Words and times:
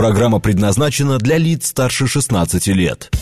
Программа 0.00 0.40
предназначена 0.40 1.18
для 1.18 1.36
лиц 1.36 1.66
старше 1.66 2.06
16 2.06 2.68
лет. 2.68 3.14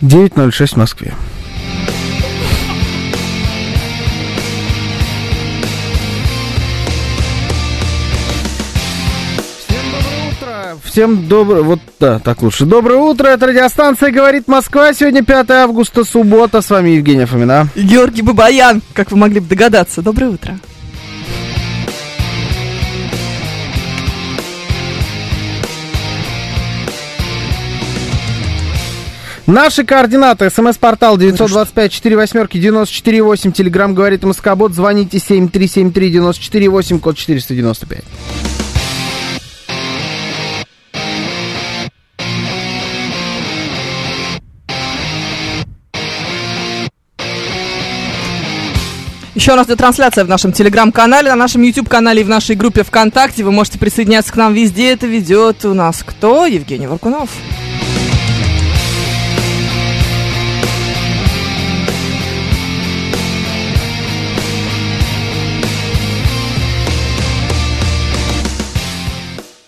Девять 0.00 0.36
ноль 0.38 0.50
шесть 0.50 0.72
в 0.72 0.76
Москве. 0.78 1.14
Всем 10.92 11.26
доброе... 11.26 11.62
Вот, 11.62 11.80
да, 11.98 12.18
так 12.18 12.42
лучше. 12.42 12.66
Доброе 12.66 12.98
утро, 12.98 13.28
это 13.28 13.46
радиостанция 13.46 14.10
«Говорит 14.10 14.46
Москва». 14.46 14.92
Сегодня 14.92 15.24
5 15.24 15.50
августа, 15.52 16.04
суббота. 16.04 16.60
С 16.60 16.68
вами 16.68 16.90
Евгения 16.90 17.24
Фомина. 17.24 17.66
И 17.74 17.82
Георгий 17.82 18.20
Бабаян, 18.20 18.82
как 18.92 19.10
вы 19.10 19.16
могли 19.16 19.40
бы 19.40 19.46
догадаться. 19.46 20.02
Доброе 20.02 20.32
утро. 20.32 20.58
Наши 29.46 29.84
координаты. 29.84 30.50
СМС-портал 30.50 31.16
925-48-94-8. 31.16 33.52
Телеграмм 33.52 33.94
«Говорит 33.94 34.24
Москобот». 34.24 34.74
Звоните 34.74 35.16
7373-94-8, 35.16 36.98
код 36.98 37.16
495. 37.16 38.04
Еще 49.34 49.52
у 49.52 49.56
нас 49.56 49.66
идет 49.66 49.78
трансляция 49.78 50.24
в 50.24 50.28
нашем 50.28 50.52
телеграм-канале, 50.52 51.30
на 51.30 51.36
нашем 51.36 51.62
YouTube-канале 51.62 52.20
и 52.20 52.24
в 52.24 52.28
нашей 52.28 52.54
группе 52.54 52.82
ВКонтакте. 52.82 53.44
Вы 53.44 53.50
можете 53.50 53.78
присоединяться 53.78 54.30
к 54.30 54.36
нам 54.36 54.52
везде. 54.52 54.92
Это 54.92 55.06
ведет 55.06 55.64
у 55.64 55.72
нас 55.72 56.02
кто? 56.06 56.44
Евгений 56.44 56.86
Варкунов. 56.86 57.30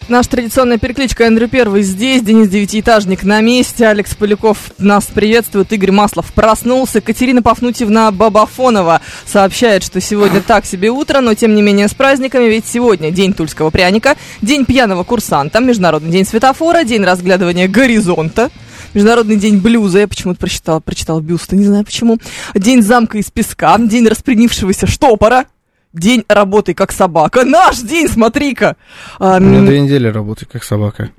Наша 0.06 0.28
традиционная 0.28 0.76
перекличка 0.76 1.24
Эндрю 1.24 1.48
Первый 1.48 1.82
здесь, 1.82 2.20
Денис 2.20 2.50
Девятиэтажник 2.50 3.22
на 3.22 3.40
месте, 3.40 3.86
Алекс 3.86 4.14
Поляков 4.14 4.58
нас 4.76 5.06
приветствует, 5.06 5.72
Игорь 5.72 5.92
Маслов 5.92 6.30
проснулся, 6.34 7.00
Катерина 7.00 7.40
Пафнутьевна 7.40 8.10
Бабафонова 8.10 9.00
сообщает, 9.24 9.82
что 9.82 10.02
сегодня 10.02 10.42
так 10.42 10.66
себе 10.66 10.90
утро, 10.90 11.22
но 11.22 11.32
тем 11.32 11.54
не 11.54 11.62
менее 11.62 11.88
с 11.88 11.94
праздниками, 11.94 12.44
ведь 12.44 12.66
сегодня 12.66 13.10
день 13.10 13.32
тульского 13.32 13.70
пряника, 13.70 14.14
день 14.42 14.66
пьяного 14.66 15.04
курсанта, 15.04 15.60
Международный 15.60 16.10
день 16.10 16.26
светофора, 16.26 16.84
день 16.84 17.02
разглядывания 17.02 17.66
горизонта, 17.66 18.50
Международный 18.92 19.36
день 19.36 19.56
блюза, 19.56 20.00
я 20.00 20.08
почему-то 20.08 20.38
прочитала, 20.38 20.80
прочитала 20.80 21.20
бюста, 21.20 21.56
не 21.56 21.64
знаю 21.64 21.82
почему. 21.82 22.18
День 22.54 22.82
замка 22.82 23.16
из 23.16 23.30
песка, 23.30 23.78
день 23.78 24.06
распрямившегося 24.06 24.86
штопора, 24.86 25.46
День 25.94 26.24
работы 26.28 26.74
как 26.74 26.90
собака. 26.90 27.44
Наш 27.44 27.78
день, 27.78 28.08
смотри-ка. 28.08 28.76
А, 29.20 29.36
У 29.36 29.40
меня 29.40 29.60
две 29.64 29.80
недели 29.80 30.08
работы 30.08 30.44
как 30.44 30.64
собака. 30.64 31.10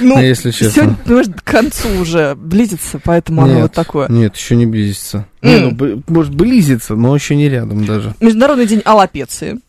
Ну, 0.00 0.18
если 0.18 0.50
честно. 0.52 0.72
Сегодня, 0.72 0.96
понимаешь, 1.04 1.26
к 1.36 1.44
концу 1.44 1.88
уже 2.00 2.34
близится, 2.34 2.98
поэтому 3.04 3.42
нет, 3.42 3.50
оно 3.50 3.60
вот 3.62 3.72
такое. 3.72 4.08
Нет, 4.08 4.34
еще 4.34 4.56
не 4.56 4.64
близится. 4.64 5.26
Mm. 5.42 5.48
Не, 5.48 5.70
ну, 5.70 6.02
может, 6.08 6.34
близится, 6.34 6.94
но 6.94 7.14
еще 7.14 7.36
не 7.36 7.50
рядом 7.50 7.84
даже. 7.84 8.14
Международный 8.20 8.66
день 8.66 8.80
аллопеции. 8.86 9.60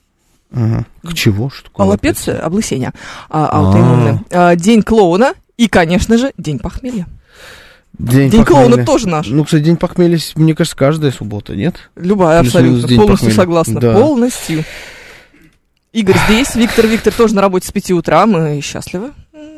Ага. 0.54 0.86
К 1.04 1.14
чего? 1.14 1.50
Что 1.50 1.66
такое 1.66 1.86
аллопеция? 1.86 2.40
Облысение. 2.40 2.94
А, 3.30 3.48
аутоиммунное. 3.48 4.24
А, 4.32 4.56
день 4.56 4.82
клоуна 4.82 5.34
и, 5.58 5.68
конечно 5.68 6.18
же, 6.18 6.32
день 6.38 6.60
похмелья. 6.60 7.06
День, 8.00 8.30
день 8.32 8.44
похмелья. 8.44 8.66
клоуна 8.68 8.86
тоже 8.86 9.08
наш. 9.08 9.28
Ну, 9.28 9.44
кстати, 9.44 9.64
день 9.64 9.78
похмелья, 9.78 10.20
мне 10.36 10.56
кажется, 10.56 10.76
каждая 10.76 11.12
суббота, 11.12 11.56
нет? 11.56 11.76
Любая, 11.96 12.42
Плюс 12.42 12.56
абсолютно. 12.56 12.88
Полностью 12.88 13.08
похмелья. 13.08 13.36
согласна. 13.36 13.80
Да. 13.80 13.94
Полностью. 13.94 14.64
Игорь 15.92 16.18
здесь, 16.28 16.56
Виктор 16.56 16.88
Виктор 16.88 17.14
тоже 17.14 17.36
на 17.36 17.42
работе 17.42 17.68
с 17.68 17.72
5 17.72 17.92
утра, 17.92 18.26
мы 18.26 18.60
счастливы 18.62 19.12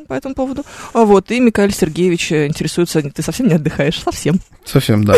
по 0.07 0.13
этому 0.13 0.35
поводу. 0.35 0.63
А 0.93 1.05
вот, 1.05 1.31
и 1.31 1.39
Михаил 1.39 1.71
Сергеевич 1.71 2.31
э, 2.31 2.47
интересуется, 2.47 3.01
ты 3.01 3.21
совсем 3.23 3.47
не 3.47 3.53
отдыхаешь? 3.55 4.01
Совсем. 4.03 4.39
Совсем, 4.65 5.03
да. 5.05 5.15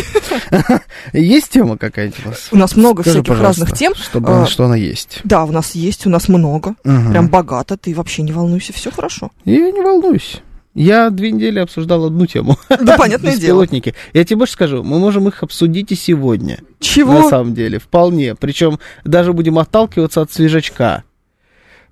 Есть 1.13 1.50
тема 1.50 1.77
какая-нибудь 1.77 2.23
у 2.25 2.29
вас? 2.29 2.47
У 2.51 2.56
нас 2.56 2.75
много 2.75 3.01
Скажи, 3.01 3.23
всяких 3.23 3.41
разных 3.41 3.73
тем. 3.73 3.95
Чтобы, 3.95 4.44
А, 4.44 4.45
что 4.45 4.66
она 4.66 4.75
есть. 4.75 5.19
Да, 5.23 5.44
у 5.44 5.51
нас 5.51 5.72
есть, 5.72 6.06
у 6.06 6.09
нас 6.09 6.29
много. 6.29 6.75
Прям 6.83 7.27
богато, 7.29 7.77
ты 7.77 7.94
вообще 7.95 8.22
не 8.22 8.31
волнуйся, 8.31 8.72
все 8.72 8.91
хорошо. 8.91 9.31
Я 9.44 9.72
не 9.72 9.81
волнуюсь. 9.81 10.41
Я 10.77 11.09
две 11.09 11.31
недели 11.31 11.57
обсуждал 11.57 12.05
одну 12.05 12.27
тему. 12.27 12.55
Да, 12.69 12.97
понятное 12.97 13.31
дело. 13.31 13.63
Беспилотники. 13.63 13.95
Я 14.13 14.23
тебе 14.23 14.38
больше 14.38 14.53
скажу, 14.53 14.83
мы 14.83 14.99
можем 14.99 15.27
их 15.27 15.41
обсудить 15.41 15.91
и 15.91 15.95
сегодня. 15.95 16.59
На 16.59 16.65
Чего? 16.79 17.29
самом 17.29 17.55
деле, 17.55 17.79
вполне. 17.79 18.35
Причем 18.35 18.79
даже 19.03 19.33
будем 19.33 19.57
отталкиваться 19.57 20.21
от 20.21 20.31
свежачка. 20.31 21.03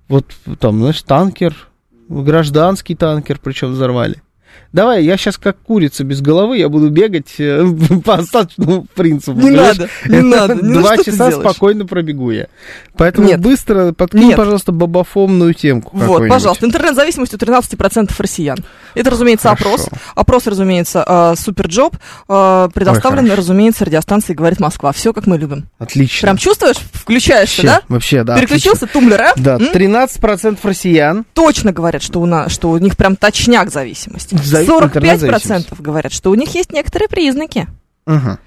Вот 0.06 0.26
там, 0.60 0.78
знаешь, 0.78 1.02
танкер, 1.02 1.68
гражданский 2.08 2.94
танкер, 2.94 3.40
причем 3.42 3.72
взорвали. 3.72 4.22
Давай, 4.72 5.04
я 5.04 5.16
сейчас 5.16 5.38
как 5.38 5.56
курица 5.58 6.04
без 6.04 6.20
головы, 6.20 6.58
я 6.58 6.68
буду 6.68 6.90
бегать 6.90 7.34
э, 7.38 7.64
по 8.04 8.14
остаточному 8.16 8.86
принципу. 8.94 9.38
Не 9.38 9.50
понимаешь? 9.52 9.78
надо, 9.78 9.90
не 10.08 10.20
надо. 10.20 10.54
Ну, 10.62 10.80
Два 10.80 10.96
часа 10.98 11.30
спокойно 11.30 11.86
пробегу 11.86 12.30
я. 12.30 12.48
Поэтому 12.96 13.26
Нет. 13.28 13.40
быстро 13.40 13.92
подкинь, 13.92 14.28
Нет. 14.28 14.36
пожалуйста, 14.36 14.72
бабафомную 14.72 15.54
темку 15.54 15.96
Вот, 15.96 16.28
пожалуйста, 16.28 16.66
интернет-зависимость 16.66 17.34
у 17.34 17.36
13% 17.36 18.10
россиян. 18.18 18.58
Это, 18.94 19.10
разумеется, 19.10 19.48
Хорошо. 19.48 19.66
опрос. 19.74 19.88
Опрос, 20.14 20.46
разумеется, 20.46 21.04
э, 21.06 21.34
SuperJob. 21.38 21.96
э, 22.28 22.68
Предоставлен, 22.74 23.24
хорошо. 23.24 23.36
разумеется, 23.42 23.84
радиостанцией 23.84 24.36
«Говорит 24.36 24.60
Москва». 24.60 24.92
Все, 24.92 25.12
как 25.12 25.26
мы 25.26 25.38
любим. 25.38 25.68
Отлично. 25.78 26.26
Прям 26.26 26.36
чувствуешь? 26.36 26.76
Включаешься, 26.92 27.62
Вообще, 27.62 27.66
да? 27.66 27.82
Вообще, 27.88 28.24
да. 28.24 28.36
Переключился, 28.38 28.86
тумблер, 28.86 29.22
а? 29.22 29.32
Да, 29.36 29.54
М? 29.56 29.70
13% 29.72 30.58
россиян. 30.62 31.24
Точно 31.34 31.72
говорят, 31.72 32.02
что 32.02 32.20
у, 32.20 32.26
нас, 32.26 32.52
что 32.52 32.70
у 32.70 32.78
них 32.78 32.96
прям 32.96 33.16
точняк 33.16 33.70
зависимость. 33.70 34.32
Зави- 34.46 34.66
45% 34.66 34.84
интернет-зависимость. 34.84 35.80
говорят, 35.80 36.12
что 36.12 36.30
у 36.30 36.34
них 36.34 36.54
есть 36.54 36.72
некоторые 36.72 37.08
признаки. 37.08 37.66
Мгм. 38.06 38.38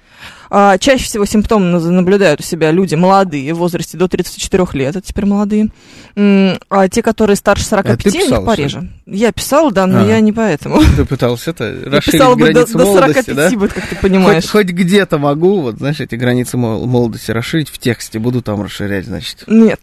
А, 0.50 0.78
чаще 0.78 1.04
всего 1.04 1.24
симптомы 1.24 1.78
наблюдают 1.80 2.40
у 2.40 2.42
себя 2.42 2.70
люди 2.72 2.94
молодые, 2.96 3.54
в 3.54 3.58
возрасте 3.58 3.96
до 3.96 4.08
34 4.08 4.66
лет, 4.72 4.96
это 4.96 5.06
теперь 5.06 5.26
молодые. 5.26 5.68
А 6.16 6.88
те, 6.88 7.02
которые 7.02 7.36
старше 7.36 7.64
45, 7.64 8.00
Это 8.00 8.10
ты 8.10 8.24
у 8.24 8.30
них 8.38 8.44
пореже. 8.44 8.88
Я 9.06 9.32
писала, 9.32 9.70
да, 9.72 9.86
но 9.86 10.00
А. 10.00 10.06
я 10.06 10.20
не 10.20 10.32
поэтому. 10.32 10.80
Ты 10.96 11.04
пытался 11.04 11.50
это 11.50 11.64
Я 11.64 11.90
расширить 11.90 12.20
писала 12.20 12.34
бы 12.34 12.46
до, 12.46 12.52
границы 12.52 12.72
до 12.78 12.84
молодости, 12.84 13.30
45, 13.30 13.36
да? 13.52 13.58
вот 13.58 13.72
как 13.72 13.86
ты 13.88 13.96
понимаешь. 13.96 14.42
Хоть, 14.44 14.50
хоть 14.52 14.66
где-то 14.68 15.18
могу, 15.18 15.62
вот, 15.62 15.78
знаешь, 15.78 15.98
эти 16.00 16.14
границы 16.14 16.56
мол- 16.56 16.86
молодости 16.86 17.30
расширить 17.32 17.68
в 17.70 17.78
тексте, 17.78 18.18
буду 18.18 18.40
там 18.42 18.62
расширять, 18.62 19.06
значит. 19.06 19.44
Нет, 19.48 19.80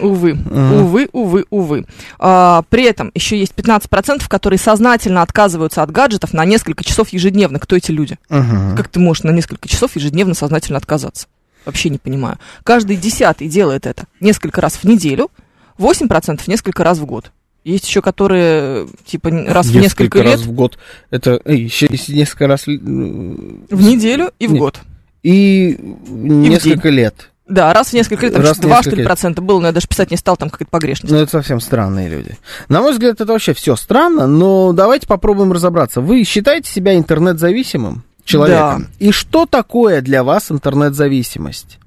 увы, 0.00 0.36
Ага. 0.50 0.82
увы, 0.82 1.08
увы, 1.12 1.44
увы. 1.50 1.86
А, 2.18 2.62
при 2.68 2.84
этом 2.84 3.10
еще 3.14 3.38
есть 3.38 3.54
15%, 3.54 4.28
которые 4.28 4.58
сознательно 4.58 5.22
отказываются 5.22 5.82
от 5.82 5.90
гаджетов 5.90 6.34
на 6.34 6.44
несколько 6.44 6.84
часов 6.84 7.08
ежедневно. 7.10 7.58
Кто 7.58 7.76
эти 7.76 7.90
люди? 7.90 8.18
Ага. 8.28 8.76
Как 8.76 8.88
ты 8.88 9.00
можешь 9.00 9.22
на 9.22 9.30
несколько 9.30 9.68
часов 9.68 9.96
ежедневно 9.98 10.34
сознательно 10.34 10.78
отказаться? 10.78 11.26
Вообще 11.64 11.90
не 11.90 11.98
понимаю. 11.98 12.38
Каждый 12.64 12.96
десятый 12.96 13.48
делает 13.48 13.86
это 13.86 14.04
несколько 14.20 14.60
раз 14.60 14.74
в 14.74 14.84
неделю, 14.84 15.30
8% 15.78 16.40
несколько 16.46 16.82
раз 16.84 16.98
в 16.98 17.04
год. 17.04 17.30
Есть 17.64 17.86
еще 17.86 18.00
которые, 18.00 18.88
типа, 19.04 19.30
раз 19.30 19.66
в 19.66 19.76
несколько 19.76 20.22
раз 20.22 20.40
лет, 20.40 20.46
в 20.46 20.52
год. 20.52 20.78
Это 21.10 21.40
эй, 21.44 21.62
еще 21.64 21.88
несколько 21.88 22.46
раз 22.46 22.66
ли- 22.66 22.78
в 22.78 23.82
неделю 23.82 24.32
и 24.38 24.46
в 24.46 24.52
Нет. 24.52 24.60
год. 24.60 24.80
и 25.22 25.76
несколько 26.08 26.88
лет. 26.88 27.30
Да, 27.48 27.72
раз 27.72 27.88
в 27.88 27.92
несколько 27.94 28.26
лет, 28.26 28.34
там 28.34 28.42
Раз 28.42 28.58
в 28.58 28.60
2 28.60 28.68
несколько 28.68 28.82
что 28.82 28.90
ли, 28.90 28.96
лет. 28.98 29.06
процента 29.06 29.42
было, 29.42 29.58
но 29.60 29.66
я 29.68 29.72
даже 29.72 29.88
писать 29.88 30.10
не 30.10 30.16
стал, 30.16 30.36
там 30.36 30.48
какая-то 30.50 30.70
погрешность. 30.70 31.12
Ну, 31.12 31.18
это 31.18 31.30
совсем 31.30 31.60
странные 31.60 32.08
люди. 32.08 32.36
На 32.68 32.80
мой 32.82 32.92
взгляд, 32.92 33.20
это 33.20 33.32
вообще 33.32 33.52
все 33.54 33.74
странно, 33.74 34.26
но 34.26 34.72
давайте 34.72 35.06
попробуем 35.06 35.52
разобраться. 35.52 36.00
Вы 36.00 36.24
считаете 36.24 36.70
себя 36.70 36.94
интернет-зависимым 36.94 38.04
человеком? 38.28 38.88
И 38.98 39.10
что 39.12 39.46
такое 39.46 40.00
для 40.00 40.22
вас 40.22 40.50
интернет-зависимость? 40.50 41.78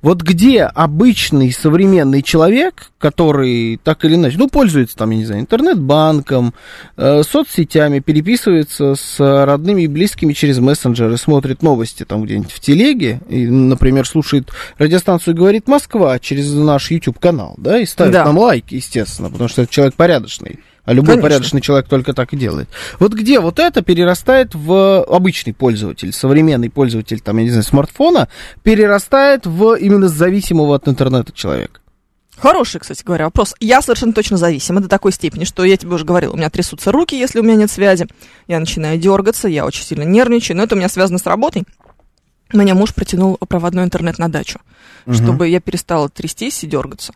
Вот 0.00 0.22
где 0.22 0.62
обычный 0.62 1.50
современный 1.50 2.22
человек, 2.22 2.92
который 2.98 3.80
так 3.82 4.04
или 4.04 4.14
иначе, 4.14 4.38
ну, 4.38 4.48
пользуется 4.48 4.96
там, 4.96 5.10
я 5.10 5.16
не 5.16 5.24
знаю, 5.24 5.40
интернет-банком, 5.40 6.54
э, 6.96 7.22
соцсетями, 7.24 7.98
переписывается 7.98 8.94
с 8.94 9.18
родными 9.44 9.82
и 9.82 9.86
близкими 9.88 10.34
через 10.34 10.60
мессенджеры, 10.60 11.16
смотрит 11.16 11.62
новости 11.62 12.04
там 12.04 12.22
где-нибудь 12.22 12.52
в 12.52 12.60
телеге, 12.60 13.20
и, 13.28 13.48
например, 13.48 14.06
слушает 14.06 14.50
радиостанцию 14.78 15.34
«Говорит 15.34 15.66
Москва» 15.66 16.16
через 16.20 16.52
наш 16.52 16.92
YouTube-канал, 16.92 17.54
да, 17.56 17.80
и 17.80 17.84
ставит 17.84 18.12
Да. 18.12 18.24
нам 18.24 18.38
лайки, 18.38 18.76
естественно, 18.76 19.30
потому 19.30 19.48
что 19.48 19.62
это 19.62 19.72
человек 19.72 19.94
порядочный. 19.96 20.60
А 20.88 20.94
любой 20.94 21.16
Конечно. 21.16 21.22
порядочный 21.22 21.60
человек 21.60 21.86
только 21.86 22.14
так 22.14 22.32
и 22.32 22.36
делает. 22.38 22.66
Вот 22.98 23.12
где 23.12 23.40
вот 23.40 23.58
это 23.58 23.82
перерастает 23.82 24.54
в 24.54 25.02
обычный 25.04 25.52
пользователь, 25.52 26.14
современный 26.14 26.70
пользователь, 26.70 27.20
там, 27.20 27.36
я 27.36 27.44
не 27.44 27.50
знаю, 27.50 27.62
смартфона, 27.62 28.28
перерастает 28.62 29.44
в 29.44 29.74
именно 29.74 30.08
зависимого 30.08 30.76
от 30.76 30.88
интернета 30.88 31.30
человека. 31.32 31.80
Хороший, 32.38 32.80
кстати 32.80 33.04
говоря, 33.04 33.26
вопрос. 33.26 33.54
Я 33.60 33.82
совершенно 33.82 34.14
точно 34.14 34.38
зависима 34.38 34.80
до 34.80 34.88
такой 34.88 35.12
степени, 35.12 35.44
что 35.44 35.62
я 35.62 35.76
тебе 35.76 35.92
уже 35.92 36.06
говорила, 36.06 36.32
у 36.32 36.38
меня 36.38 36.48
трясутся 36.48 36.90
руки, 36.90 37.14
если 37.14 37.40
у 37.40 37.42
меня 37.42 37.56
нет 37.56 37.70
связи. 37.70 38.06
Я 38.46 38.58
начинаю 38.58 38.98
дергаться, 38.98 39.46
я 39.46 39.66
очень 39.66 39.84
сильно 39.84 40.04
нервничаю, 40.04 40.56
но 40.56 40.62
это 40.62 40.74
у 40.74 40.78
меня 40.78 40.88
связано 40.88 41.18
с 41.18 41.26
работой. 41.26 41.64
Меня 42.54 42.74
муж 42.74 42.94
протянул 42.94 43.36
проводной 43.36 43.84
интернет 43.84 44.18
на 44.18 44.30
дачу, 44.30 44.58
чтобы 45.12 45.48
я 45.48 45.60
перестала 45.60 46.08
трястись 46.08 46.64
и 46.64 46.66
дергаться. 46.66 47.12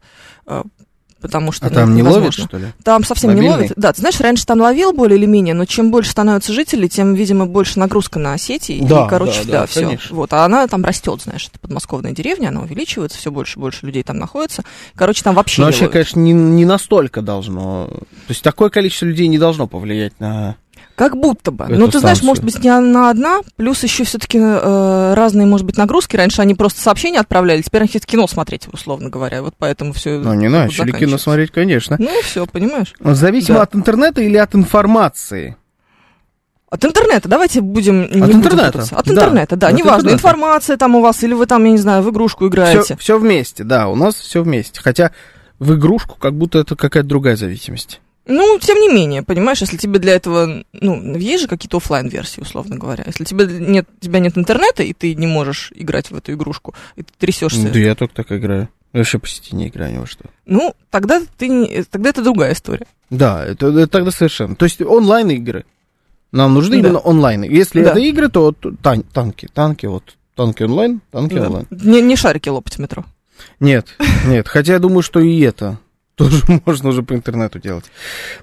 Потому 1.22 1.52
что 1.52 1.66
А 1.66 1.70
ну, 1.70 1.74
там 1.76 1.94
не 1.94 2.02
ловит, 2.02 2.34
что 2.34 2.58
ли? 2.58 2.66
Там 2.82 3.04
совсем 3.04 3.30
не 3.30 3.36
Мобильный? 3.36 3.56
ловит. 3.56 3.72
Да, 3.76 3.92
ты 3.92 4.00
знаешь, 4.00 4.20
раньше 4.20 4.44
там 4.44 4.60
ловил 4.60 4.92
более 4.92 5.16
или 5.16 5.26
менее, 5.26 5.54
но 5.54 5.64
чем 5.64 5.92
больше 5.92 6.10
становится 6.10 6.52
жителей, 6.52 6.88
тем, 6.88 7.14
видимо, 7.14 7.46
больше 7.46 7.78
нагрузка 7.78 8.18
на 8.18 8.36
сети. 8.36 8.80
Да, 8.82 9.06
и, 9.06 9.08
короче, 9.08 9.44
да, 9.44 9.60
да, 9.60 9.66
все. 9.66 9.82
конечно. 9.82 10.16
Вот, 10.16 10.32
а 10.32 10.44
она 10.44 10.66
там 10.66 10.84
растет, 10.84 11.22
знаешь, 11.22 11.48
это 11.48 11.60
подмосковная 11.60 12.10
деревня, 12.10 12.48
она 12.48 12.62
увеличивается, 12.62 13.16
все 13.18 13.30
больше 13.30 13.58
и 13.58 13.60
больше 13.62 13.86
людей 13.86 14.02
там 14.02 14.18
находится. 14.18 14.64
Короче, 14.96 15.22
там 15.22 15.36
вообще 15.36 15.62
не 15.62 15.66
вообще, 15.66 15.82
ловит. 15.82 15.92
конечно, 15.92 16.18
не, 16.20 16.32
не 16.32 16.64
настолько 16.64 17.22
должно. 17.22 17.86
То 17.86 18.30
есть 18.30 18.42
такое 18.42 18.68
количество 18.68 19.06
людей 19.06 19.28
не 19.28 19.38
должно 19.38 19.68
повлиять 19.68 20.18
на. 20.18 20.56
Как 20.94 21.16
будто 21.16 21.50
бы. 21.50 21.64
эту 21.64 21.74
Ну, 21.76 21.88
ты 21.88 22.00
знаешь, 22.00 22.22
может 22.22 22.44
быть, 22.44 22.62
не 22.62 22.68
она 22.68 23.10
одна, 23.10 23.40
плюс 23.56 23.82
еще 23.82 24.04
все-таки 24.04 24.38
разные, 24.38 25.46
может 25.46 25.66
быть, 25.66 25.76
нагрузки. 25.76 26.16
Раньше 26.16 26.42
они 26.42 26.54
просто 26.54 26.80
сообщения 26.80 27.20
отправляли, 27.20 27.62
теперь 27.62 27.82
они 27.82 27.88
хотят 27.88 28.06
кино 28.06 28.26
смотреть, 28.26 28.68
условно 28.70 29.08
говоря. 29.08 29.42
Вот 29.42 29.54
поэтому 29.58 29.92
все. 29.92 30.18
Ну, 30.18 30.34
не 30.34 30.48
начали 30.48 30.92
кино 30.92 31.18
смотреть, 31.18 31.50
конечно. 31.50 31.96
Ну, 31.98 32.10
все, 32.22 32.46
понимаешь. 32.46 32.94
Зависимо 33.00 33.58
Да. 33.58 33.62
от 33.62 33.74
интернета 33.74 34.20
или 34.20 34.36
от 34.36 34.54
информации? 34.54 35.56
От 36.68 36.84
интернета, 36.84 37.28
давайте 37.28 37.60
будем 37.60 38.00
не 38.02 38.20
От 38.20 38.26
будем 38.28 38.36
интернета, 38.38 38.72
путаться. 38.72 38.96
От 38.96 39.06
да. 39.06 39.12
интернета, 39.12 39.56
да, 39.56 39.68
От 39.68 39.74
неважно, 39.74 39.96
интернета. 40.08 40.16
информация 40.18 40.76
там 40.76 40.94
у 40.94 41.00
вас, 41.00 41.22
или 41.24 41.34
вы 41.34 41.46
там, 41.46 41.64
я 41.64 41.70
не 41.70 41.78
знаю, 41.78 42.02
в 42.02 42.10
игрушку 42.10 42.48
играете. 42.48 42.96
Все, 42.98 43.18
вместе, 43.18 43.64
да, 43.64 43.88
у 43.88 43.94
нас 43.94 44.14
все 44.14 44.42
вместе. 44.42 44.80
Хотя 44.80 45.10
в 45.58 45.74
игрушку 45.74 46.16
как 46.18 46.34
будто 46.34 46.58
это 46.58 46.76
какая-то 46.76 47.08
другая 47.08 47.36
зависимость. 47.36 48.00
Ну, 48.26 48.58
тем 48.60 48.78
не 48.78 48.88
менее, 48.88 49.22
понимаешь, 49.22 49.60
если 49.60 49.76
тебе 49.76 49.98
для 49.98 50.14
этого, 50.14 50.64
ну, 50.72 51.16
есть 51.18 51.42
же 51.42 51.48
какие-то 51.48 51.78
оффлайн 51.78 52.08
версии 52.08 52.40
условно 52.40 52.76
говоря. 52.76 53.02
Если 53.06 53.24
тебе 53.24 53.46
нет, 53.46 53.88
у 54.00 54.04
тебя 54.04 54.20
нет 54.20 54.38
интернета, 54.38 54.82
и 54.84 54.92
ты 54.92 55.14
не 55.16 55.26
можешь 55.26 55.72
играть 55.74 56.10
в 56.10 56.16
эту 56.16 56.32
игрушку, 56.32 56.74
и 56.94 57.02
ты 57.02 57.12
трясешься, 57.18 57.68
Да 57.72 57.78
я 57.78 57.94
только 57.96 58.14
так 58.14 58.30
играю. 58.30 58.68
Я 58.92 58.98
вообще 59.00 59.18
по 59.18 59.26
сети 59.26 59.54
не 59.56 59.68
играю 59.68 59.94
ни 59.94 59.98
во 59.98 60.06
что. 60.06 60.24
ну, 60.46 60.74
тогда 60.90 61.20
ты 61.38 61.82
тогда 61.90 62.10
это 62.10 62.22
другая 62.22 62.52
история. 62.52 62.86
Да, 63.10 63.44
это, 63.44 63.68
это 63.68 63.86
тогда 63.88 64.10
совершенно. 64.10 64.54
То 64.54 64.66
есть 64.66 64.80
онлайн-игры. 64.80 65.64
Нам 66.30 66.54
нужны 66.54 66.76
Да. 66.80 66.88
именно 66.88 66.98
онлайн. 66.98 67.42
Если 67.42 67.82
Да. 67.82 67.90
это 67.90 67.98
игры, 68.00 68.28
то 68.28 68.52
тан- 68.82 69.04
танки. 69.12 69.48
Танки, 69.52 69.86
вот. 69.86 70.16
Танки 70.36 70.62
онлайн, 70.62 71.00
танки 71.10 71.34
Да. 71.34 71.46
онлайн. 71.46 71.66
Не, 71.70 72.00
не 72.02 72.16
шарики 72.16 72.48
лопать 72.48 72.76
в 72.76 72.78
метро. 72.78 73.04
Нет, 73.60 73.88
нет. 74.26 74.46
Хотя 74.48 74.74
я 74.74 74.78
думаю, 74.78 75.02
что 75.02 75.20
и 75.20 75.40
это 75.40 75.78
тоже 76.16 76.42
можно 76.66 76.90
уже 76.90 77.02
по 77.02 77.14
интернету 77.14 77.58
делать. 77.58 77.84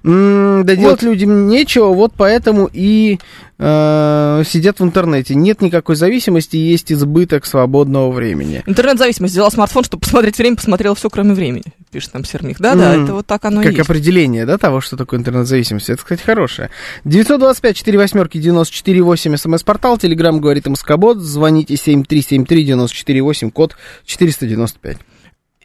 М, 0.03 0.63
Да 0.65 0.75
делать 0.75 1.01
людям 1.03 1.47
нечего, 1.47 1.89
вот 1.93 2.13
поэтому 2.17 2.69
и 2.71 3.19
э, 3.57 4.43
сидят 4.45 4.79
в 4.79 4.83
интернете. 4.83 5.35
Нет 5.35 5.61
никакой 5.61 5.95
зависимости, 5.95 6.55
есть 6.57 6.91
избыток 6.91 7.45
свободного 7.45 8.11
времени. 8.11 8.63
Интернет-зависимость 8.65 9.33
взяла 9.33 9.51
смартфон, 9.51 9.83
чтобы 9.83 10.01
посмотреть 10.01 10.37
время, 10.37 10.55
посмотрела 10.55 10.95
все, 10.95 11.09
кроме 11.09 11.33
времени, 11.33 11.65
пишет 11.91 12.13
нам 12.13 12.25
Сермих. 12.25 12.59
Да, 12.59 12.75
да, 12.75 12.93
Мгм. 12.93 13.03
это 13.03 13.13
вот 13.13 13.27
так 13.27 13.45
оно 13.45 13.61
и 13.61 13.65
как 13.65 13.73
есть. 13.77 13.89
определение, 13.89 14.45
да, 14.45 14.57
того, 14.57 14.81
что 14.81 14.97
такое 14.97 15.19
интернет-зависимость. 15.19 15.89
Это, 15.89 16.01
кстати, 16.01 16.21
хорошее. 16.23 16.69
925 17.05 17.75
4 17.77 17.97
восьмерки 17.97 18.37
94 18.39 19.01
8 19.01 19.35
смс-портал, 19.37 19.97
телеграмм 19.97 20.39
говорит 20.41 20.65
МСК-бот, 20.67 21.17
звоните 21.19 21.75
7373 21.77 22.63
94 22.65 23.21
8, 23.21 23.51
код 23.51 23.75
495. 24.05 24.97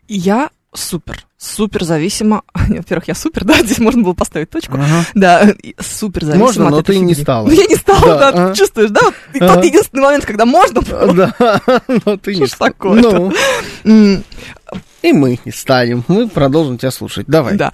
Я 0.08 0.50
супер, 0.74 1.24
супер 1.44 1.84
зависима. 1.84 2.42
Во-первых, 2.54 3.08
я 3.08 3.14
супер, 3.14 3.44
да, 3.44 3.54
здесь 3.62 3.78
можно 3.78 4.02
было 4.02 4.14
поставить 4.14 4.50
точку. 4.50 4.76
Ага. 4.76 5.06
Да, 5.14 5.50
и 5.62 5.74
супер 5.80 6.24
зависима 6.24 6.44
Можно, 6.46 6.70
но 6.70 6.82
ты 6.82 6.98
не 6.98 7.14
стала. 7.14 7.46
Ну, 7.46 7.52
я 7.54 7.66
не 7.66 7.76
стала, 7.76 8.00
Да, 8.00 8.18
да, 8.18 8.28
ага. 8.28 8.48
ты 8.52 8.58
чувствуешь, 8.58 8.90
да? 8.90 9.00
Вот 9.02 9.42
Ага. 9.42 9.54
тот 9.54 9.64
единственный 9.64 10.02
момент, 10.02 10.24
когда 10.26 10.46
можно 10.46 10.80
было. 10.80 11.12
Да, 11.14 11.60
но 12.04 12.16
ты 12.16 12.36
не 12.36 12.46
ж 12.46 12.50
такое-то? 12.50 13.32
Ну, 13.84 14.22
и 15.02 15.12
мы 15.12 15.38
не 15.44 15.52
станем. 15.52 16.04
Мы 16.08 16.28
продолжим 16.28 16.78
тебя 16.78 16.90
слушать. 16.90 17.26
Давай. 17.26 17.56
Да. 17.56 17.72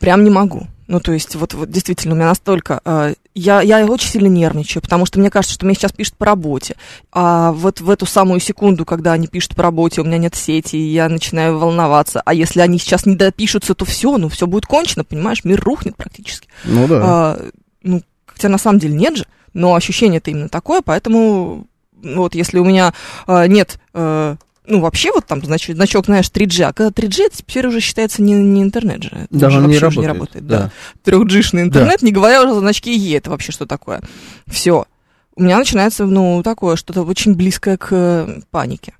Прям 0.00 0.24
не 0.24 0.30
могу. 0.30 0.66
Ну, 0.88 1.00
то 1.00 1.12
есть, 1.12 1.34
вот, 1.34 1.54
вот 1.54 1.70
действительно, 1.70 2.14
у 2.14 2.16
меня 2.16 2.28
настолько... 2.28 2.80
э, 2.84 3.14
я, 3.34 3.60
я 3.60 3.84
очень 3.84 4.08
сильно 4.08 4.28
нервничаю, 4.28 4.82
потому 4.82 5.04
что 5.04 5.18
мне 5.18 5.30
кажется, 5.30 5.54
что 5.54 5.66
мне 5.66 5.74
сейчас 5.74 5.92
пишут 5.92 6.16
по 6.16 6.24
работе. 6.26 6.76
А 7.12 7.52
вот 7.52 7.80
в 7.80 7.90
эту 7.90 8.06
самую 8.06 8.40
секунду, 8.40 8.84
когда 8.84 9.12
они 9.12 9.26
пишут 9.26 9.56
по 9.56 9.62
работе, 9.62 10.00
у 10.00 10.04
меня 10.04 10.18
нет 10.18 10.34
сети, 10.34 10.76
и 10.76 10.92
я 10.92 11.08
начинаю 11.08 11.58
волноваться. 11.58 12.22
А 12.24 12.32
если 12.32 12.60
они 12.60 12.78
сейчас 12.78 13.04
не 13.04 13.16
допишутся, 13.16 13.74
то 13.74 13.84
все, 13.84 14.16
ну, 14.16 14.28
все 14.28 14.46
будет 14.46 14.66
кончено, 14.66 15.04
понимаешь? 15.04 15.44
Мир 15.44 15.60
рухнет 15.60 15.96
практически. 15.96 16.48
Ну 16.64 16.86
да. 16.86 17.00
А, 17.02 17.42
ну, 17.82 18.02
хотя 18.26 18.48
на 18.48 18.58
самом 18.58 18.78
деле 18.78 18.94
нет 18.94 19.16
же, 19.16 19.26
но 19.54 19.74
ощущение-то 19.74 20.30
именно 20.30 20.48
такое, 20.48 20.82
поэтому 20.82 21.66
ну, 22.00 22.22
вот 22.22 22.34
если 22.34 22.58
у 22.58 22.64
меня 22.64 22.94
а, 23.26 23.46
нет, 23.46 23.78
э, 23.92 24.36
ну, 24.66 24.80
вообще 24.80 25.12
вот 25.12 25.26
там, 25.26 25.44
значит, 25.44 25.76
значок, 25.76 26.06
знаешь, 26.06 26.30
3G, 26.32 26.62
а 26.64 26.72
когда 26.72 26.90
3G, 26.90 27.26
это 27.26 27.36
теперь 27.38 27.66
уже 27.66 27.80
считается 27.80 28.22
не, 28.22 28.34
не 28.34 28.62
интернет 28.62 29.02
же. 29.02 29.10
Это 29.10 29.26
Да, 29.30 29.48
уже 29.48 29.58
он 29.58 29.68
не 29.68 29.78
вообще 29.78 30.00
уже 30.00 30.08
работает, 30.08 30.46
да. 30.46 30.70
3G-шный 31.04 31.62
интернет, 31.62 32.02
не 32.02 32.12
говоря 32.12 32.42
уже 32.42 32.52
о 32.52 32.60
значке 32.60 32.94
Е, 32.94 33.18
это 33.18 33.30
вообще 33.30 33.52
что 33.52 33.66
такое. 33.66 34.00
Все. 34.46 34.86
У 35.34 35.42
меня 35.42 35.58
начинается, 35.58 36.06
ну, 36.06 36.42
такое, 36.42 36.76
что-то 36.76 37.02
очень 37.02 37.34
близкое 37.34 37.76
к 37.76 37.88
э, 37.90 38.40
панике. 38.50 38.94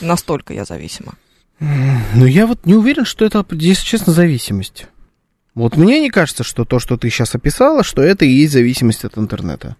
Настолько 0.00 0.52
я 0.52 0.64
зависима. 0.64 1.14
Ну, 1.60 2.26
я 2.26 2.46
вот 2.46 2.66
не 2.66 2.74
уверен, 2.74 3.04
что 3.04 3.24
это, 3.24 3.44
если 3.52 3.84
честно, 3.84 4.12
зависимость. 4.12 4.86
Вот 5.54 5.76
мне 5.76 6.00
не 6.00 6.10
кажется, 6.10 6.42
что 6.42 6.64
то, 6.64 6.80
что 6.80 6.96
ты 6.96 7.08
сейчас 7.10 7.34
описала, 7.34 7.84
что 7.84 8.02
это 8.02 8.24
и 8.24 8.30
есть 8.30 8.52
зависимость 8.52 9.04
от 9.04 9.16
интернета. 9.16 9.76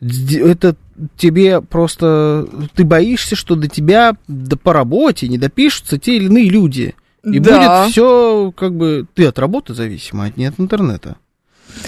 Это 0.00 0.76
тебе 1.16 1.60
просто... 1.60 2.46
Ты 2.74 2.84
боишься, 2.84 3.36
что 3.36 3.54
до 3.56 3.68
тебя 3.68 4.16
да 4.28 4.56
по 4.56 4.72
работе 4.72 5.28
не 5.28 5.38
допишутся 5.38 5.98
те 5.98 6.16
или 6.16 6.26
иные 6.26 6.48
люди. 6.48 6.94
И 7.24 7.38
Да. 7.38 7.82
будет 7.84 7.92
все 7.92 8.52
как 8.56 8.74
бы... 8.76 9.06
Ты 9.14 9.26
от 9.26 9.38
работы 9.38 9.74
зависима, 9.74 10.24
а 10.24 10.32
не 10.34 10.46
от 10.46 10.58
интернета. 10.58 11.16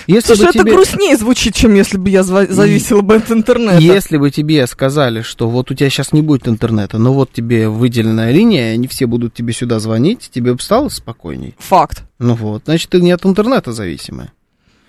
Если 0.06 0.34
Слушай, 0.34 0.42
бы 0.44 0.50
это 0.50 0.58
тебе... 0.60 0.72
грустнее 0.74 1.16
звучит, 1.16 1.54
чем 1.54 1.74
если 1.74 1.98
бы 1.98 2.08
я 2.08 2.22
зависела 2.22 3.00
бы 3.00 3.16
от 3.16 3.30
интернета. 3.32 3.78
Если 3.78 4.16
бы 4.16 4.30
тебе 4.30 4.66
сказали, 4.68 5.22
что 5.22 5.48
вот 5.50 5.70
у 5.70 5.74
тебя 5.74 5.90
сейчас 5.90 6.12
не 6.12 6.22
будет 6.22 6.46
интернета, 6.46 6.98
но 6.98 7.12
вот 7.12 7.32
тебе 7.32 7.68
выделенная 7.68 8.30
линия, 8.30 8.74
они 8.74 8.86
все 8.86 9.06
будут 9.06 9.34
тебе 9.34 9.52
сюда 9.52 9.80
звонить, 9.80 10.30
тебе 10.32 10.54
бы 10.54 10.60
стало 10.60 10.88
спокойней. 10.88 11.56
Факт. 11.58 12.04
Ну 12.20 12.34
вот, 12.34 12.62
значит, 12.66 12.90
ты 12.90 13.00
не 13.02 13.10
от 13.10 13.26
интернета 13.26 13.72
зависимая, 13.72 14.32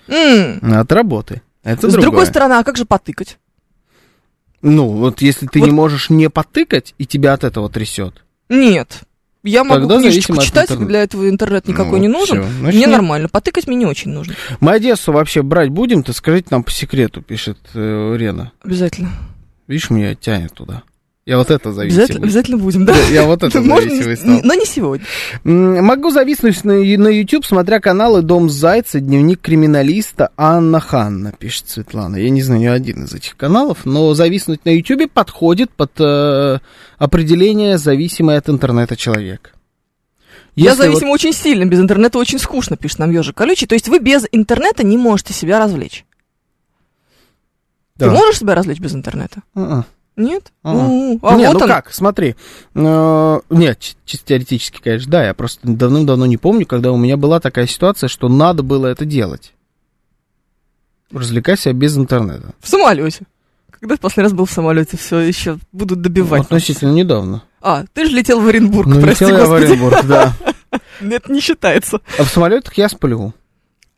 а 0.08 0.82
от 0.82 0.92
работы. 0.92 1.42
Это 1.64 1.90
С 1.90 1.94
другое. 1.94 2.02
другой 2.02 2.26
стороны, 2.28 2.54
а 2.54 2.64
как 2.64 2.78
же 2.78 2.86
потыкать? 2.86 3.38
Ну, 4.64 4.88
вот 4.88 5.22
если 5.22 5.46
ты 5.46 5.60
Вот- 5.60 5.66
не 5.68 5.72
можешь 5.72 6.10
не 6.10 6.30
потыкать, 6.30 6.96
и 6.98 7.06
тебя 7.06 7.34
от 7.34 7.44
этого 7.44 7.70
трясет. 7.70 8.24
Нет. 8.50 9.02
Я 9.44 9.66
могу 9.66 9.82
Тогда 9.82 10.00
книжечку 10.00 10.42
читать, 10.42 10.70
для 10.88 11.04
этого 11.04 11.30
интернет 11.30 11.68
никакой 11.68 12.00
Ну, 12.00 12.04
не 12.04 12.08
нужен. 12.08 12.44
Значит, 12.44 12.76
Мне 12.78 12.86
нет. 12.86 12.90
нормально. 12.92 13.28
Потыкать 13.28 13.68
мне 13.68 13.76
не 13.76 13.86
очень 13.86 14.12
нужно. 14.12 14.36
Мы 14.62 14.72
Одессу 14.72 15.12
вообще 15.12 15.42
брать 15.42 15.70
будем? 15.70 16.02
Ты 16.02 16.14
скажите 16.14 16.48
нам 16.52 16.64
по 16.64 16.72
секрету, 16.72 17.22
пишет 17.22 17.58
э, 17.74 18.16
Рена. 18.18 18.54
Обязательно. 18.64 19.12
Видишь, 19.68 19.90
меня 19.90 20.16
тянет 20.16 20.54
туда. 20.54 20.84
Я 21.26 21.38
вот 21.38 21.52
это 21.52 21.70
Обязательно, 21.70 21.96
зависимый. 21.96 22.24
обязательно 22.24 22.58
будем, 22.58 22.86
да? 22.86 22.94
Я 23.10 23.24
вот 23.26 23.44
это 23.44 23.62
зависимый 23.64 24.18
стал. 24.18 24.42
но 24.44 24.54
не 24.56 24.66
сегодня. 24.66 25.06
Могу 25.46 26.10
зависнуть 26.10 26.66
на, 26.66 26.74
на 26.74 27.08
YouTube, 27.08 27.46
смотря 27.46 27.80
каналы 27.80 28.22
«Дом 28.22 28.50
Зайца», 28.50 29.00
«Дневник 29.00 29.40
криминалиста», 29.40 30.32
«Анна 30.36 30.82
Ханна», 30.82 31.32
пишет 31.32 31.70
Светлана. 31.70 32.18
Я 32.18 32.30
не 32.30 32.42
знаю 32.42 32.60
ни 32.62 32.66
один 32.66 33.06
из 33.06 33.14
этих 33.14 33.38
каналов, 33.38 33.86
но 33.86 34.14
зависнуть 34.14 34.66
на 34.66 34.72
YouTube 34.72 35.10
подходит 35.14 35.72
под 35.72 35.92
э, 36.00 36.60
определение 36.98 37.78
зависимый 37.78 38.36
от 38.36 38.50
интернета 38.50 38.98
человек. 38.98 39.54
Я 40.58 40.72
Если 40.72 40.90
вот- 40.90 41.04
очень 41.04 41.32
сильно, 41.32 41.64
без 41.66 41.80
интернета 41.80 42.20
очень 42.20 42.38
скучно, 42.38 42.76
пишет 42.76 43.00
нам 43.00 43.12
ежик 43.12 43.38
колючий. 43.38 43.66
То 43.66 43.76
есть 43.76 43.88
вы 43.88 44.00
без 44.00 44.26
интернета 44.34 44.84
не 44.84 44.98
можете 44.98 45.32
себя 45.34 45.58
развлечь. 45.60 46.04
Да. 47.96 48.08
Ты 48.08 48.12
можешь 48.12 48.40
себя 48.40 48.56
развлечь 48.56 48.80
без 48.80 48.94
интернета? 48.94 49.42
А-а. 49.56 49.86
Нет? 50.16 50.52
Ага. 50.62 50.78
У, 50.88 51.20
А 51.26 51.36
не, 51.36 51.48
вот 51.48 51.54
ну 51.56 51.60
он. 51.62 51.68
как, 51.68 51.92
смотри. 51.94 52.36
Э, 52.76 53.40
Нет, 53.50 53.80
чи- 53.80 53.96
чисто 54.06 54.28
теоретически, 54.28 54.80
конечно, 54.82 55.12
да. 55.12 55.26
Я 55.26 55.34
просто 55.34 55.60
давным-давно 55.64 56.26
не 56.28 56.38
помню, 56.38 56.66
когда 56.68 56.92
у 56.92 56.98
меня 56.98 57.18
была 57.18 57.40
такая 57.40 57.66
ситуация, 57.66 58.08
что 58.08 58.30
надо 58.30 58.62
было 58.64 58.88
это 58.88 59.06
делать. 59.06 59.54
Развлекай 61.12 61.58
себя 61.58 61.74
без 61.74 61.98
интернета. 61.98 62.54
В 62.60 62.68
самолете. 62.68 63.26
Когда 63.72 63.96
ты 63.96 64.02
последний 64.02 64.24
раз 64.30 64.34
был 64.34 64.46
в 64.46 64.52
самолете, 64.52 64.98
все 64.98 65.20
еще 65.20 65.58
будут 65.72 66.02
добивать. 66.02 66.44
Относительно 66.44 66.92
недавно. 66.92 67.44
А, 67.62 67.84
ты 67.94 68.06
же 68.06 68.12
летел 68.16 68.40
в 68.40 68.48
Оренбург, 68.48 68.88
Ну, 68.88 69.02
прости 69.02 69.26
летел 69.26 69.38
я 69.40 69.46
в. 69.46 69.54
Оренбург, 69.54 70.06
да. 70.06 70.34
Это 71.02 71.32
не 71.32 71.40
считается. 71.42 72.00
А 72.18 72.24
в 72.24 72.30
самолетах 72.30 72.74
я 72.78 72.88
сплю. 72.90 73.34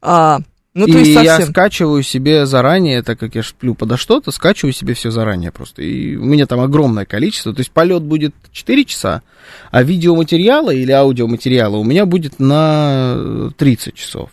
А, 0.01 0.39
ну 0.75 0.87
и 0.87 0.91
то 0.91 0.97
есть 0.97 1.11
я 1.11 1.37
совсем. 1.37 1.53
скачиваю 1.53 2.03
себе 2.03 2.45
заранее, 2.45 3.01
так 3.01 3.17
как 3.17 3.33
я 3.33 3.43
ж 3.43 3.47
сплю 3.47 3.75
подо 3.75 3.95
что-то, 3.95 4.31
скачиваю 4.31 4.73
себе 4.73 4.93
все 4.93 5.09
заранее 5.09 5.51
просто. 5.51 5.81
И 5.81 6.17
у 6.17 6.25
меня 6.25 6.45
там 6.47 6.59
огромное 6.59 7.05
количество. 7.05 7.53
То 7.53 7.61
есть 7.61 7.71
полет 7.71 8.03
будет 8.03 8.35
4 8.51 8.83
часа, 8.83 9.21
а 9.71 9.83
видеоматериала 9.83 10.71
или 10.71 10.91
аудиоматериала 10.91 11.77
у 11.77 11.85
меня 11.85 12.05
будет 12.05 12.39
на 12.39 13.51
30 13.57 13.95
часов. 13.95 14.31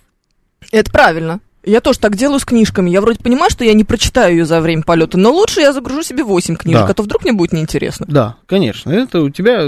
Это 0.73 0.91
правильно. 0.91 1.41
Я 1.65 1.81
тоже 1.81 2.01
так 2.01 2.17
делаю 2.17 2.41
с 2.41 2.45
книжками. 2.45 2.91
Я 2.91 3.01
вроде 3.01 3.21
понимаю, 3.21 3.49
что 3.51 3.65
я 3.65 3.73
не 3.75 3.85
прочитаю 3.85 4.33
ее 4.33 4.45
за 4.47 4.61
время 4.61 4.83
полета, 4.83 5.17
но 5.17 5.31
лучше 5.31 5.61
я 5.61 5.73
загружу 5.73 6.03
себе 6.03 6.25
8 6.25 6.57
книжек, 6.57 6.83
Да. 6.83 6.89
а 6.89 6.95
то 6.95 7.03
вдруг 7.05 7.23
мне 7.23 7.33
будет 7.33 7.53
неинтересно. 7.53 8.05
Да, 8.09 8.37
конечно. 8.47 8.91
Это 8.91 9.21
у 9.21 9.31
тебя... 9.31 9.61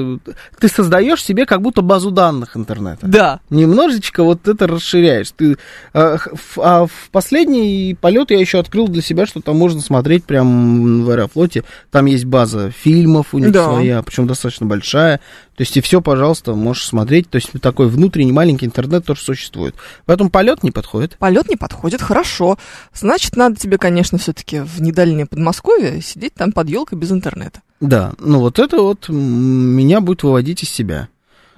Ты 0.58 0.68
создаешь 0.68 1.22
себе 1.22 1.46
как 1.46 1.62
будто 1.62 1.82
базу 1.82 2.10
данных 2.10 2.56
интернета. 2.56 3.06
Да. 3.06 3.40
Немножечко 3.48 4.24
вот 4.24 4.48
это 4.48 4.66
расширяешь. 4.66 5.30
Ты, 5.36 5.56
а, 5.92 6.16
а 6.56 6.86
в 6.86 7.10
последний 7.12 7.96
полет 8.00 8.32
я 8.32 8.40
еще 8.40 8.58
открыл 8.58 8.88
для 8.88 9.00
себя, 9.02 9.24
что 9.26 9.40
там 9.40 9.56
можно 9.56 9.80
смотреть 9.80 10.24
прям 10.24 11.04
в 11.04 11.10
Аэрофлоте. 11.10 11.62
Там 11.92 12.06
есть 12.06 12.24
база 12.24 12.72
фильмов 12.72 13.28
у 13.34 13.38
них 13.38 13.52
Да. 13.52 13.64
своя, 13.66 14.02
причем 14.02 14.26
достаточно 14.26 14.66
большая. 14.66 15.20
То 15.56 15.62
есть 15.62 15.76
и 15.76 15.80
все, 15.80 16.00
пожалуйста, 16.00 16.54
можешь 16.54 16.86
смотреть. 16.86 17.30
То 17.30 17.36
есть 17.36 17.50
такой 17.60 17.88
внутренний 17.88 18.32
маленький 18.32 18.66
интернет 18.66 19.04
тоже 19.06 19.20
существует. 19.20 19.74
Поэтому 20.04 20.30
полет 20.30 20.62
не 20.64 20.72
подходит. 20.72 21.16
Полет 21.18 21.48
не 21.48 21.56
подходит, 21.56 22.02
хорошо. 22.02 22.58
Значит, 22.92 23.36
надо 23.36 23.56
тебе, 23.56 23.78
конечно, 23.78 24.18
все-таки 24.18 24.60
в 24.60 24.82
недальнее 24.82 25.26
Подмосковье 25.26 26.02
сидеть 26.02 26.34
там 26.34 26.50
под 26.52 26.68
елкой 26.68 26.98
без 26.98 27.12
интернета. 27.12 27.60
Да, 27.80 28.12
ну 28.18 28.40
вот 28.40 28.58
это 28.58 28.80
вот 28.82 29.08
меня 29.08 30.00
будет 30.00 30.22
выводить 30.24 30.62
из 30.62 30.70
себя. 30.70 31.08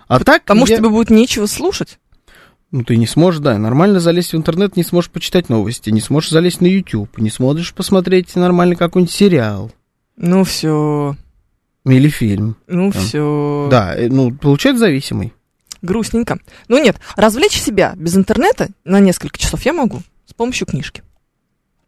А 0.08 0.20
так, 0.20 0.42
Потому 0.42 0.66
что 0.66 0.74
я- 0.74 0.78
тебе 0.78 0.88
будет 0.90 1.10
нечего 1.10 1.46
слушать. 1.46 1.98
Ну, 2.72 2.82
ты 2.84 2.96
не 2.96 3.06
сможешь, 3.06 3.40
да, 3.40 3.56
нормально 3.58 4.00
залезть 4.00 4.32
в 4.32 4.36
интернет, 4.36 4.76
не 4.76 4.82
сможешь 4.82 5.10
почитать 5.10 5.48
новости, 5.48 5.90
не 5.90 6.00
сможешь 6.00 6.30
залезть 6.30 6.60
на 6.60 6.66
YouTube, 6.66 7.16
не 7.18 7.30
сможешь 7.30 7.72
посмотреть 7.72 8.34
нормально 8.34 8.74
какой-нибудь 8.74 9.12
сериал 9.14 9.70
Ну 10.16 10.42
все, 10.44 11.16
или 11.92 12.08
фильм. 12.08 12.56
ну 12.66 12.92
Там. 12.92 13.02
все. 13.02 13.68
Да, 13.70 13.94
э, 13.94 14.08
ну, 14.08 14.32
получается 14.32 14.80
зависимый. 14.80 15.32
Грустненько. 15.82 16.38
Ну 16.68 16.82
нет, 16.82 16.96
развлечь 17.16 17.60
себя 17.60 17.94
без 17.96 18.16
интернета 18.16 18.68
на 18.84 18.98
несколько 19.00 19.38
часов 19.38 19.62
я 19.62 19.72
могу 19.72 20.02
с 20.26 20.34
помощью 20.34 20.66
книжки. 20.66 21.02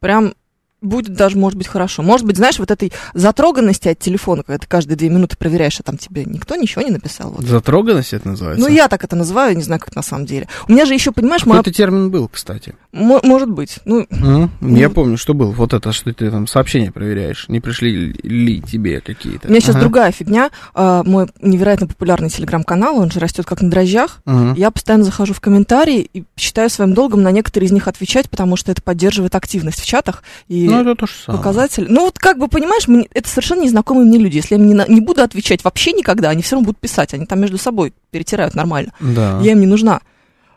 Прям 0.01 0.35
будет 0.81 1.15
даже, 1.15 1.37
может 1.37 1.59
быть, 1.59 1.67
хорошо. 1.67 2.03
Может 2.03 2.27
быть, 2.27 2.37
знаешь, 2.37 2.59
вот 2.59 2.71
этой 2.71 2.93
затроганности 3.15 3.89
от 3.89 3.99
телефона, 3.99 4.43
когда 4.43 4.59
ты 4.59 4.67
каждые 4.67 4.97
две 4.97 5.09
минуты 5.09 5.37
проверяешь, 5.37 5.79
а 5.81 5.83
там 5.83 5.99
тебе 5.99 6.25
никто 6.25 6.55
ничего 6.57 6.83
не 6.83 6.91
написал. 6.91 7.31
Вот. 7.31 7.45
Затроганность 7.45 8.13
это 8.13 8.29
называется? 8.29 8.67
Ну, 8.67 8.73
я 8.75 8.89
так 8.89 9.03
это 9.05 9.17
называю, 9.17 9.57
не 9.57 9.63
знаю, 9.63 9.81
как 9.81 9.95
на 9.97 10.03
самом 10.03 10.27
деле. 10.27 10.49
У 10.69 10.73
меня 10.73 10.87
же 10.87 10.95
еще, 10.95 11.11
понимаешь, 11.13 11.45
моя... 11.47 11.59
Какой-то 11.61 11.77
термин 11.77 12.11
был, 12.11 12.29
кстати. 12.29 12.75
Мо- 12.93 13.21
может 13.25 13.51
быть. 13.51 13.79
Ну, 13.85 14.07
Мгм. 14.11 14.51
Ну. 14.61 14.77
Я 14.77 14.89
помню, 14.91 15.17
что 15.19 15.35
был. 15.35 15.53
Вот 15.53 15.73
это, 15.75 15.93
что 15.93 16.13
ты 16.13 16.31
там 16.31 16.47
сообщения 16.47 16.93
проверяешь. 16.93 17.47
Не 17.49 17.61
пришли 17.61 18.13
ли 18.23 18.61
тебе 18.63 19.01
какие-то. 19.01 19.49
у 19.49 19.51
меня 19.51 19.61
сейчас 19.61 19.75
Ага. 19.77 19.81
другая 19.85 20.13
фигня. 20.13 20.51
А, 20.75 21.03
мой 21.05 21.27
невероятно 21.41 21.87
популярный 21.87 22.31
телеграм-канал, 22.31 22.99
он 22.99 23.11
же 23.11 23.19
растет 23.21 23.47
как 23.47 23.63
на 23.63 23.71
дрожжах. 23.71 24.21
Мгм. 24.25 24.55
Я 24.55 24.71
постоянно 24.71 25.05
захожу 25.05 25.35
в 25.35 25.41
комментарии 25.41 26.09
и 26.13 26.25
считаю 26.37 26.71
своим 26.71 26.95
долгом 26.95 27.23
на 27.23 27.31
некоторые 27.33 27.67
из 27.67 27.73
них 27.73 27.89
отвечать, 27.89 28.31
потому 28.31 28.57
что 28.57 28.71
это 28.73 28.81
поддерживает 28.83 29.35
активность 29.35 29.81
в 29.81 29.87
чатах. 29.87 30.23
И 30.49 30.68
Ну, 30.71 30.81
это 30.81 30.95
то 30.95 31.07
же 31.07 31.13
самое. 31.15 31.39
показатель. 31.43 31.87
Ну, 31.89 32.03
вот 32.07 32.19
как 32.19 32.39
бы, 32.39 32.49
понимаешь, 32.49 32.89
мне- 32.89 33.09
это 33.15 33.29
совершенно 33.29 33.63
незнакомые 33.63 34.07
мне 34.07 34.19
люди. 34.19 34.37
Если 34.37 34.55
я 34.55 34.61
им 34.61 34.67
не, 34.67 34.85
не 34.89 35.01
буду 35.01 35.23
отвечать 35.23 35.65
вообще 35.65 35.93
никогда, 35.93 36.31
они 36.31 36.43
все 36.43 36.57
равно 36.57 36.67
будут 36.67 36.81
писать. 36.81 37.15
Они 37.15 37.27
там 37.27 37.41
между 37.41 37.59
собой 37.59 37.93
перетирают 38.11 38.55
нормально. 38.55 38.93
Да. 39.01 39.41
Я 39.43 39.53
им 39.53 39.61
не 39.61 39.67
нужна. 39.67 40.01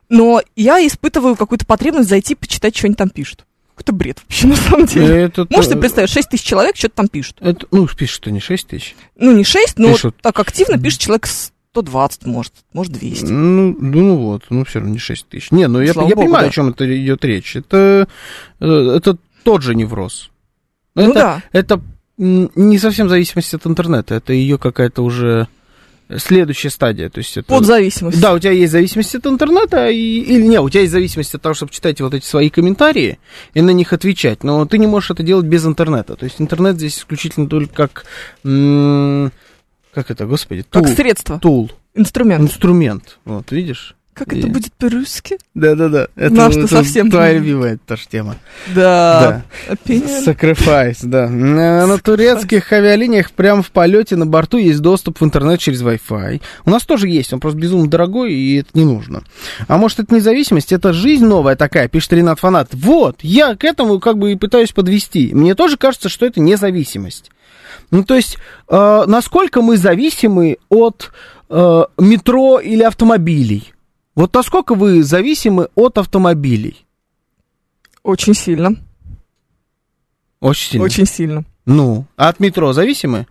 Но 0.10 0.42
я 0.56 0.86
испытываю 0.86 1.36
какую-то 1.36 1.66
потребность 1.66 2.10
зайти 2.10 2.36
почитать, 2.36 2.76
что 2.76 2.88
они 2.88 2.96
там 2.96 3.10
пишут. 3.10 3.46
Какой-то 3.76 3.94
бред 3.94 4.20
вообще, 4.28 4.48
на 4.48 4.56
самом 4.56 4.86
деле. 4.86 5.16
Это, 5.24 5.48
Можете 5.50 5.78
представить, 5.78 6.10
6 6.10 6.30
тысяч 6.30 6.44
человек 6.44 6.76
что-то 6.76 6.96
там 6.96 7.08
пишут. 7.08 7.38
это, 7.40 7.66
ну, 7.72 7.88
пишут-то 7.88 8.30
не 8.32 8.40
6 8.42 8.68
тысяч. 8.68 8.96
Ну, 9.18 9.32
не 9.32 9.44
6, 9.46 9.78
но 9.80 9.94
Пишут. 9.94 10.18
так 10.22 10.38
активно 10.40 10.78
пишет 10.78 11.00
человек 11.00 11.28
120, 11.28 12.26
может, 12.26 12.52
может, 12.74 12.92
200. 12.92 13.26
Ну, 13.32 13.74
ну 13.80 14.18
вот, 14.18 14.44
ну 14.50 14.66
все 14.66 14.80
равно 14.80 14.94
не 14.94 15.00
6 15.00 15.28
тысяч. 15.30 15.52
Не, 15.52 15.68
ну 15.70 15.80
я, 15.80 15.94
Слава 15.94 16.10
я 16.10 16.16
богу, 16.16 16.26
понимаю, 16.28 16.44
да. 16.46 16.50
о 16.50 16.52
чем 16.52 16.70
это 16.70 17.02
идет 17.02 17.24
речь. 17.24 17.56
Это, 17.56 18.10
э, 18.60 18.66
это 18.98 19.18
тот 19.44 19.62
же 19.62 19.76
невроз. 19.76 20.30
Но 20.96 21.04
Ну 21.04 21.12
это, 21.12 21.20
да. 21.20 21.44
это 21.52 21.82
не 22.18 22.78
совсем 22.78 23.10
зависимость 23.10 23.54
от 23.54 23.66
интернета, 23.66 24.16
это 24.16 24.34
ее 24.34 24.58
какая-то 24.58 25.04
уже 25.04 25.48
следующая 26.18 26.70
стадия. 26.70 27.10
То 27.10 27.20
есть 27.20 27.38
это... 27.38 27.48
Подзависимость. 27.48 28.20
Да, 28.20 28.34
у 28.34 28.40
тебя 28.40 28.52
есть 28.52 28.72
зависимость 28.74 29.16
от 29.16 29.26
интернета, 29.28 29.90
и, 29.90 29.98
или 30.20 30.46
не, 30.46 30.60
у 30.60 30.70
тебя 30.70 30.82
есть 30.82 30.92
зависимость 30.92 31.34
от 31.36 31.42
того, 31.42 31.56
чтобы 31.56 31.72
читать 31.72 32.02
вот 32.02 32.14
эти 32.14 32.26
свои 32.26 32.50
комментарии 32.50 33.18
и 33.54 33.62
на 33.62 33.72
них 33.72 33.94
отвечать, 33.94 34.44
но 34.44 34.66
ты 34.66 34.78
не 34.78 34.88
можешь 34.88 35.12
это 35.12 35.24
делать 35.24 35.46
без 35.46 35.66
интернета. 35.66 36.16
То 36.16 36.26
есть 36.26 36.42
интернет 36.42 36.76
здесь 36.76 36.98
исключительно 36.98 37.48
только 37.48 37.74
как, 37.74 38.06
м, 38.44 39.32
как 39.94 40.12
это, 40.12 40.26
господи, 40.26 40.66
Как 40.70 40.86
тул, 40.86 40.96
средство, 40.96 41.40
тул, 41.40 41.72
инструмент. 41.96 42.44
инструмент, 42.44 43.20
вот, 43.24 43.52
видишь? 43.52 43.96
Как 44.22 44.38
это 44.38 44.48
будет 44.50 44.72
по-русски? 44.74 45.38
Да-да-да. 45.56 46.08
Это, 46.16 46.32
Наш-то 46.36 46.60
это 46.60 46.68
совсем- 46.68 47.10
твоя 47.10 47.34
любимая 47.34 47.80
тоже 47.88 48.04
тема. 48.08 48.36
Да. 48.76 49.42
Opinion. 49.68 50.24
Sacrifice, 50.24 51.00
да. 51.02 51.28
На, 51.28 51.88
на 51.88 51.98
турецких 51.98 52.72
авиалиниях 52.72 53.32
прямо 53.32 53.64
в 53.64 53.72
полете 53.72 54.16
на 54.16 54.28
борту 54.28 54.58
есть 54.58 54.80
доступ 54.80 55.22
в 55.22 55.26
интернет 55.26 55.60
через 55.60 55.82
Wi-Fi. 55.82 56.40
У 56.66 56.70
нас 56.70 56.86
тоже 56.86 57.08
есть, 57.10 57.34
он 57.34 57.40
просто 57.40 57.58
безумно 57.58 57.90
дорогой, 57.90 58.32
и 58.32 58.60
это 58.60 58.70
не 58.76 58.86
нужно. 58.86 59.24
А 59.68 59.78
может, 59.78 60.00
это 60.00 60.14
независимость, 60.14 60.72
это 60.72 60.94
жизнь 60.94 61.26
новая 61.26 61.56
такая, 61.56 61.88
пишет 61.88 62.14
Ренат 62.14 62.40
Фанат. 62.40 62.70
Вот, 62.74 63.22
я 63.24 63.56
к 63.56 63.64
этому 63.64 64.00
как 64.00 64.20
бы 64.20 64.34
и 64.34 64.36
пытаюсь 64.36 64.72
подвести. 64.72 65.34
Мне 65.34 65.56
тоже 65.56 65.78
кажется, 65.78 66.10
что 66.10 66.28
это 66.28 66.40
независимость. 66.42 67.32
Ну, 67.90 68.04
то 68.04 68.16
есть, 68.16 68.38
э, 68.70 69.04
насколько 69.08 69.64
мы 69.64 69.78
зависимы 69.78 70.58
от 70.70 71.12
э, 71.50 71.84
метро 71.98 72.60
или 72.60 72.84
автомобилей? 72.84 73.74
Вот 74.16 74.34
насколько 74.34 74.76
вы 74.76 75.04
зависимы 75.04 75.70
от 75.76 75.98
автомобилей? 75.98 76.86
Очень 78.04 78.34
сильно. 78.34 78.76
Очень 80.40 80.72
сильно. 80.72 80.86
Очень 80.86 81.06
сильно. 81.06 81.44
Ну, 81.66 82.06
а 82.18 82.30
от 82.30 82.40
метро 82.40 82.74
зависимы? 82.74 83.28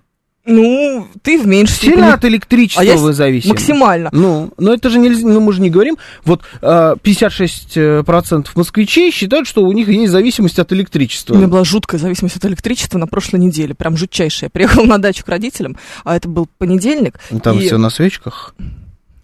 Ну, 0.47 1.07
ты 1.23 1.39
в 1.39 1.47
меньшей 1.47 1.75
Сильно 1.75 1.97
степени. 1.97 2.13
от 2.15 2.25
электричества 2.25 2.83
А 2.83 2.97
вы 2.97 3.13
зависимы? 3.13 3.53
Максимально. 3.53 4.09
Ну, 4.13 4.53
но 4.57 4.73
это 4.73 4.89
же 4.89 4.99
нельзя, 4.99 5.27
ну 5.29 5.39
мы 5.41 5.53
же 5.53 5.61
не 5.61 5.69
говорим, 5.69 5.99
вот 6.25 6.43
э, 6.63 6.95
56% 7.03 8.49
москвичей 8.55 9.11
считают, 9.13 9.47
что 9.47 9.63
у 9.65 9.73
них 9.73 9.89
есть 9.89 10.11
зависимость 10.11 10.59
от 10.59 10.73
электричества. 10.73 11.35
У 11.35 11.37
меня 11.37 11.47
была 11.47 11.63
жуткая 11.63 12.01
зависимость 12.01 12.37
от 12.37 12.47
электричества 12.47 12.97
на 12.99 13.07
прошлой 13.07 13.39
неделе, 13.39 13.75
прям 13.75 13.99
жутчайшая. 13.99 14.47
Я 14.47 14.51
приехала 14.51 14.87
на 14.87 14.99
дачу 14.99 15.25
к 15.25 15.29
родителям, 15.29 15.77
а 16.05 16.17
это 16.17 16.27
был 16.29 16.49
понедельник, 16.57 17.21
Там 17.43 17.59
и 17.59 17.67
все 17.67 17.77
на 17.77 17.91
свечках. 17.91 18.55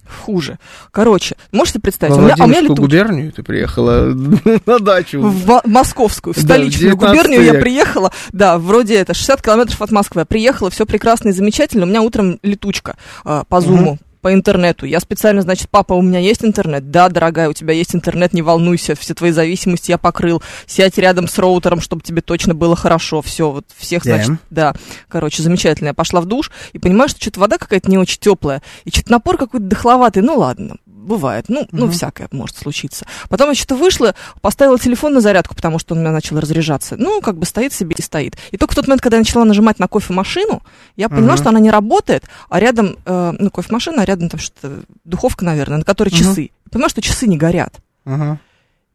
Хуже. 0.08 0.58
Короче, 0.90 1.36
можете 1.52 1.80
представить, 1.80 2.14
Во 2.14 2.20
у 2.22 2.24
меня, 2.24 2.34
а 2.38 2.44
у 2.44 2.46
меня 2.48 2.60
летучка. 2.60 2.82
губернию 2.82 3.32
ты 3.32 3.42
приехала 3.42 4.06
на 4.66 4.78
дачу. 4.78 5.20
В 5.20 5.46
Мо- 5.46 5.62
московскую, 5.64 6.32
в 6.34 6.36
Да, 6.36 6.42
в 6.42 6.44
столичную 6.44 6.92
19 6.92 7.08
губернию 7.08 7.42
я 7.44 7.52
век. 7.52 7.60
приехала, 7.62 8.12
да, 8.32 8.58
вроде 8.58 8.94
это 8.96 9.14
60 9.14 9.42
километров 9.42 9.80
от 9.82 9.90
Москвы. 9.90 10.22
Я 10.22 10.26
приехала, 10.26 10.70
все 10.70 10.86
прекрасно 10.86 11.28
и 11.30 11.32
замечательно. 11.32 11.84
У 11.84 11.88
меня 11.88 12.02
утром 12.02 12.38
летучка 12.42 12.96
а, 13.24 13.44
по 13.44 13.60
зуму. 13.60 13.98
По 14.26 14.34
интернету. 14.34 14.86
Я 14.86 14.98
специально, 14.98 15.40
значит, 15.40 15.70
папа, 15.70 15.92
у 15.92 16.02
меня 16.02 16.18
есть 16.18 16.44
интернет? 16.44 16.90
Да, 16.90 17.08
дорогая, 17.08 17.48
у 17.48 17.52
тебя 17.52 17.72
есть 17.72 17.94
интернет, 17.94 18.32
не 18.32 18.42
волнуйся, 18.42 18.96
все 18.96 19.14
твои 19.14 19.30
зависимости 19.30 19.92
я 19.92 19.98
покрыл. 19.98 20.42
Сядь 20.66 20.98
рядом 20.98 21.28
с 21.28 21.38
роутером, 21.38 21.80
чтобы 21.80 22.02
тебе 22.02 22.22
точно 22.22 22.52
было 22.52 22.74
хорошо. 22.74 23.22
Все, 23.22 23.52
вот 23.52 23.66
всех, 23.76 24.02
значит, 24.02 24.32
да. 24.50 24.74
Короче, 25.06 25.44
замечательно. 25.44 25.90
Я 25.90 25.94
пошла 25.94 26.20
в 26.20 26.24
душ 26.24 26.50
и 26.72 26.80
понимаю, 26.80 27.08
что 27.08 27.20
что-то 27.20 27.38
вода 27.38 27.56
какая-то 27.56 27.88
не 27.88 27.98
очень 27.98 28.18
теплая. 28.18 28.62
И 28.82 28.90
что-то 28.90 29.12
напор 29.12 29.36
какой-то 29.36 29.64
дохловатый. 29.64 30.24
Ну 30.24 30.38
ладно, 30.38 30.74
бывает. 31.06 31.46
Ну, 31.48 31.66
ну 31.72 31.84
Мгм. 31.84 31.92
всякое 31.92 32.28
может 32.32 32.56
случиться. 32.56 33.06
Потом 33.28 33.48
я 33.48 33.54
что-то 33.54 33.76
вышла, 33.76 34.14
поставила 34.40 34.78
телефон 34.78 35.14
на 35.14 35.20
зарядку, 35.20 35.54
потому 35.54 35.78
что 35.78 35.94
он 35.94 35.98
у 35.98 36.02
меня 36.02 36.12
начал 36.12 36.38
разряжаться. 36.38 36.96
Ну, 36.96 37.20
как 37.20 37.38
бы 37.38 37.46
стоит 37.46 37.72
себе 37.72 37.94
и 37.96 38.02
стоит. 38.02 38.36
И 38.50 38.56
только 38.56 38.72
в 38.72 38.74
тот 38.76 38.86
момент, 38.86 39.00
когда 39.02 39.16
я 39.16 39.20
начала 39.20 39.44
нажимать 39.44 39.78
на 39.78 39.88
кофемашину, 39.88 40.62
я 40.96 41.08
поняла, 41.08 41.34
Мгм. 41.34 41.36
что 41.38 41.48
она 41.50 41.60
не 41.60 41.70
работает, 41.70 42.24
а 42.48 42.60
рядом, 42.60 42.96
э, 43.04 43.32
ну, 43.38 43.50
кофемашина, 43.50 44.02
а 44.02 44.04
рядом 44.04 44.28
там 44.28 44.40
что-то, 44.40 44.82
духовка, 45.04 45.44
наверное, 45.44 45.78
на 45.78 45.84
которой 45.84 46.08
Мгм. 46.10 46.16
часы. 46.18 46.50
Я 46.74 46.88
что 46.88 47.00
часы 47.00 47.26
не 47.26 47.36
горят. 47.38 47.74
Ага. 48.04 48.38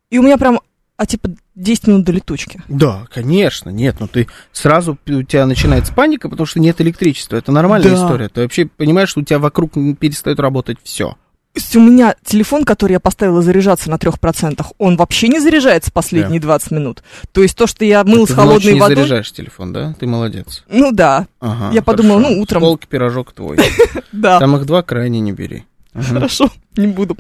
И 0.09 0.17
у 0.19 0.23
меня 0.23 0.37
прям 0.37 0.59
а 0.97 1.07
типа 1.07 1.29
10 1.55 1.87
минут 1.87 2.03
до 2.03 2.11
летучки. 2.11 2.61
Да, 2.67 3.07
конечно, 3.11 3.71
нет, 3.71 3.95
ну 3.99 4.07
ты 4.07 4.27
сразу, 4.51 4.99
у 5.07 5.23
тебя 5.23 5.47
начинается 5.47 5.91
паника, 5.95 6.29
потому 6.29 6.45
что 6.45 6.59
нет 6.59 6.79
электричества. 6.79 7.37
Это 7.37 7.51
нормальная 7.51 7.89
Да. 7.89 7.95
история. 7.95 8.29
Ты 8.29 8.41
вообще 8.43 8.67
понимаешь, 8.67 9.09
что 9.09 9.21
у 9.21 9.23
тебя 9.23 9.39
вокруг 9.39 9.73
перестает 9.99 10.39
работать 10.39 10.77
все. 10.83 11.17
То 11.53 11.59
есть 11.59 11.75
у 11.75 11.81
меня 11.81 12.15
телефон, 12.23 12.63
который 12.63 12.93
я 12.93 13.01
поставила 13.01 13.41
заряжаться 13.41 13.89
на 13.89 13.95
3%, 13.95 14.65
он 14.77 14.95
вообще 14.95 15.27
не 15.27 15.39
заряжается 15.41 15.91
последние 15.91 16.39
20 16.39 16.71
минут. 16.71 17.03
То 17.33 17.41
есть 17.43 17.57
то, 17.57 17.67
что 17.67 17.83
я 17.83 18.05
мыл 18.05 18.25
с 18.25 18.29
ты 18.29 18.35
ночь 18.35 18.45
холодной 18.45 18.79
водой... 18.79 18.95
заряжаешь 18.95 19.31
телефон, 19.33 19.73
да? 19.73 19.93
Ты 19.99 20.07
молодец. 20.07 20.63
Ну 20.69 20.93
да, 20.93 21.27
Ага, 21.41 21.73
Я 21.73 21.81
подумала, 21.81 22.19
хорошо. 22.21 22.35
ну, 22.35 22.41
утром- 22.41 22.61
С 22.61 22.65
полки 22.65 22.85
пирожок 22.87 23.33
твой. 23.33 23.57
да, 24.13 24.39
Там 24.39 24.55
их 24.55 24.65
два 24.65 24.81
крайне 24.81 25.19
не 25.19 25.33
бери. 25.33 25.65
Хорошо, 25.93 26.49
не 26.77 26.87
буду. 26.87 27.17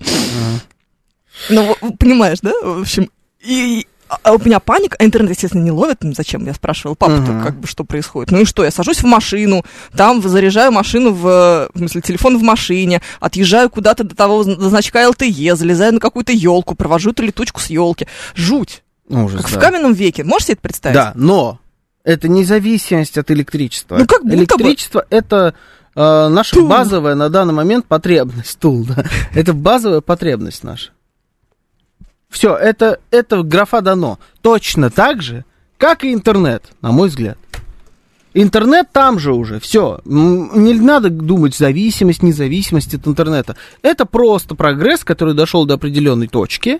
Ну, 1.49 1.75
понимаешь, 1.99 2.39
да? 2.41 2.51
В 2.63 2.81
общем, 2.81 3.09
и... 3.41 3.85
а- 4.11 4.19
а 4.23 4.33
у 4.33 4.39
меня 4.39 4.59
паника, 4.59 4.97
а 4.99 5.05
интернет, 5.05 5.31
естественно, 5.31 5.63
не 5.63 5.71
ловит. 5.71 5.97
Ну, 6.03 6.13
зачем? 6.13 6.45
Я 6.45 6.53
спрашивала 6.53 6.95
папу, 6.95 7.13
Мгм. 7.13 7.41
как 7.43 7.59
бы, 7.59 7.67
что 7.67 7.83
происходит. 7.83 8.31
Ну 8.31 8.41
и 8.41 8.45
что, 8.45 8.63
я 8.63 8.71
сажусь 8.71 8.97
в 9.01 9.05
машину, 9.05 9.63
там 9.95 10.21
заряжаю 10.21 10.71
машину, 10.71 11.11
в, 11.13 11.69
в 11.73 11.77
смысле, 11.77 12.01
телефон 12.01 12.37
в 12.37 12.41
машине, 12.43 13.01
отъезжаю 13.19 13.69
куда-то 13.69 14.03
до 14.03 14.15
того 14.15 14.43
до 14.43 14.69
значка 14.69 15.07
ЛТЕ, 15.07 15.55
залезаю 15.55 15.93
на 15.93 15.99
какую-то 15.99 16.31
елку, 16.33 16.75
провожу 16.75 17.11
эту 17.11 17.23
летучку 17.23 17.59
с 17.61 17.67
елки. 17.67 18.07
Жуть. 18.35 18.83
Ужас, 19.09 19.41
Как 19.43 19.51
да. 19.51 19.57
в 19.57 19.61
каменном 19.61 19.93
веке. 19.93 20.23
Можете 20.23 20.53
это 20.53 20.61
представить? 20.61 20.95
Да, 20.95 21.11
но 21.15 21.59
это 22.03 22.27
независимость 22.27 23.17
от 23.17 23.29
электричества. 23.31 23.97
Ну, 23.97 24.05
как 24.05 24.23
будто 24.23 24.35
бы. 24.57 24.63
Электричество 24.63 25.05
это 25.09 25.53
э, 25.95 26.27
наша 26.29 26.55
Тул. 26.55 26.67
базовая 26.67 27.15
на 27.15 27.29
данный 27.29 27.53
момент 27.53 27.85
потребность. 27.85 28.57
Тул, 28.59 28.85
да. 28.85 29.03
Это 29.33 29.53
базовая 29.53 30.01
потребность 30.01 30.63
наша. 30.63 30.91
Все, 32.31 32.55
это, 32.55 32.99
это 33.11 33.43
графа 33.43 33.81
дано. 33.81 34.17
Точно 34.41 34.89
так 34.89 35.21
же, 35.21 35.43
как 35.77 36.03
и 36.03 36.13
интернет, 36.13 36.63
на 36.81 36.91
мой 36.91 37.09
взгляд. 37.09 37.37
Интернет 38.33 38.87
там 38.93 39.19
же 39.19 39.33
уже, 39.33 39.59
все. 39.59 39.99
Не 40.05 40.73
надо 40.73 41.09
думать 41.09 41.53
зависимость, 41.53 42.23
независимость 42.23 42.93
от 42.93 43.05
интернета. 43.05 43.57
Это 43.81 44.05
просто 44.05 44.55
прогресс, 44.55 45.03
который 45.03 45.33
дошел 45.33 45.65
до 45.65 45.73
определенной 45.73 46.29
точки. 46.29 46.79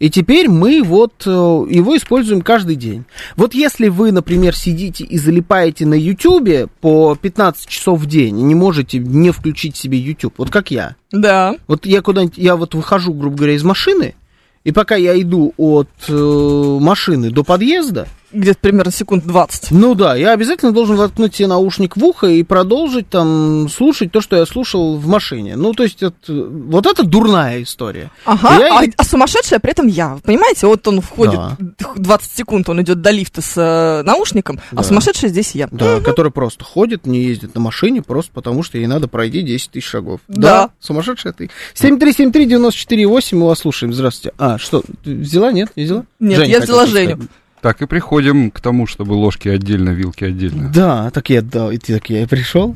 И 0.00 0.10
теперь 0.10 0.48
мы 0.48 0.82
вот 0.82 1.12
э, 1.26 1.30
его 1.30 1.96
используем 1.96 2.42
каждый 2.42 2.74
день. 2.74 3.04
Вот 3.36 3.54
если 3.54 3.86
вы, 3.86 4.10
например, 4.10 4.56
сидите 4.56 5.04
и 5.04 5.16
залипаете 5.16 5.86
на 5.86 5.94
Ютубе 5.94 6.66
по 6.80 7.14
15 7.14 7.68
часов 7.68 8.00
в 8.00 8.06
день 8.06 8.40
и 8.40 8.42
не 8.42 8.56
можете 8.56 8.98
не 8.98 9.30
включить 9.30 9.76
себе 9.76 9.98
YouTube, 9.98 10.34
вот 10.38 10.50
как 10.50 10.72
я. 10.72 10.96
Да. 11.12 11.54
Вот 11.68 11.86
я 11.86 12.02
куда-нибудь, 12.02 12.36
я 12.36 12.56
вот 12.56 12.74
выхожу, 12.74 13.14
грубо 13.14 13.36
говоря, 13.36 13.54
из 13.54 13.62
машины, 13.62 14.16
и 14.64 14.72
пока 14.72 14.96
я 14.96 15.20
иду 15.20 15.52
от 15.56 15.88
э, 16.08 16.78
машины 16.80 17.30
до 17.30 17.44
подъезда, 17.44 18.06
Где-то 18.32 18.58
примерно 18.60 18.90
секунд 18.92 19.24
20. 19.26 19.70
ну 19.70 19.94
да, 19.94 20.14
я 20.16 20.32
обязательно 20.32 20.72
должен 20.72 20.96
воткнуть 20.96 21.34
себе 21.34 21.48
наушник 21.48 21.96
в 21.96 22.04
ухо 22.04 22.26
и 22.26 22.42
продолжить 22.42 23.08
там 23.08 23.68
слушать 23.68 24.10
то, 24.12 24.20
что 24.20 24.36
я 24.36 24.46
слушал 24.46 24.96
в 24.96 25.06
машине. 25.06 25.56
Ну, 25.56 25.72
то 25.74 25.82
есть, 25.82 26.02
это, 26.02 26.16
вот 26.28 26.86
это 26.86 27.04
дурная 27.04 27.62
история. 27.62 28.10
Ага, 28.24 28.58
Я 28.58 28.78
а, 28.78 28.84
а 28.96 29.04
сумасшедшая 29.04 29.58
при 29.60 29.72
этом 29.72 29.86
я. 29.86 30.18
Понимаете, 30.24 30.66
вот 30.66 30.86
он 30.88 31.00
входит, 31.00 31.34
Да. 31.34 31.56
20 31.96 32.32
секунд 32.32 32.68
он 32.68 32.82
идет 32.82 33.00
до 33.00 33.10
лифта 33.10 33.42
с 33.42 33.52
э, 33.56 34.02
наушником, 34.04 34.60
Да. 34.72 34.80
а 34.80 34.84
сумасшедшая 34.84 35.30
здесь 35.30 35.54
я. 35.54 35.68
Да, 35.70 36.00
который 36.00 36.32
просто 36.32 36.64
ходит, 36.64 37.06
не 37.06 37.22
ездит 37.22 37.54
на 37.54 37.60
машине, 37.60 38.02
просто 38.02 38.32
потому 38.32 38.62
что 38.62 38.78
ей 38.78 38.86
надо 38.86 39.08
пройти 39.08 39.42
10 39.42 39.70
тысяч 39.70 39.86
шагов. 39.88 40.20
Да. 40.28 40.70
сумасшедшая 40.80 41.32
ты. 41.32 41.50
7373-94-8, 41.74 43.36
мы 43.36 43.46
вас 43.46 43.60
слушаем. 43.60 43.92
Здравствуйте. 43.92 44.34
А, 44.38 44.58
что, 44.58 44.82
взяла? 45.04 45.52
Нет, 45.52 45.70
не 45.76 45.84
взяла? 45.84 46.04
Нет, 46.20 46.38
Женя 46.38 46.50
я 46.50 46.60
взяла 46.60 46.86
Женю. 46.86 47.10
сказать. 47.16 47.30
Так 47.62 47.80
и 47.80 47.86
приходим 47.86 48.50
к 48.50 48.60
тому, 48.60 48.88
чтобы 48.88 49.12
ложки 49.12 49.48
отдельно, 49.48 49.90
вилки 49.90 50.24
отдельно. 50.24 50.68
Да, 50.74 51.10
так 51.10 51.30
я, 51.30 51.42
да, 51.42 51.72
и 51.72 51.78
так 51.78 52.10
я 52.10 52.24
и 52.24 52.26
пришел. 52.26 52.74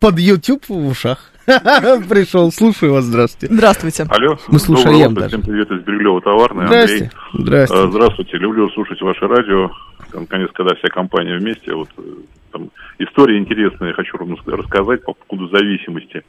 Под 0.00 0.18
YouTube 0.18 0.68
в 0.68 0.88
ушах. 0.88 1.30
Пришел, 1.46 2.50
слушаю 2.50 2.94
вас, 2.94 3.04
здравствуйте. 3.04 3.54
Здравствуйте. 3.54 4.06
Алло. 4.08 4.36
Мы 4.48 4.58
слушаем 4.58 5.14
даже. 5.14 5.28
Всем 5.28 5.42
привет 5.42 5.70
из 5.70 5.82
Бирюлева 5.82 6.20
товарный, 6.20 6.64
Андрей. 6.64 6.80
Здрасте. 6.86 7.10
Здрасте. 7.32 7.76
Э, 7.76 7.86
Здравствуйте. 7.90 8.36
Люблю 8.38 8.68
слушать 8.70 9.00
ваше 9.02 9.26
радио. 9.28 9.70
Наконец, 10.12 10.50
когда 10.52 10.74
вся 10.74 10.88
компания 10.88 11.38
вместе. 11.38 11.72
Вот 11.72 11.90
э, 11.98 12.02
там 12.50 12.70
история 12.98 13.38
интересная, 13.38 13.88
я 13.88 13.94
хочу 13.94 14.18
рассказать 14.46 15.04
по 15.04 15.12
поводу 15.12 15.48
зависимости 15.56 16.24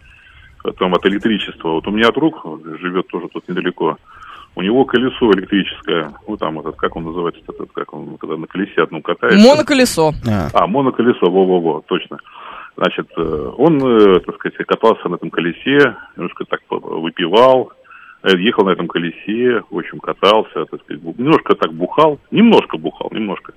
э, 0.63 0.71
там, 0.77 0.93
от 0.93 1.03
электричества. 1.07 1.69
Вот 1.69 1.87
у 1.87 1.91
меня 1.91 2.11
друг 2.11 2.45
живет 2.79 3.07
тоже 3.07 3.29
тут 3.29 3.49
недалеко. 3.49 3.97
У 4.55 4.61
него 4.61 4.85
колесо 4.85 5.31
электрическое, 5.33 6.13
ну 6.27 6.37
там 6.37 6.59
этот, 6.59 6.77
как 6.77 6.95
он 6.95 7.03
называется, 7.05 7.41
этот, 7.47 7.71
как 7.73 7.93
он, 7.93 8.17
когда 8.17 8.37
на 8.37 8.47
колесе 8.47 8.83
одном 8.83 9.01
катается. 9.01 9.45
Моноколесо. 9.45 10.13
А, 10.27 10.47
А, 10.53 10.67
моноколесо, 10.67 11.29
во-во-во, 11.29 11.81
точно. 11.85 12.19
Значит, 12.77 13.07
э, 13.17 13.51
он, 13.57 13.77
э, 13.85 14.19
так 14.21 14.35
сказать, 14.35 14.57
катался 14.65 15.09
на 15.09 15.15
этом 15.15 15.29
колесе, 15.29 15.95
немножко 16.15 16.45
так 16.45 16.61
выпивал, 16.69 17.71
э, 18.23 18.37
ехал 18.37 18.65
на 18.65 18.71
этом 18.71 18.87
колесе, 18.87 19.61
в 19.69 19.77
общем, 19.77 19.99
катался, 19.99 20.65
так 20.65 20.81
сказать, 20.83 21.03
немножко 21.17 21.55
так 21.55 21.73
бухал, 21.73 22.19
немножко 22.31 22.77
бухал, 22.77 23.09
немножко. 23.11 23.53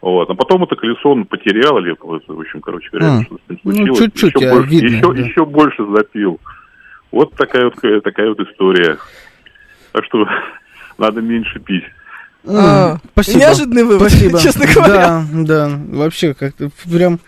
Вот, 0.00 0.30
а 0.30 0.34
потом 0.34 0.62
это 0.62 0.76
колесо 0.76 1.10
он 1.10 1.24
потерял, 1.24 1.78
или, 1.78 1.96
вот, 2.00 2.22
в 2.28 2.40
общем, 2.40 2.60
короче 2.60 2.88
говоря, 2.92 3.18
А, 3.18 3.22
что 3.22 3.36
с 3.36 3.50
ним 3.50 3.58
ну, 3.64 3.72
случилось. 3.72 3.98
чуть-чуть, 3.98 4.34
еще, 4.36 4.48
а, 4.48 4.54
больше, 4.54 4.70
видно, 4.70 4.96
еще, 4.96 5.12
да. 5.12 5.20
еще 5.20 5.44
больше 5.44 5.86
запил. 5.96 6.40
Вот 7.10 7.34
такая 7.34 7.64
вот, 7.64 8.02
такая 8.04 8.28
вот 8.28 8.40
история. 8.40 8.98
Так 9.98 10.04
что 10.04 10.24
надо 10.98 11.20
меньше 11.20 11.58
пить. 11.58 11.82
А, 12.46 12.98
Спасибо. 13.12 13.38
Неожиданный 13.40 13.82
вывод, 13.82 14.08
Спасибо. 14.10 14.38
честно 14.40 14.64
говоря. 14.72 15.24
Да, 15.32 15.68
да, 15.68 15.80
вообще 15.88 16.34
как-то 16.34 16.70
прям 16.88 17.18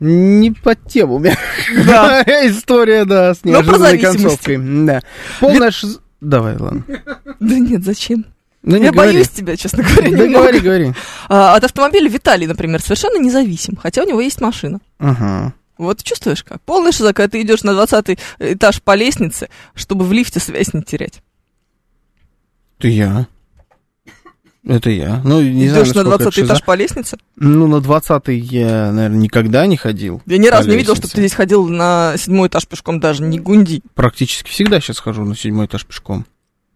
не 0.00 0.50
под 0.52 0.86
тему. 0.88 1.22
Да. 1.86 2.22
История, 2.46 3.04
да, 3.04 3.34
с 3.34 3.44
неожиданной 3.44 3.98
концовкой. 3.98 4.58
Да. 4.86 5.00
Полная 5.38 5.70
шиз- 5.70 6.00
Давай, 6.22 6.56
ладно. 6.56 6.82
Да 7.40 7.58
нет, 7.58 7.84
зачем? 7.84 8.24
Ну, 8.62 8.78
не 8.78 8.84
Я 8.86 8.92
говори. 8.92 9.12
боюсь 9.12 9.28
тебя, 9.28 9.54
честно 9.56 9.82
говоря, 9.82 10.02
Да 10.02 10.08
немного. 10.24 10.32
говори, 10.38 10.60
говори. 10.60 10.92
А, 11.28 11.54
от 11.56 11.64
автомобиля 11.64 12.08
Виталий, 12.08 12.46
например, 12.46 12.80
совершенно 12.80 13.18
независим, 13.18 13.76
хотя 13.76 14.02
у 14.02 14.06
него 14.08 14.20
есть 14.22 14.40
машина. 14.40 14.80
Ага. 14.98 15.52
Вот 15.78 16.02
чувствуешь 16.02 16.42
как? 16.44 16.62
Полный 16.62 16.92
шиза, 16.92 17.12
когда 17.12 17.28
ты 17.32 17.42
идешь 17.42 17.64
на 17.64 17.74
20 17.74 18.18
этаж 18.38 18.80
по 18.82 18.94
лестнице, 18.94 19.48
чтобы 19.74 20.04
в 20.04 20.12
лифте 20.12 20.38
связь 20.40 20.72
не 20.74 20.82
терять. 20.82 21.22
Это 22.82 22.88
я. 22.88 23.28
Это 24.66 24.90
я. 24.90 25.20
Ну, 25.24 25.40
не 25.40 25.68
знаю, 25.68 25.84
идешь 25.84 25.94
на 25.94 26.02
насколько 26.02 26.18
20 26.18 26.20
это 26.20 26.32
шиза. 26.32 26.46
этаж 26.46 26.64
по 26.64 26.74
лестнице. 26.74 27.16
Ну, 27.36 27.68
на 27.68 27.80
20 27.80 28.24
я, 28.28 28.90
наверное, 28.90 29.18
никогда 29.18 29.66
не 29.66 29.76
ходил. 29.76 30.20
Я 30.26 30.38
ни 30.38 30.48
разу 30.48 30.68
не 30.68 30.74
видел, 30.74 30.94
чтобы 30.94 31.06
лестнице. 31.06 31.14
ты 31.14 31.20
здесь 31.20 31.34
ходил 31.34 31.68
на 31.68 32.14
седьмой 32.18 32.48
этаж 32.48 32.66
пешком 32.66 32.98
даже, 32.98 33.22
не 33.22 33.38
гунди. 33.38 33.82
Практически 33.94 34.50
всегда 34.50 34.80
сейчас 34.80 34.98
хожу 34.98 35.24
на 35.24 35.36
седьмой 35.36 35.66
этаж 35.66 35.86
пешком. 35.86 36.26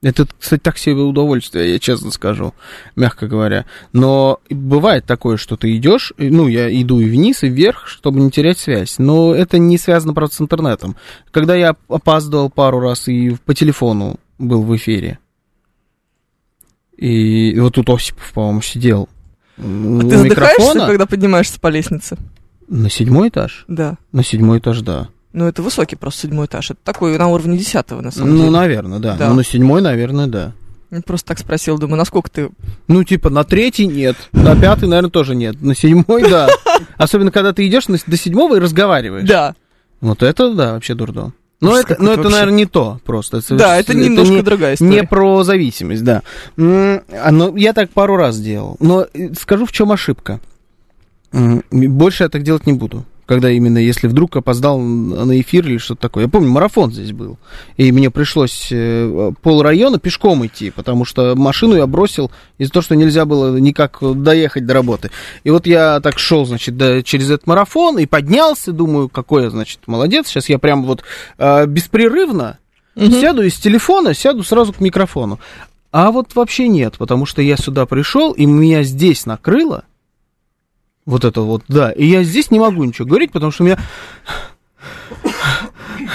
Это, 0.00 0.28
кстати, 0.38 0.60
так 0.60 0.78
себе 0.78 1.00
удовольствие, 1.00 1.72
я 1.72 1.78
честно 1.80 2.12
скажу, 2.12 2.54
мягко 2.94 3.26
говоря. 3.26 3.64
Но 3.92 4.38
бывает 4.48 5.06
такое, 5.06 5.36
что 5.38 5.56
ты 5.56 5.74
идешь, 5.76 6.12
ну, 6.18 6.46
я 6.46 6.70
иду 6.80 7.00
и 7.00 7.10
вниз, 7.10 7.42
и 7.42 7.48
вверх, 7.48 7.88
чтобы 7.88 8.20
не 8.20 8.30
терять 8.30 8.58
связь. 8.58 9.00
Но 9.00 9.34
это 9.34 9.58
не 9.58 9.76
связано, 9.76 10.14
правда, 10.14 10.36
с 10.36 10.40
интернетом. 10.40 10.94
Когда 11.32 11.56
я 11.56 11.74
опаздывал 11.88 12.48
пару 12.48 12.78
раз 12.78 13.08
и 13.08 13.36
по 13.44 13.54
телефону 13.54 14.20
был 14.38 14.62
в 14.62 14.76
эфире, 14.76 15.18
и 16.96 17.58
вот 17.60 17.74
тут 17.74 17.88
Осипов, 17.90 18.32
по-моему, 18.32 18.62
сидел 18.62 19.08
А 19.58 19.62
ты 19.62 20.16
задыхаешься, 20.18 20.24
микрофона. 20.24 20.86
когда 20.86 21.06
поднимаешься 21.06 21.60
по 21.60 21.68
лестнице? 21.68 22.16
На 22.68 22.90
седьмой 22.90 23.28
этаж? 23.28 23.64
Да. 23.68 23.96
На 24.12 24.24
седьмой 24.24 24.58
этаж, 24.58 24.80
да. 24.80 25.08
Ну, 25.32 25.46
это 25.46 25.62
высокий 25.62 25.96
просто 25.96 26.22
седьмой 26.22 26.46
этаж. 26.46 26.70
Это 26.70 26.80
такой 26.82 27.16
на 27.18 27.28
уровне 27.28 27.58
десятого, 27.58 28.00
на 28.00 28.10
самом 28.10 28.30
Ну, 28.32 28.38
деле. 28.38 28.50
наверное, 28.50 28.98
да. 28.98 29.16
Да. 29.16 29.28
Ну, 29.28 29.34
на 29.36 29.44
седьмой, 29.44 29.82
наверное, 29.82 30.26
да. 30.26 30.52
Я 30.90 31.00
просто 31.02 31.28
так 31.28 31.38
спросил, 31.38 31.78
думаю, 31.78 31.98
насколько 31.98 32.30
ты... 32.30 32.50
Ну, 32.88 33.04
типа, 33.04 33.28
на 33.28 33.44
третий 33.44 33.86
нет, 33.86 34.16
на 34.32 34.58
пятый, 34.58 34.88
наверное, 34.88 35.10
тоже 35.10 35.34
нет, 35.34 35.60
на 35.60 35.74
седьмой, 35.74 36.22
да. 36.22 36.48
Особенно, 36.96 37.30
когда 37.30 37.52
ты 37.52 37.66
идешь 37.66 37.84
до 37.86 38.16
седьмого 38.16 38.56
и 38.56 38.60
разговариваешь. 38.60 39.28
Да. 39.28 39.54
Вот 40.00 40.22
это, 40.22 40.54
да, 40.54 40.72
вообще 40.74 40.94
дурдом. 40.94 41.34
Но 41.60 41.70
Ужас 41.70 41.84
это, 41.84 42.02
но 42.02 42.12
это 42.12 42.22
вообще. 42.22 42.32
наверное, 42.32 42.56
не 42.56 42.66
то 42.66 43.00
просто. 43.04 43.40
Да, 43.56 43.78
это 43.78 43.94
немножко 43.94 44.34
не, 44.34 44.42
другая 44.42 44.74
история. 44.74 44.90
не 44.90 45.02
про 45.04 45.42
зависимость, 45.42 46.04
да. 46.04 46.22
А, 46.58 47.30
ну, 47.30 47.56
я 47.56 47.72
так 47.72 47.90
пару 47.90 48.16
раз 48.16 48.38
делал. 48.38 48.76
Но 48.78 49.06
э, 49.12 49.32
скажу, 49.34 49.64
в 49.64 49.72
чем 49.72 49.90
ошибка. 49.90 50.40
Больше 51.32 52.24
я 52.24 52.28
так 52.28 52.42
делать 52.42 52.66
не 52.66 52.74
буду. 52.74 53.04
Когда 53.26 53.50
именно, 53.50 53.78
если 53.78 54.06
вдруг 54.06 54.36
опоздал 54.36 54.78
на 54.80 55.40
эфир 55.40 55.66
или 55.66 55.78
что-то 55.78 56.00
такое. 56.02 56.24
Я 56.24 56.30
помню, 56.30 56.48
марафон 56.48 56.92
здесь 56.92 57.10
был. 57.10 57.38
И 57.76 57.90
мне 57.90 58.08
пришлось 58.10 58.68
э, 58.70 59.32
пол 59.42 59.62
района 59.62 59.98
пешком 59.98 60.46
идти, 60.46 60.70
потому 60.70 61.04
что 61.04 61.34
машину 61.34 61.74
я 61.74 61.88
бросил 61.88 62.30
из-за 62.58 62.72
того, 62.72 62.82
что 62.84 62.94
нельзя 62.94 63.24
было 63.24 63.56
никак 63.58 63.98
доехать 64.22 64.64
до 64.64 64.74
работы. 64.74 65.10
И 65.42 65.50
вот 65.50 65.66
я 65.66 65.98
так 66.00 66.20
шел, 66.20 66.46
значит, 66.46 66.76
до- 66.76 67.02
через 67.02 67.28
этот 67.28 67.48
марафон 67.48 67.98
и 67.98 68.06
поднялся, 68.06 68.70
думаю, 68.70 69.08
какой 69.08 69.42
я, 69.44 69.50
значит, 69.50 69.80
молодец. 69.88 70.28
Сейчас 70.28 70.48
я 70.48 70.58
прям 70.60 70.84
вот 70.84 71.02
э, 71.38 71.66
беспрерывно 71.66 72.58
Мгм. 72.94 73.10
сяду 73.20 73.42
из 73.42 73.54
телефона, 73.56 74.14
сяду 74.14 74.42
сразу 74.44 74.72
к 74.72 74.80
микрофону. 74.80 75.38
А 75.90 76.10
вот 76.12 76.34
вообще 76.34 76.68
нет, 76.68 76.94
потому 76.96 77.26
что 77.26 77.42
я 77.42 77.56
сюда 77.56 77.86
пришел, 77.86 78.32
и 78.32 78.46
меня 78.46 78.84
здесь 78.84 79.26
накрыло. 79.26 79.84
Вот 81.06 81.24
это 81.24 81.40
вот, 81.42 81.62
да. 81.68 81.92
И 81.92 82.04
я 82.04 82.24
здесь 82.24 82.50
не 82.50 82.58
могу 82.58 82.82
ничего 82.84 83.06
говорить, 83.06 83.32
потому 83.32 83.52
что 83.52 83.62
у 83.62 83.66
меня... 83.66 83.78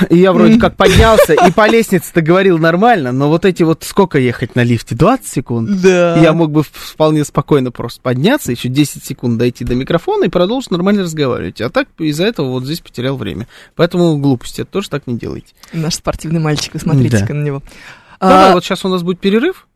И 0.10 0.18
я 0.18 0.32
вроде 0.34 0.60
как 0.60 0.76
поднялся 0.78 1.34
и 1.34 1.52
по 1.52 1.68
лестнице-то 1.68 2.22
говорил 2.22 2.58
нормально, 2.58 3.12
но 3.12 3.30
вот 3.30 3.46
эти 3.46 3.64
вот 3.64 3.84
сколько 3.84 4.18
ехать 4.20 4.56
на 4.56 4.64
лифте? 4.64 4.96
20 4.96 5.26
секунд? 5.28 5.82
Да. 5.82 6.18
Я 6.18 6.34
мог 6.34 6.52
бы 6.52 6.64
вполне 6.64 7.24
спокойно 7.24 7.72
просто 7.72 8.02
подняться, 8.02 8.52
еще 8.52 8.70
10 8.70 9.04
секунд 9.04 9.38
дойти 9.38 9.64
до 9.64 9.76
микрофона 9.76 10.26
и 10.26 10.30
продолжить 10.30 10.72
нормально 10.72 11.04
разговаривать. 11.04 11.62
А 11.62 11.70
так 11.70 11.88
из-за 12.00 12.26
этого 12.26 12.50
вот 12.50 12.64
здесь 12.66 12.80
потерял 12.80 13.16
время. 13.18 13.48
Поэтому 13.76 14.18
глупости, 14.18 14.62
это 14.62 14.72
тоже 14.72 14.90
так 14.90 15.08
не 15.08 15.18
делайте. 15.18 15.54
Наш 15.74 15.96
спортивный 15.96 16.40
мальчик, 16.40 16.74
вы 16.74 16.80
смотрите-ка 16.80 17.28
Да. 17.28 17.34
на 17.34 17.44
него. 17.44 17.62
Давай, 18.20 18.50
А, 18.52 18.54
вот 18.54 18.64
сейчас 18.64 18.86
у 18.86 18.90
нас 18.90 19.04
будет 19.04 19.20
перерыв. 19.20 19.68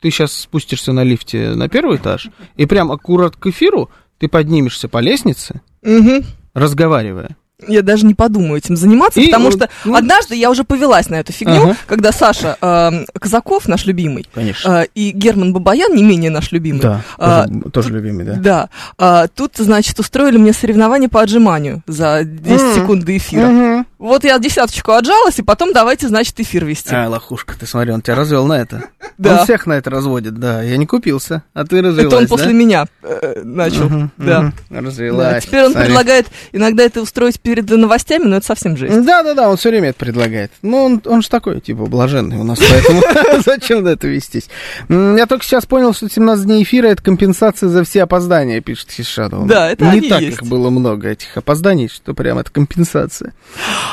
Ты 0.00 0.10
сейчас 0.10 0.32
спустишься 0.32 0.92
на 0.92 1.02
лифте 1.02 1.50
на 1.54 1.68
первый 1.68 1.96
этаж, 1.96 2.28
и 2.56 2.66
прям 2.66 2.92
аккурат 2.92 3.36
к 3.36 3.46
эфиру 3.46 3.90
ты 4.18 4.28
поднимешься 4.28 4.88
по 4.88 4.98
лестнице, 4.98 5.60
мгм. 5.82 6.24
разговаривая. 6.54 7.36
Я 7.66 7.80
даже 7.80 8.04
не 8.04 8.12
подумаю 8.14 8.58
этим 8.58 8.76
заниматься, 8.76 9.18
И 9.18 9.26
потому 9.26 9.50
что 9.50 9.70
ну- 9.86 9.94
однажды 9.96 10.34
я 10.34 10.50
уже 10.50 10.62
повелась 10.62 11.08
на 11.08 11.14
эту 11.14 11.32
фигню, 11.32 11.62
Ага. 11.62 11.76
когда 11.86 12.12
Саша 12.12 12.58
э, 12.60 13.04
Казаков, 13.18 13.66
наш 13.66 13.86
любимый, 13.86 14.26
Конечно. 14.34 14.82
э, 14.82 14.88
и 14.94 15.10
Герман 15.10 15.54
Бабаян, 15.54 15.94
не 15.94 16.02
менее 16.04 16.30
наш 16.30 16.52
любимый, 16.52 16.80
Да, 16.82 17.00
а, 17.16 17.46
тоже, 17.48 17.70
тоже 17.70 17.92
любимый, 17.94 18.26
да. 18.26 18.34
Да. 18.34 18.68
А, 18.98 19.26
тут, 19.28 19.52
значит, 19.56 19.98
устроили 19.98 20.36
мне 20.36 20.52
соревнование 20.52 21.08
по 21.08 21.22
отжиманию 21.22 21.82
за 21.86 22.24
10 22.24 22.60
М. 22.60 22.74
секунд 22.74 23.04
до 23.04 23.16
эфира. 23.16 23.46
Мгм. 23.46 23.86
Вот 23.98 24.24
я 24.24 24.38
десяточку 24.38 24.92
отжалась, 24.92 25.38
и 25.38 25.42
потом 25.42 25.72
давайте, 25.72 26.08
значит, 26.08 26.38
эфир 26.38 26.66
вести. 26.66 26.94
А, 26.94 27.08
лохушка, 27.08 27.54
ты 27.58 27.66
смотри, 27.66 27.92
он 27.92 28.02
тебя 28.02 28.14
развел 28.14 28.46
на 28.46 28.54
это. 28.54 28.84
Да. 29.18 29.38
Он 29.38 29.44
всех 29.44 29.64
на 29.64 29.72
это 29.72 29.88
разводит, 29.88 30.34
да. 30.34 30.60
Я 30.62 30.76
не 30.76 30.84
купился, 30.84 31.42
а 31.54 31.64
ты 31.64 31.80
развелась, 31.80 32.06
Это 32.08 32.16
он 32.18 32.22
да? 32.24 32.28
после 32.28 32.52
меня 32.52 32.84
э, 33.02 33.40
начал. 33.42 33.84
Мгм, 33.84 34.10
Да. 34.18 34.52
Да, 34.68 34.80
Развелась. 34.82 35.44
Теперь 35.44 35.64
он 35.64 35.70
Смотри. 35.72 35.86
предлагает 35.86 36.26
иногда 36.52 36.82
это 36.82 37.00
устроить 37.00 37.40
перед 37.40 37.70
новостями, 37.70 38.24
но 38.24 38.36
это 38.36 38.44
совсем 38.44 38.76
жесть. 38.76 39.06
Да, 39.06 39.22
да, 39.22 39.32
да, 39.32 39.48
он 39.48 39.56
все 39.56 39.70
время 39.70 39.88
это 39.90 39.98
предлагает. 40.00 40.52
Ну, 40.60 40.84
он, 40.84 41.02
он 41.06 41.22
же 41.22 41.30
такой, 41.30 41.62
типа, 41.62 41.86
блаженный 41.86 42.36
у 42.36 42.44
нас, 42.44 42.58
поэтому 42.58 43.00
зачем 43.46 43.84
на 43.84 43.90
это 43.90 44.06
вестись? 44.06 44.50
Я 44.90 45.24
только 45.26 45.44
сейчас 45.46 45.64
понял, 45.64 45.94
что 45.94 46.10
17 46.10 46.44
дней 46.44 46.62
эфира 46.62 46.88
это 46.88 47.02
компенсация 47.02 47.70
за 47.70 47.84
все 47.84 48.02
опоздания, 48.02 48.60
пишет 48.60 48.90
Хишадов. 48.90 49.46
Да, 49.46 49.70
это 49.70 49.86
Не 49.86 50.02
так 50.10 50.20
их 50.20 50.42
было 50.42 50.68
много, 50.68 51.08
этих 51.08 51.34
опозданий, 51.38 51.88
что 51.88 52.12
прям 52.12 52.38
это 52.38 52.50
компенсация. 52.50 53.32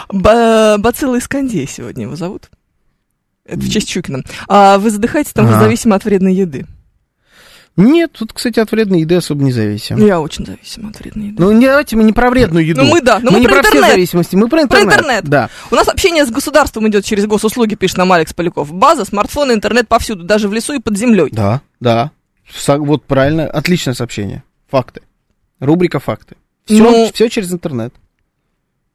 Ба- 0.10 0.78
Бацилла 0.80 1.18
Искандей 1.20 1.68
сегодня 1.68 2.04
его 2.04 2.16
зовут. 2.16 2.50
Это 3.46 3.60
в 3.60 3.70
честь 3.70 3.90
Чукина. 3.90 4.24
А 4.48 4.78
вы 4.78 4.90
задыхаетесь 4.90 5.34
там 5.34 5.48
зависимо 5.50 5.96
от 5.96 6.06
вредной 6.06 6.34
еды. 6.34 6.66
Нет, 7.76 8.12
тут, 8.14 8.34
кстати, 8.34 8.60
от 8.60 8.72
вредной 8.72 9.02
еды 9.02 9.16
особо 9.16 9.44
не 9.44 9.52
зависим. 9.52 9.98
Я 9.98 10.22
очень 10.22 10.46
зависима 10.46 10.92
от 10.92 11.00
вредной 11.00 11.30
еды. 11.30 11.42
Ну, 11.42 11.52
не, 11.52 11.66
давайте 11.66 11.96
мы 11.96 12.04
не 12.04 12.14
про 12.14 12.30
вредную 12.30 12.64
еду. 12.64 12.84
Ну, 12.84 12.88
мы 12.92 13.02
да, 13.02 13.18
но 13.20 13.32
мы 13.32 13.40
не 13.40 13.48
про 13.48 13.56
про 13.56 13.64
все 13.64 13.70
интернет. 13.72 13.92
зависимости, 13.94 14.36
мы 14.36 14.48
про 14.48 14.58
Про 14.60 14.64
интернет. 14.82 14.94
интернет. 15.00 15.24
Да. 15.26 15.50
У 15.72 15.76
нас 15.76 15.88
общение 15.88 16.24
с 16.24 16.30
государством 16.30 16.88
идет 16.88 17.04
через 17.04 17.26
госуслуги, 17.26 17.74
пишет 17.74 17.98
нам 17.98 18.12
Алекс 18.12 18.32
Поляков. 18.32 18.72
База, 18.72 19.06
смартфоны, 19.06 19.54
интернет 19.54 19.88
повсюду, 19.88 20.24
даже 20.24 20.48
в 20.48 20.54
лесу 20.54 20.74
и 20.74 20.80
под 20.80 20.96
землей. 20.98 21.30
Да, 21.32 21.62
да. 21.80 22.12
Вот 22.68 23.06
правильно, 23.06 23.48
отличное 23.48 23.96
сообщение. 23.96 24.44
Факты. 24.70 25.02
Рубрика 25.60 26.00
факты. 26.00 26.36
Все, 26.66 26.78
Ну- 26.84 27.12
все 27.12 27.28
через 27.30 27.52
интернет. 27.52 27.94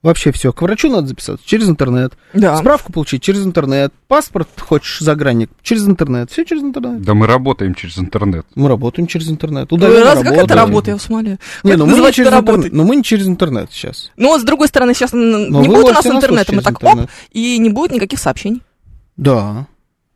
Вообще 0.00 0.30
все. 0.30 0.52
К 0.52 0.62
врачу 0.62 0.88
надо 0.90 1.08
записаться 1.08 1.44
через 1.46 1.68
интернет. 1.68 2.12
Да. 2.32 2.56
Справку 2.58 2.92
получить 2.92 3.20
через 3.20 3.44
интернет. 3.44 3.92
Паспорт 4.06 4.48
хочешь 4.60 5.00
загранник 5.00 5.50
через 5.62 5.88
интернет. 5.88 6.30
Все 6.30 6.44
через 6.44 6.62
интернет. 6.62 7.02
Да 7.02 7.14
мы 7.14 7.26
работаем 7.26 7.74
через 7.74 7.98
интернет. 7.98 8.46
Мы 8.54 8.68
работаем 8.68 9.08
через 9.08 9.28
интернет. 9.28 9.72
Удаленно 9.72 10.04
Разве 10.04 10.24
как 10.24 10.32
это 10.34 10.40
работаем. 10.54 10.60
работа, 10.68 10.90
я 10.90 10.94
вас 10.94 11.08
умоляю? 11.08 11.38
Не, 11.64 11.74
ну 11.76 11.86
мы 11.86 11.98
не 11.98 12.12
через 12.12 12.32
интернет. 12.32 12.72
Ну 12.72 12.84
мы 12.84 12.96
не 12.96 13.02
через 13.02 13.26
интернет 13.26 13.72
сейчас. 13.72 14.12
Ну, 14.16 14.28
вот 14.28 14.40
с 14.40 14.44
другой 14.44 14.68
стороны, 14.68 14.94
сейчас 14.94 15.12
Но 15.12 15.62
не 15.62 15.66
будет 15.68 15.86
у 15.86 15.92
нас 15.92 16.06
интернета, 16.06 16.54
мы 16.54 16.62
так 16.62 16.78
через 16.78 16.92
оп, 16.92 17.00
интернет. 17.00 17.10
и 17.32 17.58
не 17.58 17.70
будет 17.70 17.90
никаких 17.90 18.20
сообщений. 18.20 18.62
Да. 19.16 19.66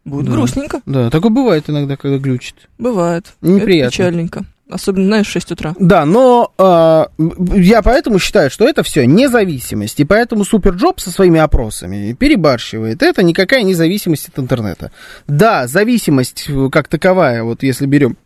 Будет 0.05 0.27
Да. 0.27 0.33
грустненько. 0.33 0.81
Да, 0.87 1.11
такое 1.11 1.31
бывает 1.31 1.69
иногда, 1.69 1.97
когда 1.97 2.19
глючит. 2.19 2.55
Бывает. 2.79 3.35
Неприятно. 3.41 3.89
Это 3.89 3.91
печальненько. 3.97 4.45
Особенно, 4.73 5.07
знаешь, 5.07 5.27
в 5.27 5.31
6 5.31 5.53
утра. 5.53 5.75
Да, 5.79 6.05
но 6.05 6.53
м, 6.59 7.55
я 7.55 7.83
поэтому 7.83 8.19
считаю, 8.19 8.51
что 8.51 8.67
это 8.67 8.83
все 8.83 9.07
независимость, 9.07 10.01
и 10.01 10.05
поэтому 10.05 10.45
SuperJob 10.45 11.01
со 11.01 11.11
своими 11.11 11.41
опросами 11.41 12.13
перебарщивает. 12.13 13.03
Это 13.03 13.23
никакая 13.23 13.63
независимость 13.63 14.29
от 14.29 14.39
интернета. 14.39 14.91
Да, 15.27 15.67
зависимость 15.67 16.47
э, 16.49 16.69
как 16.71 16.89
таковая, 16.89 17.43
вот 17.43 17.63
если 17.63 17.87
берем 17.87 18.17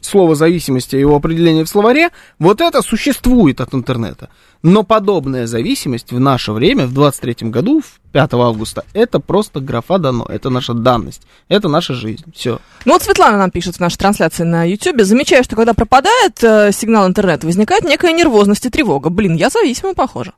слово 0.00 0.34
зависимости 0.34 0.96
и 0.96 1.00
его 1.00 1.16
определение 1.16 1.64
в 1.64 1.68
словаре, 1.68 2.10
вот 2.38 2.60
это 2.60 2.82
существует 2.82 3.60
от 3.60 3.74
интернета. 3.74 4.28
Но 4.62 4.82
подобная 4.82 5.46
зависимость 5.46 6.12
в 6.12 6.20
наше 6.20 6.52
время, 6.52 6.86
в 6.86 6.92
23 6.92 7.48
году, 7.48 7.80
в 7.80 8.00
5 8.12 8.34
августа, 8.34 8.84
это 8.92 9.18
просто 9.20 9.60
графа 9.60 9.98
дано, 9.98 10.26
это 10.28 10.50
наша 10.50 10.74
данность, 10.74 11.22
это 11.48 11.68
наша 11.68 11.94
жизнь, 11.94 12.24
все. 12.34 12.60
Ну 12.84 12.92
вот 12.92 13.02
Светлана 13.02 13.38
нам 13.38 13.50
пишет 13.50 13.76
в 13.76 13.80
нашей 13.80 13.96
трансляции 13.96 14.44
на 14.44 14.64
YouTube. 14.64 15.00
Замечаю, 15.00 15.44
что 15.44 15.56
когда 15.56 15.72
пропадает 15.72 16.42
э, 16.42 16.72
сигнал 16.72 17.06
интернета, 17.06 17.46
возникает 17.46 17.84
некая 17.84 18.12
нервозность 18.12 18.66
и 18.66 18.70
тревога. 18.70 19.08
Блин, 19.08 19.36
я 19.36 19.48
зависима, 19.48 19.94
похоже. 19.94 20.32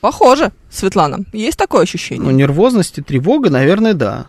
Похоже, 0.00 0.52
Светлана. 0.70 1.18
Есть 1.32 1.58
такое 1.58 1.82
ощущение? 1.82 2.24
Ну, 2.24 2.30
нервозность 2.30 2.96
и 2.98 3.02
тревога, 3.02 3.50
наверное, 3.50 3.92
да. 3.92 4.28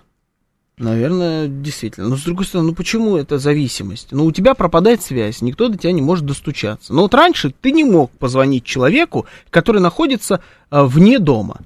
Наверное, 0.81 1.47
действительно. 1.47 2.09
Но 2.09 2.17
с 2.17 2.23
другой 2.23 2.45
стороны, 2.45 2.69
ну 2.69 2.75
почему 2.75 3.15
это 3.15 3.37
зависимость? 3.37 4.07
Ну, 4.11 4.25
у 4.25 4.31
тебя 4.31 4.55
пропадает 4.55 5.01
связь, 5.03 5.41
никто 5.41 5.67
до 5.69 5.77
тебя 5.77 5.91
не 5.91 6.01
может 6.01 6.25
достучаться. 6.25 6.91
Но 6.93 7.03
вот 7.03 7.13
раньше 7.13 7.53
ты 7.61 7.71
не 7.71 7.83
мог 7.83 8.11
позвонить 8.11 8.63
человеку, 8.65 9.25
который 9.51 9.79
находится 9.79 10.41
а, 10.71 10.85
вне 10.85 11.19
дома. 11.19 11.57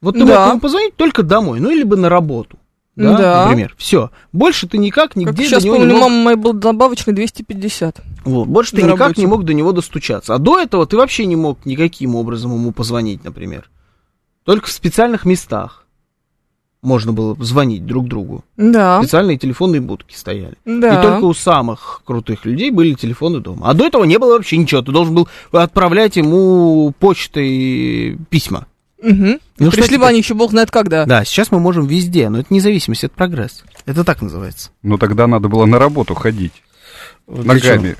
Вот 0.00 0.14
ты 0.14 0.24
Да. 0.24 0.40
мог 0.40 0.48
ему 0.52 0.60
позвонить 0.60 0.96
только 0.96 1.22
домой, 1.22 1.60
ну 1.60 1.70
или 1.70 1.82
бы 1.82 1.96
на 1.96 2.08
работу. 2.08 2.58
Да, 2.96 3.16
Да. 3.18 3.44
например. 3.44 3.74
Все. 3.78 4.10
Больше 4.32 4.66
ты 4.66 4.78
никак 4.78 5.14
нигде 5.14 5.42
Как 5.42 5.46
сейчас 5.46 5.62
до 5.62 5.68
него 5.68 5.76
помню, 5.76 5.92
не 5.92 5.98
мог... 6.00 6.08
мама 6.08 6.22
моя 6.24 6.36
был 6.36 6.52
добавочный 6.54 7.12
250. 7.14 8.00
Вот, 8.24 8.48
больше 8.48 8.74
ты 8.76 8.82
никак 8.82 8.98
работе. 8.98 9.20
не 9.20 9.26
мог 9.26 9.44
до 9.44 9.52
него 9.54 9.72
достучаться. 9.72 10.34
А 10.34 10.38
до 10.38 10.58
этого 10.58 10.86
ты 10.86 10.96
вообще 10.96 11.26
не 11.26 11.36
мог 11.36 11.64
никаким 11.66 12.14
образом 12.16 12.52
ему 12.54 12.72
позвонить, 12.72 13.24
например. 13.24 13.70
Только 14.44 14.68
в 14.68 14.72
специальных 14.72 15.24
местах 15.26 15.84
можно 16.82 17.12
было 17.12 17.36
звонить 17.40 17.84
друг 17.86 18.06
другу. 18.08 18.44
Да, 18.56 19.00
Специальные 19.02 19.38
телефонные 19.38 19.80
будки 19.80 20.14
стояли. 20.14 20.54
да. 20.64 20.98
И 20.98 21.02
только 21.02 21.24
у 21.24 21.34
самых 21.34 22.02
крутых 22.04 22.44
людей 22.44 22.70
были 22.70 22.94
телефоны 22.94 23.40
дома. 23.40 23.68
А 23.68 23.74
до 23.74 23.84
этого 23.86 24.04
не 24.04 24.18
было 24.18 24.34
вообще 24.34 24.56
ничего. 24.56 24.82
Ты 24.82 24.92
должен 24.92 25.14
был 25.14 25.28
отправлять 25.52 26.16
ему 26.16 26.92
почтой 26.98 28.18
письма. 28.30 28.66
Мгм. 29.02 29.38
Ну, 29.58 29.70
что 29.70 29.80
Пришли 29.80 29.96
бы 29.96 30.06
они 30.06 30.18
еще 30.18 30.34
бог 30.34 30.50
знает 30.50 30.70
когда. 30.70 31.04
Да, 31.06 31.24
сейчас 31.24 31.52
мы 31.52 31.60
можем 31.60 31.86
везде, 31.86 32.28
но 32.28 32.40
это 32.40 32.52
независимость, 32.52 33.04
это 33.04 33.14
прогресс. 33.14 33.64
Это 33.86 34.04
так 34.04 34.22
называется. 34.22 34.70
Но 34.82 34.98
тогда 34.98 35.26
надо 35.26 35.48
было 35.48 35.66
на 35.66 35.78
работу 35.78 36.14
ходить. 36.14 36.52
Для 37.28 37.44
Ногами. 37.54 37.88
чего? 37.90 37.96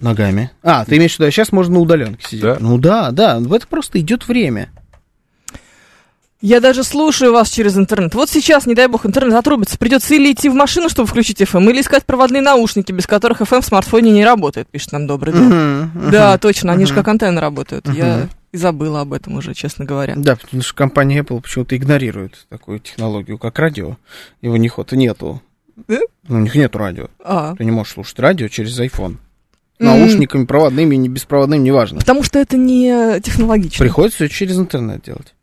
Ногами. 0.00 0.50
А, 0.62 0.84
ты 0.84 0.96
имеешь 0.96 1.14
в 1.16 1.20
виду, 1.20 1.30
сейчас 1.30 1.52
можно 1.52 1.74
на 1.74 1.80
удаленке 1.80 2.26
сидеть. 2.26 2.42
Да. 2.42 2.56
Ну 2.60 2.76
да, 2.78 3.12
да, 3.12 3.38
в 3.38 3.52
это 3.52 3.66
просто 3.68 4.00
идет 4.00 4.26
время. 4.26 4.70
Я 6.42 6.60
даже 6.60 6.82
слушаю 6.82 7.32
вас 7.32 7.48
через 7.50 7.76
интернет. 7.78 8.14
Вот 8.14 8.28
сейчас, 8.28 8.66
не 8.66 8.74
дай 8.74 8.88
бог, 8.88 9.06
интернет 9.06 9.34
отрубится. 9.34 9.78
Придется 9.78 10.14
или 10.14 10.32
идти 10.32 10.48
в 10.48 10.54
машину, 10.54 10.88
чтобы 10.88 11.06
включить 11.08 11.40
FM, 11.40 11.70
или 11.70 11.80
искать 11.80 12.04
проводные 12.04 12.42
наушники, 12.42 12.90
без 12.90 13.06
которых 13.06 13.40
FM 13.40 13.60
в 13.60 13.64
смартфоне 13.64 14.10
не 14.10 14.24
работает, 14.24 14.66
пишет 14.68 14.90
нам 14.92 15.06
добрый. 15.06 15.32
Мгм, 15.32 16.10
Да, 16.10 16.36
точно, 16.38 16.72
они 16.72 16.84
же 16.84 16.92
Мгм. 16.92 17.00
как 17.00 17.08
антенны 17.08 17.40
работают. 17.40 17.88
Я 17.88 18.28
и 18.50 18.56
забыла 18.56 19.00
об 19.02 19.12
этом 19.12 19.36
уже, 19.36 19.54
честно 19.54 19.84
говоря. 19.84 20.14
Да, 20.16 20.34
потому 20.36 20.62
что 20.62 20.74
компания 20.74 21.20
Apple 21.20 21.40
почему-то 21.40 21.76
игнорирует 21.76 22.44
такую 22.50 22.80
технологию, 22.80 23.38
как 23.38 23.58
радио. 23.60 23.96
Его 24.42 24.56
них 24.56 24.76
вот 24.78 24.90
нету. 24.92 25.40
Да? 25.88 26.00
Ну, 26.28 26.36
У 26.36 26.40
них 26.40 26.54
нету 26.56 26.76
радио. 26.76 27.06
А. 27.24 27.54
Ты 27.56 27.64
не 27.64 27.70
можешь 27.70 27.94
слушать 27.94 28.18
радио 28.18 28.48
через 28.48 28.78
iPhone. 28.80 29.16
Наушниками, 29.78 30.44
проводными, 30.44 30.96
не 30.96 31.08
беспроводными, 31.08 31.62
неважно. 31.62 32.00
Потому 32.00 32.22
что 32.24 32.38
это 32.38 32.56
не 32.56 33.20
технологично. 33.20 33.82
Приходится 33.82 34.28
через 34.28 34.58
интернет 34.58 35.02
делать. 35.02 35.34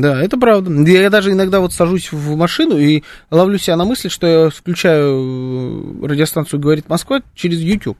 Да, 0.00 0.22
это 0.22 0.36
правда. 0.36 0.70
Я 0.90 1.10
даже 1.10 1.32
иногда 1.32 1.60
вот 1.60 1.72
сажусь 1.72 2.12
в 2.12 2.36
машину 2.36 2.78
и 2.78 3.02
ловлю 3.30 3.58
себя 3.58 3.76
на 3.76 3.84
мысли, 3.84 4.08
что 4.08 4.26
я 4.26 4.50
включаю 4.50 6.00
э, 6.02 6.06
радиостанцию 6.06 6.60
«Говорит 6.60 6.88
Москва» 6.88 7.20
через 7.34 7.58
YouTube. 7.60 7.98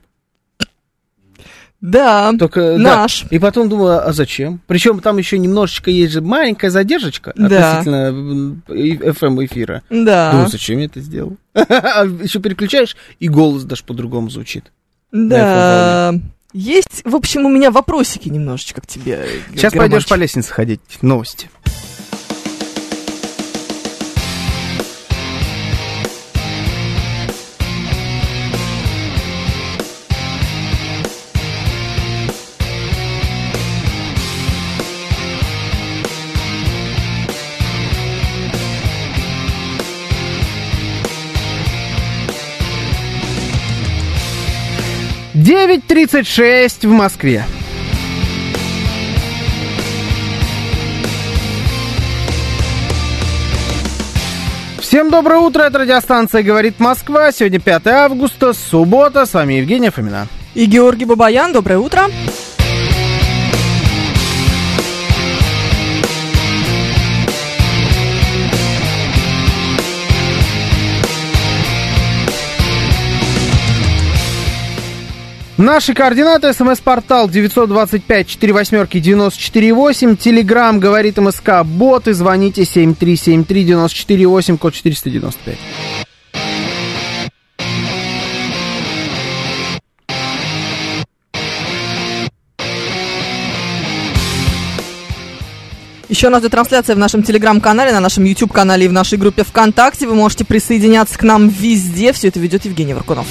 Да, 1.81 2.33
Только, 2.37 2.73
да. 2.77 2.77
наш. 2.77 3.25
И 3.29 3.39
потом 3.39 3.69
думаю, 3.69 4.05
а 4.05 4.11
зачем? 4.11 4.59
Причем 4.67 4.99
там 4.99 5.17
еще 5.17 5.37
немножечко 5.37 5.89
есть 5.89 6.11
же 6.11 6.19
маленькая 6.21 6.69
задержка 6.71 7.31
Да. 7.37 7.79
относительно 7.79 8.61
FM 8.67 9.45
эфира. 9.45 9.81
Да, 9.89 10.31
Думаю, 10.31 10.49
зачем 10.49 10.79
я 10.79 10.85
это 10.85 10.99
сделал? 10.99 11.37
А 11.53 12.03
еще 12.05 12.39
переключаешь, 12.39 12.97
и 13.19 13.29
голос 13.29 13.63
даже 13.63 13.83
по-другому 13.85 14.29
звучит. 14.29 14.71
да. 15.11 16.13
Есть, 16.51 17.03
в 17.05 17.15
общем, 17.15 17.45
у 17.45 17.49
меня 17.49 17.69
вопросики 17.69 18.27
немножечко 18.27 18.81
к 18.81 18.87
тебе. 18.87 19.23
Сейчас 19.53 19.71
пойдешь 19.71 20.07
по 20.07 20.15
лестнице 20.15 20.51
ходить. 20.51 20.81
Новости. 21.03 21.47
9.36 45.49 46.87
в 46.87 46.91
Москве. 46.91 47.43
Всем 54.79 55.09
доброе 55.09 55.39
утро, 55.39 55.63
это 55.63 55.79
радиостанция 55.79 56.43
«Говорит 56.43 56.79
Москва». 56.79 57.31
Сегодня 57.31 57.59
5 57.59 57.87
августа, 57.87 58.53
суббота. 58.53 59.25
С 59.25 59.33
вами 59.33 59.55
Евгения 59.55 59.89
Фомина. 59.89 60.27
И 60.53 60.65
Георгий 60.65 61.05
Бабаян, 61.05 61.51
доброе 61.51 61.79
утро. 61.79 62.03
Наши 75.59 75.93
координаты. 75.93 76.51
СМС-портал 76.53 77.27
925-48-94-8. 77.27 80.15
Телеграмм 80.15 80.79
говорит 80.79 81.17
МСК. 81.17 81.65
Боты. 81.65 82.13
Звоните 82.13 82.61
7373-94-8, 82.61 84.57
код 84.57 84.73
495. 84.73 85.57
Еще 96.07 96.27
у 96.27 96.29
нас 96.29 96.41
идет 96.41 96.51
трансляция 96.51 96.95
в 96.95 96.99
нашем 96.99 97.21
телеграм-канале, 97.21 97.91
на 97.91 97.99
нашем 97.99 98.23
YouTube-канале 98.23 98.85
и 98.85 98.87
в 98.87 98.93
нашей 98.93 99.17
группе 99.17 99.43
ВКонтакте. 99.43 100.07
Вы 100.07 100.15
можете 100.15 100.45
присоединяться 100.45 101.19
к 101.19 101.23
нам 101.23 101.49
везде. 101.49 102.13
Все 102.13 102.29
это 102.29 102.39
ведет 102.39 102.63
Евгений 102.63 102.93
Варкунов. 102.93 103.27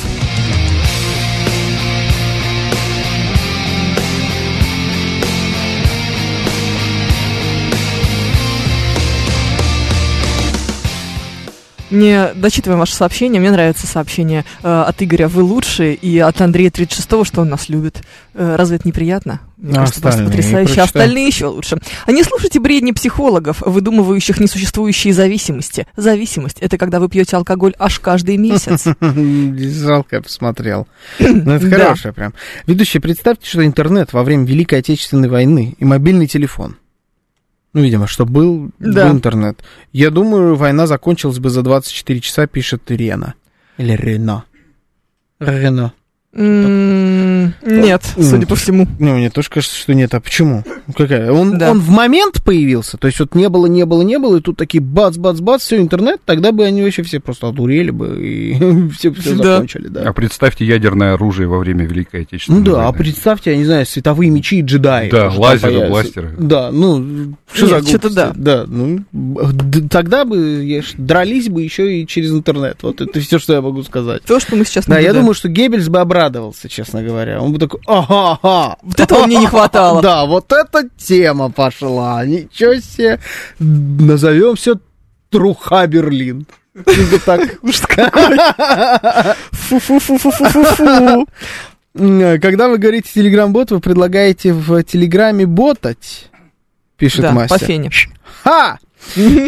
Не 11.90 12.32
дочитываем 12.34 12.80
ваше 12.80 12.94
сообщение. 12.94 13.40
Мне 13.40 13.50
нравится 13.50 13.86
сообщение 13.86 14.44
э, 14.62 14.68
от 14.86 15.02
Игоря 15.02 15.28
«Вы 15.28 15.42
лучшие» 15.42 15.94
и 15.94 16.18
от 16.18 16.40
Андрея 16.40 16.70
36 16.70 17.24
что 17.26 17.40
он 17.40 17.48
нас 17.48 17.68
любит. 17.68 18.02
Э, 18.34 18.56
разве 18.56 18.76
это 18.76 18.86
неприятно? 18.86 19.40
Мне 19.56 19.72
А 19.72 19.80
кажется, 19.80 20.00
просто 20.00 20.24
потрясающе. 20.24 20.74
прочитай. 20.74 20.84
Остальные 20.84 21.26
еще 21.26 21.46
лучше. 21.46 21.78
А 22.06 22.12
не 22.12 22.22
слушайте 22.22 22.60
бредни 22.60 22.92
психологов, 22.92 23.62
выдумывающих 23.64 24.38
несуществующие 24.38 25.12
зависимости. 25.14 25.86
Зависимость– 25.96 26.58
это 26.60 26.76
когда 26.78 27.00
вы 27.00 27.08
пьете 27.08 27.36
алкоголь 27.36 27.74
аж 27.78 27.98
каждый 28.00 28.36
месяц. 28.36 28.84
Жалко, 29.00 30.16
я 30.16 30.22
посмотрел. 30.22 30.86
Ну, 31.18 31.52
это 31.54 31.70
хорошее 31.70 32.12
прям. 32.14 32.34
Ведущий, 32.66 32.98
представьте, 32.98 33.48
что 33.48 33.64
интернет 33.64 34.12
во 34.12 34.22
время 34.22 34.44
Великой 34.44 34.80
Отечественной 34.80 35.28
войны 35.28 35.74
и 35.78 35.84
мобильный 35.84 36.26
телефон. 36.26 36.76
Ну, 37.74 37.82
видимо, 37.82 38.06
что 38.06 38.24
был, 38.24 38.70
Да. 38.78 39.06
был 39.08 39.16
интернет. 39.16 39.62
Я 39.92 40.10
думаю, 40.10 40.54
война 40.56 40.86
закончилась 40.86 41.38
бы 41.38 41.50
за 41.50 41.62
24 41.62 42.20
часа, 42.20 42.46
пишет 42.46 42.90
Рена. 42.90 43.34
Или 43.76 43.92
Рено. 43.92 44.44
Рено. 45.38 45.92
М, 46.32 47.37
Нет, 47.64 48.02
судя 48.20 48.46
по 48.46 48.56
всему. 48.56 48.86
Ну, 48.98 49.16
мне 49.16 49.30
тоже 49.30 49.48
кажется, 49.50 49.76
что 49.76 49.94
нет. 49.94 50.14
А 50.14 50.20
почему? 50.20 50.64
Ну, 50.86 50.92
Какая? 50.94 51.30
Он, 51.32 51.58
Да. 51.58 51.70
он 51.70 51.80
в 51.80 51.90
момент 51.90 52.42
появился? 52.42 52.96
То 52.96 53.06
есть 53.08 53.20
вот 53.20 53.34
не 53.34 53.48
было, 53.48 53.66
не 53.66 53.84
было, 53.84 54.02
не 54.02 54.18
было, 54.18 54.36
и 54.38 54.40
тут 54.40 54.56
такие 54.56 54.80
бац-бац-бац, 54.82 55.62
все, 55.62 55.78
интернет, 55.78 56.20
тогда 56.24 56.52
бы 56.52 56.64
они 56.64 56.82
вообще 56.82 57.02
все 57.02 57.20
просто 57.20 57.48
одурели 57.48 57.90
бы 57.90 58.18
и 58.26 58.88
все, 58.98 59.12
все 59.12 59.34
Да. 59.34 59.54
закончили, 59.54 59.88
да. 59.88 60.02
А 60.08 60.12
представьте 60.12 60.64
ядерное 60.64 61.14
оружие 61.14 61.48
во 61.48 61.58
время 61.58 61.84
Великой 61.86 62.22
Отечественной 62.22 62.60
Ну 62.60 62.64
да, 62.64 62.88
а 62.88 62.92
представьте, 62.92 63.50
я 63.52 63.56
не 63.56 63.64
знаю, 63.64 63.86
световые 63.86 64.30
мечи 64.30 64.58
и 64.58 64.62
джедаи. 64.62 65.10
Да, 65.10 65.30
лазеры, 65.36 65.72
появятся. 65.72 65.90
бластеры. 65.90 66.34
Да, 66.38 66.70
ну, 66.72 67.34
что 67.52 67.66
Нет, 67.66 67.82
за 67.82 67.88
что-то 67.88 68.08
глупости? 68.10 68.38
Да, 68.40 68.64
ну, 68.66 69.00
тогда 69.90 70.24
бы 70.24 70.82
дрались 70.96 71.48
бы 71.48 71.62
еще 71.62 72.00
и 72.00 72.06
через 72.06 72.30
интернет. 72.32 72.78
Вот 72.82 73.00
это 73.00 73.20
все, 73.20 73.38
что 73.38 73.52
я 73.54 73.60
могу 73.60 73.82
сказать. 73.82 74.22
То, 74.22 74.40
что 74.40 74.56
мы 74.56 74.64
сейчас 74.64 74.86
Да, 74.86 74.98
я 74.98 75.12
думаю, 75.12 75.34
что 75.34 75.48
Геббельс 75.48 75.88
бы 75.88 75.98
обрадовался, 76.00 76.68
честно 76.68 77.02
говоря. 77.02 77.27
Он 77.36 77.52
бы 77.52 77.58
такой, 77.58 77.80
ага, 77.86 78.38
ага. 78.42 78.76
Вот 78.82 79.00
этого 79.00 79.26
мне 79.26 79.36
не 79.36 79.46
хватало. 79.46 80.00
Да, 80.02 80.24
вот 80.24 80.50
эта 80.52 80.88
тема 80.96 81.50
пошла. 81.50 82.24
Ничего 82.24 82.74
себе. 82.76 83.20
Назовем 83.58 84.56
все 84.56 84.76
Труха 85.30 85.86
Берлин. 85.86 86.46
Так. 87.26 87.58
Когда 91.94 92.68
вы 92.68 92.78
говорите 92.78 93.10
телеграм-бот, 93.12 93.70
вы 93.72 93.80
предлагаете 93.80 94.52
в 94.52 94.82
телеграме 94.84 95.46
ботать, 95.46 96.30
пишет 96.96 97.22
Да, 97.22 97.28
по 97.30 97.34
мастер. 97.34 97.58
фене. 97.66 97.90
Ха! 98.44 98.78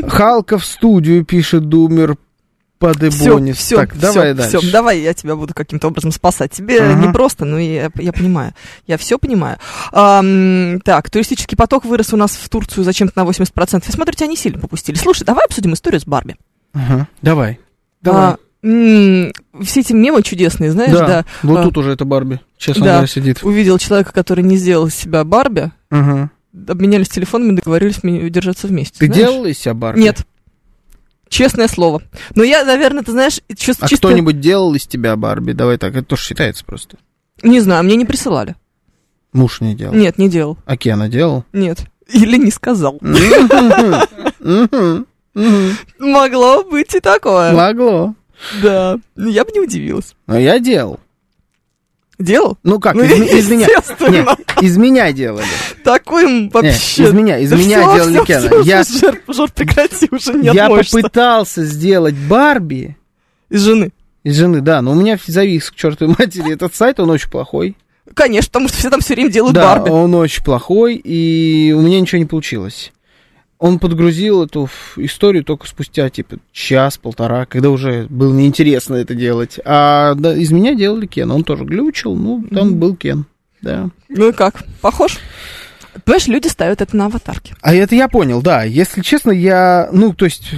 Халка 0.09 0.59
в 0.59 0.65
студию, 0.65 1.25
пишет 1.25 1.69
Думер 1.69 2.17
Все, 2.81 2.95
Падебонис. 2.95 3.57
все, 3.59 3.77
так, 3.77 3.99
давай 3.99 4.33
дальше. 4.33 4.59
все, 4.59 4.73
давай 4.73 5.01
я 5.01 5.13
тебя 5.13 5.37
буду 5.37 5.53
каким-то 5.53 5.89
образом 5.89 6.13
спасать. 6.13 6.53
Тебе 6.53 6.81
Ага. 6.81 6.95
не 7.07 7.13
просто, 7.13 7.45
но 7.45 7.59
я, 7.59 7.91
я 7.97 8.13
понимаю. 8.13 8.55
Я 8.87 8.97
все 8.97 9.19
понимаю. 9.19 9.59
Ам, 9.93 10.81
так, 10.81 11.11
туристический 11.11 11.57
поток 11.59 11.85
вырос 11.85 12.15
у 12.15 12.17
нас 12.17 12.31
в 12.33 12.49
Турцию 12.49 12.85
зачем-то 12.85 13.23
на 13.23 13.29
80%. 13.29 13.83
Я 13.87 13.93
смотрю, 13.93 14.15
тебя 14.15 14.29
не 14.29 14.37
сильно 14.37 14.59
попустили. 14.59 14.97
Слушай, 14.97 15.25
давай 15.25 15.45
обсудим 15.45 15.75
историю 15.75 16.01
с 16.01 16.07
Барби. 16.07 16.37
Ага, 16.73 17.07
Давай. 17.21 17.61
Давай. 18.01 18.31
А, 18.33 18.37
все 18.63 19.81
эти 19.81 19.93
мемы 19.93 20.23
чудесные, 20.23 20.71
знаешь, 20.71 20.93
да, 20.93 21.07
да. 21.07 21.25
вот 21.43 21.59
а, 21.59 21.63
тут 21.65 21.79
уже 21.79 21.93
это 21.93 22.05
Барби, 22.05 22.41
честно 22.59 22.85
да. 22.85 22.91
говоря, 22.93 23.07
сидит. 23.07 23.43
Увидел 23.43 23.79
человека, 23.79 24.13
который 24.13 24.43
не 24.45 24.57
сделал 24.57 24.87
из 24.87 24.95
себя 24.95 25.25
Барби, 25.25 25.71
Ага. 25.91 26.31
обменялись 26.69 27.09
телефонами, 27.09 27.57
договорились 27.57 28.01
держаться 28.31 28.67
вместе. 28.69 28.99
Ты 28.99 29.07
знаешь? 29.07 29.21
делал 29.23 29.45
из 29.47 29.59
себя 29.59 29.75
Барби? 29.75 30.01
Нет. 30.01 30.27
Честное 31.31 31.69
слово. 31.69 32.03
Но 32.35 32.43
я, 32.43 32.65
наверное, 32.65 33.03
ты 33.05 33.13
знаешь, 33.13 33.41
чувств- 33.57 33.83
А 33.85 33.89
чисто... 33.89 34.09
кто-нибудь 34.09 34.41
делал 34.41 34.75
из 34.75 34.87
тебя 34.87 35.15
Барби? 35.17 35.53
Давай 35.53 35.79
так, 35.79 35.95
это 35.95 36.05
тоже 36.05 36.25
считается 36.25 36.65
просто. 36.65 36.99
Не 37.43 37.61
знаю, 37.61 37.85
мне 37.85 37.95
не 37.97 38.05
присылали. 38.05 38.57
Муж 39.33 39.61
не 39.61 39.75
делал. 39.77 39.95
Нет, 39.95 40.19
не 40.19 40.29
делал. 40.29 40.59
А 40.67 40.77
Кена 40.77 41.09
делал? 41.09 41.45
Нет. 41.53 41.85
Или 42.13 42.37
не 42.37 42.51
сказал. 42.51 42.99
Могло 45.99 46.65
быть 46.65 46.95
и 46.95 47.01
такое. 47.01 47.53
Могло. 47.53 48.15
Да. 48.63 48.99
Я 49.17 49.45
бы 49.45 49.53
не 49.53 49.61
удивилась. 49.61 50.15
Но 50.27 50.37
я 50.39 50.59
делал. 50.59 50.99
Делал? 52.21 52.59
Ну 52.63 52.79
как, 52.79 52.95
Ну, 52.95 53.03
из, 53.03 53.13
из 53.13 53.51
меня. 53.51 53.67
Нет, 53.67 54.39
из 54.61 54.77
меня 54.77 55.11
делали. 55.13 55.45
Такой 55.83 56.43
Нет, 56.45 56.53
вообще... 56.55 57.05
из 57.05 57.13
меня, 57.13 57.39
из 57.39 57.51
Да 57.51 57.57
меня 57.57 57.81
всё, 57.81 57.95
делали 57.97 58.13
всё, 58.15 58.25
Кена. 58.27 58.49
всё, 58.49 58.61
я 58.63 58.83
Жор, 58.85 59.17
Жор, 59.29 59.51
прекрати, 59.53 60.09
уже 60.11 60.35
не 60.35 60.49
я 60.49 60.65
отмоешься. 60.67 60.97
попытался 60.99 61.65
сделать 61.65 62.15
Барби 62.15 62.97
Из 63.49 63.63
жены. 63.65 63.91
из 64.23 64.37
жены, 64.37 64.61
да, 64.61 64.83
но 64.83 64.93
у 64.93 64.95
меня 64.95 65.19
завис 65.27 65.71
к 65.71 65.75
чертовой 65.77 66.15
матери 66.19 66.53
этот 66.53 66.75
сайт, 66.75 67.01
он 67.01 67.09
очень 67.11 67.31
плохой. 67.31 67.75
Конечно, 68.13 68.49
потому 68.51 68.69
что 68.69 68.77
все 68.79 68.91
там 68.91 69.01
все 69.01 69.15
время 69.15 69.31
делают 69.31 69.55
да, 69.55 69.77
Барби. 69.77 69.89
он 69.91 70.15
очень 70.15 70.45
плохой, 70.45 70.97
и 70.97 71.73
у 71.73 71.81
меня 71.81 72.01
ничего 72.01 72.19
не 72.19 72.27
получилось. 72.27 72.93
Он 73.61 73.79
подгрузил 73.79 74.43
эту 74.43 74.71
историю 74.97 75.45
только 75.45 75.69
спустя, 75.69 76.09
типа, 76.09 76.39
час-полтора, 76.51 77.45
когда 77.45 77.69
уже 77.69 78.07
было 78.09 78.33
неинтересно 78.33 78.95
это 78.95 79.15
делать. 79.15 79.61
А 79.67 80.15
да, 80.15 80.35
из 80.35 80.51
меня 80.51 80.75
делали 80.75 81.07
Кен, 81.07 81.31
он 81.31 81.45
тоже 81.45 81.65
глючил, 81.65 82.17
ну, 82.17 82.43
там 82.51 82.77
был 82.77 82.97
Кен, 82.97 83.27
да. 83.61 83.91
Ну 84.09 84.31
и 84.31 84.33
как? 84.33 84.65
Похож? 84.81 85.19
Понимаешь, 86.07 86.27
люди 86.27 86.49
ставят 86.49 86.81
это 86.81 86.97
на 86.97 87.07
аватарки. 87.07 87.55
А 87.61 87.75
это 87.75 87.95
я 87.95 88.09
понял, 88.09 88.41
да. 88.41 88.63
Если 88.65 89.03
честно, 89.03 89.31
я, 89.31 89.91
ну, 89.93 90.15
то 90.15 90.25
есть, 90.25 90.53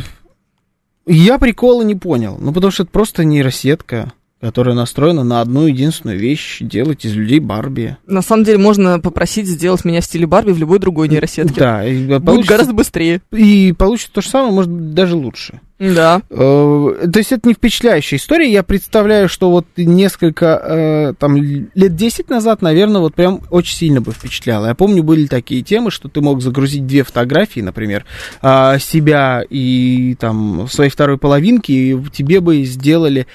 я 1.05 1.39
прикола 1.39 1.83
не 1.83 1.97
понял. 1.97 2.39
Ну, 2.41 2.53
потому 2.53 2.71
что 2.71 2.85
это 2.85 2.93
просто 2.93 3.25
нейросетка, 3.25 4.13
которая 4.43 4.75
настроена 4.75 5.23
на 5.23 5.41
одну 5.41 5.67
единственную 5.69 6.19
вещь, 6.19 6.59
делать 6.61 7.05
из 7.05 7.15
людей 7.15 7.39
Барби. 7.39 7.97
На 8.09 8.23
самом 8.23 8.43
деле 8.43 8.59
можно 8.59 8.99
попросить 8.99 9.47
сделать 9.47 9.85
меня 9.85 10.01
в 10.01 10.05
стиле 10.05 10.27
Барби 10.27 10.51
в 10.51 10.59
любой 10.59 10.81
другой 10.81 11.09
нейросетке. 11.09 11.61
Да, 11.61 11.87
и 11.87 12.07
Будет 12.07 12.25
получится, 12.25 12.53
гораздо 12.53 12.73
быстрее. 12.75 13.21
и 13.31 13.73
получится 13.73 14.13
то 14.13 14.21
же 14.21 14.29
самое, 14.29 14.53
может 14.53 14.71
быть, 14.71 14.95
даже 14.95 15.15
лучше. 15.15 15.61
Да. 15.79 16.23
Э, 16.31 17.09
То 17.13 17.19
есть 17.19 17.33
это 17.33 17.49
не 17.49 17.55
впечатляющая 17.55 18.19
история. 18.19 18.51
Я 18.53 18.63
представляю, 18.63 19.29
что 19.29 19.51
вот 19.51 19.67
несколько, 19.77 20.61
э, 20.65 21.15
там, 21.19 21.37
лет 21.37 21.97
10 21.97 22.31
назад, 22.31 22.63
наверное, 22.63 23.01
вот 23.01 23.15
прям 23.15 23.41
очень 23.51 23.77
сильно 23.77 24.01
бы 24.01 24.13
впечатляло. 24.13 24.67
Я 24.67 24.75
помню, 24.77 25.03
были 25.03 25.27
такие 25.27 25.63
темы, 25.63 25.91
что 25.91 26.09
ты 26.09 26.21
мог 26.21 26.41
загрузить 26.41 26.87
две 26.87 27.03
фотографии, 27.03 27.61
например, 27.61 28.05
а, 28.43 28.79
себя 28.79 29.43
и 29.49 30.15
там 30.21 30.69
своей 30.69 30.91
второй 30.91 31.19
половинки, 31.19 31.73
и 31.73 32.01
тебе 32.13 32.41
бы 32.41 32.63
сделали, 32.63 33.27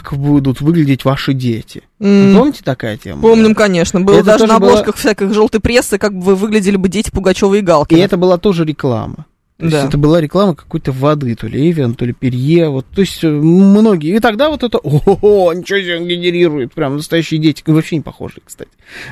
как 0.00 0.14
будут 0.14 0.60
выглядеть 0.60 1.04
ваши 1.04 1.34
дети. 1.34 1.82
М, 2.00 2.34
Помните 2.36 2.62
такая 2.64 2.96
тема? 2.96 3.20
Помним, 3.22 3.54
конечно. 3.54 4.00
Было 4.00 4.16
Это 4.16 4.24
даже 4.24 4.46
на 4.46 4.58
было- 4.58 4.70
обложках 4.72 4.96
всяких 4.96 5.32
желтой 5.34 5.60
прессы, 5.60 5.98
как 5.98 6.14
бы 6.14 6.22
вы 6.22 6.36
выглядели 6.36 6.76
бы 6.76 6.88
дети 6.88 7.10
Пугачева 7.10 7.54
и 7.54 7.58
И 7.58 7.62
Галкина. 7.62 8.00
это 8.00 8.16
была 8.16 8.38
тоже 8.38 8.64
реклама. 8.64 9.26
То 9.58 9.66
есть 9.66 9.76
Да. 9.80 9.86
это 9.86 9.96
была 9.98 10.20
реклама 10.20 10.56
какой-то 10.56 10.90
воды, 10.90 11.36
то 11.36 11.46
ли 11.46 11.70
Эвиан, 11.70 11.94
то 11.94 12.04
ли 12.04 12.12
Перье, 12.12 12.68
вот, 12.68 12.84
то 12.86 13.00
есть 13.02 13.22
э, 13.22 13.28
многие. 13.28 14.16
И 14.16 14.18
тогда 14.18 14.48
вот 14.48 14.64
это, 14.64 14.78
о, 14.82 15.52
ничего 15.52 15.78
себе 15.78 15.98
он 15.98 16.06
генерирует, 16.08 16.74
прям 16.74 16.96
настоящие 16.96 17.38
дети, 17.38 17.62
вообще 17.66 17.96
не 17.96 18.02
похожие, 18.02 18.42
кстати. 18.44 18.70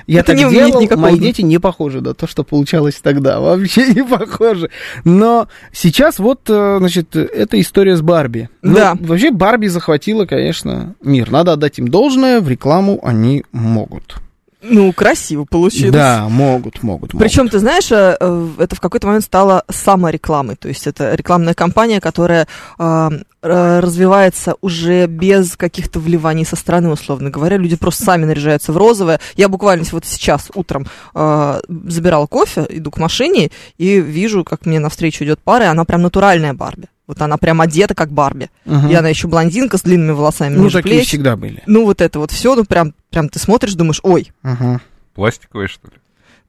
Я 0.09 0.21
Это 0.21 0.33
так 0.33 0.37
не 0.45 0.51
делал, 0.51 0.81
никакого 0.81 1.07
мои 1.07 1.19
дети 1.19 1.43
не 1.43 1.59
похожи, 1.61 2.01
да, 2.01 2.15
то, 2.15 2.27
что 2.27 2.43
получалось 2.43 2.99
тогда, 3.01 3.39
вообще 3.41 3.87
не 3.93 4.03
похожи. 4.03 4.71
Но 5.05 5.47
сейчас 5.73 6.19
вот, 6.19 6.41
э, 6.49 6.77
значит, 6.79 7.15
эта 7.15 7.61
история 7.61 7.97
с 7.97 8.03
Барби. 8.03 8.49
Ну, 8.63 8.75
Да. 8.75 8.97
Вообще 8.99 9.31
Барби 9.31 9.67
захватила, 9.69 10.25
конечно, 10.27 10.95
мир. 11.03 11.31
Надо 11.31 11.53
отдать 11.53 11.79
им 11.79 11.87
должное, 11.87 12.41
в 12.41 12.49
рекламу 12.49 12.99
они 13.05 13.45
могут. 13.53 14.17
Ну, 14.63 14.93
красиво 14.93 15.45
получилось. 15.45 15.93
Да, 15.93 16.29
могут, 16.29 16.83
могут. 16.83 17.15
могут. 17.15 17.19
Причем, 17.19 17.49
ты 17.49 17.59
знаешь, 17.59 17.91
э, 17.91 18.17
э, 18.21 18.49
это 18.59 18.77
в 18.77 18.81
какой-то 18.81 19.07
момент 19.07 19.25
стало 19.25 19.65
саморекламой. 19.71 20.57
То 20.57 20.69
есть 20.69 20.87
это 20.87 21.15
рекламная 21.15 21.55
кампания, 21.55 22.01
которая 22.01 22.47
э, 22.79 23.11
развивается 23.43 24.55
уже 24.61 25.07
без 25.07 25.57
каких-то 25.57 25.99
вливаний 25.99 26.45
со 26.45 26.57
стороны, 26.57 26.91
условно 26.91 27.31
говоря. 27.31 27.57
Люди 27.57 27.77
просто 27.77 28.05
сами 28.05 28.27
наряжаются 28.27 28.73
в 28.73 28.77
розовое. 28.77 29.21
Я 29.37 29.49
буквально 29.49 29.85
вот 29.93 30.05
сейчас 30.05 30.51
утром 30.55 30.87
э, 31.15 31.61
забирала 31.87 32.27
кофе, 32.27 32.67
иду 32.69 32.91
к 32.91 32.99
машине 32.99 33.51
и 33.79 34.01
вижу, 34.01 34.45
как 34.45 34.67
мне 34.67 34.79
навстречу 34.79 35.25
идет 35.25 35.41
пара, 35.41 35.65
и 35.65 35.69
она 35.69 35.85
прям 35.85 36.03
натуральная 36.03 36.53
Барби. 36.53 36.89
Вот 37.11 37.21
она 37.23 37.39
прям 37.39 37.61
одета 37.61 37.97
как 37.97 38.13
Барби. 38.13 38.51
Мгм. 38.65 38.89
И 38.89 38.95
она 38.95 39.09
еще 39.09 39.27
блондинка 39.27 39.79
с 39.79 39.83
длинными 39.83 40.13
волосами 40.13 40.55
Ну, 40.55 40.71
такие 40.71 40.83
плеч. 40.99 41.09
всегда 41.09 41.35
были. 41.35 41.61
Ну, 41.67 41.85
вот 41.85 42.01
это 42.01 42.21
вот 42.21 42.31
все, 42.31 42.55
ну, 42.55 42.65
прям, 42.65 42.95
прям 43.11 43.29
ты 43.29 43.41
смотришь, 43.41 43.75
думаешь, 43.75 43.99
ой, 44.05 44.31
Ага. 44.45 44.81
Пластиковые, 45.15 45.67
что 45.67 45.89
ли? 45.89 45.95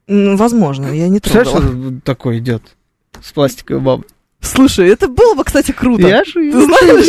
ну, 0.06 0.36
возможно, 0.36 0.86
я 0.86 1.08
не 1.08 1.18
трогала. 1.18 1.42
Представляешь, 1.42 1.94
что 1.96 2.00
такой 2.04 2.38
идет 2.38 2.62
с 3.20 3.32
пластиковой 3.32 3.80
бабой? 3.80 4.06
Слушай, 4.42 4.88
это 4.90 5.08
было 5.08 5.34
бы, 5.34 5.44
кстати, 5.44 5.72
круто. 5.72 6.06
Я 6.06 6.24
же... 6.24 6.32
Ты 6.32 6.64
знаешь? 6.64 7.06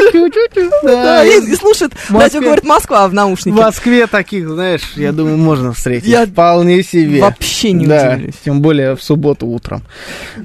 Да, 0.84 1.26
и, 1.26 1.40
и 1.52 1.56
слушает, 1.56 1.94
В 2.10 2.16
радио 2.18 2.42
говорит 2.42 2.64
Москва 2.64 3.08
в 3.08 3.12
В 3.12 3.14
наушнике. 3.14 3.58
Москве 3.60 4.08
таких, 4.08 4.48
знаешь, 4.48 4.82
я 4.96 5.12
думаю, 5.12 5.38
можно 5.38 5.74
встретить. 5.74 6.08
Я 6.08 6.26
Вполне 6.26 6.84
себе. 6.84 7.22
Вообще 7.22 7.72
не 7.72 7.86
да, 7.86 8.14
удивлюсь. 8.14 8.36
тем 8.44 8.62
более 8.62 8.96
в 8.96 9.04
субботу 9.04 9.48
утром. 9.48 9.82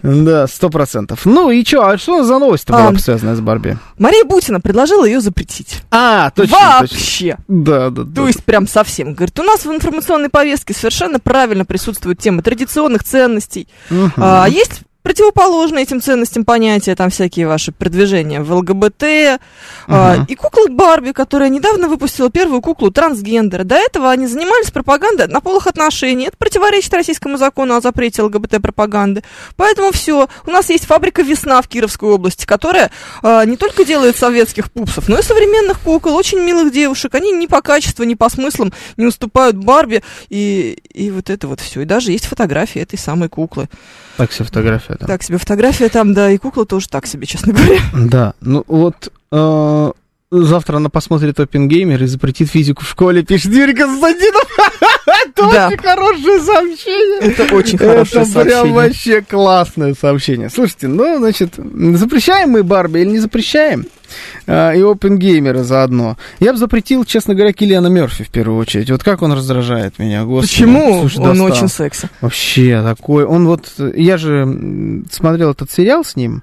Да, 0.03 0.46
сто 0.46 0.70
процентов. 0.70 1.24
Ну 1.24 1.51
и 1.51 1.64
что, 1.64 1.88
а 1.88 1.98
что 1.98 2.24
за 2.24 2.38
новость 2.38 2.64
А, 2.68 2.90
была 2.90 2.98
связанная 2.98 3.37
с 3.37 3.40
Барби? 3.40 3.77
Мария 3.98 4.24
Бутина 4.24 4.61
предложила 4.61 5.05
ее 5.05 5.20
запретить. 5.20 5.83
А, 5.90 6.31
точно, 6.31 6.57
точно. 6.81 6.96
Вообще. 6.96 7.37
Да, 7.48 7.90
да, 7.90 8.03
да. 8.03 8.14
То 8.22 8.27
есть 8.27 8.44
прям 8.44 8.66
совсем. 8.66 9.14
Говорит, 9.14 9.38
у 9.38 9.42
нас 9.42 9.64
в 9.64 9.72
информационной 9.72 10.29
повестке 10.31 10.74
совершенно 10.74 11.18
правильно 11.20 11.64
присутствует 11.64 12.18
тема 12.18 12.42
традиционных 12.42 13.05
ценностей. 13.05 13.68
Мгм. 13.90 14.12
А, 14.16 14.46
есть 14.48 14.83
противоположные 15.09 15.85
этим 15.85 16.03
ценностям 16.03 16.44
понятия, 16.44 16.94
там 16.94 17.09
всякие 17.09 17.47
ваши 17.49 17.73
продвижения 17.73 18.42
в 18.42 18.53
ЛГБТ. 18.53 19.38
а, 19.90 20.16
Мгм. 20.16 20.25
и 20.29 20.35
кукла 20.35 20.66
Барби, 20.68 21.12
которая 21.12 21.49
недавно 21.49 21.88
выпустила 21.88 22.29
первую 22.31 22.61
куклу 22.61 22.90
трансгендера. 22.90 23.64
До 23.64 23.75
этого 23.75 24.11
они 24.11 24.27
занимались 24.27 24.71
пропагандой 24.71 25.23
однополых 25.25 25.66
отношений. 25.66 26.27
Это 26.27 26.37
противоречит 26.37 26.92
российскому 26.92 27.38
закону 27.38 27.75
о 27.75 27.81
запрете 27.81 28.21
ЛГБТ-пропаганды. 28.23 29.23
Поэтому 29.57 29.92
все. 29.92 30.29
У 30.47 30.51
нас 30.51 30.68
есть 30.68 30.85
фабрика 30.85 31.23
«Весна» 31.23 31.62
в 31.62 31.68
Кировской 31.68 32.11
области, 32.11 32.44
которая 32.44 32.90
а, 33.23 33.47
не 33.47 33.57
только 33.57 33.87
делает 33.87 34.14
советских 34.18 34.71
пупсов, 34.71 35.09
но 35.09 35.18
и 35.18 35.23
современных 35.23 35.81
кукол, 35.81 36.14
очень 36.16 36.40
милых 36.40 36.71
девушек. 36.71 37.14
Они 37.14 37.33
ни 37.33 37.47
по 37.47 37.62
качеству, 37.62 38.05
ни 38.05 38.14
по 38.14 38.29
смыслам 38.29 38.75
не 38.99 39.07
уступают 39.07 39.57
Барби. 39.57 40.03
И, 40.29 40.79
и 40.92 41.11
вот 41.11 41.31
это 41.31 41.49
вот 41.49 41.61
все. 41.61 41.81
И 41.81 41.85
даже 41.87 42.12
есть 42.12 42.27
фотографии 42.27 42.83
этой 42.83 42.99
самой 42.99 43.31
куклы. 43.31 43.68
Так 44.18 44.33
себе 44.33 44.44
фотография 44.47 44.97
там. 44.98 45.06
Так 45.06 45.22
себе 45.22 45.38
фотография 45.38 45.88
там, 45.88 46.14
да, 46.14 46.30
и 46.30 46.38
кукла 46.38 46.66
тоже 46.66 46.88
так 46.88 47.06
себе, 47.06 47.26
честно 47.26 47.52
говоря. 47.52 47.80
Да, 47.94 48.34
ну 48.40 48.64
вот 48.66 49.12
э, 49.32 49.92
завтра 50.30 50.76
она 50.76 50.88
посмотрит 50.90 51.38
Опенгеймер 51.40 52.02
и 52.02 52.06
запретит 52.06 52.50
физику 52.50 52.84
в 52.84 52.88
школе, 52.88 53.22
пишет 53.22 53.52
Юрий 53.52 53.74
Константинов. 53.74 54.44
Это 55.06 55.50
Да. 55.50 55.68
очень 55.68 55.78
хорошее 55.78 56.40
сообщение. 56.40 57.18
Это 57.32 57.54
очень 57.54 57.78
хорошее 57.78 58.22
Это 58.22 58.32
прям 58.32 58.48
сообщение. 58.50 58.72
вообще 58.74 59.20
классное 59.22 59.94
сообщение. 59.98 60.50
Слушайте, 60.50 60.88
ну, 60.88 61.18
значит, 61.18 61.54
запрещаем 61.56 62.50
мы 62.50 62.62
Барби 62.62 63.00
или 63.00 63.08
не 63.10 63.18
запрещаем? 63.18 63.86
А, 64.46 64.72
и 64.72 64.80
Опенгеймера 64.82 65.62
заодно. 65.64 66.16
Я 66.40 66.52
бы 66.52 66.58
запретил, 66.58 67.04
честно 67.04 67.34
говоря, 67.34 67.52
Киллиана 67.52 67.88
Мерфи 67.88 68.24
в 68.24 68.30
первую 68.30 68.58
очередь. 68.58 68.90
Вот 68.90 69.02
как 69.02 69.22
он 69.22 69.32
раздражает 69.32 69.98
меня, 69.98 70.24
господи. 70.24 70.50
Почему? 70.52 71.00
Слушай, 71.00 71.18
Он 71.18 71.28
достал. 71.38 71.46
очень 71.46 71.68
секси. 71.68 72.08
Вообще 72.20 72.82
такой. 72.82 73.24
Он 73.24 73.46
вот. 73.46 73.70
Я 73.94 74.16
же 74.18 75.02
смотрел 75.10 75.50
этот 75.52 75.70
сериал 75.70 76.04
с 76.04 76.16
ним. 76.16 76.42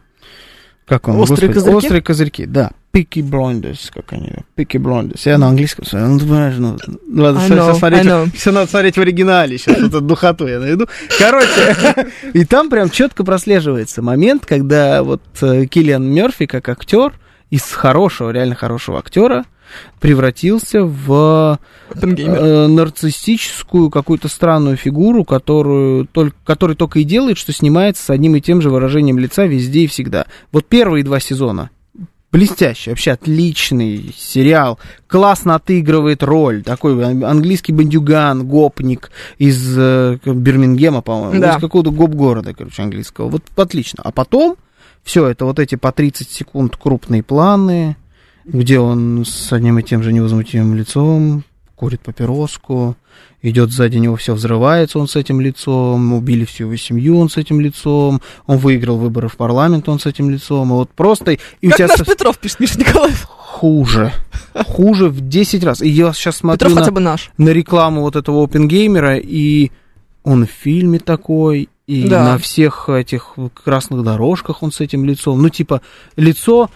Как 0.87 1.07
он? 1.07 1.15
«Острые 1.15 1.47
Господи, 1.47 1.53
козырьки»? 1.53 1.75
Острые 1.77 2.01
козырьки, 2.03 2.45
да. 2.45 2.71
Picky 2.95 3.21
Blinders, 3.21 3.91
как 3.93 4.13
они. 4.13 4.31
Picky 4.55 4.81
Blinders. 4.81 5.19
Я 5.25 5.38
на 5.38 5.49
английском 5.49 5.86
смотрю. 5.86 6.08
Ну, 6.08 6.19
ты 6.19 6.25
понимаешь, 6.25 6.55
ну, 6.58 6.77
надо 7.08 7.39
I 7.39 7.49
know, 7.49 7.77
смотреть, 7.77 8.05
I 8.05 8.05
know. 8.05 8.31
все 8.34 8.51
надо 8.53 8.69
смотреть 8.69 8.97
в 8.97 9.01
оригинале. 9.01 9.58
Сейчас 9.58 9.79
эту 9.79 9.99
духоту 9.99 10.47
я 10.47 10.60
найду. 10.60 10.88
Короче, 11.19 12.08
и 12.34 12.45
там 12.45 12.69
прям 12.69 12.89
четко 12.89 13.25
прослеживается 13.25 14.01
момент, 14.01 14.45
когда 14.45 15.03
вот 15.03 15.21
э, 15.41 15.65
Киллиан 15.65 16.05
Мерфи, 16.05 16.45
как 16.45 16.69
актер, 16.69 17.12
из 17.49 17.63
хорошего, 17.63 18.29
реально 18.29 18.55
хорошего 18.55 18.97
актера, 18.97 19.43
превратился 19.99 20.86
в 20.86 21.60
э, 21.89 22.67
нарциссическую 22.67 23.89
какую-то 23.89 24.29
странную 24.29 24.77
фигуру, 24.77 25.25
которую 25.25 26.05
только, 26.05 26.38
который 26.45 26.77
только 26.77 26.99
и 26.99 27.03
делает, 27.03 27.38
что 27.38 27.51
снимается 27.51 28.05
с 28.05 28.10
одним 28.10 28.38
и 28.38 28.41
тем 28.41 28.62
же 28.62 28.69
выражением 28.69 29.19
лица 29.19 29.45
везде 29.45 29.81
и 29.81 29.88
всегда. 29.88 30.27
Вот 30.53 30.65
первые 30.65 31.03
два 31.03 31.19
сезона 31.19 31.71
блестящий, 32.35 32.89
вообще 32.89 33.11
отличный 33.11 34.13
сериал, 34.17 34.77
классно 35.07 35.55
отыгрывает 35.55 36.21
роль, 36.21 36.63
такой 36.63 37.01
ан- 37.03 37.23
английский 37.23 37.71
бандюган, 37.71 38.45
гопник 38.45 39.09
из 39.37 39.73
э, 39.77 40.17
Бирмингема, 40.25 41.01
по-моему, 41.01 41.39
Да. 41.39 41.55
из 41.55 41.61
какого-то 41.61 41.91
гоп-города, 41.91 42.53
короче, 42.53 42.83
английского. 42.83 43.29
Вот 43.29 43.43
отлично. 43.55 44.01
А 44.03 44.11
потом 44.11 44.57
все 45.03 45.27
это 45.27 45.45
вот 45.45 45.59
эти 45.59 45.75
по 45.75 45.91
30 45.93 46.29
секунд 46.29 46.75
крупные 46.75 47.23
планы, 47.23 47.95
где 48.43 48.79
он 48.79 49.23
с 49.25 49.53
одним 49.53 49.79
и 49.79 49.83
тем 49.83 50.03
же 50.03 50.11
невозмутимым 50.11 50.75
лицом 50.75 51.43
курит 51.75 52.01
папироску, 52.01 52.95
идет 53.41 53.69
сзади 53.71 53.97
него, 53.97 54.15
все 54.15 54.33
взрывается, 54.33 54.97
он 54.97 55.07
с 55.07 55.15
этим 55.15 55.41
лицом, 55.41 56.13
убили 56.13 56.45
всю 56.45 56.65
его 56.65 56.75
семью, 56.77 57.19
он 57.19 57.29
с 57.29 57.38
этим 57.38 57.59
лицом, 57.59 58.21
он 58.47 58.57
выиграл 58.57 58.97
выборы 58.97 59.27
в 59.27 59.35
парламент, 59.38 59.88
он 59.89 59.99
с 59.99 60.05
этим 60.05 60.29
лицом, 60.29 60.69
и 60.69 60.73
вот 60.73 60.89
просто... 60.91 61.31
И 61.61 61.67
у 61.67 61.69
Как 61.69 61.77
тебя 61.77 61.88
наш 61.88 61.97
со- 61.97 62.05
Петров 62.05 62.38
пишет, 62.39 62.59
Миша 62.61 62.79
Николаев. 62.79 63.23
хуже, 63.27 64.13
хуже 64.67 65.09
в 65.09 65.27
10 65.27 65.63
раз. 65.63 65.81
И 65.81 65.89
я 65.89 66.11
сейчас 66.13 66.38
смотрю 66.38 66.69
Петров 66.69 66.73
на, 66.75 66.81
хотя 66.81 66.91
бы 66.91 67.01
наш. 67.01 67.29
на 67.38 67.49
рекламу 67.49 68.01
вот 68.01 68.15
этого 68.15 68.43
опенгеймера, 68.43 69.17
и 69.17 69.71
он 70.23 70.45
в 70.47 70.49
фильме 70.49 70.99
такой, 70.99 71.69
и 71.88 72.07
Да. 72.07 72.23
на 72.23 72.38
всех 72.38 72.89
этих 72.89 73.35
красных 73.53 74.03
дорожках 74.03 74.63
он 74.63 74.71
с 74.71 74.79
этим 74.81 75.05
лицом. 75.05 75.41
Ну, 75.41 75.49
типа, 75.49 75.81
лицо, 76.15 76.69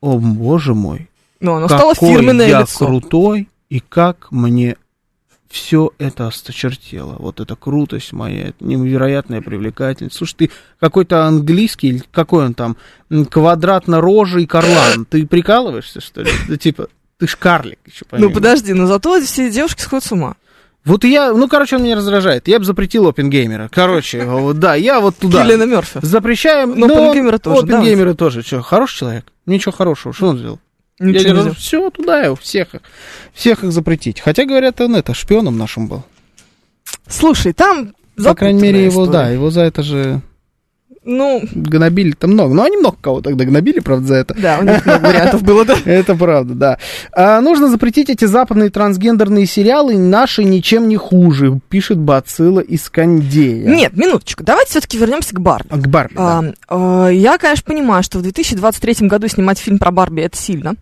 о 0.00 0.18
боже 0.18 0.72
мой, 0.74 1.10
Ну, 1.40 1.54
оно 1.56 1.68
какой 1.68 1.94
стало 1.94 2.10
фирменное 2.12 2.48
я 2.48 2.60
лицо. 2.62 2.86
крутой, 2.86 3.48
и 3.68 3.80
как 3.80 4.28
мне 4.30 4.76
все 5.48 5.92
это 5.98 6.26
осточертело. 6.26 7.16
Вот 7.18 7.40
эта 7.40 7.56
крутость 7.56 8.12
моя, 8.12 8.48
это 8.48 8.64
невероятная 8.64 9.40
привлекательность. 9.40 10.16
Слушай, 10.16 10.34
ты 10.36 10.50
какой-то 10.80 11.24
английский, 11.24 11.88
или 11.88 12.02
какой 12.12 12.46
он 12.46 12.54
там, 12.54 12.76
квадратно-рожий 13.10 14.46
карлан. 14.46 15.04
Ты 15.08 15.26
прикалываешься, 15.26 16.00
что 16.00 16.22
ли? 16.22 16.30
Да 16.48 16.56
типа, 16.56 16.88
ты 17.18 17.26
ж 17.26 17.36
карлик 17.36 17.78
еще, 17.86 18.04
Ну, 18.12 18.30
подожди, 18.30 18.72
но 18.72 18.86
зато 18.86 19.20
все 19.22 19.50
девушки 19.50 19.80
сходят 19.80 20.04
с 20.04 20.12
ума. 20.12 20.36
Вот 20.84 21.02
я, 21.02 21.32
ну, 21.32 21.48
короче, 21.48 21.76
он 21.76 21.82
меня 21.82 21.96
раздражает. 21.96 22.46
Я 22.46 22.60
бы 22.60 22.64
запретил 22.64 23.08
опенгеймера. 23.08 23.68
Короче, 23.72 24.24
вот, 24.26 24.58
да, 24.60 24.76
я 24.76 25.00
вот 25.00 25.16
туда. 25.16 25.42
Киллиана 25.42 25.64
Мерфи. 25.64 25.98
Запрещаем. 26.00 26.78
Но 26.78 26.86
Оппенгеймера 26.86 27.38
тоже, 27.38 27.62
да. 27.62 27.78
Оппенгеймера 27.78 28.14
тоже. 28.14 28.42
Что, 28.42 28.62
хороший 28.62 28.98
человек? 28.98 29.26
Ничего 29.46 29.72
хорошего. 29.72 30.14
Что 30.14 30.28
он 30.28 30.38
сделал? 30.38 30.60
Ничего 30.98 31.34
не 31.34 31.40
сделал. 31.40 31.54
все 31.54 31.90
туда 31.90 32.22
его, 32.22 32.36
всех, 32.36 32.68
всех 33.34 33.64
их 33.64 33.72
запретить. 33.72 34.20
Хотя, 34.20 34.44
говорят, 34.44 34.80
он 34.80 34.96
это, 34.96 35.12
шпионом 35.14 35.58
нашим 35.58 35.88
был. 35.88 36.02
Слушай, 37.08 37.52
там 37.52 37.94
По 38.16 38.34
крайней 38.34 38.62
мере, 38.62 38.84
его, 38.84 39.06
да, 39.06 39.22
история. 39.24 39.34
его 39.34 39.50
за 39.50 39.60
это 39.62 39.82
же 39.82 40.22
Ну, 41.04 41.42
гнобили-то 41.52 42.26
много. 42.26 42.54
Но 42.54 42.64
они 42.64 42.78
много 42.78 42.96
кого 43.00 43.20
тогда 43.20 43.44
гнобили, 43.44 43.80
правда, 43.80 44.06
за 44.06 44.14
это. 44.14 44.34
да, 44.34 44.58
у 44.58 44.62
них 44.64 44.84
много 44.86 45.06
вариантов 45.06 45.42
было, 45.42 45.64
да. 45.66 45.76
Это 45.84 46.14
правда, 46.16 46.54
да. 46.54 46.78
А, 47.12 47.40
нужно 47.42 47.68
запретить 47.68 48.08
эти 48.10 48.24
западные 48.24 48.70
трансгендерные 48.70 49.46
сериалы, 49.46 49.98
наши 49.98 50.42
ничем 50.44 50.88
не 50.88 50.96
хуже, 50.96 51.60
пишет 51.68 51.98
Бацилла 51.98 52.60
Искандея. 52.60 53.68
Нет, 53.68 53.96
минуточку, 53.96 54.42
давайте 54.42 54.70
все-таки 54.70 54.96
вернемся 54.98 55.34
к 55.34 55.40
Барби. 55.40 55.68
К 55.68 55.86
Барби, 55.86 56.14
да. 56.16 56.54
А, 56.68 57.08
я, 57.08 57.36
конечно, 57.38 57.64
понимаю, 57.66 58.02
что 58.02 58.18
в 58.18 58.22
2023 58.22 59.06
году 59.06 59.28
снимать 59.28 59.58
фильм 59.58 59.78
про 59.78 59.90
Барби 59.90 60.22
это 60.22 60.36
сильно. 60.38 60.74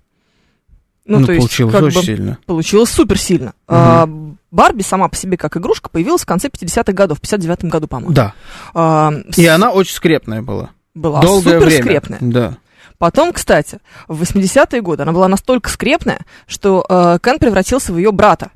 Ну, 1.06 1.18
Ну, 1.20 1.26
то 1.26 1.32
есть, 1.32 1.42
получилось 1.46 1.72
как 1.74 1.82
очень 1.82 2.00
бы, 2.00 2.04
сильно. 2.06 2.38
получилось 2.46 2.90
супер 2.90 3.18
сильно. 3.18 3.52
А, 3.68 4.08
Барби 4.50 4.82
сама 4.82 5.08
по 5.08 5.16
себе 5.16 5.36
как 5.36 5.56
игрушка 5.56 5.90
появилась 5.90 6.22
в 6.22 6.26
конце 6.26 6.48
50-х 6.48 6.92
годов, 6.92 7.18
в 7.18 7.22
59-м 7.22 7.68
году, 7.68 7.88
по-моему. 7.88 8.12
Да. 8.14 8.32
А, 8.72 9.12
И 9.36 9.44
с- 9.44 9.48
она 9.48 9.70
очень 9.70 9.94
скрепная 9.94 10.40
была. 10.42 10.70
была 10.94 11.20
Долгое 11.20 11.54
супер 11.58 11.66
время. 11.66 11.82
скрепная. 11.82 12.18
Да. 12.22 12.56
Потом, 12.96 13.32
кстати, 13.32 13.80
в 14.08 14.22
80-е 14.22 14.80
годы 14.80 15.02
она 15.02 15.12
была 15.12 15.28
настолько 15.28 15.68
скрепная, 15.68 16.20
что 16.46 16.86
э, 16.88 17.18
Кен 17.22 17.38
превратился 17.38 17.92
в 17.92 17.98
ее 17.98 18.12
брата. 18.12 18.50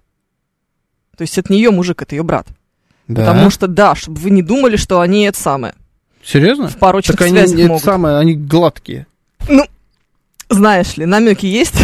То 1.16 1.22
есть 1.22 1.36
это 1.36 1.52
не 1.52 1.58
ее 1.58 1.70
мужик, 1.72 2.00
это 2.00 2.14
ее 2.14 2.22
брат. 2.22 2.46
Да. 3.08 3.26
Потому 3.26 3.50
что, 3.50 3.66
да, 3.66 3.94
чтобы 3.94 4.20
вы 4.20 4.30
не 4.30 4.42
думали, 4.42 4.76
что 4.76 5.00
они 5.00 5.24
это 5.24 5.38
самое. 5.38 5.74
Серьезно? 6.24 6.68
В 6.68 6.76
порочных 6.78 7.18
так 7.18 7.26
они, 7.26 7.36
связях 7.38 7.58
это 7.58 7.68
могут. 7.68 7.82
самое, 7.84 8.16
они 8.18 8.34
гладкие. 8.36 9.06
Знаешь 10.48 10.96
ли, 10.96 11.04
намеки 11.04 11.44
есть. 11.46 11.74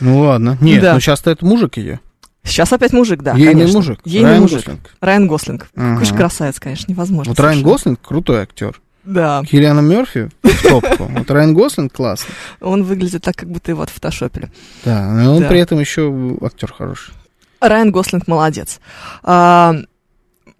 Ну 0.00 0.20
ладно. 0.20 0.56
Нет, 0.60 0.82
Да. 0.82 0.94
ну 0.94 1.00
сейчас-то 1.00 1.30
это 1.30 1.44
мужик 1.44 1.76
ее. 1.76 2.00
Сейчас 2.42 2.72
опять 2.72 2.92
мужик, 2.92 3.22
да. 3.22 3.34
Ейный 3.34 3.52
конечно. 3.52 3.78
мужик. 3.78 4.00
Ейный 4.04 4.28
Райан 4.30 4.42
мужик. 4.42 4.58
Гослинг. 4.60 4.80
Райан 5.00 5.26
Гослинг. 5.26 5.68
Ага. 5.76 5.92
Какой 5.92 6.06
же 6.06 6.14
красавец, 6.14 6.58
конечно, 6.58 6.90
невозможно. 6.90 7.32
Вот 7.32 7.38
Райан 7.40 7.54
совершенно. 7.56 7.72
Гослинг 7.74 8.00
крутой 8.02 8.42
актер. 8.42 8.80
Да. 9.04 9.42
Киллиана 9.48 9.80
Мерфи 9.80 10.30
в 10.42 10.62
топку. 10.68 11.04
Вот 11.04 11.30
Райан 11.30 11.54
Гослинг 11.54 11.92
классный. 11.92 12.32
Он 12.60 12.82
выглядит 12.84 13.22
так, 13.22 13.36
как 13.36 13.50
будто 13.50 13.70
его 13.70 13.82
отфотошопили. 13.82 14.50
Да, 14.84 15.10
но 15.12 15.36
он 15.36 15.42
Да. 15.42 15.48
при 15.48 15.58
этом 15.60 15.80
еще 15.80 16.36
актер 16.42 16.72
хороший. 16.72 17.12
Райан 17.60 17.90
Гослинг 17.92 18.26
молодец. 18.26 18.80
А, 19.22 19.74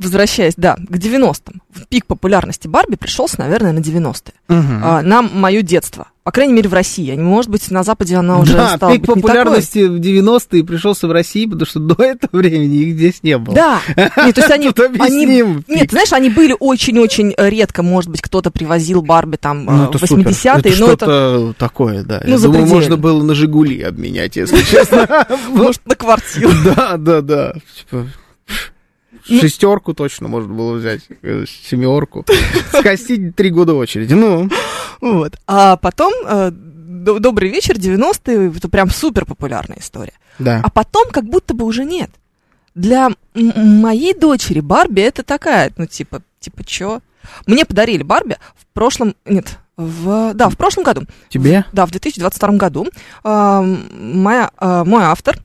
возвращаясь, 0.01 0.55
да, 0.57 0.75
к 0.77 0.97
90-м. 0.97 1.63
В 1.73 1.87
пик 1.87 2.07
популярности 2.07 2.67
Барби 2.67 2.97
пришелся, 2.97 3.39
наверное, 3.39 3.73
на 3.73 3.79
90-е. 3.79 4.33
Мгм. 4.49 4.81
А, 4.83 5.03
нам 5.03 5.31
мое 5.33 5.63
детство. 5.63 6.09
По 6.25 6.33
крайней 6.33 6.53
мере, 6.53 6.69
в 6.69 6.75
России. 6.75 7.17
А 7.17 7.21
Может 7.21 7.51
быть, 7.51 7.71
на 7.71 7.83
Западе 7.83 8.17
она 8.17 8.39
уже 8.39 8.53
да, 8.55 8.77
стала 8.77 8.93
пик 8.93 9.01
быть 9.03 9.09
не 9.09 9.15
такой. 9.15 9.23
популярности 9.23 9.79
в 9.87 9.97
90-е 10.01 10.65
пришелся 10.65 11.07
в 11.09 11.13
России, 11.13 11.45
потому 11.47 11.67
что 11.67 11.79
до 11.81 12.03
этого 12.03 12.31
времени 12.39 12.77
их 12.77 12.95
здесь 12.95 13.23
не 13.23 13.39
было. 13.39 13.55
Да. 13.55 13.81
Нет, 13.97 14.35
то 14.35 14.41
есть 14.41 14.51
они, 14.51 14.69
они-. 15.01 15.63
Нет, 15.69 15.91
знаешь, 15.91 16.13
они 16.13 16.29
были 16.31 16.55
очень-очень 16.59 17.35
редко, 17.37 17.83
может 17.83 18.11
быть, 18.11 18.21
кто-то 18.21 18.51
привозил 18.51 19.03
Барби 19.03 19.37
там 19.37 19.65
Ну, 19.65 19.85
э, 19.85 19.89
это 19.89 19.99
в 19.99 20.09
супер. 20.09 20.31
80-е, 20.31 20.73
Это 20.73 20.81
но 20.81 20.93
это, 20.93 21.55
такое, 21.59 22.03
да. 22.05 22.21
Ну, 22.25 22.31
Я 22.33 22.39
думаю, 22.39 22.67
можно 22.67 22.97
было 22.97 23.23
на 23.23 23.35
Жигули 23.35 23.81
обменять, 23.83 24.37
если 24.37 24.61
честно. 24.63 25.27
может, 25.51 25.85
на 25.87 25.95
квартиру. 25.95 26.51
Да, 26.65 26.97
да, 26.97 27.21
да. 27.23 27.55
Ну. 29.31 29.41
Шестерку 29.41 29.95
точно 29.95 30.29
можно 30.29 30.53
было 30.53 30.75
взять, 30.75 31.03
э, 31.23 31.45
семерку. 31.47 32.25
Скостить 32.73 33.35
три 33.37 33.51
года 33.51 33.75
очереди. 33.75 34.15
Ну, 34.15 34.49
Вот. 35.01 35.37
А 35.47 35.77
потом 35.77 36.13
э, 36.27 36.51
до- 36.53 37.19
«Добрый 37.19 37.49
вечер», 37.51 37.77
90-е, 37.77 38.53
это 38.57 38.69
прям 38.69 38.91
супер 38.91 39.25
популярная 39.25 39.79
история. 39.79 40.13
да. 40.39 40.61
А 40.65 40.69
потом 40.71 41.09
как 41.11 41.25
будто 41.25 41.55
бы 41.55 41.65
уже 41.65 41.85
нет. 41.85 42.11
Для 42.75 43.11
моей 43.35 44.15
дочери 44.15 44.61
Барби 44.61 45.01
это 45.03 45.23
такая, 45.23 45.73
ну, 45.77 45.87
типа, 45.87 46.23
типа, 46.41 46.65
чё? 46.65 47.01
Мне 47.47 47.65
подарили 47.65 48.03
Барби 48.03 48.37
в 48.57 48.67
прошлом, 48.75 49.15
нет, 49.25 49.59
в, 49.77 50.33
да, 50.35 50.49
в 50.49 50.57
прошлом 50.57 50.85
году. 50.85 51.03
Тебе? 51.31 51.65
Да, 51.73 51.87
в 51.87 51.91
2022 51.91 52.53
году. 52.57 52.87
А, 53.25 53.63
моя, 53.63 54.51
а, 54.59 54.85
мой 54.85 55.03
автор, 55.05 55.39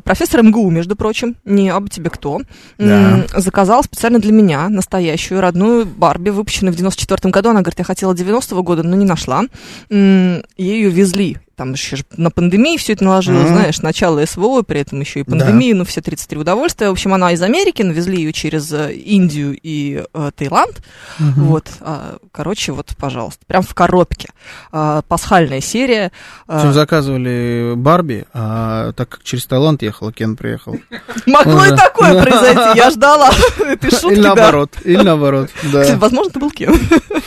профессор 0.00 0.42
МГУ, 0.42 0.70
между 0.70 0.96
прочим, 0.96 1.36
не 1.44 1.68
об 1.70 1.88
тебе 1.90 2.10
кто, 2.10 2.40
м, 2.78 3.24
заказал 3.36 3.82
специально 3.84 4.18
для 4.18 4.32
меня 4.32 4.68
настоящую 4.68 5.40
родную 5.40 5.86
Барби, 5.86 6.30
выпущенную 6.30 6.72
в 6.72 6.76
94 6.76 7.30
году. 7.32 7.50
Она 7.50 7.60
говорит, 7.62 7.78
я 7.78 7.84
хотела 7.84 8.12
90-го 8.14 8.62
года, 8.62 8.82
но 8.82 8.96
не 8.96 9.04
нашла. 9.04 9.42
М, 9.90 10.42
Ее 10.56 10.88
везли. 10.90 11.38
Там 11.54 11.72
еще 11.72 11.98
на 12.16 12.30
пандемии 12.30 12.78
все 12.78 12.94
это 12.94 13.04
наложилось, 13.04 13.44
Мгм. 13.50 13.54
знаешь, 13.56 13.82
начало 13.82 14.24
СВО, 14.24 14.62
при 14.62 14.80
этом 14.80 15.00
еще 15.00 15.20
и 15.20 15.22
пандемия, 15.22 15.74
ну, 15.74 15.84
все 15.84 16.00
33 16.00 16.38
удовольствия. 16.38 16.88
В 16.88 16.92
общем, 16.92 17.12
она 17.12 17.32
из 17.32 17.42
Америки, 17.42 17.82
навезли 17.82 18.16
ее 18.16 18.32
через 18.32 18.72
э, 18.72 18.92
Индию 18.94 19.56
и 19.62 20.02
э, 20.14 20.30
Таиланд. 20.34 20.82
Мгм. 21.18 21.44
Вот, 21.44 21.68
а, 21.80 22.16
короче, 22.32 22.72
вот, 22.72 22.94
пожалуйста, 22.98 23.44
прям 23.46 23.62
в 23.62 23.74
коробке. 23.74 24.30
А, 24.72 25.02
пасхальная 25.02 25.60
серия. 25.60 26.10
В 26.46 26.54
общем, 26.54 26.68
А, 26.70 26.72
заказывали 26.72 27.74
Барби, 27.76 28.24
а 28.32 28.92
так 28.92 29.10
как 29.10 29.22
через 29.22 29.44
Таиланд 29.46 29.81
ехал, 29.82 30.10
Кен 30.12 30.36
приехал. 30.36 30.78
могло 31.26 31.66
и 31.66 31.70
такое 31.76 32.22
произойти, 32.22 32.78
я 32.78 32.90
ждала 32.90 33.30
этой 33.66 33.90
шутки, 33.90 34.14
Или 34.14 34.20
наоборот, 34.20 34.70
или 34.84 35.02
наоборот, 35.02 35.50
да. 35.72 35.96
возможно, 35.96 36.30
это 36.30 36.38
был 36.40 36.50
Кен. 36.50 36.74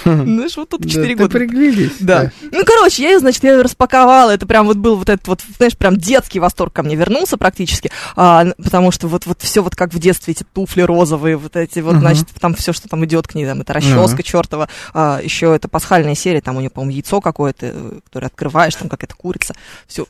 Знаешь, 0.04 0.58
вот 0.58 0.70
тут 0.70 0.82
Да, 0.82 0.90
4 0.90 1.08
ты 1.08 1.16
года. 1.16 1.30
пригляделись. 1.30 1.94
Да. 2.00 2.32
Ну, 2.52 2.64
короче, 2.66 3.04
я 3.04 3.12
ее, 3.12 3.20
значит, 3.20 3.44
я 3.44 3.62
распаковала. 3.62 4.32
Это 4.32 4.46
прям 4.46 4.66
вот 4.68 4.78
был 4.78 4.96
вот 4.98 5.10
этот 5.10 5.28
вот, 5.28 5.42
знаешь, 5.58 5.76
прям 5.78 5.98
детский 5.98 6.40
восторг 6.40 6.74
ко 6.74 6.84
мне 6.84 6.96
вернулся 6.96 7.38
практически. 7.38 7.92
А, 8.16 8.46
потому 8.64 8.92
что 8.92 9.08
вот, 9.08 9.26
вот 9.26 9.42
все 9.42 9.62
вот 9.62 9.76
как 9.76 9.94
в 9.94 10.00
детстве, 10.00 10.34
эти 10.34 10.44
туфли 10.44 10.82
розовые, 10.82 11.38
вот 11.38 11.56
эти 11.56 11.80
вот, 11.80 11.96
значит, 11.96 12.28
там 12.40 12.54
все, 12.56 12.74
что 12.74 12.88
там 12.88 13.04
идет 13.06 13.28
к 13.28 13.36
ней, 13.36 13.46
там, 13.46 13.62
это 13.62 13.74
расческа 13.74 14.24
чертова. 14.24 14.70
А, 14.94 15.20
еще 15.24 15.56
это 15.56 15.68
пасхальная 15.68 16.16
серия, 16.16 16.42
там 16.42 16.58
у 16.58 16.60
нее, 16.60 16.70
по-моему, 16.70 16.94
яйцо 16.94 17.22
какое-то, 17.22 17.66
э, 17.68 18.00
которое 18.06 18.28
открываешь, 18.28 18.76
там 18.76 18.90
какая-то 18.90 19.16
курица. 19.16 19.56
Все, 19.88 20.06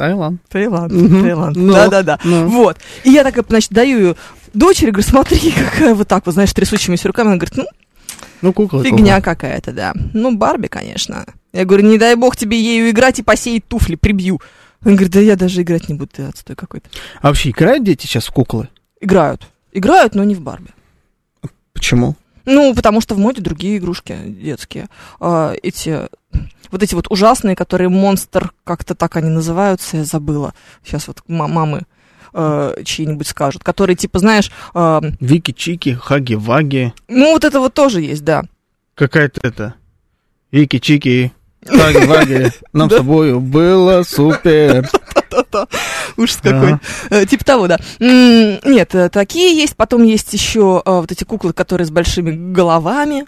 Таиланд. 0.00 0.40
Таиланд. 0.48 0.90
Таиланд. 0.92 1.56
Ну, 1.56 1.74
Да-да-да. 1.74 2.18
ну. 2.24 2.48
Вот. 2.48 2.78
И 3.04 3.10
я 3.10 3.22
такая, 3.22 3.44
значит, 3.46 3.70
даю 3.70 3.98
ее 3.98 4.16
дочери, 4.54 4.92
говорю, 4.92 5.06
смотри, 5.06 5.52
какая 5.72 5.94
вот 5.94 6.08
так 6.08 6.24
вот, 6.24 6.32
знаешь, 6.32 6.54
трясущимися 6.54 7.06
руками. 7.06 7.28
Она 7.28 7.36
говорит, 7.36 7.58
ну, 7.58 7.64
Ну, 8.40 8.54
кукла. 8.54 8.82
Фигня 8.82 9.20
какая-то, 9.20 9.72
да. 9.72 9.92
Ну, 10.14 10.34
Барби, 10.34 10.68
конечно. 10.68 11.26
Я 11.52 11.66
говорю, 11.66 11.86
не 11.86 11.98
дай 11.98 12.14
бог 12.14 12.34
тебе 12.34 12.58
ею 12.58 12.88
играть 12.88 13.18
и 13.18 13.22
посеять 13.22 13.66
туфли, 13.68 13.96
прибью. 13.96 14.40
Он 14.86 14.92
говорит, 14.92 15.12
да 15.12 15.20
я 15.20 15.36
даже 15.36 15.60
играть 15.60 15.90
не 15.90 15.94
буду, 15.96 16.10
ты 16.16 16.22
отстой 16.22 16.56
какой-то. 16.56 16.88
А 17.20 17.28
вообще 17.28 17.50
играют 17.50 17.84
дети 17.84 18.06
сейчас 18.06 18.24
в 18.24 18.32
куклы? 18.32 18.70
Играют. 19.02 19.42
Играют, 19.72 20.14
но 20.14 20.24
не 20.24 20.34
в 20.34 20.40
Барби. 20.40 20.70
Почему? 21.74 22.16
Ну, 22.46 22.74
потому 22.74 23.02
что 23.02 23.14
в 23.14 23.18
моде 23.18 23.42
другие 23.42 23.76
игрушки 23.76 24.16
детские. 24.24 24.88
А, 25.20 25.52
эти, 25.62 26.08
вот 26.70 26.82
эти 26.82 26.94
вот 26.94 27.10
ужасные, 27.10 27.56
которые 27.56 27.88
монстр, 27.88 28.52
как-то 28.64 28.94
так 28.94 29.16
они 29.16 29.28
называются, 29.30 29.96
я 29.98 30.04
забыла. 30.04 30.54
Сейчас 30.84 31.08
вот 31.08 31.22
ма- 31.26 31.48
мамы 31.48 31.82
э, 32.32 32.74
чьи-нибудь 32.84 33.26
скажут. 33.26 33.64
Которые, 33.64 33.96
типа, 33.96 34.18
знаешь, 34.20 34.50
э, 34.74 35.00
Вики, 35.20 35.52
Чики, 35.52 35.94
Хаги, 35.94 36.34
Ваги. 36.34 36.92
ну, 37.08 37.32
вот 37.32 37.44
это 37.44 37.58
вот 37.60 37.74
тоже 37.74 38.00
есть, 38.02 38.24
да. 38.24 38.44
Какая-то 38.94 39.40
это... 39.42 39.74
Вики, 40.52 40.78
Чики, 40.78 41.32
Хаги, 41.66 42.04
Ваги. 42.06 42.50
Нам 42.72 42.90
с 42.90 42.96
тобою 42.96 43.40
было 43.40 44.02
супер. 44.02 44.88
Та-та. 45.30 45.66
Ужас 46.16 46.36
какой. 46.42 46.72
Ага. 46.72 46.80
Э, 47.10 47.26
Типа 47.26 47.44
того, 47.44 47.68
да. 47.68 47.78
Нет, 48.00 48.94
э, 48.94 49.08
такие 49.10 49.56
есть. 49.56 49.76
Потом 49.76 50.02
есть 50.02 50.32
еще 50.32 50.82
э, 50.84 50.90
вот 50.90 51.12
эти 51.12 51.22
куклы, 51.24 51.52
которые 51.52 51.86
с 51.86 51.90
большими 51.90 52.52
головами. 52.52 53.26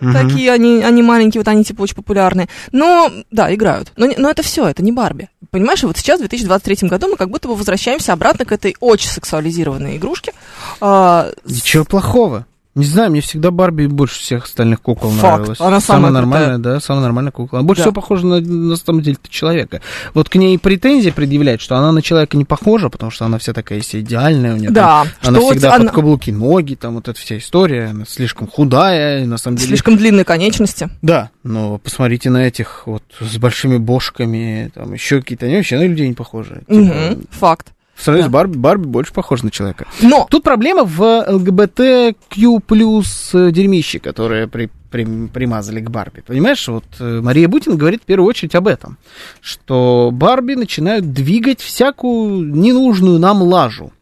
Мгм. 0.00 0.12
Такие 0.12 0.50
они, 0.52 0.82
они 0.82 1.02
маленькие, 1.02 1.40
вот 1.40 1.48
они 1.48 1.64
типа 1.64 1.82
очень 1.82 1.94
популярные. 1.96 2.48
Но, 2.72 3.10
да, 3.30 3.54
играют. 3.54 3.92
Но, 3.96 4.08
но 4.16 4.30
это 4.30 4.42
все, 4.42 4.66
это 4.66 4.82
не 4.82 4.92
Барби. 4.92 5.28
Понимаешь, 5.50 5.82
и 5.82 5.86
вот 5.86 5.96
сейчас, 5.98 6.18
в 6.18 6.22
2023 6.22 6.88
году, 6.88 7.08
мы 7.08 7.16
как 7.16 7.28
будто 7.30 7.46
бы 7.48 7.54
возвращаемся 7.54 8.12
обратно 8.12 8.44
к 8.44 8.52
этой 8.52 8.74
очень 8.80 9.10
сексуализированной 9.10 9.96
игрушке. 9.98 10.32
А, 10.80 11.30
с- 11.44 11.50
Ничего 11.56 11.84
плохого. 11.84 12.46
Не 12.74 12.86
знаю, 12.86 13.10
мне 13.10 13.20
всегда 13.20 13.50
Барби 13.50 13.84
больше 13.84 14.18
всех 14.18 14.44
остальных 14.44 14.80
кукол 14.80 15.10
Факт. 15.10 15.22
нравилась. 15.22 15.60
Она 15.60 15.78
самая 15.78 16.10
нормальная, 16.10 16.56
да, 16.56 16.80
самая 16.80 17.02
нормальная 17.02 17.30
кукла. 17.30 17.58
Она 17.58 17.66
больше 17.66 17.80
Да. 17.82 17.90
всего 17.90 18.00
похожа 18.00 18.26
на, 18.26 18.40
на 18.40 18.76
самом 18.76 19.02
деле 19.02 19.18
человека. 19.28 19.82
Вот 20.14 20.30
к 20.30 20.36
ней 20.36 20.58
претензии 20.58 21.10
предъявлять, 21.10 21.60
что 21.60 21.76
она 21.76 21.92
на 21.92 22.00
человека 22.00 22.34
не 22.38 22.46
похожа, 22.46 22.88
потому 22.88 23.10
что 23.10 23.26
она 23.26 23.36
вся 23.36 23.52
такая 23.52 23.82
вся 23.82 24.00
идеальная, 24.00 24.54
у 24.54 24.56
нее 24.56 24.70
Да, 24.70 25.02
она 25.20 25.38
что 25.38 25.40
вот 25.42 25.50
всегда 25.52 25.74
она- 25.74 25.84
под 25.84 25.94
каблуки 25.96 26.30
ноги, 26.30 26.74
там 26.74 26.94
вот 26.94 27.08
эта 27.08 27.20
вся 27.20 27.36
история, 27.36 27.88
она 27.90 28.06
слишком 28.06 28.46
худая, 28.48 29.22
и 29.22 29.26
на 29.26 29.36
самом 29.36 29.56
деле... 29.58 29.68
слишком 29.68 29.98
длинные 29.98 30.24
конечности. 30.24 30.88
Да, 31.02 31.28
но 31.42 31.76
посмотрите 31.76 32.30
на 32.30 32.38
этих 32.46 32.84
вот 32.86 33.02
с 33.20 33.36
большими 33.36 33.76
бошками, 33.76 34.70
там 34.74 34.94
еще 34.94 35.20
какие-то, 35.20 35.44
они 35.44 35.56
вообще 35.56 35.76
на 35.76 35.82
людей 35.86 36.08
не 36.08 36.14
похожи. 36.14 36.62
Типа, 36.66 36.72
Мгм, 36.72 37.24
факт. 37.32 37.66
Сравнении 38.04 38.28
Да. 38.28 38.32
Барби, 38.32 38.56
Барби 38.56 38.86
больше 38.86 39.12
похожа 39.12 39.44
на 39.44 39.50
человека. 39.50 39.86
Но 40.00 40.26
Тут 40.30 40.42
проблема 40.42 40.84
в 40.84 41.00
ЛГБТQ 41.28 42.60
плюс 42.66 43.30
дерьмище, 43.32 43.98
которое 43.98 44.46
при, 44.46 44.70
при- 44.90 45.26
примазали 45.28 45.80
к 45.80 45.90
Барби. 45.90 46.22
Понимаешь, 46.26 46.66
вот 46.68 46.84
э, 47.00 47.20
Мария 47.22 47.48
Бутин 47.48 47.76
говорит 47.76 48.02
в 48.02 48.06
первую 48.06 48.28
очередь 48.28 48.54
об 48.54 48.66
этом, 48.68 48.98
что 49.40 50.10
Барби 50.12 50.54
начинают 50.54 51.12
двигать 51.12 51.60
всякую 51.60 52.52
ненужную 52.54 53.18
нам 53.18 53.42
лажу. 53.42 53.92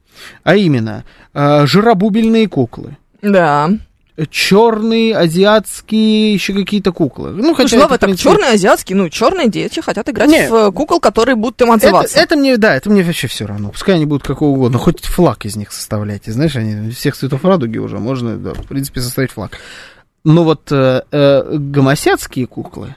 А 0.45 0.55
именно, 0.57 1.05
э, 1.33 1.67
жиробубельные 1.67 2.47
куклы, 2.49 2.97
да. 3.23 3.71
Черные, 4.29 5.17
азиатские, 5.17 6.35
еще 6.35 6.53
какие-то 6.53 6.93
куклы. 6.93 7.31
Ну, 7.31 7.43
Слушай, 7.55 7.57
хотя 7.57 7.69
Слава, 7.79 7.85
это, 7.95 7.99
так 8.01 8.09
принципе, 8.09 8.31
черные 8.31 8.51
азиатские, 8.53 8.97
ну, 8.97 9.09
черные 9.09 9.49
дети 9.49 9.81
хотят 9.81 10.09
играть 10.09 10.29
Не. 10.29 10.49
в 10.51 10.55
э, 10.55 10.73
кукол, 10.73 11.01
которые 11.01 11.37
будут 11.37 11.61
им 11.63 11.69
Это, 11.73 11.75
отзываться. 11.87 12.19
это 12.19 12.37
мне, 12.37 12.57
да, 12.57 12.75
это 12.75 12.91
мне 12.91 13.03
вообще 13.03 13.27
все 13.29 13.47
равно. 13.47 13.71
Пускай 13.71 13.95
они 13.95 14.07
будут 14.07 14.27
какого 14.27 14.51
угодно, 14.51 14.79
хоть 14.79 15.05
флаг 15.05 15.45
из 15.47 15.57
них 15.57 15.73
составляйте. 15.73 16.33
Знаешь, 16.33 16.57
они 16.57 16.91
всех 16.91 17.17
цветов 17.17 17.45
радуги 17.45 17.79
уже 17.79 17.99
можно, 17.99 18.37
да, 18.37 18.55
в 18.55 18.67
принципе, 18.67 19.01
составить 19.01 19.31
флаг. 19.31 19.59
Но 20.25 20.45
вот 20.45 20.71
э, 20.71 21.03
э, 21.11 21.57
гомосятские 21.57 22.47
куклы, 22.47 22.95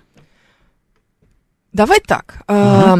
Давай 1.72 2.00
так. 2.06 2.36
э, 2.48 2.96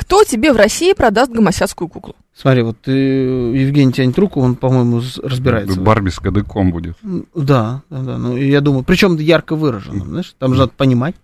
Кто 0.00 0.24
тебе 0.24 0.50
в 0.54 0.56
России 0.56 0.94
продаст 0.94 1.30
гомосятскую 1.30 1.86
куклу? 1.86 2.16
Смотри, 2.34 2.62
вот 2.62 2.78
э, 2.86 2.90
Евгений 2.90 3.92
тянет 3.92 4.18
руку, 4.18 4.40
он, 4.40 4.56
по-моему, 4.56 5.02
разбирается. 5.22 5.78
Барби 5.78 6.08
с 6.08 6.18
кадыком 6.18 6.72
будет. 6.72 6.96
Да, 7.02 7.82
да, 7.90 7.98
да. 7.98 8.16
Ну, 8.16 8.34
я 8.34 8.62
думаю, 8.62 8.82
причем 8.82 9.16
ярко 9.18 9.56
выражено, 9.56 10.06
знаешь, 10.06 10.34
там 10.38 10.54
же 10.54 10.60
надо 10.60 10.72
понимать, 10.74 11.16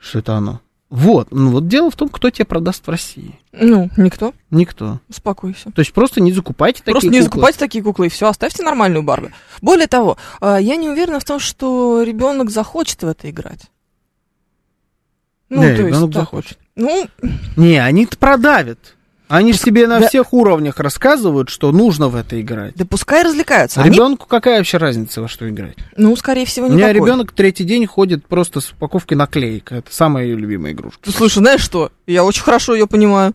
что 0.00 0.18
это 0.18 0.34
оно. 0.34 0.60
Вот, 0.90 1.28
ну 1.30 1.50
вот 1.50 1.68
дело 1.68 1.92
в 1.92 1.96
том, 1.96 2.08
кто 2.08 2.28
тебе 2.30 2.44
продаст 2.44 2.84
в 2.84 2.90
России. 2.90 3.38
Ну, 3.52 3.88
никто. 3.96 4.34
Никто. 4.50 4.98
Успокойся. 5.08 5.70
То 5.70 5.80
есть 5.80 5.92
просто 5.92 6.20
не 6.20 6.32
закупайте 6.32 6.80
такие 6.80 6.92
Просто 6.92 7.08
не 7.08 7.18
куклы. 7.18 7.24
закупайте 7.30 7.58
такие 7.60 7.84
куклы, 7.84 8.06
и 8.06 8.08
все, 8.10 8.26
оставьте 8.28 8.64
нормальную 8.64 9.04
Барби. 9.04 9.32
Более 9.62 9.86
того, 9.86 10.16
а, 10.40 10.60
я 10.60 10.74
не 10.74 10.88
уверена 10.88 11.20
в 11.20 11.24
том, 11.24 11.38
что 11.38 12.02
ребенок 12.02 12.50
захочет 12.50 13.04
в 13.04 13.06
это 13.06 13.30
играть. 13.30 13.70
Ну, 15.48 15.62
Не, 15.62 15.76
то 15.76 15.86
есть 15.86 16.12
захочет. 16.12 16.58
Ну, 16.76 17.08
Не, 17.56 17.78
они 17.82 18.06
продавят. 18.06 18.94
Они 19.28 19.52
же 19.52 19.58
себе 19.58 19.88
на 19.88 19.98
да. 19.98 20.08
всех 20.08 20.32
уровнях 20.32 20.78
рассказывают, 20.78 21.48
что 21.48 21.72
нужно 21.72 22.08
в 22.08 22.14
это 22.14 22.40
играть. 22.40 22.74
да 22.76 22.84
пускай 22.84 23.24
развлекаются. 23.24 23.80
Они, 23.82 23.90
Ребенку 23.90 24.26
какая 24.28 24.58
вообще 24.58 24.76
разница, 24.76 25.20
во 25.20 25.26
что 25.26 25.48
играть? 25.48 25.74
ну, 25.96 26.14
скорее 26.14 26.46
всего, 26.46 26.68
У 26.68 26.70
меня 26.70 26.92
ребенок 26.92 27.32
третий 27.32 27.64
день 27.64 27.86
ходит 27.86 28.24
просто 28.26 28.60
с 28.60 28.70
упаковкой 28.70 29.16
наклеек. 29.16 29.72
Это 29.72 29.92
самая 29.92 30.26
ее 30.26 30.36
любимая 30.36 30.72
игрушка. 30.74 31.00
Ты 31.02 31.10
слушай, 31.10 31.38
знаешь 31.38 31.60
что? 31.60 31.90
Я 32.06 32.22
очень 32.22 32.42
хорошо 32.42 32.74
ее 32.74 32.86
понимаю. 32.86 33.34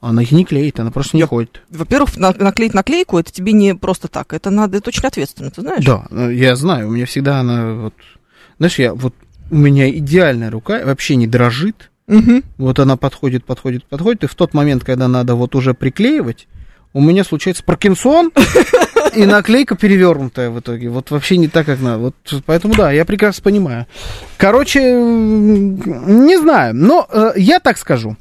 Она 0.00 0.22
их 0.22 0.30
не 0.30 0.44
клеит, 0.44 0.78
она 0.78 0.92
просто 0.92 1.16
не 1.16 1.22
Я- 1.22 1.26
ходит. 1.26 1.62
Во-первых, 1.70 2.16
на- 2.16 2.34
наклеить 2.38 2.74
наклейку 2.74 3.18
это 3.18 3.32
тебе 3.32 3.52
не 3.52 3.74
просто 3.74 4.06
так. 4.06 4.34
Это 4.34 4.50
надо, 4.50 4.76
это 4.76 4.90
очень 4.90 5.02
ответственно, 5.04 5.50
ты 5.50 5.62
знаешь? 5.62 5.84
Да, 5.84 6.06
ну, 6.10 6.30
я 6.30 6.54
знаю, 6.54 6.88
у 6.88 6.90
меня 6.92 7.06
всегда 7.06 7.40
она 7.40 7.72
вот... 7.72 7.94
Знаешь, 8.58 8.78
я 8.78 8.94
вот... 8.94 9.14
У 9.50 9.56
меня 9.56 9.90
идеальная 9.90 10.50
рука, 10.50 10.84
вообще 10.84 11.16
не 11.16 11.26
дрожит. 11.26 11.90
Мгм. 12.06 12.42
Вот 12.58 12.78
она 12.78 12.96
подходит, 12.96 13.44
подходит, 13.44 13.84
подходит, 13.84 14.24
и 14.24 14.26
в 14.26 14.34
тот 14.34 14.54
момент, 14.54 14.84
когда 14.84 15.08
надо 15.08 15.34
вот 15.34 15.54
уже 15.54 15.74
приклеивать, 15.74 16.46
у 16.92 17.00
меня 17.00 17.24
случается 17.24 17.64
Паркинсон, 17.64 18.30
и 19.14 19.24
наклейка 19.26 19.76
перевернутая 19.76 20.50
в 20.50 20.60
итоге. 20.60 20.88
Вот 20.88 21.10
вообще 21.10 21.36
не 21.36 21.48
так, 21.48 21.66
как 21.66 21.80
надо. 21.80 21.98
Вот 21.98 22.14
поэтому 22.46 22.74
да, 22.74 22.92
я 22.92 23.04
прекрасно 23.04 23.42
понимаю. 23.42 23.86
Короче, 24.36 24.80
не 24.82 26.38
знаю, 26.38 26.74
но 26.74 27.06
э, 27.10 27.32
я 27.36 27.58
так 27.58 27.78
скажу. 27.78 28.16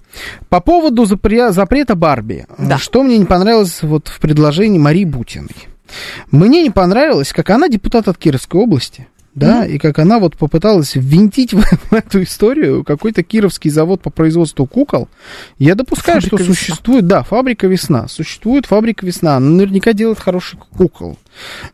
По 0.50 0.60
поводу 0.60 1.04
запре- 1.04 1.52
запрета 1.52 1.96
Барби. 1.96 2.46
Да. 2.58 2.78
Что 2.78 3.04
мне 3.04 3.18
не 3.18 3.26
понравилось 3.26 3.84
вот 3.84 4.08
в 4.08 4.20
предложении 4.20 4.80
Марии 4.80 5.06
Бутиной. 5.06 5.68
Мне 6.32 6.64
не 6.64 6.72
понравилось, 6.72 7.34
как 7.34 7.50
она 7.50 7.68
депутат 7.68 8.08
от 8.08 8.18
Кировской 8.18 8.62
области. 8.62 9.08
Да, 9.36 9.66
и 9.66 9.80
как 9.80 9.98
она 9.98 10.20
вот 10.20 10.38
попыталась 10.38 10.94
ввинтить 10.96 11.54
в, 11.54 11.62
в 11.90 11.94
эту 11.94 12.22
историю 12.22 12.84
какой-то 12.84 13.24
кировский 13.24 13.72
завод 13.72 14.02
по 14.02 14.12
производству 14.12 14.68
кукол. 14.68 15.10
Я 15.58 15.74
допускаю, 15.74 16.22
Фабрика 16.22 16.38
что 16.38 16.44
«Весна». 16.44 16.56
существует, 16.56 17.08
да, 17.08 17.24
фабрика 17.24 17.68
весна. 17.68 18.08
Существует 18.08 18.68
фабрика 18.68 19.06
весна. 19.06 19.38
Она 19.38 19.50
наверняка 19.50 19.94
делает 19.94 20.20
хороших 20.20 20.60
кукол. 20.68 21.18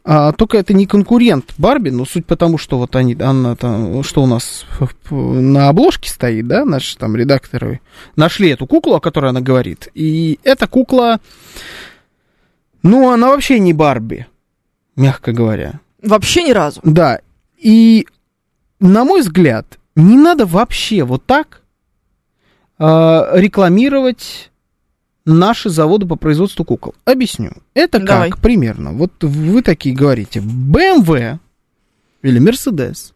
А, 0.06 0.32
только 0.32 0.58
это 0.58 0.74
не 0.74 0.86
конкурент 0.86 1.54
Барби, 1.58 1.90
но 1.90 2.06
суть 2.06 2.26
потому, 2.26 2.58
что 2.58 2.78
вот 2.78 2.96
они, 2.96 3.16
она 3.20 3.58
там, 3.58 4.04
что 4.04 4.24
у 4.24 4.26
нас 4.26 4.66
на 5.10 5.68
обложке 5.68 6.10
стоит, 6.10 6.48
да, 6.48 6.64
наши 6.64 6.98
там 6.98 7.18
редакторы 7.18 7.82
нашли 8.16 8.50
эту 8.50 8.68
куклу, 8.68 8.96
о 8.96 9.02
которой 9.02 9.32
она 9.32 9.42
говорит. 9.42 9.90
И 9.94 10.40
эта 10.44 10.68
кукла, 10.68 11.20
ну, 12.84 13.12
она 13.12 13.28
вообще 13.30 13.60
не 13.60 13.74
Барби, 13.74 14.28
мягко 14.96 15.34
говоря. 15.34 15.82
Вообще 16.02 16.44
ни 16.44 16.52
разу. 16.52 16.80
Да, 16.84 17.20
и, 17.62 18.08
на 18.80 19.04
мой 19.04 19.22
взгляд, 19.22 19.78
не 19.96 20.18
надо 20.18 20.46
вообще 20.46 21.04
вот 21.04 21.26
так 21.26 21.62
а, 22.78 23.32
рекламировать 23.34 24.52
наши 25.26 25.70
заводы 25.70 26.08
по 26.08 26.16
производству 26.16 26.64
кукол. 26.64 26.96
Объясню. 27.06 27.52
Это 27.74 28.00
Давай. 28.00 28.30
как 28.30 28.40
примерно. 28.40 28.94
Вот 28.94 29.12
вы 29.22 29.62
такие 29.62 29.94
говорите, 29.94 30.40
BMW 30.40 31.38
или 32.22 32.42
Mercedes, 32.42 33.14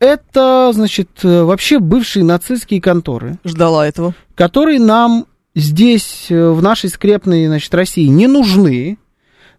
это, 0.00 0.70
значит, 0.74 1.08
э, 1.22 1.42
вообще 1.44 1.78
бывшие 1.78 2.24
нацистские 2.24 2.80
конторы, 2.80 3.38
Ждала 3.44 3.86
этого. 3.86 4.14
которые 4.34 4.80
нам 4.80 5.26
здесь, 5.54 6.26
э, 6.30 6.50
в 6.50 6.60
нашей 6.62 6.90
скрепной, 6.90 7.46
значит, 7.46 7.72
России 7.72 8.06
не 8.06 8.26
нужны. 8.26 8.98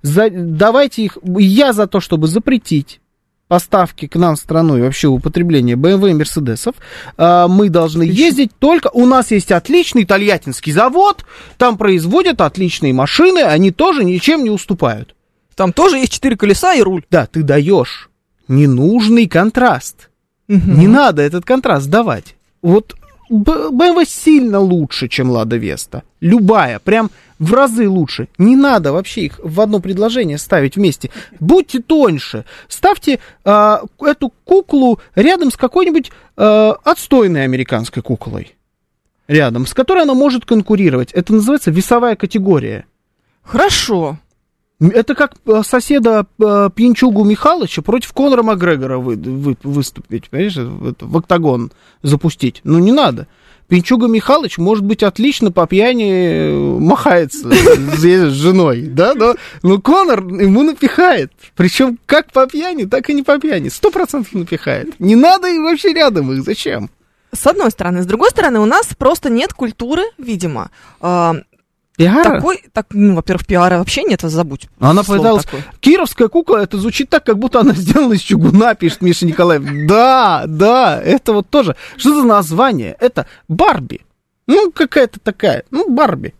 За- 0.01 0.29
давайте 0.29 1.03
их... 1.05 1.17
Я 1.23 1.73
за 1.73 1.87
то, 1.87 1.99
чтобы 1.99 2.27
запретить 2.27 2.99
поставки 3.47 4.07
к 4.07 4.15
нам 4.15 4.35
в 4.35 4.39
страну 4.39 4.77
и 4.77 4.81
вообще 4.81 5.07
употребление 5.07 5.75
BMW 5.75 6.11
и 6.11 6.13
Мерседесов. 6.13 6.75
А, 7.17 7.47
Мы 7.47 7.69
должны 7.69 8.03
ездить 8.03 8.51
только... 8.57 8.89
У 8.93 9.05
нас 9.05 9.31
есть 9.31 9.51
отличный 9.51 10.05
тольяттинский 10.05 10.71
завод, 10.71 11.25
там 11.57 11.77
производят 11.77 12.41
отличные 12.41 12.93
машины, 12.93 13.39
они 13.39 13.71
тоже 13.71 14.03
ничем 14.03 14.43
не 14.43 14.49
уступают. 14.49 15.15
Там 15.55 15.71
тоже 15.73 15.97
есть 15.97 16.13
четыре 16.13 16.35
колеса 16.35 16.73
и 16.73 16.81
руль. 16.81 17.03
Да, 17.09 17.27
ты 17.27 17.43
даешь 17.43 18.09
ненужный 18.47 19.27
контраст. 19.27 20.09
Не 20.47 20.87
надо 20.87 21.21
этот 21.21 21.45
контраст 21.45 21.87
давать. 21.87 22.35
Вот 22.61 22.95
BMW 23.29 24.05
сильно 24.05 24.59
лучше, 24.59 25.07
чем 25.07 25.29
Лада 25.29 25.57
Веста. 25.57 26.03
Любая, 26.21 26.79
прям 26.79 27.09
в 27.39 27.53
разы 27.53 27.89
лучше. 27.89 28.27
Не 28.37 28.55
надо 28.55 28.93
вообще 28.93 29.25
их 29.25 29.39
в 29.43 29.59
одно 29.61 29.79
предложение 29.79 30.37
ставить 30.37 30.75
вместе. 30.75 31.09
Будьте 31.39 31.81
тоньше. 31.81 32.45
Ставьте 32.67 33.19
а, 33.43 33.81
эту 33.99 34.31
куклу 34.43 34.99
рядом 35.15 35.51
с 35.51 35.57
какой-нибудь 35.57 36.11
а, 36.37 36.77
отстойной 36.83 37.43
американской 37.43 38.01
куклой. 38.01 38.55
Рядом, 39.27 39.65
с 39.65 39.73
которой 39.73 40.03
она 40.03 40.13
может 40.13 40.45
конкурировать. 40.45 41.11
Это 41.11 41.33
называется 41.33 41.71
весовая 41.71 42.15
категория. 42.15 42.85
Хорошо. 43.41 44.19
Это 44.79 45.15
как 45.15 45.35
э, 45.45 45.61
соседа 45.65 46.25
э, 46.37 46.69
Пьянчугу 46.75 47.23
Михалыча 47.23 47.81
против 47.81 48.11
Конора 48.11 48.43
Макгрегора 48.43 48.97
вы, 48.97 49.15
вы- 49.15 49.57
выступить, 49.63 50.29
понимаешь, 50.29 50.57
в, 50.57 51.17
октагон 51.17 51.71
запустить. 52.01 52.59
Ну, 52.65 52.79
не 52.79 52.91
надо. 52.91 53.27
Пьянчуга 53.69 54.07
Михалыч, 54.07 54.57
может 54.57 54.83
быть, 54.83 55.01
отлично 55.01 55.51
по 55.51 55.65
пьяни 55.65 56.11
э, 56.11 56.53
махается 56.79 57.49
с 57.51 58.03
с 58.03 58.31
женой, 58.33 58.81
да, 58.81 59.13
но, 59.15 59.35
но 59.63 59.79
Конор 59.81 60.19
ему 60.27 60.61
напихает. 60.63 61.31
Причем 61.55 61.97
как 62.05 62.31
по 62.33 62.45
пьяни, 62.45 62.83
так 62.83 63.09
и 63.09 63.13
не 63.13 63.23
по 63.23 63.39
пьяни. 63.39 63.69
Сто 63.69 63.91
процентов 63.91 64.33
напихает. 64.33 64.99
Не 64.99 65.15
надо 65.15 65.47
и 65.47 65.57
вообще 65.57 65.93
рядом 65.93 66.31
их. 66.33 66.43
Зачем? 66.43 66.89
С 67.31 67.47
одной 67.47 67.71
стороны. 67.71 68.03
С 68.03 68.05
другой 68.05 68.29
стороны, 68.29 68.59
у 68.59 68.65
нас 68.65 68.89
просто 68.97 69.29
нет 69.29 69.53
культуры, 69.53 70.03
видимо. 70.17 70.69
А, 71.95 71.97
Пиара? 71.97 72.23
такой, 72.23 72.63
так, 72.73 72.87
ну, 72.91 73.15
во-первых, 73.15 73.45
пиара 73.45 73.77
вообще 73.77 74.03
нет, 74.03 74.21
забудь. 74.21 74.67
Она 74.79 75.03
пыталась... 75.03 75.45
такое. 75.45 75.65
Кировская 75.79 76.27
кукла, 76.27 76.57
это 76.57 76.77
звучит 76.77 77.09
так, 77.09 77.25
как 77.25 77.39
будто 77.39 77.61
она 77.61 77.73
сделана 77.73 78.13
из 78.13 78.21
чугуна, 78.21 78.75
пишет 78.75 79.01
Миша 79.01 79.25
Николаев. 79.25 79.63
Да, 79.87 80.43
да, 80.47 81.01
это 81.01 81.33
вот 81.33 81.49
тоже. 81.49 81.75
Что 81.95 82.13
за 82.19 82.27
название? 82.27 82.97
Это 82.99 83.27
Барби. 83.47 84.01
Ну, 84.47 84.71
какая-то 84.71 85.19
такая, 85.19 85.63
ну, 85.71 85.89
Барби. 85.89 86.33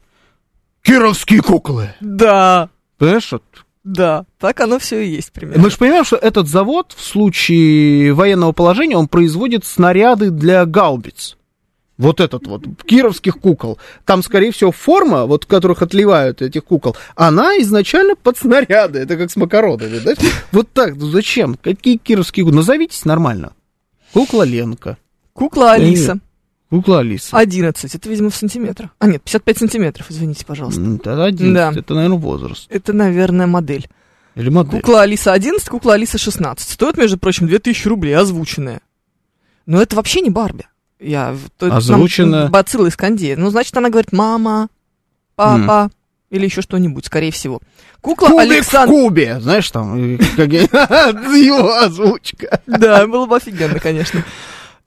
Кировские 0.84 1.42
куклы. 1.42 1.94
Да, 2.02 2.70
Понимаешь, 2.98 3.32
вот. 3.32 3.44
да, 3.84 4.26
так 4.40 4.60
оно 4.62 4.80
все 4.80 5.02
и 5.02 5.10
есть 5.10 5.32
примерно. 5.32 5.64
мы 5.64 5.70
же 5.70 5.78
понимаем, 5.78 6.06
что 6.06 6.16
этот 6.16 6.48
завод 6.48 6.94
в 6.96 7.04
случае 7.04 8.14
военного 8.14 8.52
положения, 8.52 8.98
он 8.98 9.08
производит 9.08 9.66
снаряды 9.66 10.30
для 10.30 10.66
гаубиц. 10.66 11.38
Вот 11.98 12.20
этот 12.20 12.46
вот, 12.48 12.64
кировских 12.86 13.40
кукол. 13.40 13.80
Там, 14.04 14.22
скорее 14.22 14.52
всего, 14.52 14.72
форма, 14.72 15.26
вот, 15.26 15.46
которых 15.46 15.82
отливают 15.82 16.42
этих 16.42 16.66
кукол, 16.66 16.96
она 17.16 17.58
изначально 17.60 18.16
под 18.16 18.38
снаряды. 18.38 19.00
Это 19.00 19.16
как 19.16 19.32
с 19.32 19.36
макаронами, 19.38 20.00
да? 20.00 20.14
Вот 20.52 20.70
так, 20.74 20.96
ну 20.98 21.08
зачем? 21.08 21.56
Какие 21.56 21.98
кировские 21.98 22.44
куклы? 22.44 22.58
Назовитесь 22.58 23.06
нормально. 23.06 23.54
Кукла 24.12 24.44
Ленка. 24.44 24.98
Кукла 25.34 25.74
Алиса. 25.74 26.20
Кукла 26.70 27.00
Алиса. 27.00 27.38
11, 27.38 27.96
это, 27.96 28.10
видимо, 28.10 28.30
в 28.30 28.36
сантиметрах. 28.36 28.90
А, 29.00 29.08
нет, 29.08 29.22
55 29.24 29.58
сантиметров, 29.58 30.08
извините, 30.10 30.46
пожалуйста. 30.46 30.82
Это 30.82 31.24
11, 31.24 31.54
Да. 31.54 31.80
это, 31.80 31.94
наверное, 31.94 32.18
возраст. 32.18 32.66
Это, 32.70 32.92
наверное, 32.92 33.48
модель. 33.48 33.88
Или 34.36 34.50
модель. 34.50 34.82
Кукла 34.82 35.04
Алиса 35.04 35.32
11, 35.32 35.70
кукла 35.70 35.94
Алиса 35.94 36.18
16. 36.18 36.68
Стоит, 36.70 36.98
между 36.98 37.18
прочим, 37.18 37.48
2000 37.48 37.88
рублей, 37.88 38.14
озвученная. 38.18 38.82
Но 39.66 39.82
это 39.82 39.96
вообще 39.96 40.22
не 40.22 40.30
Барби. 40.30 40.66
Я, 41.00 41.34
в- 41.34 41.50
то- 41.58 41.68
нам 41.68 41.78
Озвучено- 41.78 42.50
Бацилла 42.50 42.88
из 42.88 42.96
Канди. 42.96 43.36
Ну, 43.38 43.50
значит, 43.50 43.76
она 43.78 43.90
говорит 43.90 44.12
мама, 44.14 44.70
папа 45.36 45.92
или 46.30 46.46
еще 46.46 46.62
что-нибудь, 46.62 47.06
скорее 47.06 47.32
всего. 47.32 47.60
Кукла 48.02 48.28
Кубик 48.28 48.52
Александр... 48.52 48.94
в 48.94 48.96
кубе. 48.96 49.40
Знаешь, 49.40 49.70
там, 49.72 49.98
его 50.16 51.76
озвучка. 51.80 52.62
Да, 52.68 53.08
было 53.08 53.26
бы 53.26 53.36
офигенно, 53.36 53.80
конечно. 53.80 54.24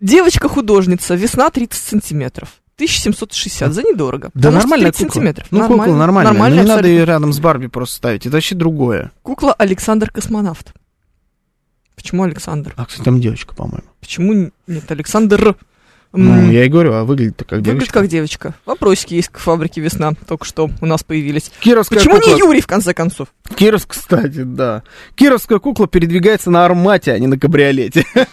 Девочка-художница, 0.01 1.15
весна 1.15 1.51
30 1.51 1.81
сантиметров. 1.81 2.55
1760, 2.77 3.73
за 3.73 3.83
недорого. 3.83 4.31
Да 4.35 4.53
нормальная 4.53 4.93
30 4.93 5.01
кукла. 5.09 5.13
сантиметров. 5.15 5.47
Ну, 5.51 5.67
кукла 5.67 5.95
нормальная. 5.95 6.33
нормальная 6.33 6.63
Ну, 6.63 6.69
не 6.69 6.75
надо 6.77 6.89
ее 6.89 7.05
рядом 7.05 7.33
с 7.33 7.41
Барби 7.41 7.67
просто 7.67 7.97
ставить. 7.97 8.25
Это 8.27 8.37
вообще 8.37 8.55
другое. 8.55 9.11
Кукла 9.23 9.53
Александр 9.55 10.11
Космонавт. 10.11 10.73
Почему 11.97 12.23
Александр? 12.23 12.75
А, 12.77 12.87
кстати, 12.87 13.05
там 13.05 13.21
девочка, 13.21 13.55
по-моему. 13.55 13.89
Почему 14.01 14.53
нет 14.69 14.91
Александр? 14.93 15.57
Ну, 16.13 16.51
я 16.51 16.65
и 16.65 16.69
говорю, 16.69 16.95
а 16.95 17.05
выглядит-то 17.05 17.45
как 17.45 17.59
Выглядит 17.59 17.79
девочка. 17.81 18.01
как 18.01 18.09
девочка. 18.09 18.55
Вопросики 18.65 19.15
есть 19.15 19.29
к 19.29 19.39
фабрике 19.39 19.81
«Весна». 19.83 20.13
Только 20.27 20.47
что 20.47 20.71
у 20.81 20.87
нас 20.87 21.03
появились. 21.05 21.51
Кировская 21.61 21.99
Почему 21.99 22.15
кукла. 22.17 22.31
не 22.33 22.39
Юрий, 22.39 22.61
в 22.63 22.67
конце 22.67 22.95
концов? 22.95 23.29
Киров, 23.55 23.87
кстати, 23.87 24.43
да. 24.43 24.83
Кировская 25.17 25.59
кукла 25.59 25.87
передвигается 25.87 26.51
на 26.51 26.65
армате, 26.65 27.13
а 27.13 27.19
не 27.19 27.27
на 27.27 27.39
кабриолете. 27.39 28.07
Вот, 28.15 28.33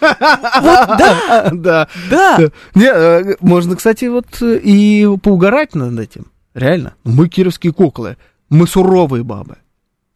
да, 0.62 1.50
Да. 1.52 1.88
да. 2.10 2.38
Не, 2.74 2.90
э, 2.92 3.34
можно, 3.40 3.76
кстати, 3.76 4.06
вот 4.06 4.26
э, 4.40 4.58
и 4.62 5.06
поугарать 5.22 5.74
над 5.74 5.98
этим. 6.00 6.26
Реально. 6.54 6.94
Мы 7.04 7.28
кировские 7.28 7.72
куклы. 7.74 8.16
Мы 8.48 8.66
суровые 8.66 9.22
бабы. 9.22 9.56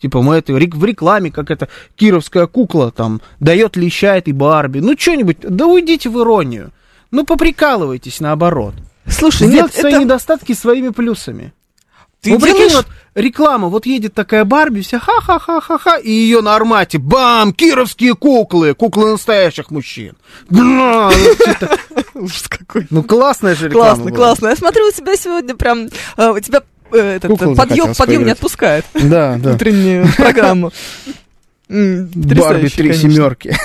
Типа 0.00 0.22
мы 0.22 0.36
это 0.36 0.54
в 0.54 0.58
рекламе, 0.58 1.30
как 1.30 1.50
это 1.50 1.68
кировская 1.94 2.46
кукла 2.46 2.90
там 2.90 3.20
дает 3.38 3.76
леща 3.76 4.16
этой 4.16 4.32
Барби. 4.32 4.78
Ну, 4.78 4.96
что-нибудь, 4.98 5.36
да 5.42 5.66
уйдите 5.66 6.08
в 6.08 6.18
иронию. 6.22 6.70
Ну, 7.10 7.24
поприкалывайтесь 7.24 8.20
наоборот. 8.20 8.74
Слушай, 9.06 9.48
нет, 9.48 9.52
Сделайте 9.52 9.80
свои 9.80 9.92
это... 9.92 10.02
недостатки 10.04 10.52
своими 10.52 10.90
плюсами. 10.90 11.52
Ты 12.20 12.32
ну, 12.32 12.38
прикинь, 12.38 12.68
делаешь... 12.68 12.74
вот 12.74 12.86
реклама, 13.14 13.68
вот 13.68 13.86
едет 13.86 14.12
такая 14.12 14.44
Барби, 14.44 14.82
вся 14.82 14.98
ха-ха-ха-ха-ха, 14.98 15.96
и 15.96 16.10
ее 16.10 16.42
на 16.42 16.54
армате, 16.54 16.98
бам, 16.98 17.54
кировские 17.54 18.14
куклы, 18.14 18.74
куклы 18.74 19.12
настоящих 19.12 19.70
мужчин. 19.70 20.16
Ну, 20.50 21.10
Ужас 22.14 22.46
какой. 22.48 22.86
Ну, 22.90 23.02
классная 23.02 23.54
же 23.54 23.68
реклама 23.68 23.94
Классно, 23.94 24.12
классно. 24.12 24.48
Я 24.48 24.56
смотрю, 24.56 24.86
у 24.86 24.92
тебя 24.92 25.16
сегодня 25.16 25.54
прям... 25.56 25.88
э, 26.18 26.30
У 26.30 26.40
тебя 26.40 26.62
э, 26.92 27.16
этот, 27.16 27.38
подъем, 27.56 27.94
подъем 27.94 28.24
не 28.26 28.32
отпускает. 28.32 28.84
Да, 28.92 29.38
да. 29.38 29.54
Утреннюю 29.54 30.06
программу. 30.16 30.72
Барби 31.70 32.68
три 32.68 32.88
конечно. 32.88 33.10
семерки. 33.10 33.56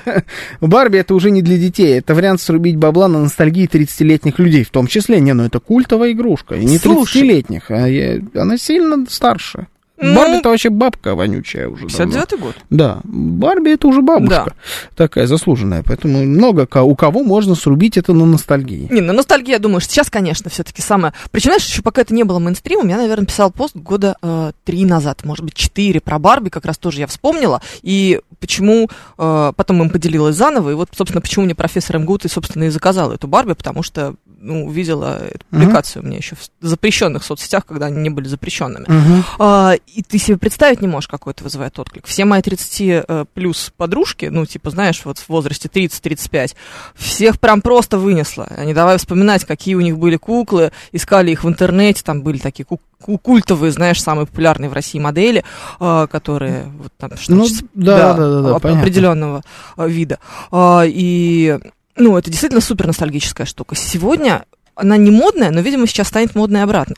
Барби 0.60 0.98
это 0.98 1.14
уже 1.14 1.30
не 1.30 1.42
для 1.42 1.58
детей, 1.58 1.98
это 1.98 2.14
вариант 2.14 2.40
срубить 2.40 2.76
бабла 2.76 3.08
на 3.08 3.18
ностальгии 3.20 3.68
30-летних 3.68 4.38
людей, 4.38 4.64
в 4.64 4.70
том 4.70 4.86
числе, 4.86 5.20
не, 5.20 5.34
ну 5.34 5.44
это 5.44 5.60
культовая 5.60 6.12
игрушка, 6.12 6.54
и 6.54 6.64
не 6.64 6.78
Слушай. 6.78 7.22
30-летних, 7.22 7.70
а 7.70 7.86
я- 7.86 8.20
она 8.34 8.56
сильно 8.56 9.04
старше. 9.08 9.66
Ну, 10.02 10.14
Барби 10.14 10.36
это 10.38 10.48
вообще 10.50 10.70
бабка 10.70 11.14
вонючая 11.14 11.68
уже 11.68 11.86
давно. 11.86 12.14
59-й 12.14 12.38
год. 12.38 12.54
Да, 12.70 13.00
Барби 13.04 13.72
это 13.72 13.88
уже 13.88 14.02
бабушка 14.02 14.54
такая 14.96 15.26
заслуженная, 15.26 15.82
поэтому 15.82 16.24
много 16.24 16.68
у 16.82 16.94
кого 16.96 17.22
можно 17.22 17.54
срубить 17.54 17.96
это 17.96 18.12
на 18.12 18.26
ностальгии. 18.26 18.88
Не, 18.90 19.00
ну 19.00 19.12
ностальгия, 19.12 19.58
думаю, 19.58 19.80
что 19.80 19.92
сейчас, 19.92 20.10
конечно, 20.10 20.50
все-таки 20.50 20.82
самое... 20.82 21.14
Причем, 21.30 21.50
знаешь, 21.50 21.66
еще 21.66 21.82
пока 21.82 22.02
это 22.02 22.14
не 22.14 22.24
было 22.24 22.38
мейнстримом, 22.38 22.88
я, 22.88 22.96
наверное, 22.96 23.26
писал 23.26 23.50
пост 23.50 23.76
года 23.76 24.16
э, 24.22 24.52
три 24.64 24.84
назад, 24.84 25.24
может 25.24 25.44
быть, 25.44 25.54
четыре, 25.54 26.00
про 26.00 26.18
Барби, 26.18 26.48
как 26.48 26.64
раз 26.64 26.78
тоже 26.78 27.00
я 27.00 27.06
вспомнила, 27.06 27.62
и 27.82 28.20
почему... 28.40 28.88
э, 29.18 29.52
потом 29.56 29.82
им 29.82 29.90
поделилась 29.90 30.34
заново, 30.34 30.70
и 30.70 30.74
вот, 30.74 30.88
собственно, 30.96 31.20
почему 31.20 31.44
мне 31.44 31.54
профессор 31.54 31.98
МГУ, 31.98 32.18
ты, 32.18 32.28
собственно, 32.28 32.64
и 32.64 32.68
заказал 32.68 33.12
эту 33.12 33.28
Барби, 33.28 33.52
потому 33.52 33.82
что, 33.82 34.14
ну, 34.44 34.66
увидела 34.66 35.24
эту 35.24 35.44
публикацию 35.50 36.02
у 36.02 36.06
меня 36.06 36.16
еще 36.16 36.34
в 36.34 36.66
запрещенных 36.66 37.22
соцсетях, 37.22 37.64
когда 37.64 37.86
они 37.86 38.00
не 38.00 38.10
были 38.10 38.26
запрещенными. 38.26 38.84
Мгм. 38.88 39.24
А, 39.38 39.74
и 39.86 40.02
ты 40.02 40.18
себе 40.18 40.36
представить 40.36 40.80
не 40.80 40.88
можешь, 40.88 41.06
какой 41.08 41.32
это 41.32 41.44
вызывает 41.44 41.78
отклик. 41.78 42.06
Все 42.06 42.24
мои 42.24 42.42
30 42.42 43.04
э, 43.06 43.24
плюс 43.34 43.72
подружки, 43.76 44.26
ну, 44.26 44.44
типа, 44.44 44.70
знаешь, 44.70 45.02
вот 45.04 45.18
в 45.18 45.28
возрасте 45.28 45.68
30-35, 45.68 46.54
всех 46.96 47.38
прям 47.38 47.62
просто 47.62 47.98
вынесло. 47.98 48.46
Они 48.56 48.74
давай 48.74 48.98
вспоминать, 48.98 49.44
какие 49.44 49.74
у 49.76 49.80
них 49.80 49.96
были 49.96 50.16
куклы, 50.16 50.72
искали 50.90 51.30
их 51.30 51.44
в 51.44 51.48
интернете, 51.48 52.02
там 52.04 52.22
были 52.22 52.38
такие 52.38 52.64
ку- 52.64 52.80
ку- 53.00 53.18
культовые, 53.18 53.70
знаешь, 53.72 54.02
самые 54.02 54.26
популярные 54.26 54.68
в 54.68 54.72
России 54.72 54.98
модели, 54.98 55.44
э, 55.80 56.06
которые 56.10 56.64
вот 56.78 56.92
там 56.98 57.16
что 57.16 57.32
Ну, 57.32 57.46
да, 57.74 58.14
да, 58.14 58.16
да, 58.16 58.42
да, 58.42 58.54
оп- 58.56 58.62
понятно. 58.62 58.82
определенного 58.82 59.42
э, 59.76 59.88
вида. 59.88 60.18
А, 60.50 60.82
и, 60.86 61.58
ну, 61.96 62.16
это 62.16 62.30
действительно 62.30 62.60
супер 62.60 62.86
ностальгическая 62.86 63.46
штука. 63.46 63.74
Сегодня 63.76 64.44
она 64.74 64.96
не 64.96 65.10
модная, 65.10 65.50
но, 65.50 65.60
видимо, 65.60 65.86
сейчас 65.86 66.08
станет 66.08 66.34
модной 66.34 66.62
обратно. 66.62 66.94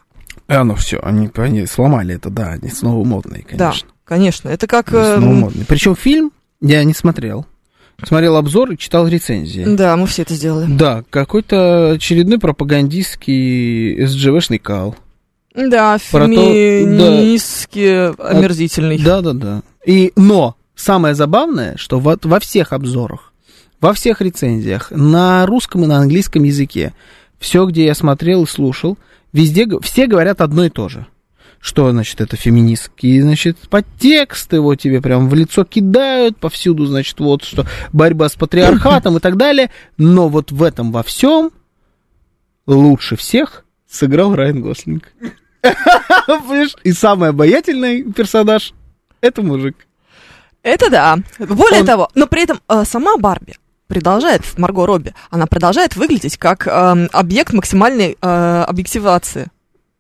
А, 0.47 0.62
ну 0.64 0.74
все, 0.74 0.99
они, 1.03 1.30
они 1.36 1.66
сломали 1.66 2.14
это, 2.16 2.30
да, 2.30 2.51
они 2.53 2.68
снова 2.70 3.05
модные, 3.05 3.45
Да, 3.53 3.68
конечно. 3.70 3.88
конечно. 4.05 4.49
Это 4.49 4.66
как... 4.66 4.92
Они 4.92 5.16
снова 5.18 5.32
модные. 5.32 5.64
Причем 5.66 5.97
фильм 5.97 6.32
я 6.61 6.84
не 6.84 6.95
смотрел. 6.95 7.47
Смотрел 8.03 8.36
обзор 8.36 8.72
и 8.72 8.78
читал 8.78 9.07
рецензии. 9.07 9.64
Да, 9.64 9.97
мы 9.97 10.07
все 10.07 10.22
это 10.22 10.34
сделали. 10.34 10.66
Да, 10.70 11.05
какой-то 11.11 11.92
очередной 11.92 12.38
пропагандистский 12.38 14.05
СЖВшный 14.07 14.59
кал. 14.59 14.97
Да, 15.55 15.99
Про 16.11 16.26
то- 16.26 16.32
феминистски 16.34 18.12
омерзительный. 18.20 18.99
Да, 18.99 19.20
да, 19.20 19.32
да. 19.32 19.62
И, 19.86 20.12
но 20.16 20.57
самое 20.74 21.14
забавное, 21.14 21.76
что 21.76 22.01
во, 22.01 22.18
во 22.22 22.40
всех 22.40 22.72
обзорах, 22.72 23.32
во 23.85 23.93
всех 23.93 24.22
рецензиях 24.22 24.91
на 24.93 25.45
русском 25.45 25.85
и 25.85 25.87
на 25.87 25.99
английском 25.99 26.43
языке, 26.43 26.95
все, 27.39 27.66
где 27.66 27.85
я 27.85 27.95
смотрел 27.95 28.45
и 28.45 28.47
слушал, 28.47 28.97
везде 29.35 29.66
все 29.82 30.07
говорят 30.07 30.41
одно 30.41 30.64
и 30.64 30.70
то 30.70 30.89
же. 30.89 31.07
Что, 31.61 31.91
значит, 31.91 32.22
это 32.22 32.35
феминистские, 32.35 33.20
значит, 33.20 33.59
подтексты, 33.68 34.61
вот 34.61 34.76
тебе 34.76 35.03
прям 35.03 35.28
в 35.28 35.35
лицо 35.35 35.64
кидают, 35.64 36.39
повсюду, 36.39 36.87
значит, 36.87 37.20
вот, 37.20 37.45
что 37.45 37.66
борьба 37.93 38.30
с 38.30 38.37
патриархатом 38.37 39.18
и 39.18 39.20
так 39.20 39.37
далее. 39.37 39.70
Но 39.99 40.30
вот 40.30 40.51
в 40.51 40.62
этом 40.62 40.91
во 40.91 41.03
всем 41.03 41.51
лучше 42.66 43.16
всех 43.16 43.66
сыграл 43.87 44.35
Райан 44.35 44.62
Гослинг. 44.62 45.12
И 46.85 46.93
самый 46.93 47.28
обаятельный 47.28 48.03
персонаж 48.03 48.72
это 49.20 49.43
мужик. 49.43 49.87
Это 50.62 50.89
да. 50.89 51.18
Более 51.39 51.80
Он- 51.80 51.87
того, 51.87 52.09
но 52.14 52.26
при 52.26 52.45
этом 52.45 52.61
э, 52.66 52.85
сама 52.87 53.18
Барби 53.18 53.57
продолжает, 53.89 54.43
Марго 54.59 54.87
Робби, 54.87 55.14
она 55.30 55.47
продолжает 55.47 55.97
выглядеть 55.97 56.37
как 56.37 56.66
эм, 56.66 57.09
объект 57.12 57.53
максимальной 57.53 58.16
э, 58.20 58.64
объективации. 58.66 59.49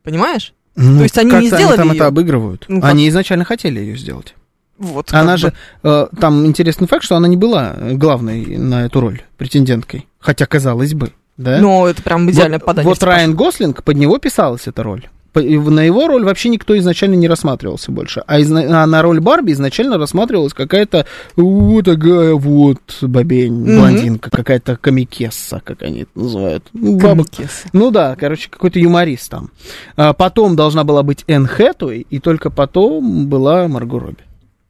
Понимаешь? 0.02 0.52
Ну, 0.76 1.02
есть 1.02 1.16
они 1.18 1.30
не 1.32 1.46
сделали 1.48 1.76
там 1.76 1.88
её? 1.88 1.96
это 1.96 2.06
обыгрывают. 2.06 2.64
Ну, 2.68 2.80
как- 2.80 2.90
они 2.90 3.08
изначально 3.08 3.44
хотели 3.44 3.80
ее 3.80 3.96
сделать. 3.96 4.34
Вот. 4.76 5.12
Она 5.12 5.36
же, 5.36 5.52
э, 5.82 6.06
там 6.20 6.44
интересный 6.46 6.88
факт, 6.88 7.04
что 7.04 7.16
она 7.16 7.28
не 7.28 7.36
была 7.36 7.76
главной 7.92 8.58
на 8.58 8.86
эту 8.86 9.00
роль, 9.00 9.22
претенденткой. 9.36 10.08
Хотя, 10.18 10.46
казалось 10.46 10.94
бы, 10.94 11.12
да? 11.36 11.58
Ну, 11.58 11.86
это 11.86 12.02
прям 12.02 12.30
идеальное 12.30 12.58
вот, 12.58 12.66
подание. 12.66 12.88
вот 12.88 13.02
Райан 13.02 13.34
Гослинг, 13.34 13.82
под 13.82 13.96
него 13.96 14.18
писалась 14.18 14.66
эта 14.66 14.82
роль. 14.82 15.08
На 15.34 15.80
его 15.80 16.06
роль 16.06 16.24
вообще 16.24 16.48
никто 16.48 16.76
изначально 16.78 17.14
не 17.14 17.28
рассматривался 17.28 17.90
больше. 17.90 18.22
А, 18.26 18.40
изна- 18.40 18.66
а 18.66 18.86
на 18.86 19.02
роль 19.02 19.20
Барби 19.20 19.52
изначально 19.52 19.98
рассматривалась 19.98 20.52
какая-то 20.52 21.06
вот 21.36 21.84
такая 21.84 22.34
вот 22.34 22.80
бабень, 23.02 23.52
Мгм. 23.54 23.78
блондинка, 23.78 24.30
какая-то 24.30 24.76
комикесса, 24.76 25.60
как 25.64 25.82
они 25.82 26.02
это 26.02 26.10
называют. 26.14 26.64
Ну, 26.72 26.98
Комикесы. 26.98 27.68
Ну 27.72 27.90
да, 27.90 28.16
короче, 28.16 28.48
какой-то 28.50 28.78
юморист 28.78 29.30
там. 29.30 29.50
А 29.96 30.12
потом 30.12 30.56
должна 30.56 30.84
была 30.84 31.02
быть 31.02 31.24
Энн 31.26 31.46
Хэтэуэй, 31.46 32.06
и 32.08 32.18
только 32.20 32.50
потом 32.50 33.26
была 33.26 33.66
Марго 33.68 33.98
Робби. 34.00 34.18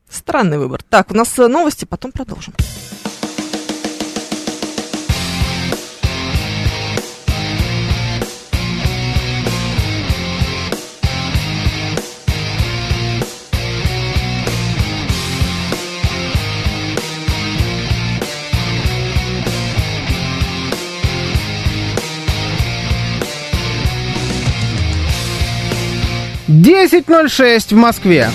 Странный 0.09 0.59
выбор. 0.59 0.81
Так, 0.89 1.11
у 1.11 1.15
нас 1.15 1.37
э, 1.39 1.49
новости, 1.49 1.85
потом 1.85 2.13
продолжим. 2.13 2.55
Десять 26.65 27.11
ноль 27.11 27.29
шесть 27.29 27.75
в 27.75 27.77
Москве. 27.77 28.31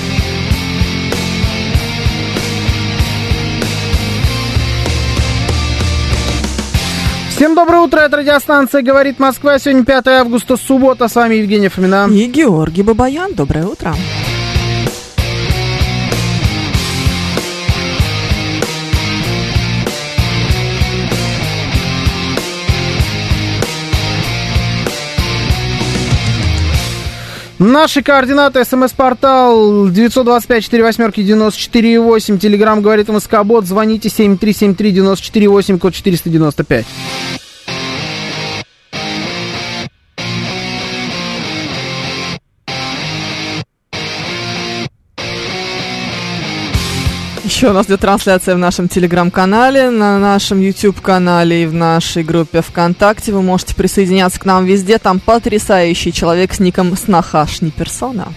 Всем 7.32 7.56
доброе 7.56 7.82
утро, 7.82 8.02
это 8.02 8.18
радиостанция 8.18 8.84
«Говорит 8.84 9.18
Москва». 9.18 9.58
Сегодня 9.58 9.84
5 9.84 10.08
августа, 10.10 10.58
суббота. 10.58 11.08
С 11.08 11.16
вами 11.16 11.36
Евгений 11.36 11.70
Фомина. 11.70 12.08
И 12.12 12.26
Георгий 12.28 12.84
Бабаян, 12.84 13.34
доброе 13.34 13.66
утро. 13.66 13.96
Наши 27.60 28.01
координаты. 28.01 28.64
СМС-портал 28.64 29.89
925-48-94-8. 29.89 32.39
Телеграмм 32.39 32.82
«Говорит 32.82 33.10
Москобот». 33.10 33.66
Звоните 33.66 34.07
7373-94-8, 34.07 35.78
код 35.78 35.93
495. 35.93 36.86
Еще 47.60 47.72
у 47.72 47.74
нас 47.74 47.88
идет 47.88 47.99
трансляция 47.99 48.55
в 48.55 48.57
нашем 48.57 48.88
телеграм-канале, 48.88 49.89
на 49.89 50.18
нашем 50.18 50.62
YouTube-канале 50.62 51.64
и 51.64 51.66
в 51.66 51.74
нашей 51.74 52.24
группе 52.24 52.62
ВКонтакте. 52.62 53.34
Вы 53.34 53.41
можете 53.41 53.76
присоединяться 53.76 54.39
к 54.39 54.45
нам 54.45 54.64
везде. 54.64 54.97
Там 54.97 55.20
потрясающий 55.20 56.14
человек 56.14 56.53
с 56.53 56.62
ником 56.62 56.95
Снахашни 56.95 57.70
Персона. 57.70 58.30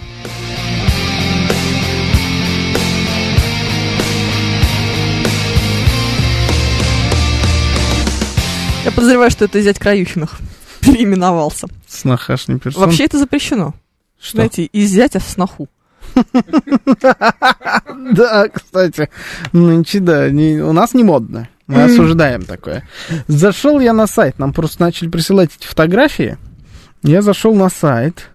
Я 8.84 8.90
подозреваю, 8.90 9.30
что 9.30 9.44
это 9.44 9.60
зять 9.60 9.78
Краюхиных 9.78 10.40
переименовался. 10.80 11.68
Снахашный 11.86 12.58
персон. 12.58 12.86
Вообще 12.86 13.04
это 13.04 13.18
запрещено. 13.18 13.72
Что? 14.20 14.38
Знаете, 14.38 14.64
из 14.64 14.90
зятя 14.90 15.20
в 15.20 15.22
сноху. 15.22 15.68
Да, 18.12 18.48
кстати, 18.48 19.08
нынче, 19.52 20.00
да, 20.00 20.26
у 20.26 20.72
нас 20.72 20.94
не 20.94 21.04
модно. 21.04 21.48
Мы 21.66 21.84
осуждаем 21.84 22.42
такое. 22.42 22.86
Зашел 23.28 23.80
я 23.80 23.92
на 23.92 24.06
сайт, 24.06 24.38
нам 24.38 24.52
просто 24.52 24.82
начали 24.82 25.08
присылать 25.08 25.50
эти 25.58 25.66
фотографии. 25.66 26.36
Я 27.02 27.22
зашел 27.22 27.54
на 27.54 27.68
сайт, 27.68 28.30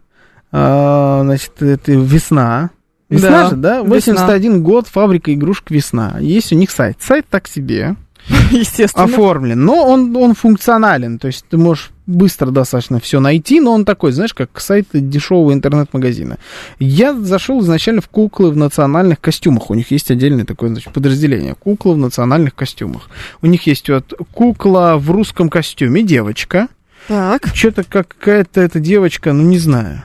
а, 0.51 1.21
значит, 1.23 1.61
это 1.61 1.91
весна. 1.91 2.71
Весна 3.09 3.30
Да, 3.30 3.49
же, 3.49 3.55
да? 3.55 3.78
весна. 3.80 3.89
81 3.95 4.63
год, 4.63 4.88
фабрика 4.88 5.34
игрушек 5.34 5.71
«Весна». 5.71 6.17
Есть 6.19 6.51
у 6.51 6.55
них 6.55 6.69
сайт. 6.71 6.97
Сайт 6.99 7.25
так 7.30 7.47
себе, 7.47 7.95
Естественно. 8.51 9.05
оформлен, 9.05 9.63
но 9.63 9.86
он, 9.86 10.15
он 10.15 10.34
функционален, 10.36 11.19
то 11.19 11.28
есть 11.28 11.45
ты 11.49 11.57
можешь 11.57 11.91
быстро 12.05 12.51
достаточно 12.51 12.99
все 12.99 13.19
найти, 13.19 13.59
но 13.59 13.73
он 13.73 13.84
такой, 13.86 14.11
знаешь, 14.11 14.34
как 14.34 14.59
сайт 14.59 14.88
дешевого 14.93 15.53
интернет-магазина. 15.53 16.38
Я 16.80 17.13
зашел 17.13 17.61
изначально 17.61 18.01
в 18.01 18.07
куклы 18.07 18.51
в 18.51 18.57
национальных 18.57 19.19
костюмах, 19.19 19.69
у 19.69 19.73
них 19.73 19.91
есть 19.91 20.09
отдельное 20.11 20.45
такое 20.45 20.69
значит, 20.69 20.93
подразделение, 20.93 21.55
куклы 21.55 21.93
в 21.95 21.97
национальных 21.97 22.55
костюмах. 22.55 23.09
У 23.41 23.47
них 23.47 23.67
есть 23.67 23.89
вот 23.89 24.13
кукла 24.34 24.95
в 24.97 25.11
русском 25.11 25.49
костюме, 25.49 26.01
девочка, 26.03 26.67
Так. 27.07 27.47
что-то 27.53 27.84
какая-то 27.84 28.61
эта 28.61 28.80
девочка, 28.80 29.34
ну 29.34 29.43
не 29.43 29.59
знаю, 29.59 30.03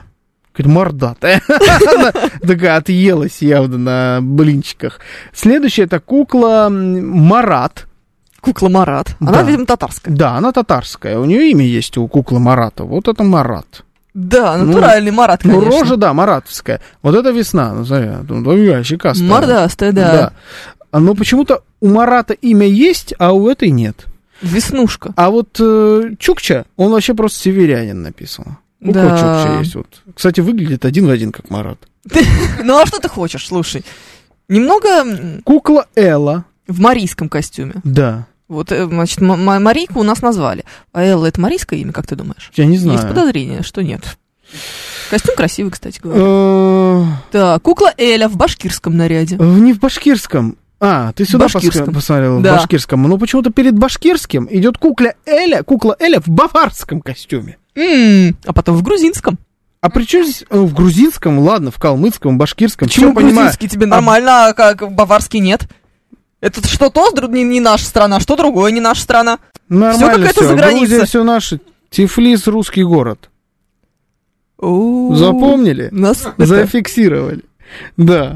какая-то 0.51 0.69
мордатая. 0.69 1.41
Такая 2.41 2.75
отъелась 2.77 3.41
явно 3.41 3.77
на 3.77 4.19
блинчиках. 4.21 4.99
Следующая 5.33 5.83
это 5.83 5.99
кукла 5.99 6.67
Марат. 6.69 7.87
Кукла 8.43 8.69
Марат. 8.69 9.15
Она, 9.19 9.31
Да. 9.31 9.41
видимо, 9.43 9.65
татарская. 9.65 10.13
Да, 10.15 10.35
она 10.35 10.51
татарская. 10.51 11.17
У 11.17 11.25
нее 11.25 11.49
имя 11.51 11.65
есть 11.65 11.97
у 11.97 12.07
куклы 12.07 12.39
Марата. 12.39 12.83
Вот 12.83 13.07
это 13.07 13.23
Марат. 13.23 13.83
Да, 14.13 14.57
Ну, 14.57 14.65
натуральный 14.65 15.11
Марат, 15.11 15.43
Ну, 15.43 15.59
конечно. 15.59 15.79
рожа, 15.79 15.95
да, 15.97 16.13
маратовская. 16.13 16.81
Вот 17.01 17.15
это 17.15 17.31
весна. 17.31 17.73
Ну, 17.73 17.85
смотри, 17.85 18.09
ну, 18.27 18.43
такая 18.43 18.83
щекастая. 18.83 19.27
Мордастая, 19.27 19.91
да. 19.91 20.33
А, 20.91 20.99
Но 20.99 21.15
почему-то 21.15 21.63
у 21.81 21.87
Марата 21.87 22.33
имя 22.33 22.67
есть, 22.67 23.13
а 23.17 23.31
у 23.31 23.47
этой 23.49 23.71
нет. 23.71 24.05
Веснушка. 24.43 25.13
А 25.15 25.29
вот 25.31 25.57
э, 25.59 26.11
Чукча, 26.19 26.65
он 26.75 26.91
вообще 26.91 27.13
просто 27.15 27.39
северянин 27.39 28.01
написан. 28.03 28.57
Кукла 28.83 28.93
Да. 29.01 29.09
Чукча 29.17 29.59
есть. 29.59 29.75
Вот. 29.75 29.87
Кстати, 30.15 30.41
выглядит 30.41 30.83
один 30.85 31.07
в 31.07 31.09
один, 31.09 31.31
как 31.31 31.49
Марат. 31.49 31.79
Ну, 32.63 32.77
а 32.79 32.85
что 32.85 32.99
ты 32.99 33.07
хочешь, 33.07 33.47
слушай? 33.47 33.83
Немного 34.49 35.41
Кукла 35.43 35.87
Элла, 35.95 36.43
в 36.67 36.79
марийском 36.81 37.29
костюме. 37.29 37.75
да. 37.83 38.27
Вот, 38.53 38.71
э, 38.71 38.85
значит, 38.85 39.19
Марийку 39.21 39.99
у 39.99 40.03
нас 40.03 40.21
назвали. 40.21 40.63
А 40.91 41.03
Элла 41.03 41.25
это 41.25 41.41
марийское 41.41 41.79
имя, 41.79 41.91
как 41.91 42.07
ты 42.07 42.15
думаешь? 42.15 42.51
Я 42.55 42.65
не 42.65 42.77
знаю. 42.77 42.97
Есть 42.99 43.09
подозрение, 43.09 43.63
что 43.63 43.81
нет. 43.83 44.17
Костюм 45.09 45.35
красивый, 45.35 45.71
кстати 45.71 45.99
говоря. 46.01 46.21
Э, 46.23 47.05
Так, 47.31 47.61
кукла 47.63 47.93
Эля 47.97 48.27
в 48.29 48.35
башкирском 48.37 48.95
наряде. 48.95 49.37
в- 49.37 49.59
Не 49.59 49.73
в 49.73 49.79
башкирском. 49.79 50.57
А, 50.79 51.13
ты 51.13 51.25
сюда 51.25 51.45
Башкирском. 51.45 51.89
пос- 51.89 51.93
посмотрел, 51.93 52.41
Да. 52.41 52.53
в 52.53 52.57
башкирском. 52.57 53.03
Но 53.03 53.17
почему-то 53.17 53.51
перед 53.51 53.73
башкирским 53.77 54.47
идет 54.51 54.77
кукла 54.77 55.13
Эля, 55.25 55.63
кукла 55.63 55.95
Эля 55.99 56.19
в 56.19 56.27
баварском 56.27 57.01
костюме. 57.01 57.57
М, 57.75 58.35
А 58.45 58.51
потом 58.53 58.75
в 58.75 58.83
грузинском. 58.83 59.37
А 59.81 59.89
при 59.89 60.03
чем 60.03 60.23
здесь 60.23 60.43
э, 60.49 60.57
в 60.59 60.73
грузинском, 60.73 61.39
ладно, 61.39 61.71
в 61.71 61.77
калмыцком, 61.79 62.35
в 62.35 62.37
башкирском, 62.37 62.87
Почему 62.87 63.07
всё 63.07 63.15
понимаю. 63.15 63.35
грузинский 63.35 63.67
тебе 63.69 63.85
нормально, 63.85 64.47
а 64.47 64.53
как 64.53 64.91
баварский 64.93 65.39
нет? 65.39 65.63
Это 66.43 66.67
что 66.67 66.89
то 66.89 67.09
не, 67.29 67.45
не 67.45 67.61
наша 67.61 67.85
страна, 67.85 68.19
что 68.19 68.35
другое 68.35 68.73
не 68.73 68.81
наша 68.81 69.01
страна. 69.01 69.39
Нормально 69.69 70.29
за 70.35 70.53
граница. 70.55 70.87
Грузия 70.87 71.05
все 71.05 71.23
наше. 71.23 71.61
Тифлис 71.89 72.47
русский 72.47 72.83
город. 72.83 73.29
Запомнили? 74.59 75.87
Нас... 75.93 76.27
Зафиксировали. 76.37 77.45
Да, 77.95 78.35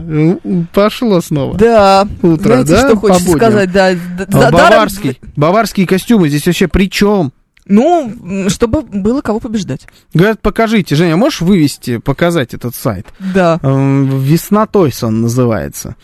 пошло 0.73 1.19
снова. 1.19 1.57
Да. 1.57 2.07
Утро, 2.21 2.63
Знаете, 2.63 2.71
да, 2.71 2.87
что 2.87 2.97
хочется 2.97 3.31
сказать, 3.33 3.71
да. 3.73 3.89
А 3.89 4.51
баварский, 4.51 5.19
баварские 5.35 5.85
костюмы 5.85 6.29
здесь 6.29 6.45
вообще 6.45 6.69
при 6.69 6.89
чем? 6.89 7.33
Ну, 7.69 8.47
чтобы 8.49 8.81
было 8.81 9.21
кого 9.21 9.39
побеждать. 9.39 9.87
Говорят, 10.13 10.41
покажите. 10.41 10.95
Женя, 10.95 11.17
можешь 11.17 11.41
вывести, 11.41 11.97
показать 11.97 12.53
этот 12.53 12.75
сайт? 12.75 13.07
Да. 13.19 13.59
Эм, 13.61 14.19
Весна 14.21 14.65
Тойсон 14.67 15.21
называется. 15.21 15.95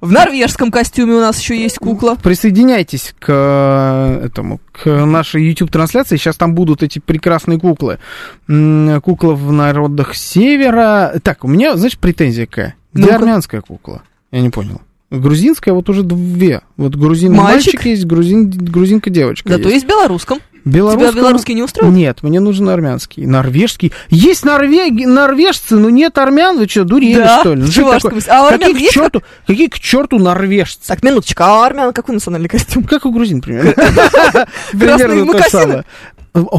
В 0.00 0.10
норвежском 0.10 0.70
костюме 0.70 1.14
у 1.14 1.20
нас 1.20 1.38
еще 1.40 1.56
есть 1.60 1.78
кукла. 1.78 2.16
Присоединяйтесь 2.22 3.14
к 3.18 3.26
э, 3.28 4.26
этому, 4.26 4.60
к 4.72 4.86
нашей 4.86 5.44
YouTube-трансляции. 5.48 6.16
Сейчас 6.16 6.36
там 6.36 6.54
будут 6.54 6.82
эти 6.82 6.98
прекрасные 6.98 7.58
куклы. 7.60 7.98
Кукла 8.46 9.32
в 9.34 9.52
народах 9.52 10.14
севера. 10.14 11.14
Так, 11.22 11.44
у 11.44 11.48
меня, 11.48 11.76
значит, 11.76 12.00
претензия 12.00 12.46
какая? 12.46 12.74
Где 12.92 13.04
Ну-ка. 13.04 13.16
армянская 13.16 13.60
кукла? 13.60 14.02
Я 14.30 14.40
не 14.40 14.50
понял. 14.50 14.80
Грузинская 15.12 15.74
вот 15.74 15.88
уже 15.90 16.02
две. 16.02 16.62
Вот 16.78 16.94
грузин 16.94 17.34
Мальчик? 17.34 17.74
мальчик, 17.74 17.84
есть, 17.86 18.06
грузин, 18.06 18.48
грузинка 18.50 19.10
девочка 19.10 19.50
Зато 19.50 19.62
есть. 19.64 19.74
есть 19.74 19.84
в 19.84 19.88
белорусском. 19.88 20.38
Белорусского- 20.64 21.10
Тебя 21.12 21.20
белорусский 21.22 21.54
не 21.54 21.62
устроит? 21.62 21.92
Нет, 21.92 22.22
мне 22.22 22.38
нужен 22.40 22.68
армянский. 22.68 23.26
Норвежский. 23.26 23.92
Есть 24.10 24.44
норвеги, 24.44 25.04
норвежцы, 25.04 25.76
но 25.76 25.90
нет 25.90 26.16
армян. 26.18 26.56
Вы 26.56 26.66
что, 26.68 26.84
дурели, 26.84 27.16
Да, 27.16 27.40
что 27.40 27.54
ли? 27.54 27.62
Ну, 27.62 27.66
что 27.66 27.98
такое? 27.98 28.22
А 28.28 28.50
какие, 28.52 28.74
к 28.74 28.78
есть 28.78 28.92
черту, 28.92 29.22
какие 29.46 29.66
к 29.66 29.78
черту 29.78 30.18
норвежцы? 30.18 30.86
Так, 30.86 31.02
минуточку, 31.02 31.42
а 31.42 31.58
у 31.58 31.62
армян 31.62 31.92
какой 31.92 32.14
национальный 32.14 32.48
костюм? 32.48 32.84
Как 32.84 33.04
у 33.04 33.10
грузин, 33.12 33.40
примерно. 33.42 33.72
Примерно 34.72 35.32
то 35.32 35.38
же 35.42 35.44
самое. 35.50 35.84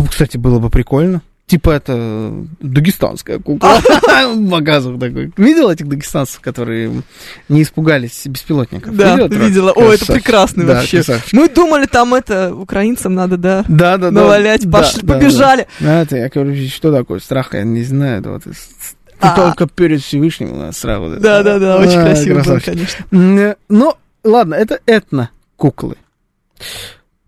Кстати, 0.09 0.37
было 0.37 0.59
бы 0.59 0.69
прикольно. 0.69 1.21
Типа 1.45 1.71
это 1.71 2.31
дагестанская 2.61 3.37
кукла. 3.37 3.79
В 4.33 4.49
багажах 4.49 4.97
такой. 4.99 5.31
Видел 5.37 5.69
этих 5.69 5.87
дагестанцев, 5.87 6.39
которые 6.39 7.03
не 7.49 7.61
испугались 7.63 8.25
беспилотников? 8.25 8.95
Да, 8.95 9.17
видела. 9.27 9.71
О, 9.73 9.91
это 9.91 10.05
прекрасно 10.11 10.65
Да, 10.65 10.73
вообще. 10.75 11.03
Мы 11.33 11.49
думали, 11.49 11.85
там 11.85 12.13
это, 12.13 12.55
украинцам 12.55 13.13
надо, 13.13 13.37
да, 13.37 13.65
Да, 13.67 13.97
да, 13.97 14.09
навалять. 14.09 14.69
Пошли, 14.71 15.05
побежали. 15.05 15.67
Знаете, 15.79 16.17
я 16.17 16.29
говорю, 16.29 16.55
что 16.69 16.91
такое 16.93 17.19
страх, 17.19 17.53
я 17.53 17.63
не 17.63 17.83
знаю. 17.83 18.23
Вот, 18.25 18.47
и 18.47 18.51
А. 19.19 19.35
только 19.35 19.67
перед 19.67 20.01
Всевышним 20.01 20.53
у 20.53 20.55
нас 20.55 20.77
сразу. 20.77 21.11
это. 21.13 21.21
Да, 21.21 21.43
да, 21.43 21.59
да, 21.59 21.77
очень 21.77 21.99
А, 21.99 22.03
красиво 22.05 22.41
было, 22.41 22.59
конечно. 22.59 23.05
Э, 23.11 23.55
Ну, 23.69 23.93
ладно, 24.23 24.55
это 24.55 24.79
этно-куклы. 24.85 25.97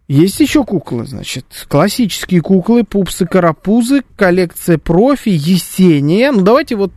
Есть 0.07 0.39
еще 0.39 0.63
куклы, 0.63 1.05
значит, 1.07 1.45
классические 1.67 2.41
куклы, 2.41 2.83
пупсы-карапузы, 2.83 4.03
коллекция 4.15 4.77
профи, 4.77 5.29
Есения. 5.29 6.31
Ну, 6.31 6.41
давайте 6.41 6.75
вот, 6.75 6.91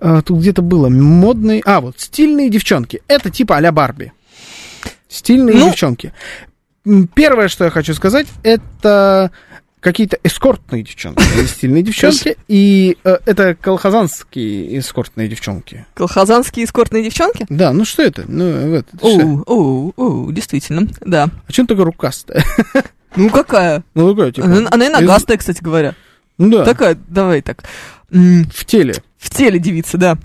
а, 0.00 0.22
тут 0.22 0.38
где-то 0.38 0.62
было, 0.62 0.88
модные, 0.88 1.60
а, 1.66 1.82
вот, 1.82 2.00
стильные 2.00 2.48
девчонки. 2.48 3.02
Это 3.08 3.30
типа 3.30 3.56
а-ля 3.56 3.72
Барби. 3.72 4.12
Стильные 5.08 5.56
Ну. 5.56 5.66
девчонки. 5.68 6.14
Первое, 7.14 7.48
что 7.48 7.64
я 7.64 7.70
хочу 7.70 7.92
сказать, 7.92 8.26
это 8.42 9.30
какие-то 9.80 10.18
эскортные 10.22 10.82
девчонки, 10.82 11.22
стильные 11.46 11.82
девчонки, 11.82 12.36
и 12.48 12.96
э, 13.04 13.18
это 13.26 13.54
колхозанские 13.54 14.78
эскортные 14.78 15.28
девчонки. 15.28 15.86
Колхозанские 15.94 16.64
эскортные 16.64 17.04
девчонки? 17.04 17.46
Да, 17.48 17.72
ну 17.72 17.84
что 17.84 18.02
это? 18.02 18.24
Ну, 18.28 18.70
вот? 18.70 18.86
Оу, 19.00 19.42
оу, 19.46 19.92
оу, 19.96 20.32
действительно, 20.32 20.88
да. 21.00 21.28
А 21.46 21.52
что 21.52 21.66
такая 21.66 21.84
рукастая? 21.84 22.44
Ну, 23.16 23.30
какая? 23.30 23.82
Ну, 23.94 24.14
такая, 24.14 24.32
типа... 24.32 24.46
Она, 24.46 24.68
она 24.70 24.84
и 24.84 24.88
из- 24.88 24.92
ногастая, 24.92 25.38
кстати 25.38 25.62
говоря. 25.62 25.94
Ну, 26.36 26.50
да, 26.50 26.64
Такая, 26.64 26.96
давай 27.08 27.40
так. 27.40 27.64
В 28.10 28.64
теле. 28.66 28.94
В 29.16 29.30
теле 29.30 29.58
девица, 29.58 29.96
да. 29.96 30.18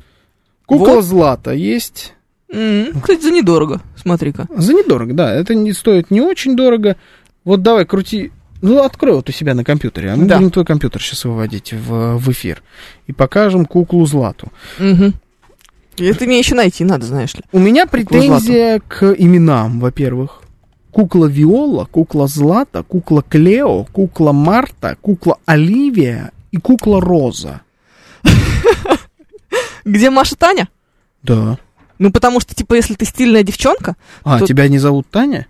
Кукла 0.66 0.96
Вот. 0.96 1.06
Злата 1.06 1.52
есть. 1.54 2.14
Кстати, 2.50 3.22
за 3.22 3.32
недорого, 3.32 3.82
смотри-ка. 3.96 4.48
За 4.56 4.74
недорого, 4.74 5.14
да. 5.14 5.34
Это 5.34 5.56
не 5.56 5.74
стоит 5.74 6.12
не 6.12 6.22
очень 6.22 6.56
дорого. 6.56 6.98
Вот 7.46 7.64
давай, 7.64 7.86
крути... 7.86 8.32
Ну, 8.64 8.82
открой 8.82 9.14
вот 9.16 9.28
у 9.28 9.32
себя 9.34 9.54
на 9.56 9.64
компьютере. 9.66 10.12
А 10.12 10.16
мы 10.16 10.26
Да. 10.26 10.38
будем 10.38 10.50
твой 10.50 10.64
компьютер 10.66 11.02
сейчас 11.02 11.26
выводить 11.26 11.74
в, 11.74 12.18
в 12.18 12.32
эфир. 12.32 12.64
И 13.08 13.12
покажем 13.12 13.66
куклу 13.66 14.06
Злату. 14.06 14.48
И 14.80 16.06
Это 16.06 16.26
мне 16.26 16.40
еще 16.40 16.56
найти 16.56 16.84
надо, 16.86 17.06
знаешь 17.06 17.36
ли. 17.36 17.42
У 17.52 17.60
меня 17.60 17.86
претензия 17.86 18.80
к 18.88 19.14
именам, 19.18 19.80
во-первых. 19.82 20.42
Кукла 20.92 21.26
Виола, 21.26 21.86
кукла 21.86 22.28
Злата, 22.28 22.84
кукла 22.84 23.22
Клео, 23.22 23.84
кукла 23.86 24.32
Марта, 24.32 24.96
кукла 25.02 25.38
Оливия 25.46 26.32
и 26.52 26.58
кукла 26.58 27.02
Роза. 27.02 27.62
Где 29.86 30.10
Маша 30.10 30.36
Таня? 30.36 30.70
Да. 31.22 31.58
Ну, 32.00 32.12
потому 32.12 32.40
что, 32.40 32.56
типа, 32.56 32.76
если 32.76 32.96
ты 32.96 33.06
стильная 33.06 33.44
девчонка, 33.44 33.96
А, 34.24 34.40
Тут- 34.40 34.48
тебя 34.48 34.68
не 34.68 34.80
зовут 34.80 35.08
Таня? 35.10 35.48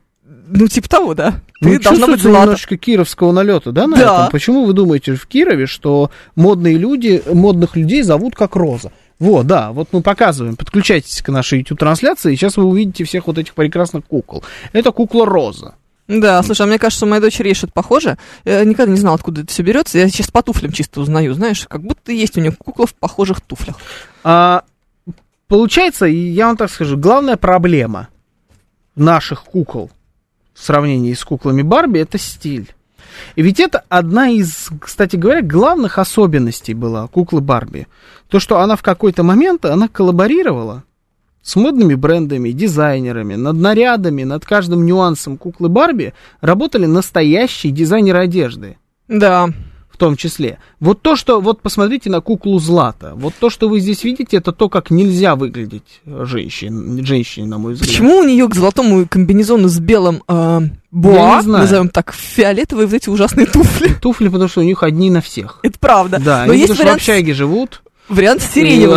Ну, 0.47 0.67
типа 0.67 0.89
того, 0.89 1.13
да. 1.13 1.35
Ты 1.61 1.69
Ну, 1.75 1.79
должна 1.79 2.07
быть 2.07 2.21
злата. 2.21 2.39
немножечко 2.41 2.77
кировского 2.77 3.31
налета, 3.31 3.71
да, 3.71 3.87
на 3.87 3.95
Да. 3.97 4.01
этом? 4.03 4.31
Почему 4.31 4.65
вы 4.65 4.73
думаете 4.73 5.15
в 5.15 5.25
Кирове, 5.27 5.65
что 5.65 6.11
модные 6.35 6.77
люди, 6.77 7.21
модных 7.31 7.75
людей 7.75 8.03
зовут 8.03 8.35
как 8.35 8.55
Роза? 8.55 8.91
Вот, 9.19 9.47
да, 9.47 9.71
вот 9.71 9.89
мы 9.93 10.01
показываем. 10.01 10.55
Подключайтесь 10.57 11.21
к 11.21 11.29
нашей 11.29 11.59
YouTube-трансляции, 11.59 12.33
и 12.33 12.35
сейчас 12.35 12.57
вы 12.57 12.65
увидите 12.65 13.05
всех 13.05 13.27
вот 13.27 13.37
этих 13.37 13.53
прекрасных 13.53 14.05
кукол. 14.05 14.43
Это 14.73 14.91
кукла 14.91 15.25
Роза. 15.25 15.75
Да, 16.09 16.43
слушай, 16.43 16.63
а 16.63 16.65
мне 16.65 16.77
кажется, 16.79 17.05
у 17.05 17.07
моей 17.07 17.21
дочери 17.21 17.53
что-то 17.53 17.71
похожее. 17.71 18.17
Я 18.43 18.65
никогда 18.65 18.91
не 18.91 18.97
знала, 18.99 19.15
откуда 19.15 19.41
это 19.41 19.51
все 19.51 19.63
берется. 19.63 19.97
Я 19.97 20.09
сейчас 20.09 20.29
по 20.29 20.41
туфлям 20.43 20.73
чисто 20.73 20.99
узнаю, 20.99 21.33
знаешь, 21.33 21.65
как 21.69 21.81
будто 21.81 22.11
есть 22.11 22.37
у 22.37 22.41
нее 22.41 22.51
кукла 22.51 22.85
в 22.87 22.93
похожих 22.95 23.39
туфлях. 23.39 23.77
А, 24.25 24.63
получается, 25.47 26.05
я 26.05 26.47
вам 26.47 26.57
так 26.57 26.69
скажу, 26.69 26.97
главная 26.97 27.37
проблема 27.37 28.09
наших 28.95 29.43
кукол 29.45 29.89
в 30.54 30.64
сравнении 30.64 31.14
с 31.14 31.24
куклами 31.24 31.62
Барби 31.62 31.99
это 31.99 32.18
стиль. 32.18 32.74
И 33.36 33.41
ведь 33.41 33.60
это 33.60 33.84
одна 33.89 34.30
из, 34.30 34.70
кстати 34.80 35.16
говоря, 35.16 35.41
главных 35.41 35.97
особенностей 35.99 36.74
была 36.74 37.08
куклы 37.08 37.41
Барби. 37.41 37.88
То, 38.28 38.39
что 38.39 38.60
она 38.60 38.76
в 38.76 38.82
какой-то 38.82 39.24
момент, 39.24 39.66
она 39.66 39.88
коллаборировала 39.88 40.84
с 41.41 41.56
модными 41.56 41.93
брендами, 41.93 42.51
дизайнерами, 42.51 43.36
над 43.36 43.58
нарядами, 43.58 44.24
над 44.24 44.45
каждым 44.45 44.86
нюансом 44.86 45.38
куклы 45.38 45.70
Барби 45.70 46.14
работали 46.41 46.86
настоящие 46.86 47.72
дизайнеры 47.72 48.20
одежды 48.20 48.78
Да. 49.08 49.49
В 49.93 49.97
том 49.97 50.17
числе. 50.17 50.57
Вот 50.79 51.03
то, 51.03 51.15
что, 51.15 51.39
вот 51.39 51.61
посмотрите 51.61 52.09
на 52.09 52.19
куклу 52.19 52.57
Злата. 52.57 53.13
Вот 53.15 53.35
то, 53.39 53.51
что 53.51 53.69
вы 53.69 53.79
здесь 53.79 54.03
видите, 54.03 54.37
это 54.37 54.51
то, 54.51 54.67
как 54.67 54.89
нельзя 54.89 55.35
выглядеть 55.35 56.01
женщине, 56.05 57.03
женщине 57.03 57.45
на 57.45 57.59
мой 57.59 57.73
взгляд. 57.73 57.89
Почему 57.89 58.17
у 58.17 58.23
нее 58.23 58.49
к 58.49 58.55
золотому 58.55 59.07
комбинезону 59.07 59.67
с 59.67 59.79
белым 59.79 60.23
э, 60.27 60.61
знаю. 61.43 61.63
назовем 61.63 61.89
так, 61.89 62.11
фиолетовые 62.11 62.87
вот 62.87 62.95
эти 62.95 63.09
ужасные 63.09 63.45
туфли? 63.45 63.93
Туфли, 64.01 64.29
потому 64.29 64.49
что 64.49 64.61
у 64.61 64.63
них 64.63 64.81
одни 64.81 65.11
на 65.11 65.21
всех. 65.21 65.59
Это 65.61 65.77
правда. 65.77 66.19
Да, 66.19 66.45
Но 66.47 66.53
они 66.53 66.61
есть 66.61 66.73
что 66.73 66.81
в 66.81 66.83
вариант, 66.83 66.97
общаге 66.97 67.33
живут. 67.35 67.83
вариант 68.09 68.41
с 68.41 68.47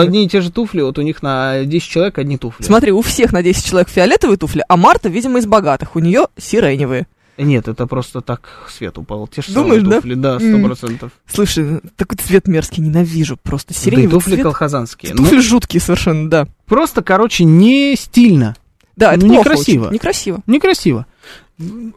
одни 0.00 0.24
и 0.24 0.28
те 0.28 0.40
же 0.40 0.50
туфли, 0.50 0.80
вот 0.80 0.98
у 0.98 1.02
них 1.02 1.22
на 1.22 1.64
10 1.64 1.86
человек 1.86 2.18
одни 2.18 2.38
туфли. 2.38 2.64
Смотри, 2.64 2.90
у 2.92 3.02
всех 3.02 3.32
на 3.32 3.42
10 3.42 3.62
человек 3.64 3.90
фиолетовые 3.90 4.38
туфли, 4.38 4.64
а 4.66 4.78
Марта, 4.78 5.10
видимо, 5.10 5.40
из 5.40 5.46
богатых. 5.46 5.94
У 5.94 5.98
нее 5.98 6.28
сиреневые. 6.38 7.06
Нет, 7.38 7.68
это 7.68 7.86
просто 7.86 8.22
так 8.22 8.40
свет 8.68 8.96
упал. 8.98 9.26
Те 9.28 9.42
же 9.42 9.52
Думаешь, 9.52 9.82
самые 9.82 9.90
да? 9.90 9.96
туфли, 9.96 10.14
да, 10.14 10.38
сто 10.38 10.46
М. 10.48 10.64
процентов. 10.64 11.12
Слушай, 11.30 11.80
такой 11.96 12.16
цвет 12.18 12.48
мерзкий, 12.48 12.82
ненавижу 12.82 13.36
просто. 13.42 13.74
Да 13.74 13.78
и 13.78 13.82
Сиреневый 13.82 14.10
туфли 14.10 14.34
цвет. 14.34 14.42
колхозанские. 14.44 15.12
Ну, 15.14 15.24
Туфли 15.24 15.40
жуткие 15.40 15.80
совершенно, 15.80 16.30
да. 16.30 16.48
просто, 16.66 17.02
короче, 17.02 17.44
не 17.44 17.94
стильно. 17.96 18.56
Да, 18.96 19.12
это 19.14 19.26
Ну, 19.26 19.38
некрасиво. 19.38 19.90
Некрасиво. 19.90 20.40
Некрасиво. 20.46 21.04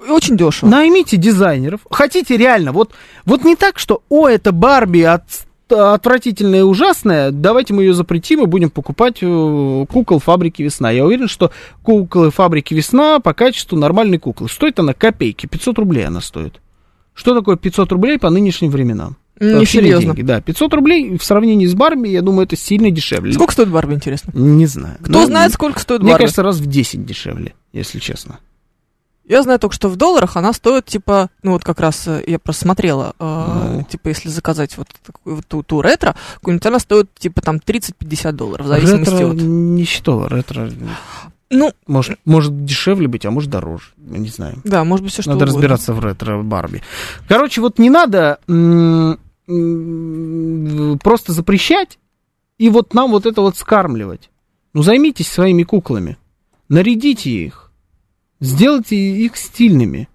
Очень 0.10 0.38
дешево. 0.38 0.70
Наймите 0.70 1.18
дизайнеров. 1.18 1.82
Хотите 1.90 2.36
реально, 2.38 2.72
вот, 2.72 2.94
вот 3.26 3.44
не 3.44 3.56
так, 3.56 3.80
что, 3.80 4.04
о, 4.10 4.28
это 4.28 4.52
Барби 4.52 5.02
от, 5.02 5.24
отвратительная 5.72 6.60
и 6.60 6.64
ужасная, 6.64 7.32
давайте 7.32 7.74
мы 7.74 7.84
ее 7.84 7.94
запретим 7.94 8.44
и 8.44 8.48
будем 8.48 8.70
покупать 8.70 9.18
э, 9.22 9.86
кукол 9.90 10.20
фабрики 10.20 10.62
Весна. 10.62 10.92
Я 10.92 11.06
уверен, 11.06 11.28
что 11.28 11.52
куклы 11.84 12.32
фабрики 12.32 12.74
Весна 12.74 13.20
по 13.20 13.34
качеству 13.34 13.78
нормальной 13.78 14.20
куклы. 14.20 14.50
Стоит 14.50 14.80
она 14.80 14.94
копейки, 14.94 15.46
500 15.46 15.78
рублей 15.80 16.06
она 16.06 16.22
стоит. 16.22 16.62
Что 17.14 17.36
такое 17.36 17.58
500 17.58 17.92
рублей 17.92 18.18
по 18.20 18.30
нынешним 18.30 18.70
временам? 18.72 19.18
Не 19.40 19.66
серьезно. 19.66 20.08
деньги, 20.14 20.22
да, 20.22 20.42
500 20.42 20.74
рублей 20.74 21.18
в 21.18 21.24
сравнении 21.24 21.66
с 21.66 21.74
Барби, 21.74 22.10
я 22.10 22.22
думаю, 22.22 22.46
это 22.46 22.58
сильно 22.58 22.92
дешевле. 22.92 23.32
Сколько 23.32 23.54
стоит 23.54 23.70
Барби, 23.70 23.94
интересно? 23.94 24.32
Не 24.34 24.66
знаю. 24.66 24.98
Кто 25.02 25.12
Ну, 25.22 25.26
знает, 25.26 25.54
сколько 25.54 25.80
стоит 25.80 26.02
Мне 26.02 26.12
Барби? 26.12 26.24
кажется, 26.24 26.44
раз 26.44 26.58
в 26.58 26.66
10 26.66 27.06
дешевле, 27.06 27.54
если 27.72 28.00
честно. 28.00 28.40
Я 29.30 29.44
знаю 29.44 29.60
только, 29.60 29.76
что 29.76 29.88
в 29.88 29.96
долларах 29.96 30.36
она 30.36 30.52
стоит, 30.54 30.86
типа, 30.88 31.30
ну 31.44 31.52
вот 31.52 31.64
как 31.64 31.80
раз 31.80 32.06
э, 32.08 32.22
я 32.28 32.40
просто 32.40 32.64
смотрела, 32.64 33.14
э, 33.20 33.70
Ну. 33.76 33.84
типа, 33.90 34.10
если 34.10 34.28
заказать 34.28 34.76
вот 34.78 34.88
такую 35.06 35.38
вот 35.38 35.46
ту, 35.48 35.64
ту 35.64 35.82
ретро, 35.82 36.16
какую-нибудь 36.36 36.66
она 36.66 36.80
стоит, 36.80 37.14
типа, 37.18 37.42
там 37.42 37.58
30-50 37.58 38.32
долларов, 38.34 38.66
в 38.66 38.70
зависимости 38.70 39.12
ретро 39.12 39.28
от... 39.30 39.36
не 39.38 39.84
считала, 39.86 40.28
ретро 40.28 40.70
Ну, 41.52 41.72
может, 41.88 42.20
может 42.26 42.66
дешевле 42.66 43.08
быть, 43.08 43.26
а 43.26 43.32
может 43.32 43.50
дороже, 43.52 43.86
не 43.98 44.30
знаю. 44.30 44.62
да, 44.64 44.84
может 44.84 45.04
быть, 45.04 45.14
все 45.14 45.22
что 45.22 45.32
Надо 45.32 45.46
угодно. 45.46 45.56
разбираться 45.62 45.94
в 45.94 46.00
ретро 46.04 46.42
Барби. 46.42 46.82
Короче, 47.28 47.62
вот 47.62 47.78
не 47.80 47.90
надо 47.92 48.40
м, 48.48 49.20
м, 49.48 51.00
просто 51.00 51.34
запрещать 51.34 52.00
и 52.58 52.70
вот 52.70 52.94
нам 52.94 53.12
вот 53.12 53.26
это 53.26 53.42
вот 53.42 53.58
скармливать. 53.58 54.30
Ну, 54.74 54.84
займитесь 54.84 55.28
своими 55.32 55.64
куклами, 55.64 56.18
нарядите 56.68 57.30
их, 57.32 57.69
сделайте 58.40 58.96
их 58.96 59.36
стильными. 59.36 60.08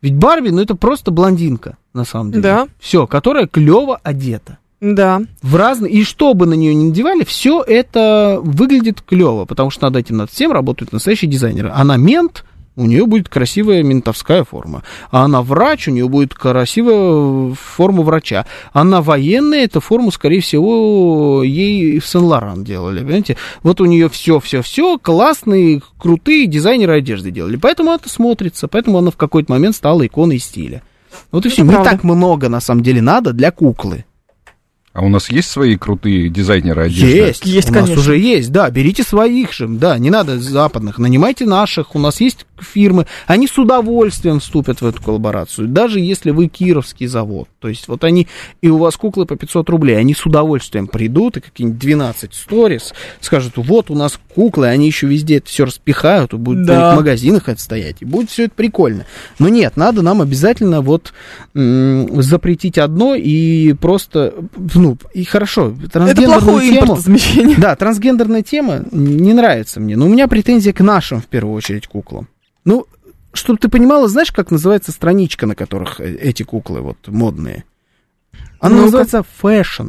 Ведь 0.00 0.14
Барби, 0.14 0.50
ну, 0.50 0.60
это 0.62 0.74
просто 0.74 1.10
блондинка, 1.10 1.76
на 1.92 2.04
самом 2.04 2.30
деле. 2.30 2.42
Да. 2.42 2.68
Все, 2.78 3.06
которая 3.06 3.46
клево 3.46 3.98
одета. 4.02 4.58
Да. 4.80 5.22
В 5.42 5.56
разные, 5.56 5.92
и 5.92 6.04
что 6.04 6.34
бы 6.34 6.46
на 6.46 6.54
нее 6.54 6.74
ни 6.74 6.88
надевали, 6.88 7.24
все 7.24 7.62
это 7.62 8.38
выглядит 8.40 9.02
клево, 9.02 9.44
потому 9.44 9.70
что 9.70 9.86
над 9.86 9.96
этим 9.96 10.18
над 10.18 10.30
всем 10.30 10.52
работают 10.52 10.92
настоящие 10.92 11.30
дизайнеры. 11.30 11.70
Она 11.74 11.96
мент, 11.96 12.44
у 12.78 12.86
нее 12.86 13.06
будет 13.06 13.28
красивая 13.28 13.82
ментовская 13.82 14.44
форма. 14.44 14.84
А 15.10 15.24
она 15.24 15.42
врач, 15.42 15.88
у 15.88 15.90
нее 15.90 16.08
будет 16.08 16.32
красивая 16.34 17.54
форма 17.54 18.02
врача. 18.02 18.46
Она 18.72 19.02
военная, 19.02 19.64
эту 19.64 19.80
форму, 19.80 20.12
скорее 20.12 20.40
всего, 20.40 21.42
ей 21.42 21.98
в 21.98 22.06
Сен-Лоран 22.06 22.62
делали, 22.62 23.00
понимаете? 23.00 23.36
Вот 23.62 23.80
у 23.80 23.84
нее 23.84 24.08
все-все-все, 24.08 24.96
классные, 24.98 25.82
крутые 25.98 26.46
дизайнеры 26.46 26.98
одежды 26.98 27.32
делали. 27.32 27.56
Поэтому 27.56 27.90
это 27.90 28.08
смотрится, 28.08 28.68
поэтому 28.68 28.98
она 28.98 29.10
в 29.10 29.16
какой-то 29.16 29.52
момент 29.52 29.74
стала 29.74 30.06
иконой 30.06 30.38
стиля. 30.38 30.82
Вот 31.32 31.44
и 31.44 31.48
Это 31.48 31.54
все. 31.54 31.64
Не 31.64 31.84
так 31.84 32.04
много, 32.04 32.48
на 32.48 32.60
самом 32.60 32.82
деле, 32.82 33.02
надо 33.02 33.32
для 33.32 33.50
куклы. 33.50 34.04
А 34.98 35.02
у 35.02 35.08
нас 35.08 35.30
есть 35.30 35.48
свои 35.48 35.76
крутые 35.76 36.28
дизайнеры 36.28 36.86
одежды? 36.86 37.06
Есть, 37.06 37.44
Есть, 37.46 37.70
у 37.70 37.72
нас 37.72 37.82
конечно. 37.84 38.00
уже 38.00 38.18
есть, 38.18 38.50
да, 38.50 38.68
берите 38.68 39.04
своих 39.04 39.52
же, 39.52 39.68
да, 39.68 39.96
не 39.96 40.10
надо 40.10 40.40
западных, 40.40 40.98
нанимайте 40.98 41.46
наших, 41.46 41.94
у 41.94 42.00
нас 42.00 42.20
есть 42.20 42.46
фирмы, 42.60 43.06
они 43.28 43.46
с 43.46 43.56
удовольствием 43.56 44.40
вступят 44.40 44.80
в 44.80 44.86
эту 44.86 45.00
коллаборацию, 45.00 45.68
даже 45.68 46.00
если 46.00 46.32
вы 46.32 46.48
кировский 46.48 47.06
завод, 47.06 47.46
то 47.60 47.68
есть 47.68 47.86
вот 47.86 48.02
они, 48.02 48.26
и 48.60 48.68
у 48.68 48.78
вас 48.78 48.96
куклы 48.96 49.24
по 49.24 49.36
500 49.36 49.70
рублей, 49.70 49.96
они 49.96 50.14
с 50.14 50.26
удовольствием 50.26 50.88
придут 50.88 51.36
и 51.36 51.40
какие-нибудь 51.42 51.78
12 51.78 52.34
сторис 52.34 52.92
скажут, 53.20 53.52
вот 53.54 53.92
у 53.92 53.94
нас 53.94 54.18
куклы, 54.34 54.66
они 54.66 54.86
еще 54.88 55.06
везде 55.06 55.36
это 55.36 55.46
все 55.46 55.64
распихают, 55.66 56.32
и 56.32 56.36
будут 56.36 56.66
Да. 56.66 56.94
в 56.94 56.96
магазинах 56.96 57.48
это 57.48 57.60
стоять, 57.60 57.98
и 58.00 58.04
будет 58.04 58.30
все 58.30 58.46
это 58.46 58.54
прикольно. 58.56 59.06
Но 59.38 59.48
нет, 59.48 59.76
надо 59.76 60.02
нам 60.02 60.20
обязательно 60.20 60.80
вот 60.80 61.12
м, 61.54 62.20
запретить 62.20 62.78
одно 62.78 63.14
и 63.14 63.74
просто, 63.74 64.34
ну, 64.74 64.87
и 65.14 65.24
хорошо, 65.24 65.74
Это 65.82 65.90
трансгендерную 65.90 66.40
плохое 66.40 66.70
тему... 66.70 66.80
импортозамещение. 66.82 67.56
Да, 67.58 67.76
трансгендерная 67.76 68.42
тема 68.42 68.84
не 68.92 69.32
нравится 69.34 69.80
мне, 69.80 69.96
но 69.96 70.06
у 70.06 70.08
меня 70.08 70.28
претензия 70.28 70.72
к 70.72 70.80
нашим, 70.80 71.20
в 71.20 71.26
первую 71.26 71.54
очередь, 71.54 71.86
куклам. 71.86 72.28
Ну, 72.64 72.86
чтобы 73.32 73.58
ты 73.58 73.68
понимала, 73.68 74.08
знаешь, 74.08 74.32
как 74.32 74.50
называется 74.50 74.92
страничка, 74.92 75.46
на 75.46 75.54
которых 75.54 76.00
э, 76.00 76.14
эти 76.16 76.42
куклы 76.42 76.80
вот 76.80 76.96
модные? 77.06 77.64
Она 78.60 78.74
Ну-ка. 78.76 78.84
называется 78.84 79.24
фэшн. 79.40 79.88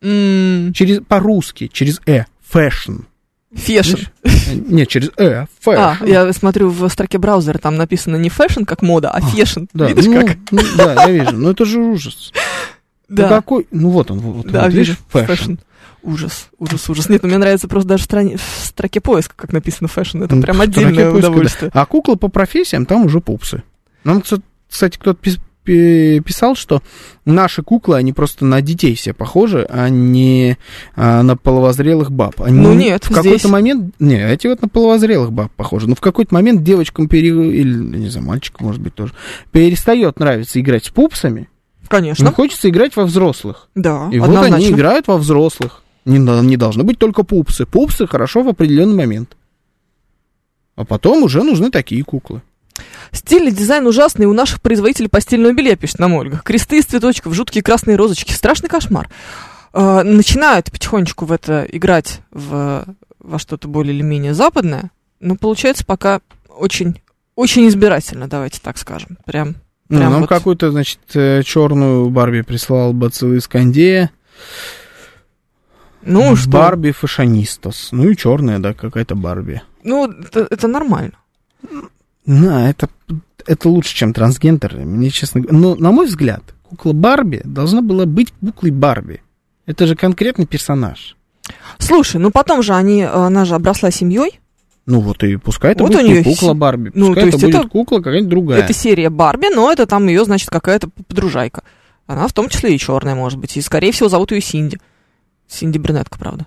Через, 0.00 1.00
по-русски, 1.08 1.68
через 1.72 2.00
«э». 2.06 2.24
Фэшн. 2.48 3.00
Фешн. 3.54 3.96
Э, 4.22 4.28
Нет, 4.68 4.88
через 4.88 5.10
«э». 5.16 5.46
А, 5.66 5.94
Фэшн. 5.94 6.04
я 6.04 6.32
смотрю 6.32 6.68
в 6.68 6.86
строке 6.90 7.16
браузера, 7.18 7.56
там 7.58 7.76
написано 7.76 8.16
не 8.16 8.28
фэшн, 8.28 8.64
как 8.64 8.82
мода, 8.82 9.10
а 9.10 9.20
фешн. 9.22 9.64
Да, 9.72 9.86
Видишь 9.86 10.04
ну, 10.06 10.26
как? 10.26 10.36
ну, 10.50 10.60
да, 10.76 11.04
я 11.06 11.10
вижу. 11.10 11.36
Ну, 11.36 11.50
это 11.50 11.64
же 11.64 11.78
ужас. 11.80 12.32
Ну, 13.08 13.16
Да. 13.16 13.28
какой? 13.28 13.66
Ну, 13.70 13.90
вот 13.90 14.10
он, 14.10 14.18
вот, 14.20 14.46
Да, 14.46 14.64
вот, 14.64 14.72
видишь, 14.72 14.98
фэшн. 15.08 15.26
Фэшн. 15.32 15.52
Ужас, 16.02 16.48
ужас, 16.58 16.88
ужас. 16.90 17.08
Нет, 17.08 17.22
ну, 17.22 17.28
мне 17.28 17.38
нравится 17.38 17.66
просто 17.66 17.88
даже 17.88 18.02
в, 18.02 18.06
стране- 18.06 18.36
в 18.36 18.64
строке 18.66 19.00
поиска, 19.00 19.34
как 19.36 19.52
написано 19.52 19.88
фэшн. 19.88 20.22
Это 20.22 20.34
Ну, 20.34 20.42
прям 20.42 20.60
отдельное 20.60 21.10
поиска, 21.10 21.22
да. 21.22 21.28
удовольствие. 21.30 21.70
А 21.74 21.86
кукла 21.86 22.14
по 22.16 22.28
профессиям 22.28 22.84
там 22.86 23.06
уже 23.06 23.20
пупсы. 23.20 23.62
Нам, 24.04 24.22
кстати, 24.68 24.98
кто-то 24.98 25.18
пис- 25.22 25.40
пи- 25.64 26.20
писал, 26.20 26.56
что 26.56 26.82
наши 27.24 27.62
куклы, 27.62 27.96
они 27.96 28.12
просто 28.12 28.44
на 28.44 28.60
детей 28.60 28.94
все 28.96 29.14
похожи, 29.14 29.66
а 29.70 29.88
не 29.88 30.58
а, 30.94 31.22
на 31.22 31.38
половозрелых 31.38 32.12
баб. 32.12 32.42
Они 32.42 32.58
Ну, 32.60 32.74
нет, 32.74 33.04
в 33.04 33.08
какой-то 33.08 33.38
здесь- 33.38 33.50
момент... 33.50 33.94
Не, 33.98 34.30
эти 34.30 34.46
вот 34.46 34.60
на 34.60 34.68
половозрелых 34.68 35.32
баб 35.32 35.50
похожи. 35.56 35.88
Но 35.88 35.94
в 35.94 36.00
какой-то 36.02 36.34
момент 36.34 36.62
девочкам 36.62 37.08
пере... 37.08 37.28
или, 37.30 37.74
не 37.96 38.10
знаю, 38.10 38.26
мальчикам, 38.26 38.66
может 38.66 38.82
быть, 38.82 38.94
тоже, 38.94 39.14
перестает 39.52 40.18
нравиться 40.18 40.60
играть 40.60 40.84
с 40.84 40.90
пупсами. 40.90 41.48
Конечно. 41.88 42.26
Ну, 42.26 42.32
хочется 42.34 42.68
играть 42.68 42.96
во 42.96 43.04
взрослых. 43.04 43.68
Да, 43.74 44.08
И 44.12 44.18
вот 44.18 44.28
они 44.28 44.36
однозначно. 44.36 44.74
играют 44.74 45.06
во 45.06 45.16
взрослых. 45.18 45.82
Не, 46.04 46.18
не 46.18 46.56
должны 46.56 46.82
быть 46.82 46.98
только 46.98 47.22
пупсы. 47.22 47.66
Пупсы 47.66 48.06
хорошо 48.06 48.42
в 48.42 48.48
определенный 48.48 48.94
момент. 48.94 49.36
А 50.76 50.84
потом 50.84 51.22
уже 51.22 51.42
нужны 51.42 51.70
такие 51.70 52.02
куклы. 52.04 52.42
Стиль 53.12 53.48
и 53.48 53.52
дизайн 53.52 53.86
ужасный 53.86 54.26
у 54.26 54.32
наших 54.32 54.60
производителей 54.60 55.08
постельного 55.08 55.52
белья, 55.52 55.76
пишет 55.76 56.00
нам 56.00 56.14
Ольга. 56.14 56.40
Кресты 56.44 56.78
из 56.78 56.84
цветочков, 56.86 57.32
жуткие 57.32 57.62
красные 57.62 57.96
розочки. 57.96 58.32
Страшный 58.32 58.68
кошмар. 58.68 59.08
Э, 59.72 60.02
начинают 60.02 60.70
потихонечку 60.72 61.24
в 61.24 61.32
это 61.32 61.66
играть 61.70 62.20
в 62.32 62.84
во 63.24 63.38
что-то 63.38 63.68
более 63.68 63.94
или 63.94 64.02
менее 64.02 64.34
западное, 64.34 64.90
но 65.18 65.36
получается 65.36 65.84
пока 65.84 66.20
очень, 66.48 67.00
очень 67.36 67.66
избирательно, 67.68 68.28
давайте 68.28 68.60
так 68.60 68.76
скажем. 68.76 69.16
Прям, 69.24 69.54
Ну, 70.02 70.10
нам 70.10 70.20
вот. 70.22 70.28
какую-то, 70.28 70.70
значит, 70.70 70.98
черную 71.10 72.10
Барби 72.10 72.42
прислал 72.42 72.92
Бацилы 72.92 73.40
Скандея. 73.40 74.10
Ну, 76.02 76.36
что? 76.36 76.50
Барби 76.50 76.90
фашонистос. 76.90 77.88
Ну 77.92 78.08
и 78.08 78.16
черная, 78.16 78.58
да, 78.58 78.74
какая-то 78.74 79.14
Барби. 79.14 79.62
Ну, 79.82 80.10
это, 80.10 80.46
это 80.50 80.68
нормально. 80.68 81.14
На, 82.26 82.70
это, 82.70 82.88
это 83.46 83.68
лучше, 83.68 83.94
чем 83.94 84.12
трансгендер. 84.12 84.76
Мне 84.76 85.10
честно 85.10 85.40
говоря. 85.40 85.58
Но, 85.58 85.74
на 85.74 85.92
мой 85.92 86.06
взгляд, 86.06 86.42
кукла 86.62 86.92
Барби 86.92 87.40
должна 87.44 87.82
была 87.82 88.06
быть 88.06 88.32
куклой 88.40 88.70
Барби. 88.70 89.22
Это 89.66 89.86
же 89.86 89.96
конкретный 89.96 90.46
персонаж. 90.46 91.16
Слушай, 91.78 92.20
ну 92.20 92.30
потом 92.30 92.62
же 92.62 92.74
они, 92.74 93.02
э, 93.02 93.06
она 93.06 93.44
же 93.44 93.54
обросла 93.54 93.90
семьей. 93.90 94.40
Ну 94.86 95.00
вот 95.00 95.22
и 95.24 95.36
пускай 95.36 95.72
это 95.72 95.82
Вот 95.82 95.92
будет 95.92 96.02
у 96.02 96.06
неё 96.06 96.18
не 96.18 96.24
кукла 96.24 96.52
Барби. 96.54 96.90
Ну, 96.94 97.06
Пускай 97.08 97.22
то 97.22 97.28
это 97.28 97.36
есть 97.36 97.44
будет 97.46 97.54
это- 97.60 97.68
кукла 97.68 97.98
какая-нибудь 97.98 98.28
другая. 98.28 98.60
Это 98.62 98.72
серия 98.74 99.08
Барби, 99.10 99.46
но 99.54 99.72
это 99.72 99.86
там 99.86 100.06
ее, 100.06 100.24
значит, 100.24 100.50
какая-то 100.50 100.88
подружайка. 101.08 101.62
Она 102.06 102.28
в 102.28 102.32
том 102.34 102.50
числе 102.50 102.74
и 102.74 102.78
черная, 102.78 103.14
может 103.14 103.38
быть. 103.38 103.56
И, 103.56 103.62
скорее 103.62 103.92
всего, 103.92 104.10
зовут 104.10 104.32
ее 104.32 104.42
Синди. 104.42 104.78
Синди 105.48 105.78
Брюнетка, 105.78 106.18
правда. 106.18 106.46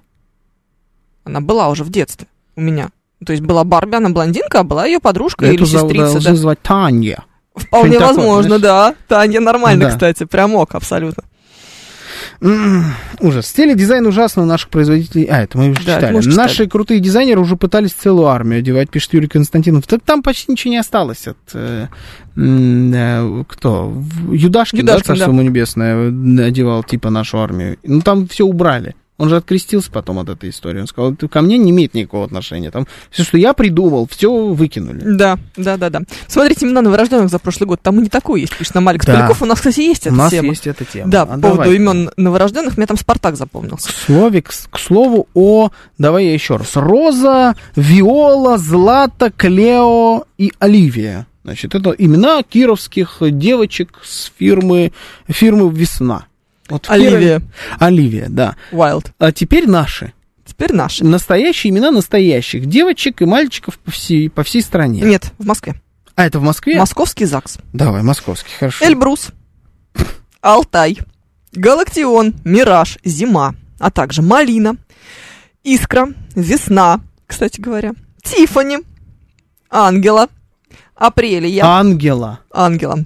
Она 1.23 1.41
была 1.41 1.69
уже 1.69 1.83
в 1.83 1.89
детстве 1.89 2.27
у 2.55 2.61
меня. 2.61 2.89
То 3.25 3.33
есть 3.33 3.43
была 3.43 3.63
Барби, 3.63 3.95
она 3.95 4.09
блондинка, 4.11 4.59
а 4.59 4.63
была 4.63 4.85
ее 4.85 4.99
подружка 4.99 5.45
или 5.47 5.55
Эту 5.55 5.65
зовут- 5.65 5.91
сестрица. 5.91 6.13
должны 6.13 6.31
да. 6.31 6.37
звать 6.37 6.61
Таня. 6.61 7.23
Вполне 7.55 7.93
что-нибудь 7.95 8.07
такое, 8.09 8.25
возможно, 8.27 8.59
да. 8.59 8.95
Таня 9.07 9.41
нормально, 9.41 9.85
Да. 9.85 9.91
кстати. 9.91 10.25
Прям 10.25 10.53
ок, 10.55 10.75
абсолютно. 10.75 11.23
Ужас. 12.39 13.51
Теледизайн 13.51 14.05
ужасно 14.05 14.43
у 14.43 14.45
наших 14.45 14.69
производителей. 14.69 15.25
А, 15.25 15.41
это 15.41 15.57
мы 15.57 15.69
уже 15.71 15.83
Да, 15.85 15.95
читали. 15.97 16.13
мы 16.13 16.19
уже 16.19 16.29
читали. 16.31 16.47
Наши 16.47 16.67
крутые 16.67 16.99
дизайнеры 16.99 17.39
уже 17.41 17.55
пытались 17.55 17.91
целую 17.93 18.27
армию 18.27 18.59
одевать, 18.59 18.89
пишет 18.89 19.13
Юрий 19.13 19.27
Константинов. 19.27 19.85
Там 19.87 20.21
почти 20.21 20.51
ничего 20.51 20.71
не 20.71 20.77
осталось 20.77 21.27
от... 21.27 21.37
э, 21.53 21.87
э, 22.35 23.43
кто? 23.47 23.87
В- 23.89 24.33
Юдашкин, 24.33 24.85
да, 24.85 24.93
Юдашкин, 24.93 25.15
царство 25.15 25.31
ему 25.31 25.41
небесное, 25.41 25.95
э, 26.11 26.43
одевал 26.45 26.83
типа 26.83 27.09
нашу 27.09 27.39
армию. 27.39 27.77
Ну, 27.83 28.01
там 28.01 28.27
все 28.27 28.45
убрали. 28.45 28.95
Он 29.17 29.29
же 29.29 29.35
открестился 29.37 29.89
потом 29.91 30.19
от 30.19 30.29
этой 30.29 30.51
истории. 30.51 30.79
Он 30.81 30.87
сказал, 30.87 31.13
это 31.13 31.27
ко 31.27 31.41
мне 31.41 31.57
не 31.57 31.71
имеет 31.71 31.95
никакого 31.95 32.25
отношения. 32.25 32.69
Там 32.69 32.85
все, 33.09 33.23
что 33.23 33.37
я 33.37 33.53
придумал, 33.53 34.07
все 34.07 34.31
выкинули. 34.53 35.01
Да, 35.03 35.39
да, 35.55 35.75
да, 35.77 35.89
да. 35.89 36.01
Смотрите 36.27 36.65
имена 36.67 36.81
новорожденных 36.83 37.29
за 37.29 37.39
прошлый 37.39 37.67
год. 37.67 37.81
Там 37.81 37.99
и 37.99 38.03
не 38.03 38.09
такое 38.09 38.41
есть, 38.41 38.55
пишет 38.55 38.75
нам 38.75 38.87
Алекс 38.87 39.05
Да. 39.05 39.13
Поляков. 39.15 39.41
У 39.41 39.45
нас, 39.45 39.57
кстати, 39.57 39.79
есть 39.79 40.05
У 40.05 40.09
эта 40.09 40.17
нас 40.17 40.29
тема. 40.31 40.49
есть 40.49 40.67
эта 40.67 40.85
тема. 40.85 41.09
Да, 41.09 41.23
А 41.23 41.25
по 41.25 41.39
поводу 41.39 41.57
давай. 41.63 41.75
имен 41.75 42.11
новорожденных, 42.15 42.77
мне 42.77 42.85
там 42.85 42.95
Спартак 42.97 43.37
запомнился. 43.37 43.87
К, 43.89 43.91
слове, 43.91 44.41
к, 44.43 44.49
к 44.69 44.77
слову 44.79 45.27
о... 45.33 45.71
Давай 45.97 46.25
я 46.25 46.33
еще 46.33 46.57
раз. 46.57 46.75
Роза, 46.75 47.55
Виола, 47.75 48.59
Злата, 48.59 49.31
Клео 49.31 50.25
и 50.37 50.53
Оливия. 50.59 51.25
Значит, 51.43 51.73
это 51.73 51.89
имена 51.91 52.43
кировских 52.43 53.17
девочек 53.21 53.99
с 54.03 54.31
фирмы, 54.37 54.91
фирмы 55.27 55.71
«Весна». 55.73 56.26
Вот 56.69 56.85
в 56.85 56.89
Кирове- 56.89 57.07
Оливия 57.07 57.41
Оливия, 57.79 58.25
да. 58.29 58.55
Уайлд. 58.71 59.13
А 59.19 59.31
теперь 59.31 59.67
наши. 59.67 60.13
Теперь 60.45 60.73
наши. 60.73 61.03
Настоящие 61.05 61.71
имена 61.71 61.91
настоящих 61.91 62.65
девочек 62.65 63.21
и 63.21 63.25
мальчиков 63.25 63.77
по 63.79 63.91
всей, 63.91 64.29
по 64.29 64.43
всей 64.43 64.61
стране. 64.61 65.01
Нет, 65.01 65.31
в 65.37 65.45
Москве. 65.45 65.75
А, 66.15 66.25
это 66.25 66.39
в 66.39 66.43
Москве? 66.43 66.79
Московский 66.79 67.25
ЗАГС. 67.25 67.59
Давай, 67.73 68.01
московский, 68.01 68.49
хорошо. 68.57 68.85
Эльбрус. 68.85 69.29
Алтай. 70.41 70.97
Галактион. 71.53 72.35
Мираж. 72.43 72.97
Зима. 73.03 73.55
А 73.79 73.91
также 73.91 74.21
Малина. 74.21 74.77
Искра. 75.63 76.07
Весна. 76.35 77.01
Кстати 77.27 77.59
говоря. 77.61 77.93
Тифани. 78.23 78.79
Ангела. 79.69 80.27
Апрелия. 80.95 81.63
Ангела. 81.65 82.39
Ангела. 82.51 82.99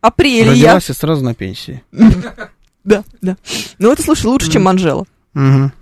Апрелия. 0.00 0.50
Родилась 0.50 0.90
и 0.90 0.92
сразу 0.92 1.24
на 1.24 1.34
пенсии. 1.34 1.82
Да, 2.88 3.04
да. 3.20 3.36
Ну, 3.78 3.92
это, 3.92 4.02
слушай, 4.02 4.24
лучше, 4.24 4.50
чем 4.50 4.66
Анжела. 4.66 5.04
Мгм. 5.34 5.72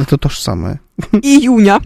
Это 0.00 0.18
то 0.18 0.28
же 0.28 0.40
самое. 0.40 0.80
Июня. 1.12 1.80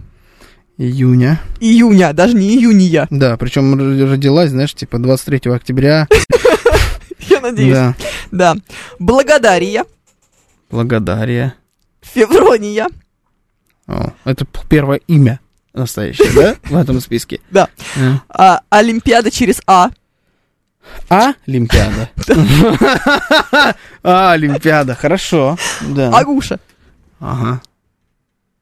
Июня. 0.79 1.39
Июня, 1.61 2.15
даже 2.15 2.35
не 2.35 2.57
июния. 2.57 3.07
Да, 3.11 3.37
причем 3.37 3.75
родилась, 4.11 4.49
знаешь, 4.49 4.73
типа 4.73 4.99
23 4.99 5.53
октября. 5.53 6.09
Я 7.29 7.41
надеюсь. 7.41 7.75
Да. 7.75 7.95
Да. 8.31 8.57
Благодария. 8.99 9.85
Благодария. 10.71 11.55
Феврония. 12.01 12.89
О, 13.87 14.13
это 14.25 14.47
первое 14.71 15.03
имя 15.07 15.41
настоящее, 15.75 16.33
да, 16.35 16.57
в 16.71 16.75
этом 16.75 17.01
списке? 17.01 17.41
Да. 17.51 17.69
М. 17.97 18.23
А, 18.31 18.63
Олимпиада 18.71 19.31
через 19.31 19.61
А. 19.67 19.91
А, 21.11 21.35
Олимпиада. 21.47 22.09
А, 24.03 24.33
Олимпиада, 24.33 24.95
хорошо. 24.95 25.59
Агуша. 26.13 26.59
Ага. 27.19 27.61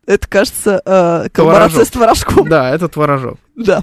Это, 0.06 0.26
кажется, 0.26 0.82
э, 0.84 1.28
коллаборация 1.30 1.84
с 1.84 1.90
творожком. 1.90 2.48
Да, 2.48 2.74
это 2.74 2.88
творожок. 2.88 3.38
Да. 3.54 3.82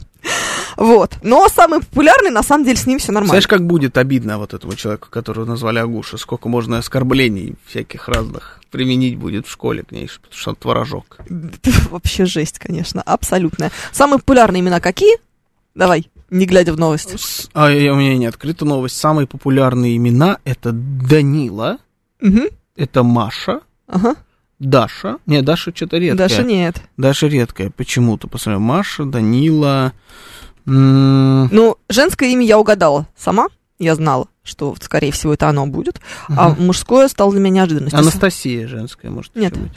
Вот. 0.76 1.18
Но 1.22 1.48
самый 1.48 1.80
популярный, 1.80 2.32
на 2.32 2.42
самом 2.42 2.66
деле, 2.66 2.78
с 2.78 2.88
ним 2.88 2.98
все 2.98 3.12
нормально. 3.12 3.30
Знаешь, 3.30 3.48
как 3.48 3.66
будет 3.66 3.98
обидно 3.98 4.40
вот 4.40 4.56
этому 4.56 4.74
человеку, 4.74 5.10
которого 5.10 5.46
назвали 5.46 5.78
Агуша, 5.80 6.18
сколько 6.18 6.50
можно 6.50 6.80
оскорблений 6.80 7.56
всяких 7.68 8.10
разных 8.10 8.60
применить 8.72 9.18
будет 9.18 9.48
в 9.48 9.52
школе 9.52 9.84
к 9.84 9.92
ней, 9.92 10.10
потому 10.22 10.38
что 10.38 10.50
он 10.50 10.56
творожок. 10.58 11.18
Вообще 11.92 12.26
жесть, 12.26 12.60
конечно, 12.60 13.02
абсолютная. 13.02 13.72
Самые 13.94 14.20
популярные 14.20 14.60
имена 14.60 14.82
какие? 14.82 15.18
Давай, 15.76 16.10
не 16.30 16.46
глядя 16.46 16.74
в 16.74 16.78
новости. 16.80 17.18
С- 17.18 17.50
А 17.54 17.70
я- 17.72 17.94
у 17.94 17.96
меня 17.96 18.18
не 18.18 18.26
открыта 18.26 18.66
новость. 18.66 18.98
Самые 18.98 19.28
популярные 19.28 19.96
имена 19.98 20.40
это 20.46 20.72
Данила, 20.72 21.78
Мгм. 22.22 22.46
это 22.76 23.04
Маша, 23.04 23.62
Ага. 23.88 24.16
Даша. 24.60 25.18
Не, 25.26 25.42
Даша 25.42 25.72
что-то 25.76 25.98
редкая. 25.98 26.28
Даша 26.30 26.44
нет. 26.44 26.82
Даша 26.98 27.28
редкая, 27.28 27.70
почему-то. 27.70 28.28
Посмотрим, 28.28 28.62
Маша, 28.62 29.04
Данила. 29.06 29.92
м, 30.66 31.48
Ну, 31.52 31.78
женское 31.90 32.30
имя 32.30 32.46
я 32.46 32.58
угадала 32.60 33.08
сама. 33.18 33.48
Я 33.78 33.94
знала, 33.96 34.28
что, 34.44 34.74
скорее 34.82 35.12
всего, 35.12 35.34
это 35.34 35.50
оно 35.50 35.68
будет. 35.68 36.00
А 36.30 36.50
Мгм. 36.50 36.68
мужское 36.68 37.08
стало 37.10 37.32
для 37.34 37.42
меня 37.42 37.62
неожиданностью. 37.62 38.00
Анастасия 38.00 38.68
женская, 38.68 39.10
может 39.12 39.36
Нет, 39.36 39.56
ещё 39.56 39.70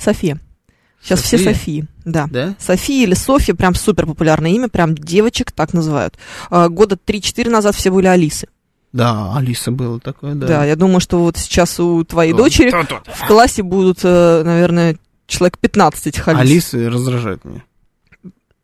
быть. 1.01 1.09
София. 1.09 1.17
Сейчас 1.17 1.21
все? 1.23 1.39
Софии, 1.39 1.87
да. 2.05 2.27
Да? 2.31 2.55
София 2.59 3.05
или 3.07 3.15
Софья, 3.15 3.55
прям 3.55 3.75
супер 3.75 4.07
популярное 4.07 4.51
имя, 4.51 4.69
прям 4.69 4.95
девочек 4.95 5.53
так 5.53 5.73
называют. 5.73 6.19
А, 6.51 6.69
года 6.69 6.97
3-4 6.97 7.49
назад 7.51 7.75
все 7.75 7.91
были 7.91 8.07
Алисы. 8.07 8.49
Да, 8.93 9.37
Алиса 9.37 9.71
было 9.71 10.01
такое, 10.01 10.35
да. 10.35 10.47
Да. 10.47 10.65
я 10.65 10.75
думаю, 10.75 11.01
что 11.01 11.19
вот 11.23 11.37
сейчас 11.37 11.79
у 11.79 12.05
твоей 12.05 12.33
Вот. 12.33 12.39
дочери 12.39 12.71
То-то. 12.71 13.03
в 13.07 13.27
классе 13.27 13.63
будут, 13.63 13.99
э, 14.03 14.43
наверное, 14.45 14.97
человек 15.27 15.59
15 15.59 16.07
этих 16.07 16.27
Алис. 16.27 16.41
Алисы 16.41 16.89
раздражают 16.89 17.45
меня. 17.45 17.63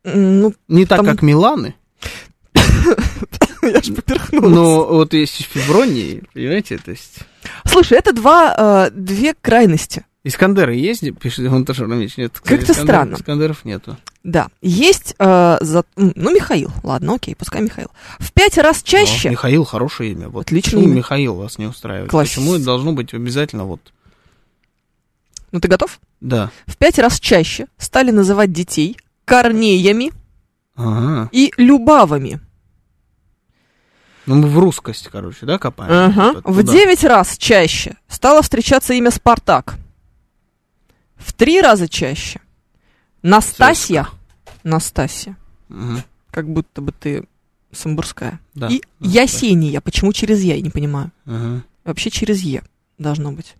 Ну, 0.04 0.54
Не 0.68 0.86
так, 0.86 0.98
Там- 0.98 1.06
как 1.06 1.22
Миланы, 1.22 1.74
я 3.62 3.82
ж 3.82 3.94
поперхнулась. 3.94 4.54
но 4.54 4.84
вот 4.84 5.12
есть 5.14 5.42
Февронии, 5.52 6.22
понимаете, 6.34 6.78
то 6.78 6.90
есть... 6.90 7.18
Слушай, 7.66 7.98
это 7.98 8.12
два, 8.12 8.88
э, 8.88 8.90
две 8.94 9.34
крайности. 9.34 10.04
Искандеры 10.26 10.74
есть, 10.74 11.04
пишет 11.18 11.50
Монтаж 11.50 11.80
Рамич? 11.80 12.16
Нет. 12.16 12.40
Как-то 12.42 12.72
Искандер- 12.72 12.82
странно. 12.82 13.14
Искандеров 13.16 13.64
нету. 13.66 13.98
Да, 14.22 14.48
есть, 14.62 15.14
э, 15.18 15.58
за- 15.60 15.84
ну, 15.96 16.34
Михаил, 16.34 16.70
ладно, 16.82 17.16
окей, 17.16 17.36
пускай 17.36 17.60
Михаил. 17.60 17.90
В 18.18 18.32
пять 18.32 18.56
раз 18.56 18.82
О, 18.82 18.86
чаще, 18.86 19.28
Михаил 19.28 19.64
хорошее 19.64 20.12
имя. 20.12 20.30
Вот 20.30 20.46
Отличное 20.46 20.78
почему 20.80 20.84
имя. 20.84 20.94
Михаил 20.96 21.34
вас 21.34 21.58
не 21.58 21.66
устраивает? 21.66 22.10
Класс. 22.10 22.28
Почему 22.30 22.54
это 22.54 22.64
должно 22.64 22.92
быть 22.94 23.12
обязательно 23.12 23.64
вот... 23.64 23.80
ну, 25.52 25.60
ты 25.60 25.68
готов? 25.68 26.00
Да. 26.22 26.50
В 26.66 26.78
пять 26.78 26.98
раз 26.98 27.20
чаще 27.20 27.66
стали 27.76 28.10
называть 28.10 28.50
детей 28.50 28.96
Корнеями 29.26 30.10
Ага. 30.74 31.28
и 31.32 31.52
Любавами. 31.58 32.40
Ну, 34.24 34.36
мы 34.36 34.48
в 34.48 34.58
русскость, 34.58 35.08
короче, 35.12 35.44
да, 35.44 35.58
копаем? 35.58 35.92
Ага. 35.92 36.40
Вот 36.44 36.54
В 36.54 36.60
туда. 36.62 36.72
9 36.72 37.04
раз 37.04 37.36
чаще 37.36 37.96
стало 38.08 38.40
встречаться 38.40 38.94
имя 38.94 39.10
Спартак. 39.10 39.74
В 41.24 41.32
три 41.32 41.60
раза 41.62 41.88
чаще. 41.88 42.40
Настасья. 43.22 44.08
Настасья. 44.62 45.36
Мгм. 45.68 46.02
Как 46.30 46.48
будто 46.48 46.82
бы 46.82 46.92
ты 46.92 47.24
самбурская. 47.72 48.40
Да. 48.54 48.68
И 48.68 48.82
Ну, 49.00 49.08
Ясения. 49.08 49.80
Почему 49.80 50.12
через 50.12 50.42
Я, 50.42 50.56
я 50.56 50.60
не 50.60 50.70
понимаю. 50.70 51.10
Ага. 51.24 51.62
Вообще 51.84 52.10
через 52.10 52.42
Е 52.42 52.62
должно 52.98 53.32
быть. 53.32 53.54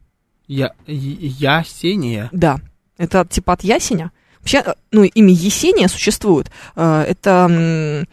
Я, 0.46 0.74
Ясения. 0.86 2.28
Да. 2.32 2.60
Это 2.98 3.24
типа 3.24 3.54
от 3.54 3.64
ясеня. 3.64 4.12
Вообще, 4.40 4.58
э, 4.58 4.74
ну, 4.92 5.04
имя 5.04 5.32
Есения 5.32 5.88
существует. 5.88 6.50
Э, 6.76 7.00
Это 7.08 8.06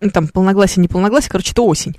ну, 0.00 0.10
там 0.10 0.28
полногласие, 0.28 0.82
не 0.82 0.88
полногласие, 0.88 1.30
короче, 1.30 1.52
это 1.52 1.62
осень. 1.62 1.96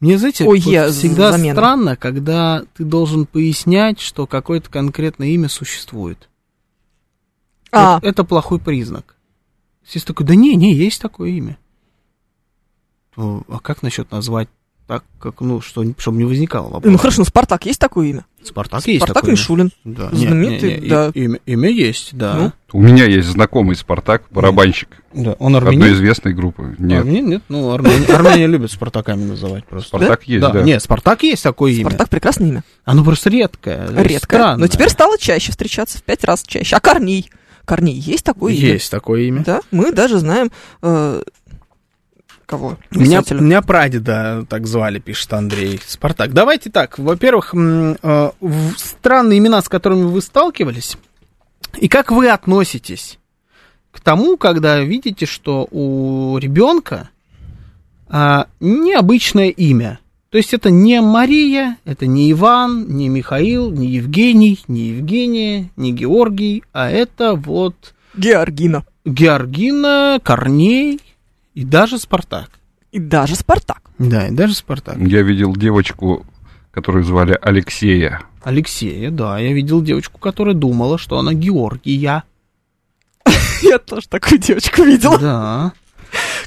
Мне, 0.00 0.16
знаете, 0.16 0.44
Ой, 0.44 0.58
вот 0.60 0.70
я 0.70 0.90
всегда 0.90 1.32
замена. 1.32 1.54
странно, 1.54 1.96
когда 1.96 2.64
ты 2.74 2.84
должен 2.84 3.26
пояснять, 3.26 4.00
что 4.00 4.26
какое-то 4.26 4.70
конкретное 4.70 5.28
имя 5.28 5.48
существует. 5.50 6.30
А. 7.70 7.96
Вот 7.96 8.04
это 8.04 8.24
плохой 8.24 8.58
признак. 8.58 9.16
Если 9.84 10.00
такой, 10.00 10.26
да 10.26 10.34
не, 10.34 10.56
не, 10.56 10.74
есть 10.74 11.02
такое 11.02 11.30
имя. 11.30 11.58
То, 13.14 13.42
а 13.48 13.58
как 13.58 13.82
насчет 13.82 14.10
назвать 14.10 14.48
так, 14.90 15.04
как, 15.20 15.40
ну, 15.40 15.60
что, 15.60 15.84
чтобы 15.98 16.18
не 16.18 16.24
возникало 16.24 16.64
вопроса? 16.64 16.90
Ну 16.90 16.98
хорошо, 16.98 17.20
ну 17.20 17.24
Спартак 17.24 17.64
есть 17.64 17.78
такое 17.78 18.08
имя? 18.08 18.24
Спартак 18.42 18.84
есть 18.88 18.98
Спартак 18.98 19.14
такое. 19.22 19.30
Мишулин. 19.30 19.70
Да. 19.84 20.08
Знаменитый, 20.10 20.70
Не, 20.70 20.76
не, 20.78 20.82
не, 20.82 20.88
да. 20.88 21.10
и- 21.14 21.20
Имя, 21.26 21.38
имя 21.46 21.68
есть, 21.70 22.08
да. 22.16 22.34
Ну. 22.34 22.52
У 22.72 22.82
меня 22.82 23.04
есть 23.04 23.28
знакомый 23.28 23.76
Спартак, 23.76 24.24
барабанщик 24.32 24.88
да. 25.14 25.36
Он 25.38 25.54
одной 25.54 25.72
армянин? 25.74 25.94
известной 25.94 26.34
группы. 26.34 26.74
Нет, 26.80 27.02
Армянин? 27.02 27.28
нет, 27.28 27.42
ну, 27.48 27.70
армяне, 27.70 28.04
армяне 28.06 28.48
любят 28.48 28.72
Спартаками 28.72 29.22
называть 29.22 29.64
просто. 29.64 29.90
Спартак 29.90 30.24
есть, 30.24 30.40
да. 30.40 30.60
Нет, 30.62 30.82
Спартак 30.82 31.22
есть 31.22 31.44
такое 31.44 31.70
имя. 31.70 31.90
Спартак 31.90 32.08
прекрасное 32.08 32.48
имя. 32.48 32.64
Оно 32.84 33.04
просто 33.04 33.30
редкое. 33.30 33.86
Редко. 33.96 34.24
странное. 34.24 34.56
Но 34.56 34.66
теперь 34.66 34.88
стало 34.88 35.18
чаще 35.18 35.52
встречаться, 35.52 35.98
в 35.98 36.02
пять 36.02 36.24
раз 36.24 36.42
чаще. 36.42 36.74
А 36.74 36.80
Корней? 36.80 37.30
Корней 37.64 37.94
есть 37.94 38.24
такое 38.24 38.54
имя? 38.54 38.72
Есть 38.72 38.90
такое 38.90 39.20
имя. 39.22 39.44
Да, 39.44 39.60
мы 39.70 39.92
даже 39.92 40.18
знаем... 40.18 40.50
э, 40.82 41.22
кого? 42.50 42.78
Меня, 42.90 43.22
меня 43.30 43.62
прадеда 43.62 44.44
так 44.48 44.66
звали, 44.66 44.98
пишет 44.98 45.32
Андрей. 45.32 45.80
Спартак. 45.86 46.32
Давайте 46.32 46.68
так. 46.68 46.98
Во-первых, 46.98 47.54
э, 47.54 48.30
странные 48.76 49.38
имена, 49.38 49.62
с 49.62 49.68
которыми 49.68 50.04
вы 50.04 50.20
сталкивались, 50.20 50.96
и 51.78 51.86
как 51.86 52.10
вы 52.10 52.28
относитесь 52.28 53.18
к 53.92 54.00
тому, 54.00 54.36
когда 54.36 54.80
видите, 54.80 55.26
что 55.26 55.68
у 55.70 56.38
ребенка 56.38 57.10
а, 58.08 58.46
необычное 58.58 59.50
имя. 59.50 60.00
То 60.30 60.38
есть 60.38 60.52
это 60.52 60.70
не 60.70 61.00
Мария, 61.00 61.76
это 61.84 62.06
не 62.06 62.30
Иван, 62.32 62.86
не 62.88 63.08
Михаил, 63.08 63.70
не 63.70 63.88
Евгений, 63.88 64.60
не 64.68 64.88
Евгения, 64.90 65.70
не 65.76 65.92
Георгий, 65.92 66.64
а 66.72 66.90
это 66.90 67.34
вот 67.34 67.94
Георгина. 68.16 68.84
Георгина, 69.04 70.20
Корней 70.22 71.00
и 71.60 71.64
даже 71.64 71.98
Спартак. 71.98 72.48
И 72.90 72.98
даже 72.98 73.36
Спартак. 73.36 73.82
Да, 73.98 74.28
и 74.28 74.30
даже 74.30 74.54
Спартак. 74.54 74.96
Я 74.96 75.20
видел 75.20 75.54
девочку, 75.54 76.24
которую 76.70 77.04
звали 77.04 77.38
Алексея. 77.42 78.22
Алексея, 78.42 79.10
да, 79.10 79.38
я 79.38 79.52
видел 79.52 79.82
девочку, 79.82 80.18
которая 80.18 80.54
думала, 80.54 80.96
что 80.96 81.18
она 81.18 81.34
Георгия. 81.34 82.24
Я 83.62 83.78
тоже 83.78 84.08
такую 84.08 84.38
девочку 84.38 84.82
видела. 84.84 85.18
Да, 85.18 85.72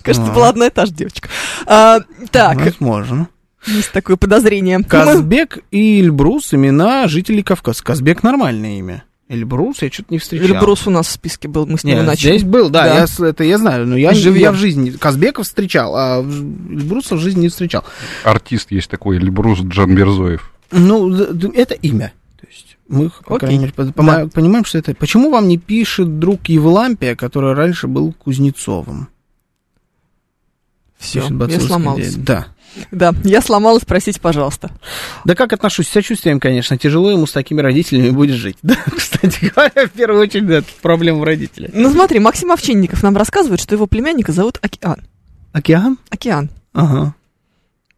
Кажется, 0.02 0.32
А. 0.32 0.34
была 0.34 0.50
одна 0.50 0.66
и 0.66 0.70
та 0.72 0.88
же 0.88 0.94
девочка. 0.94 1.30
А, 1.68 2.00
так, 2.32 2.58
возможно. 2.58 3.28
есть 3.68 3.92
такое 3.92 4.18
подозрение. 4.18 4.80
Казбек 4.84 5.60
и 5.70 6.00
Эльбрус 6.02 6.56
имена 6.56 7.08
жителей 7.08 7.44
Кавказа. 7.44 7.84
Казбек 7.84 8.24
нормальное 8.24 8.80
имя. 8.80 9.04
Эльбрус 9.34 9.82
я 9.82 9.92
что-то 9.92 10.14
не 10.14 10.20
встречал. 10.20 10.48
Эльбрус 10.56 10.88
у 10.88 10.92
нас 10.92 11.08
в 11.08 11.12
списке 11.12 11.48
был, 11.48 11.66
мы 11.66 11.78
с 11.78 11.84
него 11.84 11.98
Нет, 12.00 12.08
начали. 12.08 12.30
здесь 12.38 12.44
был, 12.44 12.70
да, 12.70 12.84
Да. 12.84 13.06
Я, 13.20 13.28
это 13.30 13.44
я 13.44 13.58
знаю, 13.58 13.88
но 13.88 13.98
я, 13.98 14.14
Живьем. 14.14 14.42
я 14.42 14.52
в 14.52 14.56
жизни 14.56 14.92
Казбеков 14.92 15.46
встречал, 15.46 15.96
а 15.96 16.20
Эльбруса 16.22 17.16
в 17.16 17.20
жизни 17.20 17.42
не 17.42 17.50
встречал. 17.50 17.84
Артист 18.24 18.72
есть 18.72 18.90
такой, 18.90 19.18
Эльбрус 19.18 19.60
Джанберзоев. 19.62 20.52
Ну, 20.72 21.12
это 21.14 21.74
имя. 21.76 22.14
То 22.40 22.48
есть 22.50 22.78
мы, 22.88 23.10
по 23.10 23.36
Окей. 23.36 23.40
крайней 23.40 23.60
мере, 23.60 23.74
пома- 23.74 24.28
понимаем, 24.30 24.66
что 24.66 24.78
это... 24.78 24.94
Почему 24.96 25.30
вам 25.32 25.48
не 25.48 25.58
пишет 25.58 26.20
друг 26.20 26.48
Евлампия, 26.48 27.16
который 27.16 27.54
раньше 27.54 27.88
был 27.88 28.14
Кузнецовым? 28.14 29.08
Все, 30.98 31.20
я 31.22 31.30
дядя. 31.30 32.18
Да. 32.18 32.48
Да, 32.92 33.14
я 33.24 33.42
сломалась, 33.42 33.84
простите, 33.86 34.20
пожалуйста. 34.20 34.72
Да 35.26 35.36
как 35.36 35.54
отношусь? 35.54 35.88
С 35.88 35.92
сочувствием, 35.92 36.40
конечно. 36.40 36.78
Тяжело 36.78 37.12
ему 37.12 37.26
с 37.28 37.32
такими 37.32 37.62
родителями 37.62 38.10
будет 38.10 38.36
жить. 38.36 38.58
Да, 38.64 38.76
кстати 38.96 39.52
говоря, 39.54 39.88
в 39.88 39.92
первую 39.92 40.22
очередь, 40.22 40.48
да, 40.48 40.56
это 40.56 40.68
проблема 40.82 41.20
в 41.20 41.24
родителях. 41.24 41.72
Ну 41.74 41.92
смотри, 41.92 42.20
Максим 42.20 42.52
Овчинников 42.52 43.04
нам 43.04 43.16
рассказывает, 43.16 43.62
что 43.62 43.76
его 43.76 43.88
племянника 43.88 44.32
зовут 44.32 44.58
Океан. 44.62 45.02
Океан? 45.52 45.98
Океан. 46.10 46.50
Ага. 46.74 47.14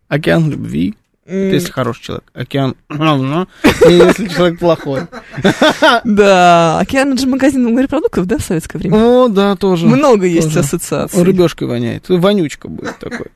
Океан 0.08 0.50
любви. 0.50 0.96
Это 1.26 1.56
если 1.56 1.72
хороший 1.72 2.04
человек. 2.04 2.24
Океан 2.36 2.76
говно. 2.88 3.48
И 3.64 3.94
если 3.94 4.28
человек 4.28 4.60
плохой. 4.60 5.02
Да, 6.04 6.80
Океан 6.80 7.14
это 7.14 7.22
же 7.22 7.28
магазин 7.28 7.74
морепродуктов, 7.74 8.28
да, 8.28 8.38
в 8.38 8.42
советское 8.42 8.78
время? 8.78 8.98
О, 8.98 9.28
да, 9.28 9.56
тоже. 9.56 9.88
Много 9.88 10.26
есть 10.28 10.56
ассоциаций. 10.56 11.24
Рыбешкой 11.24 11.68
воняет. 11.68 12.10
Вонючка 12.10 12.68
будет 12.68 12.98
такой. 13.00 13.28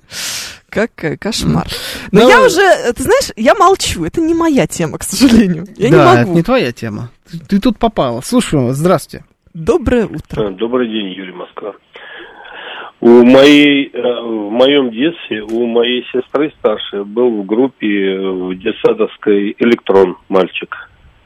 Какой 0.69 1.17
кошмар. 1.17 1.67
Но 2.11 2.19
Давай. 2.21 2.35
я 2.35 2.45
уже, 2.45 2.93
ты 2.93 3.01
знаешь, 3.03 3.31
я 3.35 3.55
молчу. 3.55 4.05
Это 4.05 4.21
не 4.21 4.35
моя 4.35 4.67
тема, 4.67 4.99
к 4.99 5.03
сожалению. 5.03 5.65
Я 5.75 5.89
да, 5.89 5.95
не 5.97 6.19
это 6.19 6.27
могу. 6.27 6.33
не 6.35 6.43
твоя 6.43 6.71
тема. 6.71 7.09
Ты, 7.47 7.59
тут 7.59 7.79
попала. 7.79 8.21
Слушаю 8.21 8.67
вас. 8.67 8.77
Здравствуйте. 8.77 9.25
Доброе 9.55 10.05
утро. 10.05 10.47
А, 10.47 10.51
Добрый 10.51 10.87
день, 10.87 11.11
Юрий 11.11 11.33
Москва. 11.33 11.73
У 13.01 13.23
моей, 13.23 13.89
э, 13.93 14.01
в 14.01 14.51
моем 14.51 14.91
детстве 14.91 15.41
у 15.41 15.65
моей 15.67 16.05
сестры 16.11 16.51
старшей 16.59 17.05
был 17.05 17.41
в 17.41 17.45
группе 17.45 17.87
э, 17.87 18.29
в 18.29 18.55
детсадовской 18.55 19.55
электрон 19.57 20.17
мальчик, 20.27 20.75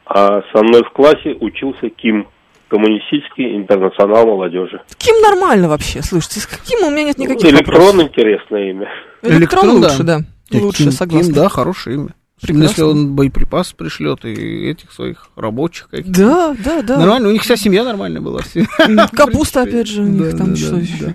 а 0.06 0.42
со 0.52 0.62
мной 0.62 0.84
в 0.84 0.90
классе 0.90 1.36
учился 1.40 1.88
Ким, 1.90 2.28
коммунистический 2.68 3.56
интернационал 3.56 4.26
молодежи. 4.26 4.80
Ким 4.98 5.20
нормально 5.20 5.68
вообще, 5.68 6.00
слушайте, 6.02 6.40
с 6.40 6.46
каким 6.46 6.86
у 6.86 6.90
меня 6.90 7.04
нет 7.04 7.18
никаких 7.18 7.50
электрон 7.50 7.80
вопросов. 7.80 8.08
интересное 8.08 8.70
имя. 8.70 8.88
Электрон 9.22 9.40
Электрон, 9.40 9.80
да. 9.80 9.88
лучше, 9.88 10.02
да. 10.04 10.18
Лучше, 10.52 10.82
Ким- 10.84 10.92
согласна. 10.92 11.32
Ким, 11.32 11.42
да, 11.42 11.48
хорошее 11.48 11.96
имя. 11.96 12.14
Прекрасно. 12.40 12.68
если 12.68 12.82
он 12.82 13.14
боеприпас 13.14 13.72
пришлет 13.72 14.24
и 14.24 14.66
этих 14.68 14.92
своих 14.92 15.28
рабочих 15.36 15.88
каких-то. 15.88 16.12
Да, 16.12 16.56
да, 16.64 16.82
да. 16.82 16.98
Нормально, 16.98 17.28
у 17.28 17.32
них 17.32 17.42
вся 17.42 17.56
семья 17.56 17.84
нормальная 17.84 18.20
была. 18.20 18.40
Капуста, 19.12 19.62
опять 19.62 19.86
же, 19.86 20.02
у 20.02 20.06
них 20.06 20.32
Да, 20.32 20.36
там 20.38 20.50
да, 20.50 20.56
что 20.56 20.70
да, 20.72 20.76
еще 20.78 20.96
да. 20.98 21.14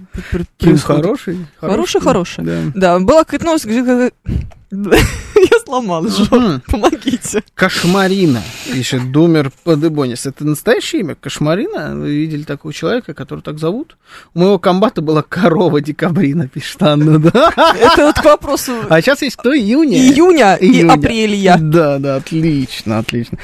происходит. 0.57 0.81
хороший. 0.81 1.37
Хороший, 1.59 2.01
хороший. 2.01 2.43
Да. 2.43 2.61
Да, 2.73 2.99
была 2.99 3.23
какая-то 3.25 3.45
новость, 3.45 3.65
где... 3.65 4.11
Я 4.71 5.59
сломалась, 5.65 6.15
жопу. 6.15 6.61
Помогите. 6.67 7.43
Кошмарина, 7.55 8.41
пишет 8.71 9.11
Думер 9.11 9.51
Подебонис. 9.63 10.25
Это 10.25 10.45
настоящее 10.45 11.01
имя? 11.01 11.15
Кошмарина? 11.15 11.95
Вы 11.95 12.13
видели 12.15 12.43
такого 12.43 12.73
человека, 12.73 13.13
который 13.13 13.41
так 13.41 13.57
зовут? 13.57 13.97
У 14.33 14.39
моего 14.39 14.59
комбата 14.59 15.01
была 15.01 15.23
корова 15.23 15.81
декабрина, 15.81 16.47
пишет 16.47 16.83
Анна? 16.83 17.17
Это 17.17 18.05
вот 18.05 18.15
к 18.19 18.25
вопросу 18.25 18.73
А 18.89 19.01
сейчас 19.01 19.21
есть 19.21 19.37
кто? 19.37 19.55
Июня? 19.55 19.97
июня 19.97 20.55
и 20.55 20.85
апреля. 20.87 21.57
Да, 21.59 21.97
да, 21.97 22.17
отлично, 22.17 22.99
отлично. 22.99 23.37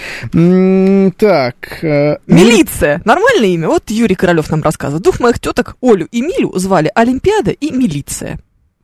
Так. 1.18 1.84
э, 1.84 2.18
Милиция. 2.28 3.02
Нормальное 3.06 3.48
имя. 3.50 3.68
Вот 3.70 3.90
Юрий 3.90 4.16
Королев 4.16 4.50
нам 4.52 4.62
рассказывает. 4.62 5.04
Двух 5.04 5.20
моих 5.20 5.40
теток, 5.40 5.76
Олю 5.82 6.08
и 6.12 6.22
Милю, 6.22 6.52
звали 6.58 6.92
Олимпиада 6.94 7.52
и 7.52 7.72
Милиция. 7.72 8.40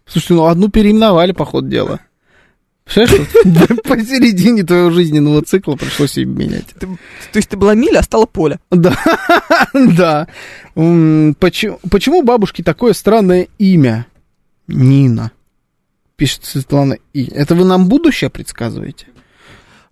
Слушайте, 0.08 0.34
ну 0.36 0.46
одну 0.48 0.70
переименовали, 0.70 1.32
по 1.32 1.46
ходу 1.46 1.68
дела. 1.70 2.00
Вот 2.96 3.84
посередине 3.84 4.64
твоего 4.64 4.89
жизненного 4.92 5.42
цикла 5.44 5.76
пришлось 5.76 6.18
ее 6.18 6.26
менять. 6.26 6.66
Ты- 6.80 6.88
то 6.88 7.38
есть 7.38 7.50
ты 7.50 7.58
была 7.58 7.74
Миля, 7.76 8.00
а 8.00 8.04
стала 8.04 8.26
Поля. 8.26 8.60
Да, 8.70 8.96
да. 9.74 10.28
Почему, 10.74 11.80
почему 11.89 12.24
бабушке 12.24 12.64
такое 12.64 12.94
странное 12.94 13.48
имя? 13.58 14.06
Нина. 14.68 15.32
Пишет 16.16 16.46
Светлана 16.46 16.98
И. 17.14 17.26
Это 17.26 17.56
вы 17.56 17.66
нам 17.66 17.88
будущее 17.88 18.30
предсказываете? 18.30 19.08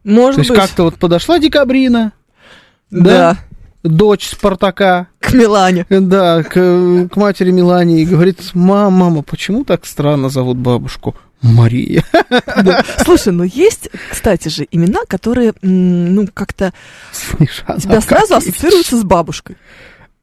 Может 0.03 0.35
То 0.35 0.41
есть 0.41 0.49
быть. 0.51 0.59
как-то 0.59 0.83
вот 0.83 0.95
подошла 0.95 1.39
декабрина, 1.39 2.13
Да. 2.89 3.37
Дочь 3.83 4.27
Спартака, 4.29 5.07
К 5.19 5.33
Милане. 5.33 5.85
да, 5.89 6.43
к, 6.43 6.53
к 7.11 7.15
матери 7.15 7.51
Милане 7.51 8.01
и 8.01 8.05
говорит, 8.05 8.39
мама, 8.53 8.89
мама, 8.89 9.21
почему 9.23 9.63
так 9.63 9.85
странно 9.85 10.29
зовут 10.29 10.57
бабушку? 10.57 11.15
Мария. 11.41 12.03
Да. 12.63 12.83
Слушай, 13.05 13.31
ну 13.31 13.43
есть, 13.43 13.89
кстати 14.11 14.49
же, 14.49 14.67
имена, 14.71 14.99
которые, 15.07 15.53
ну, 15.61 16.27
как-то 16.33 16.73
Снежана 17.13 17.79
тебя 17.79 18.01
сразу 18.01 18.33
Аркадьевич. 18.33 18.55
ассоциируются 18.55 18.97
с 18.97 19.03
бабушкой. 19.03 19.55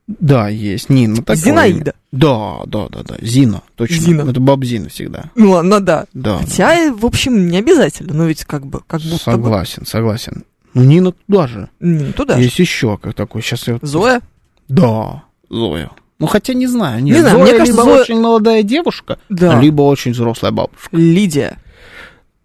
Да, 0.07 0.49
есть. 0.49 0.89
Нина. 0.91 1.17
такое 1.17 1.37
Зинаида. 1.37 1.95
Да, 2.13 2.61
да, 2.67 2.89
да, 2.91 3.03
да. 3.03 3.17
Зина. 3.23 3.63
Точно. 3.75 3.97
Зина. 4.03 4.31
Это 4.31 4.39
баб 4.41 4.63
Зина 4.63 4.89
всегда. 4.89 5.31
Ну 5.35 5.51
ладно, 5.53 5.81
да. 5.81 6.05
Да. 6.13 6.39
Хотя, 6.39 6.87
и, 6.87 6.91
в 6.91 7.05
общем, 7.07 7.49
не 7.49 7.59
обязательно, 7.59 8.13
но 8.15 8.27
ведь 8.27 8.45
как 8.45 8.67
бы, 8.67 8.83
как 8.87 9.01
будто 9.01 9.15
бы 9.17 9.19
Согласен, 9.21 9.85
согласен. 9.87 10.45
Ну, 10.77 10.85
Нина 10.85 11.13
туда 11.13 11.47
же. 11.47 11.69
м, 11.81 12.13
туда 12.13 12.37
же. 12.37 12.43
Есть 12.43 12.59
еще 12.59 12.99
как 12.99 13.15
такой. 13.15 13.43
Сейчас 13.43 13.67
я... 13.67 13.75
вот- 13.75 13.83
Зоя. 13.85 14.21
Да, 14.69 15.25
Зоя. 15.51 15.91
Ну, 16.19 16.27
хотя 16.27 16.55
не 16.55 16.67
знаю. 16.67 17.03
Нет, 17.03 17.17
Не 17.17 17.21
знаю, 17.21 17.37
Зоя 17.39 17.45
мне 17.49 17.59
кажется, 17.59 17.73
либо 17.83 17.83
Зоя- 17.95 18.01
очень 18.03 18.21
молодая 18.21 18.63
девушка, 18.63 19.19
Да. 19.29 19.61
либо 19.61 19.83
очень 19.83 20.13
взрослая 20.13 20.51
бабушка. 20.53 20.89
Лидия. 20.97 21.59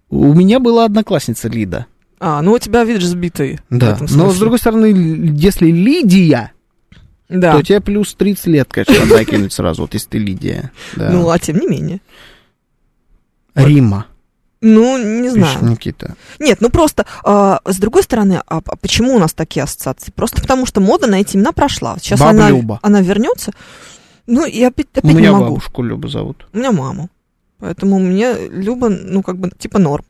У 0.10 0.34
меня 0.34 0.60
была 0.60 0.86
одноклассница 0.86 1.48
Лида. 1.48 1.86
А, 2.20 2.41
ну 2.41 2.52
у 2.53 2.60
тебя, 2.60 2.84
видишь, 2.84 3.06
сбитый. 3.06 3.60
в 3.70 3.78
Да. 3.78 3.91
этом 3.94 4.02
Но, 4.02 4.08
смысле. 4.08 4.32
с 4.34 4.40
другой 4.40 4.60
стороны, 4.60 4.91
л- 4.91 5.34
если 5.36 5.72
Лидия, 5.72 6.52
Да. 7.30 7.53
то 7.56 7.64
тебе 7.64 7.80
плюс 7.82 8.14
30 8.14 8.48
лет, 8.48 8.68
конечно, 8.72 8.94
надо 9.06 9.16
накинуть 9.18 9.53
сразу, 9.53 9.82
вот 9.84 9.94
если 9.94 10.10
ты 10.10 10.18
Лидия. 10.20 10.72
Да. 10.95 11.10
Ну, 11.10 11.30
а 11.30 11.40
тем 11.40 11.58
не 11.58 11.68
менее. 11.68 12.02
Рима. 13.56 14.06
Ну, 14.62 14.98
не 14.98 15.30
знаю. 15.30 15.54
Пишет 15.56 15.62
Никита. 15.70 16.16
Нет, 16.40 16.62
ну 16.62 16.70
просто, 16.70 17.06
а, 17.24 17.60
с 17.66 17.78
другой 17.78 18.04
стороны, 18.04 18.42
а, 18.46 18.62
а 18.64 18.76
почему 18.76 19.16
у 19.16 19.20
нас 19.20 19.34
такие 19.34 19.64
ассоциации? 19.64 20.12
Просто 20.12 20.40
потому, 20.42 20.66
что 20.68 20.82
мода 20.82 21.08
на 21.08 21.20
эти 21.20 21.36
имена 21.36 21.52
прошла. 21.52 21.98
Сейчас 22.00 22.20
Баба 22.20 22.32
она, 22.32 22.50
Люба. 22.50 22.80
она 22.84 23.02
вернется. 23.02 23.52
Ну, 24.28 24.46
и 24.46 24.62
опять, 24.64 24.88
У 24.96 25.00
опять 25.00 25.04
не 25.12 25.18
меня 25.18 25.32
могу. 25.32 25.46
бабушку 25.46 25.82
Любу 25.82 26.08
зовут. 26.08 26.48
У 26.54 26.58
меня 26.60 26.72
маму. 26.72 27.10
Поэтому 27.58 28.00
мне 28.00 28.34
Люба, 28.50 28.90
ну, 28.90 29.24
как 29.24 29.38
бы, 29.38 29.50
типа 29.58 29.80
норм. 29.80 30.06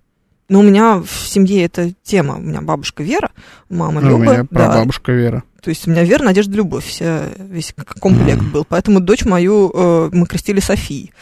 Но 0.50 0.60
у 0.60 0.64
меня 0.64 0.98
в 0.98 1.10
семье 1.28 1.64
это 1.64 1.94
тема. 2.04 2.36
У 2.36 2.42
меня 2.42 2.60
бабушка 2.62 3.04
Вера, 3.04 3.32
мама 3.70 4.02
А 4.02 4.04
у 4.04 4.10
Люба. 4.10 4.22
меня 4.24 4.38
да. 4.38 4.48
прабабушка 4.50 5.14
Вера. 5.14 5.44
То 5.62 5.70
есть 5.70 5.88
у 5.88 5.92
меня 5.92 6.04
Вера, 6.04 6.24
Надежда, 6.24 6.58
Любовь. 6.58 6.86
Вся, 6.86 7.30
весь 7.38 7.74
комплект 8.02 8.42
был. 8.42 8.66
Поэтому 8.68 9.00
дочь 9.00 9.24
мою 9.24 9.72
э, 9.74 10.10
мы 10.12 10.26
крестили 10.26 10.60
Софией. 10.60 11.14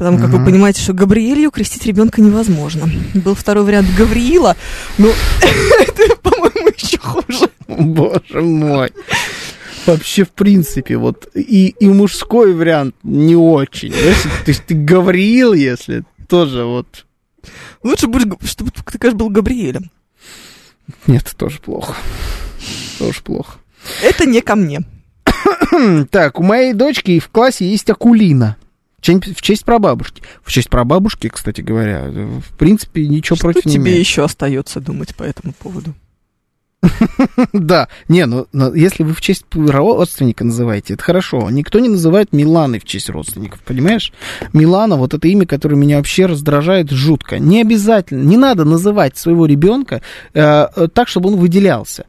Потому 0.00 0.16
как 0.16 0.30
вы 0.30 0.36
Мгм. 0.38 0.46
понимаете, 0.46 0.80
что 0.80 0.94
Габриэлью 0.94 1.50
крестить 1.50 1.84
ребенка 1.84 2.22
невозможно. 2.22 2.88
Был 3.12 3.34
второй 3.34 3.64
вариант 3.64 3.86
Гавриила, 3.98 4.56
но 4.96 5.08
это, 5.78 6.16
по-моему, 6.22 6.70
еще 6.74 6.96
хуже. 6.96 7.50
Боже 7.68 8.40
мой. 8.40 8.90
Вообще, 9.84 10.24
в 10.24 10.30
принципе, 10.30 10.96
вот 10.96 11.28
и, 11.34 11.68
и 11.78 11.86
мужской 11.86 12.54
вариант 12.54 12.94
не 13.02 13.36
очень. 13.36 13.92
Знаешь, 13.92 14.22
то 14.22 14.48
есть 14.50 14.64
ты 14.64 14.74
Гавриил, 14.74 15.52
если 15.52 16.04
тоже 16.28 16.64
вот... 16.64 17.04
Лучше 17.82 18.06
будешь, 18.06 18.24
г- 18.24 18.38
чтобы 18.46 18.70
ты, 18.70 18.82
конечно, 18.98 19.18
был 19.18 19.28
Габриэлем. 19.28 19.90
Нет, 21.06 21.30
тоже 21.36 21.58
плохо. 21.58 21.94
Тоже 22.98 23.20
плохо. 23.20 23.58
Это 24.02 24.24
не 24.24 24.40
ко 24.40 24.56
мне. 24.56 24.80
Так, 26.10 26.40
у 26.40 26.42
моей 26.42 26.72
дочки 26.72 27.18
в 27.18 27.28
классе 27.28 27.68
есть 27.68 27.90
Акулина. 27.90 28.56
В 29.00 29.42
честь- 29.42 29.64
прабабушки. 29.64 30.22
В 30.42 30.52
честь 30.52 30.68
прабабушки, 30.70 31.28
кстати 31.28 31.60
говоря, 31.60 32.04
в 32.10 32.56
принципе, 32.58 33.06
ничего 33.06 33.36
Что 33.36 33.44
против 33.44 33.66
не 33.66 33.72
тебе 33.72 33.82
имею. 33.84 33.98
еще 34.00 34.24
остается 34.24 34.80
думать 34.80 35.14
по 35.14 35.22
этому 35.22 35.52
поводу? 35.54 35.94
Да, 37.52 37.88
не, 38.08 38.24
ну, 38.26 38.46
но 38.52 38.74
если 38.74 39.02
вы 39.02 39.12
в 39.14 39.20
честь 39.20 39.44
родственника 39.54 40.44
называете, 40.44 40.94
это 40.94 41.02
хорошо. 41.02 41.50
Никто 41.50 41.78
не 41.78 41.88
называет 41.88 42.32
Миланой 42.32 42.78
в 42.78 42.84
честь 42.84 43.10
родственников, 43.10 43.60
понимаешь? 43.60 44.12
Милана, 44.52 44.96
вот 44.96 45.14
это 45.14 45.28
имя, 45.28 45.46
которое 45.46 45.76
меня 45.76 45.96
вообще 45.98 46.26
раздражает 46.26 46.90
жутко. 46.90 47.38
Не 47.38 47.60
обязательно, 47.62 48.22
не 48.22 48.36
надо 48.36 48.64
называть 48.64 49.16
своего 49.18 49.46
ребенка 49.46 50.00
э, 50.32 50.40
э, 50.74 50.88
так, 50.92 51.08
чтобы 51.08 51.28
он 51.30 51.36
выделялся. 51.36 52.06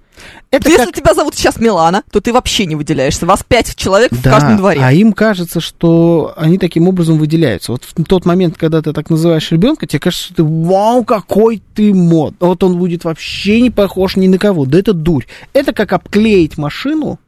Это 0.52 0.69
Если 0.69 0.85
как- 0.85 0.95
тебя 0.95 1.14
зовут 1.14 1.35
сейчас 1.35 1.57
Милана, 1.60 2.03
то 2.11 2.19
ты 2.19 2.34
вообще 2.34 2.65
не 2.65 2.76
выделяешься. 2.76 3.26
Вас 3.26 3.43
пять 3.48 3.76
человек 3.76 4.11
в 4.11 4.22
Да, 4.22 4.31
каждом 4.31 4.57
дворе. 4.57 4.81
а 4.84 4.91
им 4.91 5.14
кажется, 5.14 5.61
что 5.61 6.34
они 6.35 6.57
таким 6.57 6.88
образом 6.88 7.18
выделяются. 7.18 7.72
Вот 7.72 7.84
в 7.85 8.03
тот 8.03 8.26
момент, 8.26 8.57
когда 8.57 8.81
ты 8.81 8.91
так 8.93 9.10
называешь 9.10 9.49
ребенка, 9.52 9.88
тебе 9.88 9.99
кажется, 9.99 10.26
что 10.26 10.35
ты, 10.35 10.43
вау, 10.43 11.03
какой 11.06 11.61
ты 11.73 11.93
мод. 11.93 12.34
Вот 12.39 12.64
он 12.64 12.77
будет 12.77 13.03
вообще 13.06 13.61
не 13.61 13.69
похож 13.69 14.15
ни 14.18 14.27
на 14.27 14.38
кого. 14.38 14.65
Да 14.65 14.77
это 14.80 14.93
дурь. 14.93 15.26
Это 15.53 15.72
как 15.73 15.93
обклеить 15.93 16.57
машину 16.57 17.19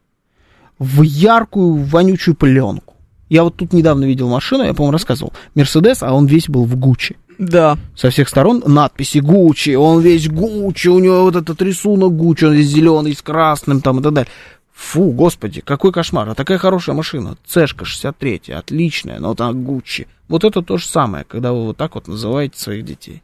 в 0.79 1.01
яркую 1.03 1.75
вонючую 1.75 2.35
пленку. 2.35 2.93
Я 3.29 3.43
вот 3.43 3.55
тут 3.55 3.73
недавно 3.73 4.03
видел 4.05 4.29
машину, 4.29 4.63
я, 4.63 4.73
по-моему, 4.73 4.91
рассказывал. 4.91 5.33
Мерседес, 5.55 6.03
а 6.03 6.13
он 6.13 6.25
весь 6.27 6.49
был 6.49 6.65
в 6.65 6.75
Гуччи. 6.75 7.15
Да. 7.49 7.77
Со 7.95 8.09
всех 8.09 8.29
сторон 8.29 8.63
надписи 8.65 9.19
Гуччи, 9.19 9.75
он 9.75 10.01
весь 10.01 10.27
Гуччи, 10.29 10.87
у 10.87 10.99
него 10.99 11.23
вот 11.23 11.35
этот 11.35 11.61
рисунок 11.61 12.15
Гуччи, 12.15 12.45
он 12.45 12.53
весь 12.53 12.67
зеленый 12.67 13.15
с 13.15 13.21
красным 13.21 13.81
там 13.81 13.99
и 13.99 14.03
так 14.03 14.13
далее. 14.13 14.31
Фу, 14.73 15.11
господи, 15.11 15.61
какой 15.61 15.91
кошмар. 15.91 16.27
А 16.29 16.35
такая 16.35 16.57
хорошая 16.57 16.95
машина. 16.95 17.37
Цешка 17.45 17.85
63, 17.85 18.51
отличная, 18.53 19.19
но 19.19 19.35
там 19.35 19.63
Гуччи. 19.63 20.07
Вот 20.27 20.43
это 20.43 20.61
то 20.61 20.77
же 20.77 20.85
самое, 20.87 21.25
когда 21.27 21.53
вы 21.53 21.65
вот 21.65 21.77
так 21.77 21.95
вот 21.95 22.07
называете 22.07 22.59
своих 22.59 22.85
детей. 22.85 23.21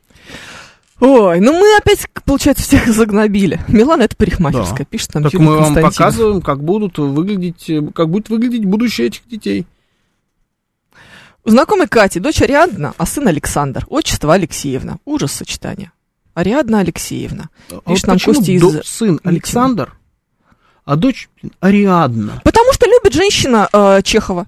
Ой, 1.00 1.40
ну 1.40 1.54
мы 1.54 1.78
опять, 1.78 2.06
получается, 2.26 2.64
всех 2.64 2.88
загнобили. 2.94 3.60
Милана 3.68 4.04
это 4.04 4.16
парикмахерская, 4.18 4.80
Да. 4.80 4.86
пишет 4.86 5.14
нам 5.14 5.24
Так 5.24 5.34
Юлия 5.34 5.46
мы 5.46 5.58
вам 5.58 5.76
показываем, 5.76 6.42
как 6.42 6.64
будут 6.64 6.98
выглядеть, 6.98 7.72
как 7.96 8.10
будет 8.10 8.30
выглядеть 8.30 8.66
будущее 8.66 9.08
этих 9.08 9.28
детей. 9.28 9.66
У 11.46 11.50
знакомой 11.52 11.88
Кати 11.88 12.20
дочь 12.20 12.42
Ариадна, 12.42 12.94
а 12.98 13.06
сын 13.06 13.28
Александр. 13.28 13.86
Отчество 13.90 14.34
Алексеевна. 14.34 14.98
Ужас 15.06 15.32
сочетания. 15.32 15.92
Ариадна 16.34 16.80
Алексеевна. 16.80 17.50
А 17.72 17.90
Пишет 17.90 18.08
вот 18.08 18.08
нам 18.08 18.20
Костя 18.20 18.52
из... 18.52 18.62
до- 18.62 18.84
сын. 18.86 19.20
Александр, 19.24 19.94
а 20.86 20.96
дочь 20.96 21.30
Ариадна. 21.60 22.42
Потому 22.44 22.74
что 22.74 22.86
любит 22.88 23.14
женщина 23.14 23.68
э, 23.72 24.02
Чехова. 24.04 24.48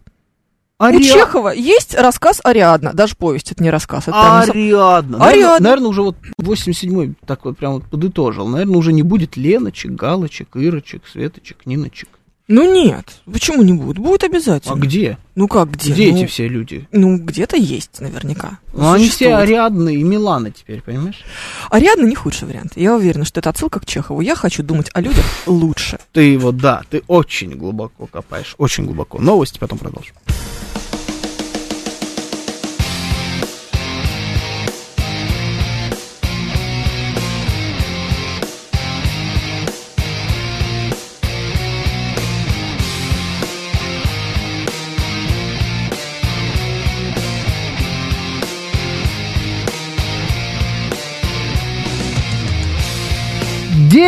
У 0.79 0.83
Ари- 0.83 1.03
Чехова 1.03 1.49
есть 1.49 1.95
рассказ 1.95 2.41
Ариадна. 2.43 2.93
Даже 2.93 3.15
повесть, 3.15 3.51
это 3.51 3.61
не 3.63 3.69
рассказ. 3.69 4.03
Это 4.07 4.11
прям 4.11 4.41
Ариадна. 4.49 4.53
Ариадна. 4.53 5.17
Наверное, 5.19 5.59
наверное, 5.59 5.87
уже 5.89 6.01
вот 6.01 6.15
87-й 6.41 7.13
так 7.25 7.45
вот 7.45 7.57
прям 7.57 7.73
вот 7.73 7.85
подытожил. 7.85 8.47
Наверное, 8.47 8.77
уже 8.77 8.91
не 8.93 9.03
будет 9.03 9.37
Леночек, 9.37 9.91
Галочек, 9.91 10.55
Ирочек, 10.55 11.03
Светочек, 11.07 11.65
Ниночек. 11.65 12.09
Ну 12.51 12.69
нет, 12.69 13.05
почему 13.31 13.63
не 13.63 13.71
будет? 13.71 13.97
Будет 13.97 14.25
обязательно. 14.25 14.75
А 14.75 14.77
где? 14.77 15.17
Ну 15.35 15.47
как 15.47 15.71
где? 15.71 15.93
Где 15.93 16.11
ну, 16.11 16.17
эти 16.17 16.25
все 16.25 16.49
люди? 16.49 16.85
Ну, 16.91 17.17
где-то 17.17 17.55
есть 17.55 18.01
наверняка. 18.01 18.59
Ну, 18.73 18.91
они 18.91 19.07
все. 19.07 19.35
Ариадны 19.35 19.95
и 19.95 20.03
Миланы 20.03 20.51
теперь, 20.51 20.81
понимаешь? 20.81 21.23
Ариадна 21.69 22.05
не 22.05 22.15
худший 22.15 22.49
вариант. 22.49 22.73
Я 22.75 22.93
уверена, 22.93 23.23
что 23.23 23.39
это 23.39 23.51
отсылка 23.51 23.79
к 23.79 23.85
Чехову. 23.85 24.19
Я 24.19 24.35
хочу 24.35 24.63
думать 24.63 24.89
о 24.93 24.99
людях 24.99 25.23
лучше. 25.45 25.97
Ты 26.11 26.37
вот, 26.37 26.57
да, 26.57 26.81
ты 26.89 27.03
очень 27.07 27.51
глубоко 27.51 28.05
копаешь, 28.07 28.55
очень 28.57 28.83
глубоко. 28.83 29.21
Новости 29.21 29.57
потом 29.57 29.77
продолжим. 29.77 30.13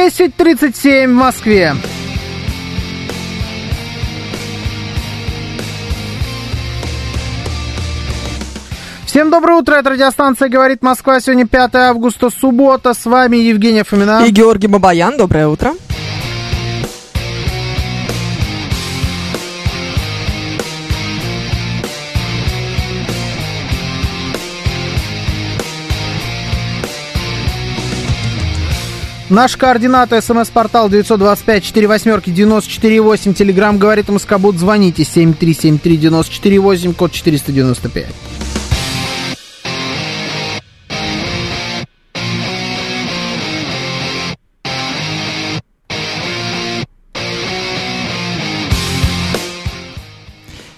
Десять 0.04 0.36
тридцать 0.36 0.76
семь 0.76 1.12
в 1.12 1.14
Москве. 1.14 1.74
Всем 9.06 9.30
доброе 9.30 9.60
утро, 9.62 9.76
это 9.76 9.92
радиостанция 9.92 10.50
«Говорит 10.50 10.84
Москва». 10.84 11.22
Сегодня 11.22 11.48
5 11.48 11.76
августа, 11.76 12.30
суббота. 12.30 12.94
С 12.94 13.06
вами 13.06 13.38
Евгения 13.38 13.86
Фомина. 13.86 14.26
И 14.26 14.32
Георгий 14.32 14.68
Бабаян, 14.68 15.16
доброе 15.16 15.48
утро. 15.48 15.74
Наш 29.34 29.58
координаты, 29.58 30.22
смс-портал 30.22 30.88
925-48-94-8, 30.90 33.34
телеграмм 33.34 33.80
«Говорит 33.80 34.10
Москобуд», 34.10 34.60
звоните 34.60 35.02
7373-94-8, 35.02 36.94
код 36.94 37.12
495. 37.12 38.06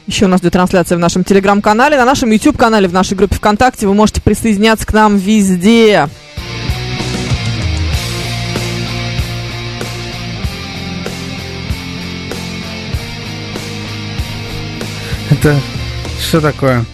Еще 0.08 0.24
у 0.24 0.30
нас 0.30 0.40
идет 0.40 0.54
трансляция 0.54 0.96
в 0.96 1.02
нашем 1.02 1.26
телеграм-канале, 1.26 1.98
на 1.98 2.06
нашем 2.06 2.32
YouTube-канале, 2.32 2.88
в 2.88 2.94
нашей 2.94 3.18
группе 3.18 3.36
ВКонтакте. 3.36 3.86
Вы 3.86 3.94
можете 3.94 4.22
присоединяться 4.22 4.88
к 4.88 4.94
нам 4.94 5.18
везде. 5.18 6.08
Это 15.46 15.60
что 16.20 16.42
такое? 16.42 16.86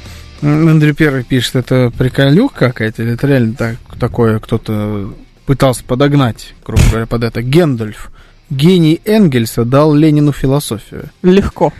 М, 0.41 0.67
Андрей 0.67 0.91
Первый 0.91 1.23
пишет, 1.23 1.55
это 1.55 1.89
приколюх 1.97 2.51
какая-то, 2.51 3.01
или 3.01 3.13
это 3.13 3.25
реально 3.25 3.53
так, 3.53 3.77
такое 3.97 4.39
кто-то 4.39 5.13
пытался 5.45 5.85
подогнать, 5.85 6.53
грубо 6.65 6.83
говоря, 6.89 7.05
под 7.05 7.23
это. 7.23 7.41
Гендальф, 7.41 8.11
гений 8.49 8.99
Энгельса, 9.05 9.63
дал 9.63 9.93
Ленину 9.93 10.33
философию. 10.33 11.05
Легко. 11.23 11.71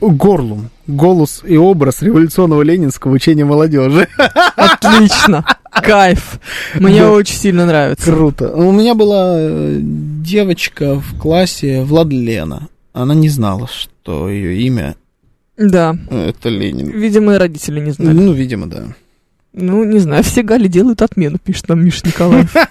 Горлум, 0.00 0.70
голос 0.86 1.42
и 1.44 1.56
образ 1.56 2.02
революционного 2.02 2.62
ленинского 2.62 3.10
учения 3.10 3.44
молодежи. 3.44 4.06
Отлично. 4.54 5.44
Кайф. 5.72 6.38
Мне 6.76 7.00
Да. 7.00 7.10
очень 7.10 7.34
сильно 7.34 7.66
нравится. 7.66 8.12
Круто. 8.12 8.48
У 8.52 8.70
меня 8.70 8.94
была 8.94 9.34
э, 9.38 9.78
девочка 9.80 11.00
в 11.00 11.18
классе 11.18 11.82
Владлена. 11.82 12.68
Она 12.92 13.12
не 13.12 13.28
знала, 13.28 13.66
что 13.66 14.28
ее 14.28 14.56
имя 14.66 14.94
Да. 15.56 15.96
это 16.10 16.48
Ленин. 16.48 16.90
Видимо, 16.90 17.34
и 17.34 17.38
родители 17.38 17.80
не 17.80 17.92
знали. 17.92 18.14
Ну, 18.14 18.32
видимо, 18.32 18.66
да. 18.66 18.84
Ну, 19.52 19.84
не 19.84 19.98
знаю, 19.98 20.22
все 20.24 20.42
Гали 20.42 20.66
делают 20.66 21.02
отмену, 21.02 21.38
пишет 21.38 21.68
нам 21.68 21.84
Миша 21.84 22.06
Николаев. 22.06 22.52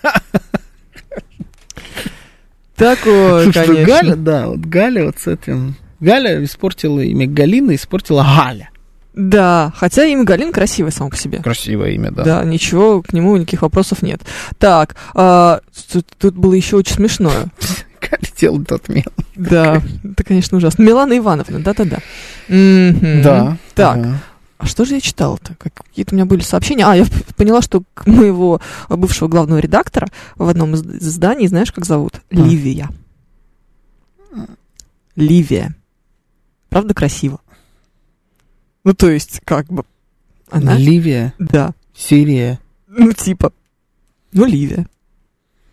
Такое, 2.76 3.52
конечно. 3.52 3.86
Галя, 3.86 4.16
да, 4.16 4.48
вот 4.48 4.60
Галя 4.62 5.06
вот 5.06 5.20
с 5.20 5.28
этим... 5.28 5.76
Галя 6.00 6.44
испортила 6.44 7.00
имя 7.00 7.28
Галина, 7.28 7.76
испортила 7.76 8.24
Галя. 8.24 8.72
Да, 9.14 9.72
хотя 9.76 10.06
имя 10.06 10.24
Галин 10.24 10.52
красивое 10.52 10.90
само 10.90 11.12
по 11.12 11.18
себе. 11.18 11.44
Красивое 11.44 11.92
имя, 11.92 12.10
да. 12.10 12.24
Да, 12.24 12.44
ничего, 12.44 13.04
к 13.04 13.14
нему 13.14 13.38
никаких 13.38 13.62
вопросов 13.62 14.02
нет. 14.02 14.22
Так, 14.58 14.96
а, 15.14 15.60
тут, 15.92 16.08
тут 16.18 16.36
было 16.36 16.54
еще 16.54 16.78
очень 16.78 16.96
смешное. 16.96 17.52
Галя 18.02 18.32
делает 18.38 18.72
отмену. 18.72 19.12
Да, 19.36 19.82
это, 20.04 20.24
конечно, 20.24 20.58
ужасно. 20.58 20.84
Милана 20.84 21.18
Ивановна, 21.18 21.60
да-да-да. 21.60 22.00
Да. 22.48 23.58
Так, 23.76 24.22
а 24.58 24.66
что 24.66 24.86
же 24.86 24.96
я 24.96 25.02
читала-то? 25.02 25.56
Как- 25.56 25.74
Какие-то 25.74 26.14
у 26.14 26.16
меня 26.18 26.26
были 26.26 26.42
сообщения. 26.42 26.86
А, 26.86 26.96
я 26.96 27.06
поняла, 27.36 27.62
что 27.62 27.84
моего 28.06 28.62
бывшего 28.90 29.28
главного 29.28 29.60
редактора 29.60 30.08
в 30.36 30.48
одном 30.48 30.76
из 30.76 30.84
изданий, 30.84 31.48
знаешь, 31.48 31.72
как 31.72 31.86
зовут? 31.86 32.16
А. 32.32 32.36
Ливия. 32.36 32.90
Ливия. 35.16 35.76
Правда 36.70 36.94
красиво? 36.94 37.40
Ну, 38.84 38.94
то 38.94 39.10
есть, 39.10 39.42
как 39.46 39.68
бы... 39.68 39.84
Она... 40.50 40.78
Ливия, 40.78 41.34
Да. 41.40 41.74
Сирия. 41.96 42.60
Ну, 42.88 43.12
типа. 43.14 43.54
Ну, 44.34 44.46
Ливия. 44.46 44.88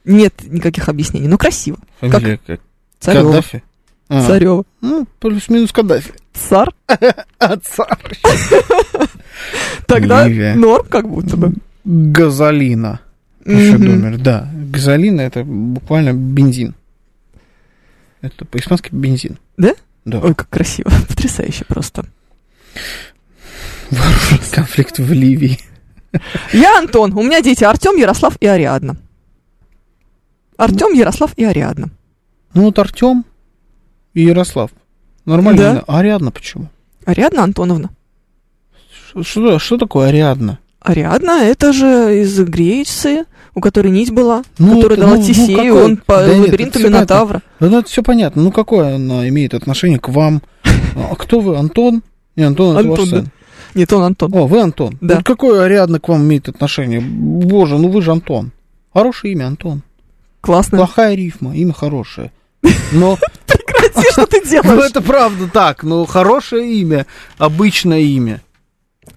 Нет 0.09 0.43
никаких 0.45 0.89
объяснений, 0.89 1.29
но 1.29 1.37
красиво. 1.37 1.79
Фамилия 2.01 2.41
как? 2.47 2.61
Царева. 2.99 3.27
Каддафи. 3.27 3.63
А, 4.09 4.27
Царева. 4.27 4.65
Ну, 4.81 5.07
плюс-минус 5.21 5.71
Каддафи. 5.71 6.13
Цар. 6.33 6.73
А 7.39 7.57
царь. 7.59 8.19
Тогда 9.87 10.27
Ливия. 10.27 10.55
норм 10.55 10.87
как 10.89 11.09
будто 11.09 11.37
бы. 11.37 11.53
Газолина. 11.85 13.01
Еще 13.45 13.77
номер, 13.77 14.17
да. 14.19 14.51
Газолина 14.55 15.21
это 15.21 15.45
буквально 15.45 16.15
бензин. 16.15 16.75
Это 18.23 18.47
по-испански 18.47 18.89
бензин. 18.93 19.39
Да? 19.59 19.75
Да. 20.07 20.21
Ой, 20.21 20.35
как 20.35 20.49
красиво. 20.49 20.91
Потрясающе 21.09 21.67
просто. 21.67 22.07
Вооруженный 23.91 24.51
конфликт 24.53 24.99
в 24.99 25.13
Ливии. 25.13 25.59
Я 26.55 26.79
Антон. 26.79 27.13
У 27.13 27.23
меня 27.23 27.43
дети 27.43 27.63
Артем, 27.65 27.97
Ярослав 27.97 28.37
и 28.41 28.47
Ариадна. 28.47 28.97
Артем, 30.59 30.93
Ярослав 30.93 31.33
и 31.37 31.45
Ариадна. 31.45 31.89
Ну 32.53 32.63
вот 32.65 32.79
Артем 32.79 33.25
и 34.13 34.23
Ярослав. 34.23 34.71
Нормально. 35.25 35.61
Да. 35.63 35.85
А 35.87 35.99
Ариадна 36.01 36.31
почему? 36.31 36.69
Ариадна 37.07 37.45
Антоновна. 37.45 37.91
Что- 39.23 39.59
Что, 39.59 39.79
такое 39.79 40.09
Ариадна? 40.09 40.59
Ариадна 40.81 41.43
это 41.43 41.73
же 41.73 42.21
из 42.23 42.39
Греции, 42.41 43.25
у 43.55 43.61
которой 43.61 43.91
нить 43.91 44.11
была, 44.13 44.43
Ну, 44.59 44.77
которая 44.77 44.99
это, 44.99 45.07
дала 45.07 45.17
ну, 45.17 45.21
ну, 45.23 45.27
Тесею, 45.27 45.57
какой? 45.75 45.85
он 45.85 45.97
по 45.97 46.17
Да 46.19 46.33
лабиринту 46.39 46.79
Минотавра. 46.81 47.43
Ну, 47.61 47.79
это 47.79 47.89
все 47.89 48.03
понятно. 48.03 48.43
Ну, 48.43 48.53
какое 48.53 48.97
она 48.97 49.29
имеет 49.29 49.55
отношение 49.55 49.99
к 49.99 50.09
вам? 50.09 50.43
А 51.11 51.15
кто 51.17 51.41
вы, 51.41 51.57
Антон? 51.57 52.03
Не, 52.37 52.43
Антон, 52.45 52.77
это 52.77 52.89
ваш 52.89 52.99
Антон, 53.01 53.07
сын. 53.09 53.25
да. 53.25 53.31
Нет, 53.75 53.93
он 53.93 54.03
Антон. 54.03 54.35
О, 54.35 54.47
вы 54.47 54.61
Антон. 54.61 54.99
Да. 55.01 55.17
Вот 55.17 55.25
какое 55.25 55.63
Ариадна 55.65 56.01
к 56.01 56.09
вам 56.09 56.23
имеет 56.23 56.49
отношение? 56.49 57.01
Боже, 57.01 57.79
ну 57.79 57.89
вы 57.89 58.03
же 58.03 58.11
Антон. 58.13 58.51
Хорошее 58.93 59.35
имя, 59.35 59.47
Антон. 59.47 59.83
Классно. 60.41 60.79
Плохая 60.79 61.15
рифма, 61.15 61.55
имя 61.57 61.73
хорошее. 61.73 62.33
Но 62.93 63.19
Прекрати, 63.47 64.11
что 64.13 64.27
ты 64.27 64.41
ну, 64.45 64.51
делаешь? 64.51 64.91
это 64.91 65.01
правда 65.01 65.49
так, 65.53 65.83
но 65.83 66.05
хорошее 66.07 66.73
имя, 66.75 67.07
обычное 67.39 68.01
имя. 68.01 68.41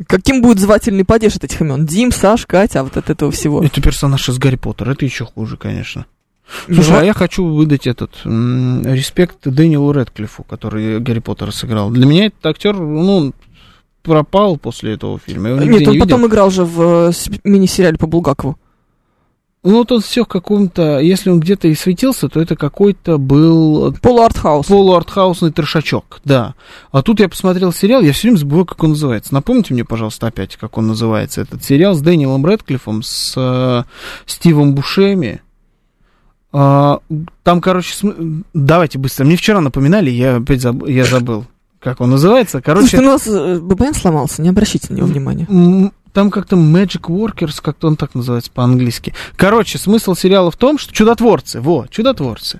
Каким 0.07 0.41
будет 0.41 0.59
звательный 0.59 1.05
падеж 1.05 1.35
от 1.35 1.43
этих 1.43 1.61
имен? 1.61 1.85
Дим, 1.85 2.11
Саш, 2.11 2.45
Катя, 2.45 2.79
а 2.79 2.83
вот 2.83 2.97
от 2.97 3.09
этого 3.09 3.31
всего. 3.31 3.63
Это 3.63 3.81
персонаж 3.81 4.27
из 4.29 4.37
Гарри 4.39 4.55
Поттера, 4.55 4.91
это 4.91 5.05
еще 5.05 5.25
хуже, 5.25 5.57
конечно. 5.57 6.05
Слушай, 6.65 6.89
Ну, 6.91 6.97
а 6.99 7.05
я 7.05 7.13
хочу 7.13 7.45
выдать 7.45 7.87
этот 7.87 8.11
м, 8.25 8.83
респект 8.85 9.37
Дэниелу 9.47 9.91
Редклиффу, 9.91 10.43
который 10.43 10.99
Гарри 10.99 11.19
Поттера 11.19 11.51
сыграл. 11.51 11.91
Для 11.91 12.05
меня 12.05 12.25
этот 12.27 12.45
актер, 12.45 12.73
ну, 12.75 13.17
он 13.17 13.33
пропал 14.01 14.57
после 14.57 14.93
этого 14.93 15.19
фильма. 15.19 15.49
Нет, 15.49 15.87
он 15.87 15.93
не 15.93 15.99
потом 15.99 16.21
видел. 16.21 16.27
играл 16.27 16.49
же 16.51 16.65
в 16.65 17.09
э, 17.09 17.11
мини-сериале 17.43 17.97
по 17.97 18.07
Булгакову. 18.07 18.57
Ну, 19.63 19.73
вот 19.73 19.91
он 19.91 20.01
все 20.01 20.23
в 20.23 20.27
каком-то... 20.27 20.99
Если 20.99 21.29
он 21.29 21.39
где-то 21.39 21.67
и 21.67 21.75
светился, 21.75 22.29
то 22.29 22.41
это 22.41 22.55
какой-то 22.55 23.19
был 23.19 23.93
Полуартхаус. 24.01 24.65
полуартхаусный 24.65 25.51
трешачок, 25.51 26.19
да. 26.25 26.55
А 26.91 27.03
тут 27.03 27.19
я 27.19 27.29
посмотрел 27.29 27.71
сериал, 27.71 28.01
я 28.01 28.11
все 28.11 28.23
время 28.29 28.37
забываю, 28.39 28.65
как 28.65 28.83
он 28.83 28.91
называется. 28.91 29.35
Напомните 29.35 29.75
мне, 29.75 29.85
пожалуйста, 29.85 30.25
опять, 30.27 30.55
как 30.55 30.79
он 30.79 30.87
называется, 30.87 31.41
этот 31.41 31.63
сериал 31.63 31.93
с 31.93 32.01
Дэниелом 32.01 32.43
Редклиффом, 32.47 33.03
с 33.03 33.35
э, 33.37 33.83
Стивом 34.25 34.73
Бушеми. 34.73 35.41
А, 36.51 36.99
там, 37.43 37.61
короче, 37.61 37.93
см- 37.93 38.43
давайте 38.55 38.97
быстро. 38.97 39.25
Мне 39.25 39.35
вчера 39.35 39.61
напоминали, 39.61 40.09
я 40.09 40.37
опять 40.37 40.59
заб- 40.65 40.89
я 40.91 41.05
забыл, 41.05 41.45
как 41.79 42.01
он 42.01 42.09
называется. 42.09 42.61
Слушайте, 42.65 42.97
Короче, 42.97 42.97
у 42.97 43.01
нас 43.03 43.27
э, 43.27 43.59
ББН 43.59 43.93
сломался, 43.93 44.41
не 44.41 44.49
обращайте 44.49 44.87
на 44.91 44.97
него 44.97 45.07
внимания. 45.07 45.91
Там 46.13 46.29
как-то 46.29 46.55
Magic 46.55 47.03
Workers, 47.03 47.61
как-то 47.61 47.87
он 47.87 47.95
так 47.95 48.15
называется 48.15 48.51
по-английски. 48.51 49.13
Короче, 49.35 49.77
смысл 49.77 50.13
сериала 50.13 50.51
в 50.51 50.57
том, 50.57 50.77
что 50.77 50.93
чудотворцы, 50.93 51.61
во, 51.61 51.87
чудотворцы. 51.89 52.59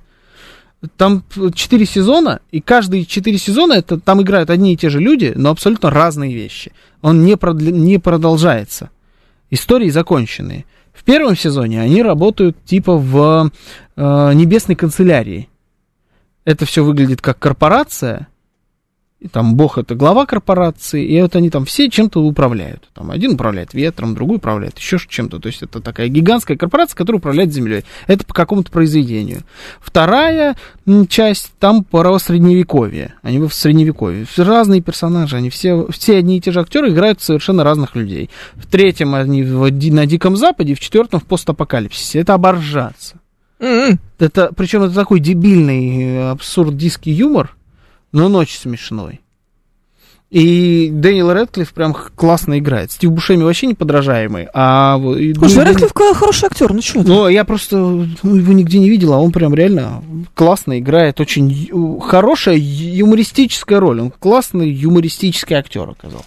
Там 0.98 1.23
четыре 1.53 1.86
сезона, 1.86 2.40
и 2.49 2.60
каждые 2.60 3.06
четыре 3.06 3.38
сезона 3.38 3.73
это 3.73 3.99
там 3.99 4.22
играют 4.22 4.49
одни 4.49 4.73
и 4.73 4.78
те 4.78 4.90
же 4.90 4.99
люди, 4.99 5.32
но 5.36 5.52
абсолютно 5.52 5.91
разные 5.91 6.34
вещи. 6.34 6.72
Он 7.02 7.23
не, 7.23 7.34
продля- 7.34 7.72
не 7.72 7.99
продолжается. 7.99 8.90
Истории 9.52 9.90
законченные. 9.90 10.65
В 10.94 11.03
первом 11.03 11.36
сезоне 11.36 11.82
они 11.82 12.02
работают 12.02 12.57
типа 12.65 12.95
в 12.98 13.52
э, 13.95 14.34
небесной 14.34 14.76
канцелярии. 14.76 15.49
Это 16.45 16.65
все 16.65 16.84
выглядит 16.84 17.22
как 17.22 17.38
корпорация, 17.38 18.28
и 19.22 19.27
там 19.27 19.53
бог 19.53 19.77
это 19.77 19.93
глава 19.93 20.26
корпорации, 20.26 21.06
и 21.06 21.22
вот 21.22 21.35
они 21.35 21.52
там 21.52 21.65
все 21.65 21.91
чем-то 21.91 22.23
управляют. 22.23 22.89
Там 22.95 23.11
один 23.11 23.34
управляет 23.34 23.76
ветром, 23.76 24.15
другой 24.15 24.38
управляет 24.38 24.80
еще 24.80 24.98
чем-то. 24.98 25.38
То 25.38 25.45
есть 25.45 25.61
это 25.61 25.80
такая 25.80 26.07
гигантская 26.07 26.57
корпорация, 26.57 26.98
которая 26.98 27.19
управляет 27.19 27.53
землей. 27.53 27.85
Это 28.07 28.26
по 28.26 28.34
какому-то 28.34 28.72
произведению. 28.72 29.41
Вторая 29.80 30.56
часть 31.07 31.52
там 31.60 31.84
про 31.84 32.18
средневековье. 32.18 33.14
Они 33.22 33.38
в 33.38 33.53
средневековье. 33.53 34.26
Разные 34.38 34.81
персонажи, 34.81 35.38
они 35.38 35.52
все, 35.52 35.85
все 35.91 36.18
одни 36.18 36.38
и 36.38 36.41
те 36.41 36.52
же 36.52 36.60
актеры 36.60 36.89
играют 36.89 37.22
совершенно 37.22 37.64
разных 37.64 37.95
людей. 37.95 38.31
В 38.56 38.65
третьем 38.65 39.14
они 39.14 39.43
в 39.43 39.69
на 39.91 40.07
Диком 40.07 40.35
Западе, 40.35 40.73
в 40.73 40.80
четвертом 40.80 41.19
в 41.19 41.26
постапокалипсисе. 41.26 42.22
Это 42.22 42.34
оборжаться. 42.34 43.19
М-м. 43.60 43.99
Это, 44.18 44.52
причем 44.56 44.81
это 44.81 44.95
такой 44.95 45.19
дебильный 45.19 46.15
э, 46.15 46.30
абсурдистский 46.31 47.14
юмор, 47.14 47.56
но 48.11 48.25
он 48.25 48.35
очень 48.35 48.59
смешной. 48.59 49.21
И 50.31 50.89
Дэниел 50.93 51.33
Редклифф 51.33 51.73
прям 51.73 51.93
классно 51.93 52.57
играет. 52.57 52.93
Стив 52.93 53.11
Бушеми 53.11 53.43
вообще 53.43 53.67
неподражаемый. 53.67 54.47
А, 54.53 54.97
Слушай, 54.97 55.57
ну, 55.57 55.63
Рэдклифф 55.65 55.91
хороший 55.93 56.45
актер, 56.45 56.71
ну 56.73 56.81
что 56.81 57.03
ну, 57.03 57.27
я 57.27 57.43
просто 57.43 57.75
ну, 57.75 58.35
его 58.35 58.53
нигде 58.53 58.79
не 58.79 58.89
видел, 58.89 59.11
а 59.13 59.19
он 59.19 59.33
прям 59.33 59.53
реально 59.53 60.01
классно 60.33 60.79
играет. 60.79 61.19
Очень 61.19 61.99
хорошая 61.99 62.55
юмористическая 62.57 63.81
роль. 63.81 63.99
Он 63.99 64.09
классный 64.09 64.69
юмористический 64.71 65.57
актер 65.57 65.89
оказался. 65.89 66.25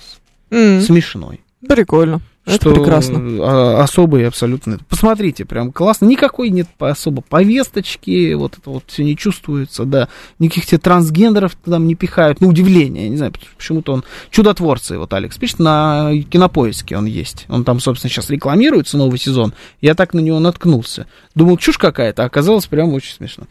М, 0.50 0.82
Смешной. 0.82 1.40
Прикольно. 1.66 2.20
Это 2.46 2.56
что 2.56 2.74
прекрасно. 2.74 3.18
а, 3.40 3.82
особый 3.82 4.26
абсолютно. 4.28 4.78
Посмотрите, 4.88 5.44
прям 5.46 5.72
классно. 5.72 6.04
Никакой 6.06 6.50
нет 6.50 6.68
по- 6.76 6.90
особо 6.90 7.22
повесточки, 7.22 8.34
вот 8.34 8.58
это 8.58 8.68
вот 8.70 8.84
все 8.88 9.02
не 9.02 9.16
чувствуется, 9.16 9.84
да. 9.84 10.08
Никаких 10.38 10.66
тебе 10.66 10.78
трансгендеров 10.78 11.56
там 11.64 11.86
не 11.86 11.94
пихают. 11.94 12.40
На 12.42 12.48
удивление, 12.48 13.04
я 13.04 13.08
не 13.08 13.16
знаю, 13.16 13.32
почему-то 13.56 13.94
он 13.94 14.04
чудотворцы, 14.30 14.98
вот 14.98 15.12
Алекс 15.14 15.38
пишет, 15.38 15.58
на 15.58 16.10
кинопоиске 16.30 16.98
он 16.98 17.06
есть. 17.06 17.46
Он 17.48 17.64
там, 17.64 17.80
собственно, 17.80 18.10
сейчас 18.10 18.28
рекламируется, 18.28 18.98
новый 18.98 19.18
сезон. 19.18 19.54
Я 19.80 19.94
так 19.94 20.12
на 20.12 20.20
него 20.20 20.38
наткнулся. 20.38 21.06
Думал, 21.34 21.56
чушь 21.56 21.78
какая-то, 21.78 22.24
а 22.24 22.26
оказалось 22.26 22.66
прям 22.66 22.92
очень 22.92 23.14
смешно. 23.14 23.44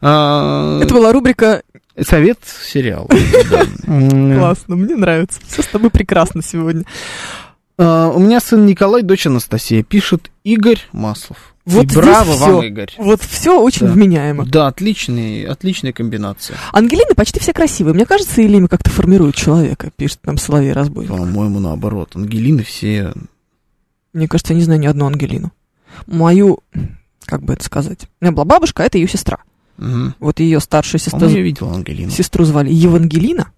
А, 0.00 0.80
Это 0.82 0.92
была 0.94 1.12
рубрика 1.12 1.62
Совет 2.00 2.38
сериал. 2.64 3.08
«Классно, 3.86 4.76
мне 4.76 4.96
нравится». 4.96 5.40
Все 5.46 5.62
с 5.62 5.66
тобой 5.66 5.90
прекрасно 5.90 6.42
сегодня. 6.42 6.84
А, 7.78 8.10
У 8.10 8.18
меня 8.18 8.40
сын 8.40 8.66
Николай, 8.66 9.02
дочь 9.02 9.26
Анастасия. 9.26 9.82
Пишет 9.82 10.30
Игорь 10.44 10.80
Маслов. 10.92 11.54
Вот 11.64 11.84
И 11.84 11.94
браво 11.94 12.34
всё. 12.34 12.56
вам, 12.56 12.64
Игорь. 12.64 12.90
Вот 12.98 13.22
все 13.22 13.60
очень 13.62 13.86
Да. 13.86 13.92
вменяемо. 13.92 14.44
Да, 14.46 14.66
отличный, 14.66 15.44
отличная 15.44 15.92
комбинация. 15.92 16.56
Ангелины 16.72 17.14
почти 17.14 17.38
все 17.38 17.52
красивые. 17.52 17.94
Мне 17.94 18.04
кажется, 18.04 18.40
или 18.42 18.56
имя 18.56 18.66
как-то 18.68 18.90
формирует 18.90 19.36
человека, 19.36 19.90
пишет 19.96 20.18
нам 20.26 20.38
Соловей 20.38 20.72
Разбойник. 20.72 21.10
По-моему, 21.10 21.60
наоборот. 21.60 22.10
Ангелины 22.16 22.64
все... 22.64 23.12
Мне 24.12 24.26
кажется, 24.28 24.52
я 24.54 24.58
не 24.58 24.64
знаю 24.64 24.80
ни 24.80 24.86
одну 24.86 25.06
Ангелину. 25.06 25.52
Мою, 26.06 26.58
как 27.24 27.42
бы 27.44 27.52
это 27.54 27.64
сказать, 27.64 28.06
у 28.20 28.24
меня 28.24 28.32
была 28.32 28.44
бабушка, 28.44 28.82
а 28.82 28.86
это 28.86 28.98
ее 28.98 29.06
сестра. 29.08 29.38
Мгм. 29.78 30.14
Вот 30.18 30.40
ее 30.40 30.60
старшую 30.60 31.00
сестру, 31.00 31.28
я 31.28 31.40
видел 31.40 31.70
Ангелину. 31.72 32.10
сестру 32.10 32.44
звали 32.44 32.70
Евангелина. 32.72 33.52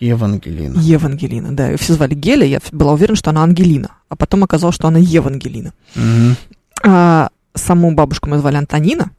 Евангелина. 0.00 0.78
Евангелина, 0.78 1.52
да. 1.52 1.68
Ее 1.68 1.76
все 1.76 1.94
звали 1.94 2.14
Геля, 2.14 2.46
я 2.46 2.60
была 2.72 2.92
уверена, 2.92 3.16
что 3.16 3.30
она 3.30 3.42
Ангелина. 3.42 3.92
А 4.08 4.16
потом 4.16 4.44
оказалось, 4.44 4.76
что 4.76 4.88
она 4.88 4.98
Евангелина. 4.98 5.72
Мгм. 5.94 6.36
А 6.84 7.30
саму 7.54 7.92
бабушку 7.94 8.28
мы 8.28 8.38
звали 8.38 8.56
Антонина, 8.56 9.10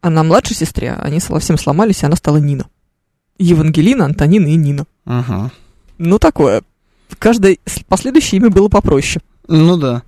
а 0.00 0.10
на 0.10 0.22
младшей 0.22 0.56
сестре 0.56 0.92
они 0.92 1.18
совсем 1.20 1.58
сломались, 1.58 2.02
и 2.02 2.06
она 2.06 2.16
стала 2.16 2.36
Нина. 2.36 2.66
Евангелина, 3.38 4.04
Антонина 4.04 4.46
и 4.46 4.56
Нина. 4.56 4.84
Ага. 5.04 5.50
Ну, 5.98 6.18
такое. 6.18 6.62
Каждое 7.18 7.58
последующее 7.88 8.40
имя 8.40 8.50
было 8.50 8.68
попроще. 8.68 9.22
Ну 9.48 9.76
да. 9.76 10.02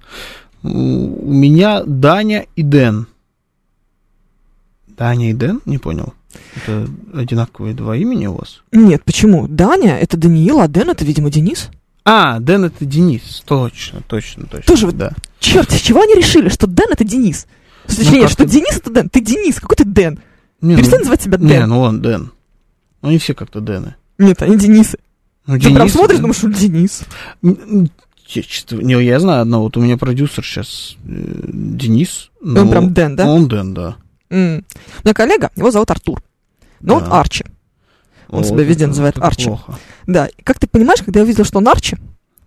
У 0.62 0.68
меня 0.68 1.82
Даня 1.84 2.46
и 2.54 2.62
Дэн. 2.62 3.06
Даня 5.00 5.30
и 5.30 5.32
Дэн? 5.32 5.62
Не 5.64 5.78
понял. 5.78 6.12
Это 6.56 6.86
одинаковые 7.14 7.72
два 7.72 7.96
имени 7.96 8.26
у 8.26 8.34
вас? 8.34 8.60
Нет, 8.70 9.02
почему? 9.02 9.48
Даня— 9.48 9.96
это 10.00 10.18
Даниил, 10.18 10.60
а 10.60 10.68
Дэн— 10.68 10.90
это, 10.90 11.06
видимо, 11.06 11.30
Денис. 11.30 11.70
А, 12.04 12.38
Дэн 12.38 12.66
это 12.66 12.84
Денис. 12.84 13.42
Точно, 13.46 14.02
точно, 14.06 14.44
точно. 14.44 14.66
Тоже 14.66 14.92
да. 14.92 15.12
Черт, 15.38 15.70
с 15.70 15.80
чего 15.80 16.02
они 16.02 16.14
решили, 16.14 16.50
что 16.50 16.66
Дэн— 16.66 16.88
это 16.90 17.02
Денис? 17.04 17.46
Точнее, 17.86 18.24
Ну, 18.24 18.28
что 18.28 18.44
ты- 18.44 18.50
Денис— 18.50 18.76
это 18.76 18.90
Дэн. 18.90 19.08
Ты 19.08 19.20
Денис, 19.22 19.58
какой 19.58 19.76
ты 19.76 19.84
Дэн? 19.86 20.18
Не, 20.60 20.76
Перестань 20.76 20.98
ну, 20.98 21.04
называть 21.04 21.22
себя 21.22 21.38
не, 21.38 21.48
Дэн. 21.48 21.68
ну 21.70 21.80
он 21.80 22.02
Дэн. 22.02 22.30
Ну, 23.00 23.08
они 23.08 23.16
все 23.16 23.32
как-то 23.32 23.62
Дэны. 23.62 23.94
Нет, 24.18 24.42
они 24.42 24.58
Денисы. 24.58 24.98
Ну, 25.46 25.54
Ты 25.54 25.60
прям 25.62 25.76
Денис, 25.78 25.92
смотришь, 25.92 26.16
да. 26.18 26.22
думаешь, 26.22 26.36
что 26.36 26.50
Денис. 26.52 27.00
М, 27.42 27.90
честно, 28.26 28.76
Не, 28.82 29.02
я 29.02 29.18
знаю 29.18 29.40
одного. 29.40 29.64
Вот 29.64 29.78
у 29.78 29.80
меня 29.80 29.96
продюсер 29.96 30.44
сейчас 30.44 30.96
Денис. 31.06 32.30
Он 32.42 32.52
но- 32.52 32.70
прям 32.70 32.92
Дэн, 32.92 33.16
да? 33.16 33.26
Он 33.26 33.48
Дэн, 33.48 33.72
да. 33.72 33.96
У 34.30 34.34
меня 34.34 35.14
коллега, 35.14 35.50
его 35.56 35.70
зовут 35.70 35.90
Артур. 35.90 36.22
Но 36.80 36.96
он 36.96 37.04
Да. 37.04 37.20
Арчи. 37.20 37.44
Он 38.28 38.38
Вот 38.42 38.46
себя 38.46 38.62
везде 38.62 38.86
называет 38.86 39.18
Арчи. 39.18 39.46
Плохо. 39.46 39.78
Да, 40.06 40.26
и 40.26 40.42
как 40.42 40.58
ты 40.58 40.66
понимаешь, 40.66 41.02
когда 41.02 41.20
я 41.20 41.24
увидела, 41.24 41.44
что 41.44 41.58
он 41.58 41.68
Арчи, 41.68 41.96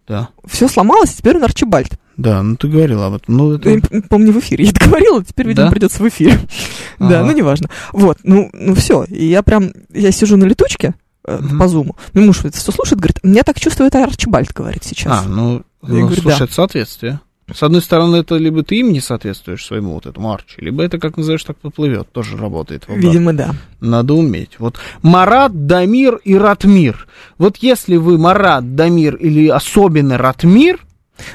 Да. 0.07 0.29
все 0.45 0.67
сломалось, 0.69 1.13
и 1.13 1.17
теперь 1.17 1.35
он 1.37 1.43
Арчибальд. 1.43 1.99
Да, 2.15 2.41
ну 2.43 2.55
ты 2.55 2.67
говорил 2.67 3.01
об 3.03 3.15
этом. 3.15 3.35
Ну, 3.35 3.53
это... 3.53 3.69
Я, 3.69 3.79
п- 3.81 4.01
помню, 4.03 4.31
в 4.31 4.39
эфире 4.39 4.65
я 4.65 4.71
это 4.71 4.85
говорила, 4.87 5.23
теперь, 5.25 5.47
видимо, 5.47 5.65
Да? 5.67 5.71
придется 5.71 6.01
в 6.03 6.07
эфире. 6.07 6.39
Да, 6.99 7.19
Ага. 7.21 7.25
ну 7.25 7.31
неважно. 7.31 7.69
Вот, 7.91 8.19
ну, 8.23 8.49
ну 8.53 8.75
все. 8.75 9.03
И 9.05 9.25
я 9.25 9.41
прям, 9.43 9.71
я 9.89 10.11
сижу 10.11 10.37
на 10.37 10.45
летучке 10.45 10.93
Мгм. 11.27 11.57
по 11.59 11.67
зуму. 11.67 11.95
Мой 12.13 12.25
муж 12.25 12.45
это 12.45 12.55
все 12.57 12.71
слушает, 12.71 12.99
говорит, 13.01 13.23
меня 13.23 13.43
так 13.43 13.59
чувствует 13.59 13.95
Арчибальд, 13.95 14.53
говорит 14.53 14.83
сейчас. 14.83 15.23
А, 15.25 15.27
ну, 15.27 15.63
Я 15.81 15.89
ну, 15.89 15.99
говорю, 16.07 16.21
слушай, 16.21 16.47
да. 16.47 16.53
соответствие. 16.53 17.19
С 17.51 17.61
одной 17.61 17.81
стороны, 17.81 18.17
это 18.17 18.35
либо 18.35 18.63
ты 18.63 18.79
им 18.79 18.93
не 18.93 19.01
соответствуешь 19.01 19.65
своему 19.65 19.93
вот 19.93 20.05
этому 20.05 20.31
Арчи, 20.31 20.61
либо 20.61 20.81
это, 20.83 20.97
как 20.97 21.17
называешь, 21.17 21.43
так 21.43 21.57
поплывет. 21.57 22.09
Тоже 22.11 22.37
работает. 22.37 22.83
в 22.83 22.89
обратную. 22.89 23.11
Видимо, 23.11 23.33
да. 23.33 23.55
Надо 23.81 24.13
уметь. 24.13 24.59
Вот 24.59 24.77
Марат, 25.01 25.65
Дамир 25.67 26.15
и 26.23 26.35
Ратмир. 26.35 27.07
Вот 27.37 27.57
если 27.57 27.97
вы 27.97 28.17
Марат, 28.17 28.75
Дамир 28.75 29.15
или 29.15 29.49
особенно 29.49 30.17
Ратмир, 30.17 30.79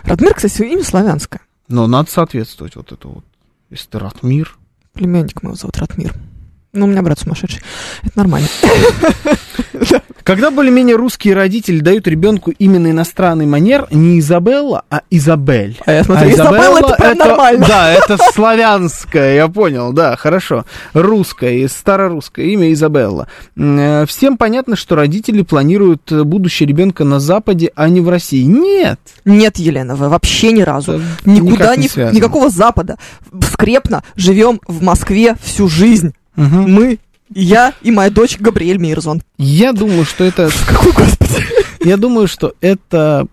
Радмир, 0.05 0.35
кстати, 0.35 0.63
имя 0.63 0.83
славянское. 0.83 1.41
ну, 1.69 1.87
надо 1.87 2.11
соответствовать 2.11 2.77
вот 2.77 2.93
это 2.93 3.09
вот. 3.09 3.25
Если 3.71 3.89
ты 3.89 3.99
Ратмир. 3.99 4.57
Племянник 4.95 5.43
моего 5.43 5.57
зовут 5.57 5.77
Ратмир. 5.79 6.15
Ну, 6.73 6.85
у 6.85 6.89
меня 6.89 7.03
брат 7.03 7.19
сумасшедший. 7.19 7.61
Это 8.03 8.13
нормально. 8.19 8.49
Когда 10.23 10.51
более-менее 10.51 10.97
русские 10.97 11.35
родители 11.35 11.81
дают 11.81 12.07
ребенку 12.07 12.51
именно 12.59 12.91
иностранный 12.91 13.47
манер, 13.47 13.87
не 13.91 14.19
Изабелла, 14.19 14.83
а 14.91 15.01
Изабель. 15.11 15.81
А 15.87 15.93
я 15.93 16.05
смотрю, 16.05 16.29
А 16.29 16.33
Изабелла, 16.33 16.79
это 16.81 16.95
прям 16.99 17.17
нормально. 17.19 17.67
Да, 17.67 17.91
это 17.91 18.19
славянское, 18.35 19.37
я 19.37 19.49
понял, 19.49 19.95
да, 19.95 20.17
хорошо. 20.17 20.67
Русское, 20.93 21.67
старорусское 21.67 22.45
имя 22.45 22.71
Изабелла. 22.75 23.29
Э, 23.57 24.05
Всем 24.07 24.37
понятно, 24.37 24.77
что 24.77 24.97
родители 24.97 25.41
планируют 25.41 26.13
будущее 26.13 26.69
ребенка 26.69 27.05
на 27.05 27.21
Западе, 27.21 27.73
а 27.75 27.89
не 27.89 28.03
в 28.03 28.11
России. 28.11 28.43
Нет. 28.45 29.01
Нет, 29.25 29.57
Елена, 29.57 29.97
вы 29.97 30.11
вообще 30.11 30.53
ни 30.53 30.61
разу. 30.61 30.93
Это 30.93 31.03
Никуда, 31.25 31.53
никак 31.53 31.77
не 31.79 31.85
ни- 31.85 31.89
связано. 31.89 32.15
никакого 32.17 32.51
Запада. 32.51 32.99
Скрепно 33.51 34.05
живем 34.15 34.61
в 34.67 34.83
Москве 34.83 35.37
всю 35.43 35.69
жизнь. 35.69 36.13
Мгм. 36.39 36.73
Мы, 36.73 36.99
я 37.35 37.75
и 37.83 37.91
моя 37.91 38.11
дочь 38.11 38.39
Габриэль 38.39 38.79
Мирзон. 38.79 39.23
Я 39.39 39.73
думаю, 39.73 40.05
что 40.05 40.25
это... 40.25 40.51
Какой 40.69 40.93
господи. 40.93 41.45
Я 41.81 41.97
думаю, 41.97 42.29
что 42.29 42.55
это 42.61 43.27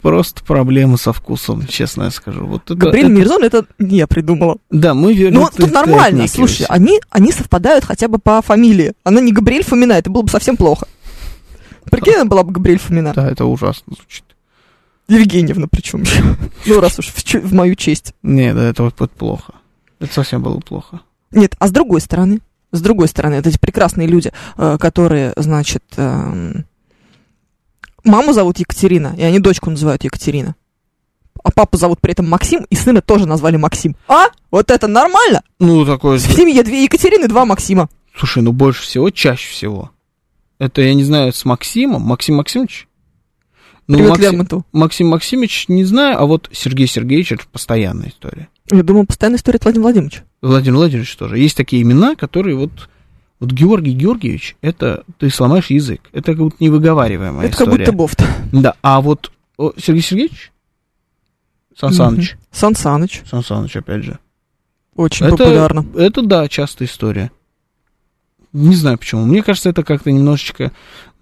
просто 0.00 0.42
проблемы 0.44 0.96
со 0.98 1.12
вкусом, 1.12 1.66
честно 1.66 2.04
я 2.04 2.10
скажу. 2.10 2.46
Вот 2.46 2.62
это- 2.64 2.74
Габриэль 2.76 3.06
это- 3.06 3.14
Мирзон 3.14 3.44
это 3.44 3.66
не 3.78 3.98
я 3.98 4.06
придумала. 4.06 4.56
Да, 4.70 4.94
мы 4.94 5.12
верим. 5.12 5.34
Ну, 5.34 5.48
тут 5.54 5.72
нормально. 5.72 6.28
Слушай, 6.28 6.66
они, 6.68 7.00
они 7.10 7.32
совпадают 7.32 7.84
хотя 7.84 8.08
бы 8.08 8.18
по 8.18 8.40
фамилии. 8.42 8.92
Она 9.04 9.20
не 9.20 9.32
Габриэль 9.32 9.64
Фомина, 9.64 9.94
это 9.94 10.08
было 10.10 10.22
бы 10.22 10.28
совсем 10.30 10.56
плохо. 10.56 10.86
Прикинь, 11.90 12.14
она 12.14 12.24
была 12.26 12.44
бы 12.44 12.52
Габриэль 12.52 12.78
Фомина. 12.78 13.12
Да, 13.14 13.28
это 13.28 13.44
ужасно 13.44 13.94
звучит. 13.96 14.24
Евгеньевна 15.08 15.66
причем. 15.70 16.04
Ну, 16.66 16.80
раз 16.80 16.98
уж 17.00 17.06
в, 17.08 17.34
в 17.34 17.52
мою 17.52 17.74
честь. 17.74 18.14
Нет, 18.22 18.54
да, 18.54 18.64
это 18.68 18.84
вот 18.84 19.10
плохо. 19.10 19.54
Это 19.98 20.12
совсем 20.14 20.42
было 20.42 20.58
плохо. 20.60 21.00
Нет, 21.32 21.54
а 21.58 21.66
с 21.66 21.70
другой 21.70 22.00
стороны, 22.00 22.40
с 22.72 22.80
другой 22.80 23.08
стороны, 23.08 23.34
это 23.34 23.50
эти 23.50 23.58
прекрасные 23.58 24.08
люди, 24.08 24.32
э, 24.56 24.78
которые, 24.78 25.32
значит, 25.36 25.84
эм, 25.96 26.64
маму 28.02 28.32
зовут 28.32 28.58
Екатерина, 28.58 29.14
и 29.16 29.22
они 29.22 29.38
дочку 29.38 29.70
называют 29.70 30.02
Екатерина. 30.04 30.56
А 31.44 31.50
папу 31.50 31.76
зовут 31.76 32.00
при 32.00 32.12
этом 32.12 32.28
Максим, 32.28 32.66
и 32.70 32.74
сына 32.76 33.02
тоже 33.02 33.26
назвали 33.26 33.56
Максим. 33.56 33.96
А? 34.08 34.26
Вот 34.50 34.70
это 34.70 34.86
нормально? 34.86 35.42
Ну, 35.58 35.84
такое... 35.84 36.18
В 36.18 36.22
семье 36.22 36.62
две 36.62 36.84
Екатерины, 36.84 37.28
два 37.28 37.44
Максима. 37.44 37.88
Слушай, 38.16 38.42
ну 38.42 38.52
больше 38.52 38.82
всего, 38.82 39.10
чаще 39.10 39.50
всего. 39.50 39.90
Это, 40.58 40.82
я 40.82 40.94
не 40.94 41.04
знаю, 41.04 41.32
с 41.32 41.44
Максимом. 41.44 42.02
Максим 42.02 42.36
Максимович? 42.36 42.86
Ну, 43.88 43.96
Привет 43.98 44.32
Максим. 44.32 44.64
Максим 44.72 45.08
Максимович 45.08 45.64
не 45.68 45.84
знаю, 45.84 46.20
а 46.20 46.26
вот 46.26 46.48
Сергей 46.52 46.86
Сергеевич 46.86 47.32
это 47.32 47.44
постоянная 47.50 48.10
история. 48.10 48.48
Я 48.72 48.82
думал, 48.82 49.06
постоянная 49.06 49.38
история 49.38 49.58
от 49.58 49.64
Владимира 49.64 49.82
Владимировича. 49.84 50.22
Владимир 50.40 50.76
Владимирович 50.76 51.16
тоже. 51.16 51.38
Есть 51.38 51.56
такие 51.56 51.82
имена, 51.82 52.16
которые 52.16 52.56
вот... 52.56 52.88
Вот 53.38 53.50
Георгий 53.50 53.92
Георгиевич, 53.92 54.56
это 54.60 55.02
ты 55.18 55.28
сломаешь 55.28 55.66
язык. 55.66 56.00
Это 56.12 56.32
как 56.32 56.38
будто 56.38 56.56
невыговариваемая 56.60 57.48
это 57.48 57.56
как 57.56 57.66
история. 57.66 57.84
будто 57.86 57.92
бофт. 57.96 58.24
Да, 58.52 58.74
а 58.82 59.00
вот 59.00 59.32
о, 59.56 59.72
Сергей 59.76 60.02
Сергеевич? 60.02 60.52
Сан 61.76 61.92
Саныч. 61.92 62.36
Сан 62.52 62.76
Саныч. 62.76 63.22
Сан 63.28 63.42
Саныч, 63.42 63.76
опять 63.76 64.04
же. 64.04 64.18
Очень 64.94 65.26
Это- 65.26 65.36
популярно. 65.38 65.84
Это, 65.96 66.22
да, 66.22 66.48
частая 66.48 66.86
история. 66.86 67.32
Не 68.52 68.74
знаю 68.76 68.98
почему. 68.98 69.24
Мне 69.24 69.42
кажется, 69.42 69.70
это 69.70 69.82
как-то 69.82 70.10
немножечко 70.10 70.72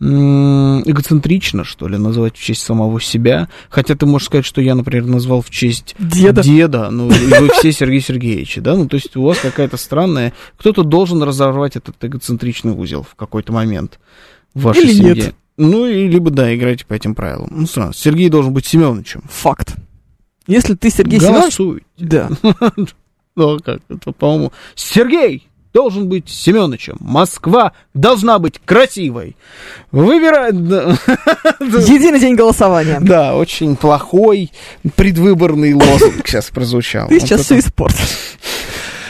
эгоцентрично, 0.00 1.62
что 1.64 1.86
ли, 1.86 1.98
называть 1.98 2.36
в 2.36 2.42
честь 2.42 2.62
самого 2.62 3.00
себя. 3.00 3.48
Хотя 3.68 3.94
ты 3.94 4.06
можешь 4.06 4.26
сказать, 4.26 4.46
что 4.46 4.60
я, 4.60 4.74
например, 4.74 5.04
назвал 5.06 5.42
в 5.42 5.50
честь 5.50 5.94
Деда. 5.98 6.42
деда, 6.42 6.90
ну, 6.90 7.10
и 7.10 7.26
вы 7.40 7.48
все 7.58 7.70
Сергей 7.70 8.00
Сергеевичи, 8.00 8.60
да? 8.60 8.74
Ну, 8.76 8.88
то 8.88 8.96
есть 8.96 9.14
у 9.16 9.22
вас 9.22 9.38
какая-то 9.38 9.76
странная... 9.76 10.32
Кто-то 10.56 10.82
должен 10.82 11.22
разорвать 11.22 11.76
этот 11.76 12.02
эгоцентричный 12.02 12.72
узел 12.72 13.02
в 13.02 13.14
какой-то 13.14 13.52
момент 13.52 14.00
в 14.54 14.62
вашей 14.62 14.84
Или 14.84 14.92
семье. 14.94 15.14
нет. 15.14 15.34
Ну, 15.58 15.86
и 15.86 16.08
либо, 16.08 16.30
да, 16.30 16.54
играйте 16.54 16.86
по 16.86 16.94
этим 16.94 17.14
правилам. 17.14 17.48
Ну, 17.50 17.66
странно. 17.66 17.92
Сергей 17.92 18.30
должен 18.30 18.54
быть 18.54 18.64
Семеновичем. 18.64 19.22
Факт. 19.28 19.76
Если 20.46 20.74
ты 20.74 20.90
Сергей 20.90 21.20
Семенович... 21.20 21.58
Голосуй. 21.58 21.82
Да. 21.98 22.30
Ну, 23.36 23.54
а 23.54 23.58
как 23.60 23.80
это, 23.88 24.10
по-моему... 24.10 24.52
Сергей 24.74 25.48
должен 25.72 26.08
быть 26.08 26.28
Семеновичем. 26.28 26.96
Москва 27.00 27.72
должна 27.94 28.38
быть 28.38 28.60
красивой. 28.64 29.36
Выбирай... 29.92 30.52
Единый 31.60 32.20
день 32.20 32.34
голосования. 32.34 32.98
Да, 33.00 33.36
очень 33.36 33.76
плохой 33.76 34.50
предвыборный 34.96 35.74
лозунг 35.74 36.26
сейчас 36.26 36.50
прозвучал. 36.50 37.08
Ты 37.08 37.20
сейчас 37.20 37.42
все 37.42 37.58
испортил. 37.58 38.04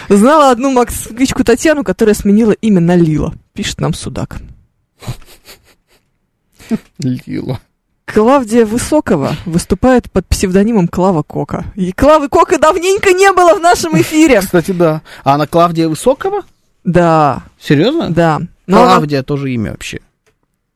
Знала 0.09 0.51
одну 0.51 0.73
москвичку 0.73 1.45
Татьяну, 1.45 1.85
которая 1.85 2.15
сменила 2.15 2.53
имя 2.53 2.81
на 2.81 2.97
Лила. 2.97 3.33
Пишет 3.53 3.81
нам 3.81 3.95
Судак. 3.95 4.41
Лила. 6.99 7.61
Клавдия 8.13 8.67
Высокова 8.67 9.37
выступает 9.47 10.11
под 10.11 10.27
псевдонимом 10.27 10.89
Клава 10.89 11.23
Кока. 11.23 11.65
И 11.77 11.93
Клавы 11.93 12.29
Кока 12.29 12.59
давненько 12.59 13.13
не 13.13 13.33
было 13.33 13.55
в 13.55 13.61
нашем 13.61 14.01
эфире. 14.01 14.41
Кстати, 14.41 14.73
да. 14.73 15.03
А 15.25 15.35
она 15.35 15.47
Клавдия 15.47 15.89
Высокова? 15.89 16.43
Да, 16.85 17.43
Серьезно? 17.59 18.11
да. 18.11 18.41
Но 18.67 18.83
она- 18.83 18.95
Клавдия 18.97 19.23
тоже 19.23 19.53
имя 19.53 19.73
вообще. 19.73 20.01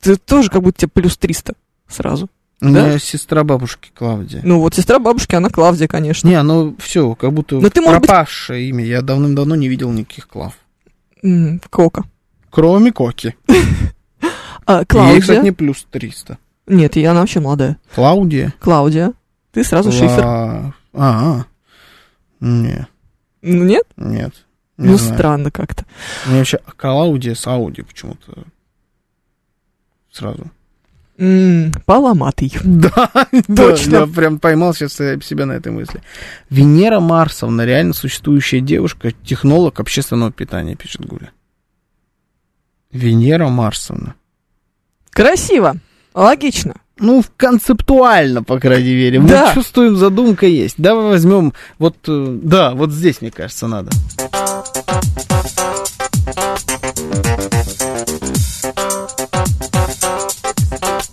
ты 0.01 0.16
тоже 0.16 0.51
как 0.51 0.62
будто 0.62 0.81
тебе 0.82 0.90
плюс 0.93 1.16
300 1.16 1.55
сразу. 1.89 2.28
У 2.61 2.66
меня 2.66 2.98
сестра 2.98 3.44
бабушки 3.44 3.90
Клавдия. 3.94 4.40
Ну 4.44 4.61
вот 4.61 4.74
сестра 4.74 4.98
бабушки, 4.98 5.35
она 5.35 5.51
Клавдия, 5.51 5.86
конечно. 5.89 6.27
Не, 6.28 6.43
ну 6.43 6.74
все, 6.78 7.15
как 7.15 7.32
будто 7.32 7.56
Но 7.56 7.69
ты, 7.69 7.81
может 7.82 8.01
быть- 8.01 8.09
пропавшее 8.09 8.69
имя. 8.69 8.85
Я 8.85 9.02
давным-давно 9.02 9.55
не 9.55 9.69
видел 9.69 9.90
никаких 9.93 10.28
Клав. 10.28 10.55
Кока. 11.70 12.05
Кроме 12.51 12.93
Коки. 12.93 13.35
А, 14.66 14.78
Ей, 14.78 14.85
Клаудия. 14.86 15.20
кстати, 15.20 15.44
не 15.44 15.51
плюс 15.52 15.86
300. 15.90 16.39
Нет, 16.66 16.97
и 16.97 17.05
она 17.05 17.20
вообще 17.20 17.41
молодая. 17.41 17.78
Клаудия. 17.95 18.55
Клаудия. 18.61 19.12
Ты 19.53 19.65
сразу 19.65 19.93
шифер. 19.93 20.24
Ла- 20.24 20.73
А, 20.95 21.45
не, 22.41 22.86
Ну 23.43 23.65
нет? 23.65 23.85
нет. 23.97 24.35
Не 24.77 24.89
ну 24.91 24.97
знаю. 24.99 25.15
странно 25.15 25.51
как-то. 25.51 25.85
Мне 26.27 26.39
вообще 26.39 26.59
Клаудия 26.77 27.35
с 27.35 27.47
Ауди 27.47 27.82
почему-то 27.82 28.45
сразу. 30.11 30.51
М, 31.19 31.70
Поломатый. 31.86 32.53
Да, 32.65 33.11
Точно. 33.57 33.91
да, 33.93 34.01
я 34.01 34.07
прям 34.07 34.39
поймал 34.41 34.74
сейчас 34.74 34.95
себя 34.95 35.47
на 35.47 35.53
этой 35.53 35.70
мысли. 35.70 36.03
Венера 36.51 36.99
Марсовна, 36.99 37.65
реально 37.65 37.93
существующая 37.93 38.61
девушка, 38.61 39.12
технолог 39.12 39.78
общественного 39.78 40.32
питания, 40.32 40.74
пишет 40.74 41.07
Гуля. 41.07 41.31
Венера 42.91 43.49
Марсовна. 43.49 44.15
Красиво. 45.11 45.77
Логично. 46.15 46.74
Ну, 46.99 47.24
концептуально, 47.36 48.45
по 48.45 48.61
крайней 48.61 48.95
мере. 48.95 49.19
Мы 49.19 49.28
Да. 49.28 49.53
чувствуем, 49.53 49.97
задумка 49.97 50.47
есть. 50.47 50.77
Давай 50.78 51.07
возьмем, 51.07 51.53
вот, 51.81 51.97
э, 52.07 52.39
да, 52.43 52.70
вот 52.74 52.93
здесь, 52.93 53.20
мне 53.20 53.32
кажется, 53.32 53.66
надо. 53.66 53.91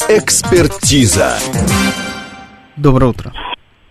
Экспертиза. 0.10 1.34
Доброе 2.78 3.08
утро. 3.08 3.32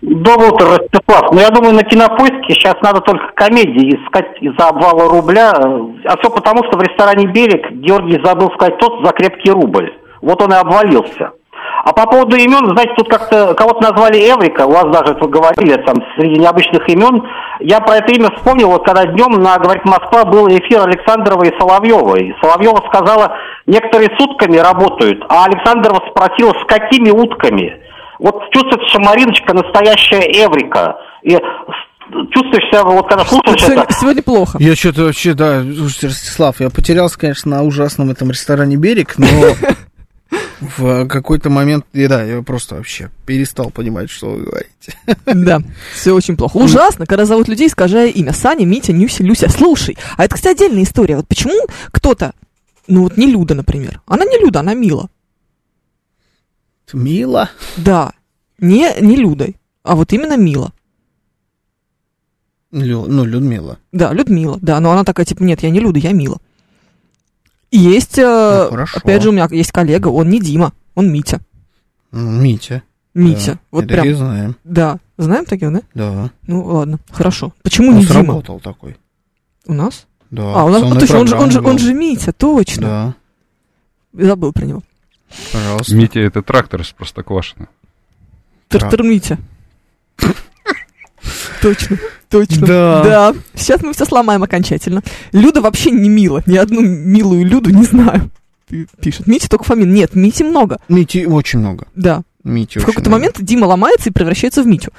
Доброе 0.03 0.51
утро, 0.51 0.67
Ростислав. 0.79 1.31
Ну, 1.33 1.41
я 1.41 1.51
думаю, 1.51 1.75
на 1.75 1.83
кинопоиске 1.83 2.55
сейчас 2.55 2.75
надо 2.83 3.01
только 3.01 3.33
комедии 3.35 3.95
искать 4.03 4.27
из-за 4.41 4.69
обвала 4.69 5.09
рубля. 5.09 5.51
А 5.53 6.17
все 6.19 6.31
потому, 6.31 6.65
что 6.65 6.79
в 6.79 6.83
ресторане 6.83 7.27
«Берег» 7.33 7.71
Георгий 7.73 8.19
забыл 8.25 8.51
сказать 8.55 8.79
тот 8.79 9.05
за 9.05 9.13
крепкий 9.13 9.51
рубль. 9.51 9.91
Вот 10.21 10.43
он 10.43 10.53
и 10.53 10.57
обвалился. 10.57 11.33
А 11.83 11.93
по 11.95 12.07
поводу 12.07 12.37
имен, 12.37 12.67
знаете, 12.73 12.93
тут 12.97 13.09
как-то 13.09 13.55
кого-то 13.55 13.81
назвали 13.91 14.19
Эврика, 14.19 14.67
у 14.67 14.71
вас 14.73 14.85
даже 14.93 15.13
это 15.15 15.25
вы 15.25 15.31
говорили, 15.31 15.83
там, 15.87 15.97
среди 16.17 16.39
необычных 16.39 16.87
имен. 16.89 17.23
Я 17.61 17.81
про 17.81 17.97
это 17.97 18.13
имя 18.13 18.29
вспомнил, 18.37 18.69
вот 18.69 18.85
когда 18.85 19.07
днем 19.07 19.41
на 19.43 19.59
«Говорит 19.59 19.85
Москва» 19.87 20.25
был 20.27 20.47
эфир 20.49 20.83
Александрова 20.87 21.43
и 21.45 21.59
Соловьева. 21.59 22.17
И 22.17 22.33
Соловьева 22.43 22.83
сказала, 22.89 23.35
некоторые 23.67 24.11
сутками 24.19 24.59
работают, 24.59 25.25
а 25.31 25.47
Александрова 25.47 26.03
спросила, 26.11 26.53
с 26.53 26.67
какими 26.67 27.11
утками. 27.11 27.81
Вот 28.19 28.43
чувствуется, 28.53 28.87
что 28.89 29.01
Мариночка 29.01 29.55
настоящая 29.55 30.21
Эврика. 30.45 30.97
И 31.23 31.31
с- 31.31 31.41
чувствуешь 32.35 32.69
себя, 32.71 32.85
вот 32.85 33.09
когда 33.09 33.25
слушаешь 33.25 33.63
Сегодня, 33.63 33.83
это, 33.85 33.93
сегодня 33.95 34.23
плохо. 34.23 34.59
Я 34.61 34.77
что-то 34.77 35.05
вообще, 35.05 35.33
да, 35.33 35.63
слушайте, 35.63 36.09
Ростислав, 36.09 36.61
я 36.61 36.69
потерялся, 36.69 37.19
конечно, 37.19 37.51
на 37.57 37.63
ужасном 37.63 38.11
этом 38.11 38.31
ресторане 38.31 38.77
«Берег», 38.77 39.15
но 39.17 39.27
в 40.61 41.07
какой-то 41.09 41.51
момент, 41.51 41.87
и 41.93 42.07
да, 42.07 42.23
я 42.23 42.43
просто 42.43 42.75
вообще 42.77 43.11
перестал 43.27 43.71
понимать, 43.71 44.11
что 44.11 44.31
вы 44.31 44.45
говорите. 44.45 44.95
Да, 45.27 45.63
все 45.95 46.13
очень 46.13 46.37
плохо. 46.37 46.57
Ужасно, 46.59 47.07
когда 47.07 47.25
зовут 47.25 47.49
людей, 47.49 47.69
искажая 47.69 48.09
имя. 48.09 48.33
Саня, 48.33 48.67
Митя, 48.67 48.93
Нюся, 48.93 49.23
Люся. 49.23 49.49
Слушай, 49.49 49.97
а 50.17 50.25
это, 50.25 50.35
кстати, 50.35 50.57
отдельная 50.57 50.83
история. 50.83 51.17
Вот 51.17 51.29
почему 51.29 51.67
кто-то, 51.93 52.33
ну 52.87 53.03
вот 53.05 53.17
не 53.17 53.27
Люда, 53.27 53.55
например. 53.55 54.01
Она 54.07 54.25
не 54.25 54.39
Люда, 54.39 54.61
она 54.61 54.75
Мила. 54.75 55.09
Мило. 56.93 57.51
Да, 57.77 58.13
не, 58.59 58.93
не 59.01 59.17
Людой, 59.17 59.57
а 59.83 59.95
вот 59.95 60.13
именно 60.13 60.37
Мила. 60.37 60.73
Лю- 62.73 63.07
ну, 63.07 63.25
Людмила. 63.25 63.79
Да, 63.93 64.13
Людмила, 64.13 64.59
да, 64.61 64.79
но 64.81 64.93
она 64.93 65.05
такая, 65.05 65.27
типа, 65.27 65.43
нет, 65.43 65.63
я 65.63 65.71
не 65.71 65.81
Люда, 65.81 65.99
я 65.99 66.13
Мила. 66.13 66.39
Есть, 67.71 68.19
э, 68.19 68.63
Ну, 68.65 68.71
хорошо. 68.71 68.99
опять 68.99 69.23
же, 69.23 69.29
у 69.29 69.33
меня 69.33 69.47
есть 69.51 69.71
коллега, 69.73 70.09
он 70.09 70.29
не 70.29 70.41
Дима, 70.41 70.73
он 70.95 71.13
Митя. 71.13 71.41
Митя. 72.13 72.83
Митя, 73.15 73.53
Да, 73.55 73.59
вот 73.73 73.85
и 73.85 73.87
прям, 73.89 74.15
знаем, 74.15 74.57
да. 74.65 74.99
Знаем 75.19 75.45
таких, 75.45 75.73
да? 75.73 75.83
да. 75.95 76.31
Ну, 76.47 76.65
ладно, 76.65 76.99
хорошо. 77.11 77.53
Почему 77.63 77.91
Он 77.91 77.97
не 77.97 78.03
Дима? 78.05 78.13
сработал 78.25 78.61
такой. 78.61 78.97
У 79.67 79.75
нас? 79.75 80.07
Да. 80.31 80.55
А, 80.55 80.65
у 80.65 80.69
нас, 80.69 80.81
сонная 80.81 81.01
точно, 81.01 81.19
он 81.21 81.27
же, 81.27 81.37
он, 81.37 81.51
же, 81.51 81.61
он 81.61 81.79
же 81.79 81.93
Митя, 81.93 82.33
точно. 82.33 83.15
Да, 84.13 84.25
Забыл 84.27 84.53
про 84.53 84.65
него. 84.65 84.83
пожалуйста. 85.53 85.95
Митя 85.95 86.21
это 86.21 86.43
трактор 86.43 86.81
из 86.83 86.89
Простоквашино. 86.93 87.69
Тартар 88.69 89.03
Митя. 89.03 89.39
Точно, 91.63 91.99
точно. 92.31 92.67
Да. 92.67 93.03
Да. 93.03 93.35
Сейчас 93.55 93.83
мы 93.83 93.93
все 93.93 94.05
сломаем 94.05 94.43
окончательно. 94.43 95.03
Люда 95.33 95.61
вообще 95.61 95.91
не 95.91 96.09
мила. 96.09 96.43
Ни 96.47 96.57
одну 96.57 96.81
милую 96.81 97.45
Люду 97.45 97.71
не 97.71 97.85
знаю. 97.85 98.31
Пишет. 99.01 99.27
Митя 99.27 99.49
только 99.49 99.65
фамилия. 99.65 99.91
Нет, 99.91 100.15
Мити 100.15 100.43
много. 100.43 100.79
Мити 100.89 101.25
очень 101.25 101.59
много. 101.59 101.89
Да. 101.95 102.23
Мити 102.45 102.79
В 102.79 102.87
какой-то 102.87 103.11
момент 103.11 103.37
Дима 103.41 103.67
ломается 103.67 104.09
и 104.09 104.13
превращается 104.13 104.63
в 104.63 104.67
Митю. 104.67 104.93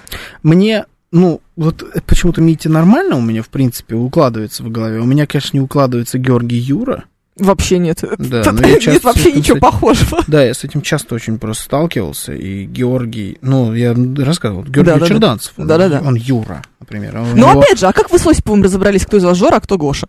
Мне, 0.43 0.85
ну, 1.11 1.41
вот 1.55 1.83
почему-то 2.05 2.41
Митя 2.41 2.69
нормально 2.69 3.15
у 3.15 3.21
меня, 3.21 3.41
в 3.41 3.49
принципе, 3.49 3.95
укладывается 3.95 4.63
в 4.63 4.69
голове. 4.69 4.99
У 4.99 5.05
меня, 5.05 5.25
конечно, 5.25 5.57
не 5.57 5.61
укладывается 5.61 6.17
Георгий 6.17 6.57
Юра. 6.57 7.05
Вообще 7.37 7.77
нет. 7.79 8.03
Да, 8.19 8.43
Тут 8.43 8.59
я 8.61 8.67
нет 8.67 8.81
часто 8.81 9.07
вообще 9.07 9.29
этим 9.29 9.37
ничего 9.39 9.55
кстати, 9.57 9.71
похожего. 9.73 10.19
Да, 10.27 10.43
я 10.43 10.53
с 10.53 10.63
этим 10.63 10.81
часто 10.81 11.15
очень 11.15 11.39
просто 11.39 11.63
сталкивался. 11.63 12.33
И 12.33 12.65
Георгий, 12.65 13.37
ну, 13.41 13.73
я 13.73 13.93
рассказывал, 14.17 14.63
Георгий 14.63 14.83
Да-да-да. 14.91 15.07
Черданцев, 15.07 15.53
он, 15.57 15.67
Да-да-да. 15.67 16.01
он 16.05 16.15
Юра, 16.15 16.61
например. 16.79 17.17
у 17.17 17.25
Но 17.25 17.51
него- 17.51 17.59
опять 17.61 17.79
же, 17.79 17.87
а 17.87 17.93
как 17.93 18.11
вы 18.11 18.19
с 18.19 18.27
Осиповым 18.27 18.61
разобрались, 18.63 19.05
кто 19.05 19.17
из 19.17 19.23
вас 19.23 19.37
Жора, 19.37 19.55
а 19.55 19.61
кто 19.61 19.77
Гоша? 19.77 20.07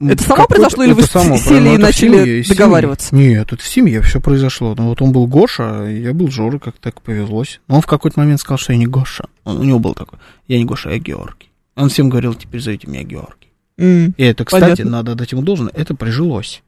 это 0.00 0.22
само 0.24 0.46
произошло, 0.46 0.82
или 0.82 0.92
вы 0.94 1.02
само, 1.02 1.36
сели 1.36 1.60
ну, 1.68 1.74
и 1.74 1.76
в 1.76 1.80
начали 1.80 2.42
семье, 2.42 2.44
договариваться? 2.48 3.14
Нет, 3.14 3.52
это 3.52 3.62
в 3.62 3.66
семье 3.66 4.00
все 4.02 4.20
произошло. 4.20 4.74
Ну, 4.76 4.88
вот 4.88 5.00
он 5.02 5.12
был 5.12 5.26
Гоша, 5.28 5.84
я 5.88 6.12
был 6.12 6.28
Жора, 6.28 6.58
как 6.58 6.76
так 6.78 7.00
повезлось. 7.02 7.60
Но 7.68 7.76
он 7.76 7.82
в 7.82 7.86
какой-то 7.86 8.18
момент 8.18 8.40
сказал, 8.40 8.58
что 8.58 8.72
я 8.72 8.78
не 8.78 8.86
Гоша. 8.86 9.26
Он- 9.44 9.58
у 9.60 9.64
него 9.64 9.78
был 9.78 9.94
такой, 9.94 10.18
я 10.48 10.58
не 10.58 10.64
Гоша, 10.64 10.90
я 10.90 10.98
Георгий. 10.98 11.50
Он 11.76 11.88
всем 11.88 12.08
говорил, 12.08 12.34
теперь 12.34 12.60
зовите 12.60 12.88
меня 12.88 13.02
Георгий. 13.04 13.41
И 13.78 14.12
это, 14.18 14.44
кстати, 14.44 14.62
Понятно. 14.62 14.90
надо 14.90 15.14
дать 15.14 15.32
ему 15.32 15.42
должное, 15.42 15.72
это 15.74 15.94
прижилось. 15.94 16.62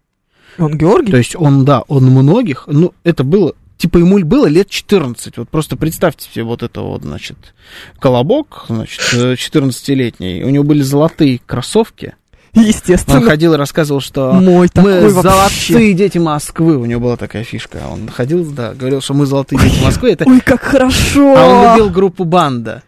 Он 0.59 0.77
Георгий? 0.77 1.11
То 1.11 1.19
есть 1.19 1.37
он, 1.37 1.65
да, 1.65 1.83
он 1.89 2.05
многих, 2.05 2.65
ну, 2.67 2.93
это 3.03 3.25
было, 3.25 3.55
типа 3.77 3.99
ему 3.99 4.19
было 4.21 4.47
лет 4.47 4.69
14. 4.69 5.37
Вот 5.39 5.49
просто 5.49 5.77
представьте 5.77 6.29
себе 6.31 6.45
вот 6.45 6.63
это 6.63 6.81
вот, 6.81 7.03
значит, 7.03 7.37
колобок, 7.99 8.67
значит, 8.69 9.01
э, 9.13 9.35
14-летний. 9.35 10.45
У 10.45 10.51
него 10.51 10.65
были 10.65 10.83
золотые 10.83 11.41
кроссовки. 11.45 12.15
Он 12.55 12.63
Естественно. 12.63 13.21
ходил 13.21 13.55
и 13.55 13.57
рассказывал, 13.57 14.01
что 14.01 14.33
Мой 14.35 14.69
мы 14.77 15.11
золотые 15.11 15.93
дети 15.93 16.19
Москвы. 16.19 16.77
У 16.77 16.85
него 16.85 17.01
была 17.01 17.17
такая 17.17 17.43
фишка. 17.43 17.83
Он 17.91 18.09
ходил, 18.09 18.49
да, 18.53 18.75
говорил, 18.75 19.01
что 19.01 19.15
мы 19.15 19.27
золотые 19.27 19.61
дети 19.61 19.83
Москвы. 19.83 20.13
Это... 20.13 20.25
Ой, 20.29 20.41
как 20.41 20.63
хорошо! 20.63 21.35
А 21.37 21.47
он 21.47 21.73
любил 21.73 21.91
группу 21.91 22.25
Банда. 22.25 22.85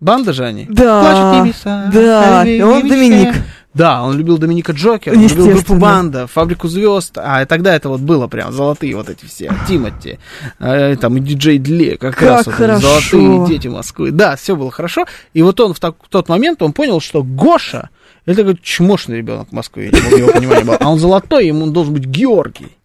Банда 0.00 0.32
же 0.32 0.44
они? 0.44 0.66
Да, 0.68 1.00
Плачут 1.02 1.44
небеса, 1.46 1.90
да, 1.92 2.44
и 2.46 2.60
он. 2.62 2.88
Доминик. 2.88 3.34
Да, 3.72 4.02
он 4.02 4.18
любил 4.18 4.36
Доминика 4.36 4.72
Джокера, 4.72 5.14
он 5.14 5.22
любил 5.22 5.46
группу. 5.50 5.74
Банда, 5.76 6.26
Фабрику 6.26 6.66
звезд, 6.66 7.12
а 7.16 7.42
и 7.42 7.46
тогда 7.46 7.72
это 7.76 7.88
вот 7.88 8.00
было 8.00 8.26
прям 8.26 8.52
золотые 8.52 8.96
вот 8.96 9.08
эти 9.08 9.26
все, 9.26 9.52
Тимати, 9.68 10.18
э, 10.58 10.96
там 10.96 11.16
и 11.16 11.20
диджей 11.20 11.58
Дле, 11.58 11.96
как, 11.96 12.16
Как 12.16 12.28
раз 12.28 12.46
вот 12.46 12.56
хорошо. 12.56 12.80
золотые 12.80 13.46
дети 13.46 13.68
Москвы. 13.68 14.10
Да, 14.10 14.34
все 14.34 14.56
было 14.56 14.72
хорошо. 14.72 15.06
И 15.34 15.42
вот 15.42 15.60
он 15.60 15.72
в, 15.72 15.78
так- 15.78 15.94
в 16.02 16.08
тот 16.08 16.28
момент 16.28 16.62
он 16.62 16.72
понял, 16.72 16.98
что 17.00 17.22
Гоша 17.22 17.90
это 18.26 18.38
такой 18.38 18.58
чмошный 18.60 19.18
ребенок 19.18 19.48
в 19.50 19.52
Москве, 19.52 19.86
его 19.86 20.32
понимании 20.32 20.64
было. 20.64 20.76
А 20.80 20.90
он 20.90 20.98
золотой, 20.98 21.46
ему 21.46 21.66
должен 21.68 21.94
быть 21.94 22.06
Георгий. 22.06 22.76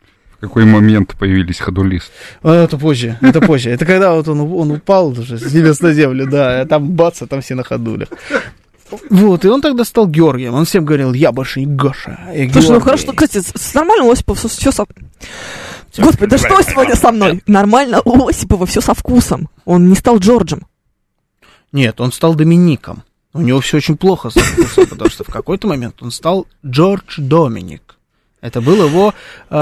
В 0.45 0.47
какой 0.47 0.65
момент 0.65 1.15
появились 1.17 1.59
ходулисты? 1.59 2.11
А, 2.43 2.63
Это 2.63 2.77
позже, 2.77 3.17
это 3.21 3.41
позже. 3.41 3.71
Это 3.71 3.85
когда 3.85 4.13
вот 4.13 4.27
он, 4.27 4.41
он 4.41 4.71
упал 4.71 5.07
уже 5.09 5.37
с 5.37 5.53
небес 5.53 5.79
на 5.81 5.91
землю, 5.93 6.27
да, 6.29 6.61
а 6.61 6.65
там 6.65 6.91
бац, 6.91 7.21
а 7.21 7.27
там 7.27 7.41
все 7.41 7.55
на 7.55 7.63
ходулях. 7.63 8.09
Вот, 9.09 9.43
и 9.43 9.47
он 9.47 9.61
тогда 9.61 9.83
стал 9.83 10.07
Георгием. 10.07 10.53
Он 10.53 10.65
всем 10.65 10.85
говорил, 10.85 11.13
я 11.13 11.31
больше 11.31 11.59
не 11.59 11.65
Гоша, 11.65 12.19
я 12.33 12.51
Слушай, 12.51 12.53
ну 12.53 12.61
Георгий». 12.61 12.83
хорошо, 12.83 13.13
кстати, 13.13 13.39
с, 13.39 13.51
с 13.55 13.73
нормальным 13.73 14.11
Осипова 14.11 14.37
все 14.37 14.71
со... 14.71 14.85
Господи, 15.97 16.29
да 16.29 16.37
что 16.37 16.61
сегодня 16.61 16.95
со 16.95 17.11
мной? 17.11 17.41
Нормально 17.47 18.01
у 18.05 18.27
Осипова 18.27 18.65
все 18.65 18.81
со 18.81 18.93
вкусом. 18.93 19.49
Он 19.65 19.89
не 19.89 19.95
стал 19.95 20.19
Джорджем. 20.19 20.67
Нет, 21.71 21.99
он 21.99 22.11
стал 22.11 22.35
Домиником. 22.35 23.03
У 23.33 23.41
него 23.41 23.59
все 23.59 23.77
очень 23.77 23.97
плохо 23.97 24.29
со 24.29 24.39
вкусом, 24.39 24.85
потому 24.87 25.09
что 25.09 25.23
в 25.23 25.27
какой-то 25.27 25.67
момент 25.67 26.01
он 26.01 26.11
стал 26.11 26.47
Джордж 26.65 27.19
Доминик. 27.19 27.94
Это 28.45 28.61
был 28.61 28.85
его 28.85 29.11
э, 29.49 29.55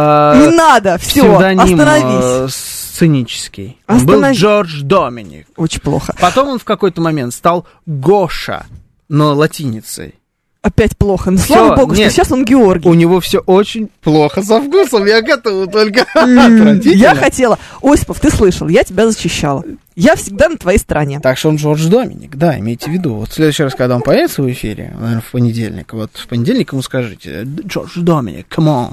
не 0.50 0.56
надо, 0.58 0.98
все, 0.98 1.22
псевдоним 1.22 1.80
остановись. 1.80 2.26
э, 2.26 2.48
сценический. 2.50 3.80
Он 3.88 4.06
был. 4.06 4.22
Джордж 4.32 4.82
Доминик. 4.82 5.48
Очень 5.56 5.80
плохо. 5.80 6.14
Потом 6.20 6.50
он 6.50 6.60
в 6.60 6.66
какой-то 6.66 7.00
момент 7.00 7.34
стал 7.34 7.66
Гоша, 7.86 8.66
но 9.08 9.34
латиницей. 9.34 10.16
Опять 10.64 10.96
плохо. 10.98 11.30
Но 11.30 11.38
Всё, 11.38 11.56
слава 11.56 11.76
богу, 11.76 11.94
нет. 11.94 12.06
что 12.06 12.12
сейчас 12.12 12.32
он 12.32 12.46
Георгий. 12.46 12.88
У 12.88 12.94
него 12.94 13.20
все 13.20 13.40
очень 13.40 13.90
плохо 14.02 14.42
со 14.42 14.62
вкусом, 14.62 15.06
я 15.06 15.22
готов 15.22 15.70
только. 15.70 16.06
Я 16.84 17.16
хотела... 17.16 17.60
Осипов, 17.82 18.22
ты 18.22 18.32
слышал, 18.32 18.70
я 18.70 18.84
тебя 18.86 19.06
защищала. 19.12 19.66
Я 19.96 20.16
всегда 20.16 20.48
на 20.48 20.58
твоей 20.58 20.80
стороне. 20.80 21.20
Так 21.20 21.38
что 21.38 21.50
он 21.50 21.58
Джордж 21.58 21.86
Доминик, 21.88 22.38
да, 22.38 22.58
имейте 22.58 22.90
в 22.90 22.94
виду. 22.94 23.16
Вот 23.16 23.30
в 23.30 23.34
следующий 23.34 23.64
раз, 23.64 23.76
когда 23.76 23.98
он 23.98 24.02
появится 24.02 24.42
в 24.42 24.50
эфире, 24.50 24.94
наверное, 24.98 25.22
в 25.22 25.32
понедельник, 25.32 25.92
вот 25.92 26.12
в 26.14 26.28
понедельник 26.28 26.72
ему 26.72 26.82
скажите, 26.82 27.44
Джордж 27.44 28.00
Доминик, 28.00 28.48
come 28.50 28.68
on, 28.68 28.90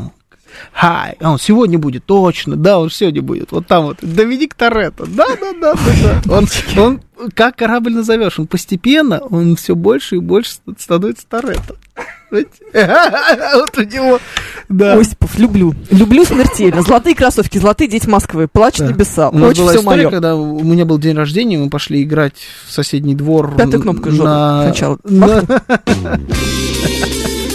hi. 0.74 1.16
А 1.20 1.32
он 1.32 1.38
сегодня 1.38 1.78
будет, 1.78 2.04
точно, 2.04 2.56
да, 2.56 2.78
он 2.78 2.90
сегодня 2.90 3.22
будет. 3.22 3.52
Вот 3.52 3.66
там 3.66 3.84
вот, 3.84 3.98
Доминик 4.02 4.54
Торетто, 4.54 5.06
да, 5.06 5.26
да, 5.40 5.52
да, 5.60 5.74
да, 5.74 6.20
да. 6.24 6.34
Он, 6.36 6.48
он, 6.76 7.00
как 7.34 7.56
корабль 7.56 7.92
назовешь, 7.92 8.38
он 8.38 8.46
постепенно, 8.46 9.18
он 9.18 9.56
все 9.56 9.74
больше 9.74 10.16
и 10.16 10.18
больше 10.18 10.52
становится 10.78 11.26
Торетто. 11.28 11.76
Вот 12.30 13.76
у 13.76 13.82
него 13.82 14.20
Да. 14.68 14.94
Осипов, 14.94 15.36
люблю. 15.36 15.74
Люблю 15.90 16.24
смертельно. 16.24 16.82
Золотые 16.86 17.16
кроссовки, 17.16 17.58
золотые 17.58 17.88
дети 17.88 18.06
Москвы. 18.08 18.46
Плачут 18.46 18.86
Да. 18.86 18.92
небеса. 18.92 19.28
У 19.30 19.38
нас 19.38 19.50
Очень 19.50 19.62
была 19.62 19.72
все 19.72 19.80
история, 19.80 20.02
мое. 20.04 20.10
когда 20.10 20.36
у 20.36 20.62
меня 20.62 20.84
был 20.84 20.98
день 20.98 21.16
рождения, 21.16 21.58
мы 21.58 21.68
пошли 21.70 22.04
играть 22.04 22.34
в 22.68 22.72
соседний 22.72 23.16
двор. 23.16 23.56
Пятую 23.56 23.82
кнопку 23.82 24.10
жопы 24.12 24.24
на... 24.24 24.62
сначала. 24.66 24.98
на- 25.04 25.42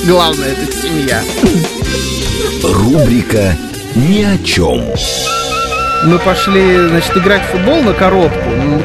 Главное, 0.06 0.50
это 0.50 0.72
семья. 0.74 1.24
Рубрика 2.74 3.56
«Ни 3.96 4.24
о 4.24 4.38
чем». 4.44 4.82
Мы 6.06 6.20
пошли, 6.20 6.88
значит, 6.90 7.16
играть 7.18 7.42
в 7.44 7.52
футбол 7.52 7.82
на 7.84 7.94
коробку. 7.94 8.40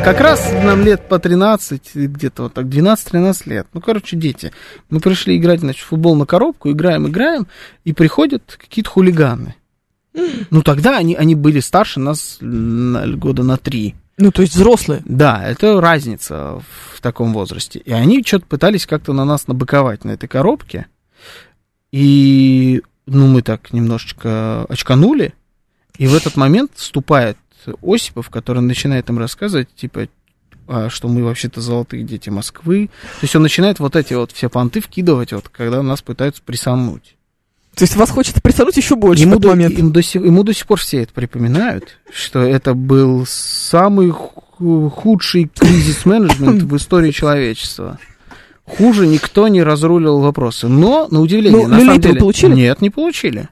Как 0.04 0.20
раз 0.20 0.52
нам 0.64 0.82
лет 0.84 1.08
по 1.08 1.18
13, 1.18 1.94
где-то 1.94 2.44
вот 2.44 2.54
так, 2.54 2.66
12-13 2.66 3.42
лет. 3.46 3.66
Ну, 3.72 3.80
короче, 3.80 4.16
дети. 4.16 4.52
Мы 4.90 5.00
пришли 5.00 5.36
играть, 5.36 5.60
значит, 5.60 5.82
в 5.82 5.88
футбол 5.88 6.14
на 6.16 6.26
коробку, 6.26 6.70
играем, 6.70 7.08
играем, 7.08 7.46
и 7.84 7.92
приходят 7.92 8.58
какие-то 8.60 8.90
хулиганы. 8.90 9.54
Ну, 10.50 10.62
тогда 10.62 10.96
они, 10.98 11.14
они 11.14 11.34
были 11.34 11.60
старше 11.60 12.00
нас 12.00 12.38
на- 12.40 13.06
года 13.08 13.42
на 13.42 13.56
три. 13.56 13.94
Ну, 14.18 14.30
то 14.30 14.42
есть 14.42 14.54
взрослые. 14.54 15.02
Да, 15.06 15.42
это 15.46 15.80
разница 15.80 16.62
в 16.94 17.00
таком 17.00 17.32
возрасте. 17.32 17.78
И 17.78 17.92
они 17.92 18.22
что-то 18.24 18.46
пытались 18.46 18.86
как-то 18.86 19.12
на 19.12 19.24
нас 19.24 19.46
набыковать 19.46 20.04
на 20.04 20.10
этой 20.10 20.28
коробке. 20.28 20.86
И, 21.92 22.82
ну, 23.10 23.26
мы 23.26 23.42
так 23.42 23.72
немножечко 23.72 24.64
очканули. 24.68 25.34
И 25.98 26.06
в 26.06 26.14
этот 26.14 26.36
момент 26.36 26.72
вступает 26.74 27.36
Осипов, 27.82 28.30
который 28.30 28.62
начинает 28.62 29.08
им 29.10 29.18
рассказывать, 29.18 29.68
типа, 29.74 30.08
а, 30.66 30.88
что 30.88 31.08
мы 31.08 31.24
вообще-то 31.24 31.60
золотые 31.60 32.04
дети 32.04 32.30
Москвы. 32.30 32.88
То 33.20 33.24
есть 33.24 33.36
он 33.36 33.42
начинает 33.42 33.80
вот 33.80 33.96
эти 33.96 34.14
вот 34.14 34.32
все 34.32 34.48
понты 34.48 34.80
вкидывать, 34.80 35.32
вот, 35.32 35.48
когда 35.48 35.82
нас 35.82 36.00
пытаются 36.00 36.42
присомнуть. 36.42 37.16
То 37.74 37.84
есть 37.84 37.96
вас 37.96 38.10
хочется 38.10 38.40
притянуть 38.40 38.76
еще 38.76 38.96
больше 38.96 39.22
в 39.22 39.26
Ему 39.26 39.32
этот 39.34 39.42
до, 39.42 39.48
момент. 39.50 39.78
им 39.78 39.92
до 39.92 40.02
сих, 40.02 40.22
ему 40.22 40.42
до 40.42 40.52
сих 40.54 40.66
пор 40.66 40.78
все 40.78 41.02
это 41.02 41.12
припоминают, 41.12 41.98
что 42.12 42.40
это 42.40 42.74
был 42.74 43.24
самый 43.26 44.10
ху- 44.10 44.90
худший 44.90 45.50
кризис-менеджмент 45.54 46.62
в 46.64 46.76
истории 46.76 47.10
человечества. 47.10 47.98
Хуже 48.76 49.06
никто 49.06 49.48
не 49.48 49.62
разрулил 49.62 50.18
вопросы. 50.20 50.68
Но, 50.68 51.08
на 51.10 51.20
удивление, 51.20 51.62
Ну, 51.62 51.68
на 51.68 51.80
самом 51.80 52.00
деле... 52.00 52.20
получили? 52.20 52.54
Нет, 52.54 52.80
не 52.80 52.90
получили. 52.90 53.48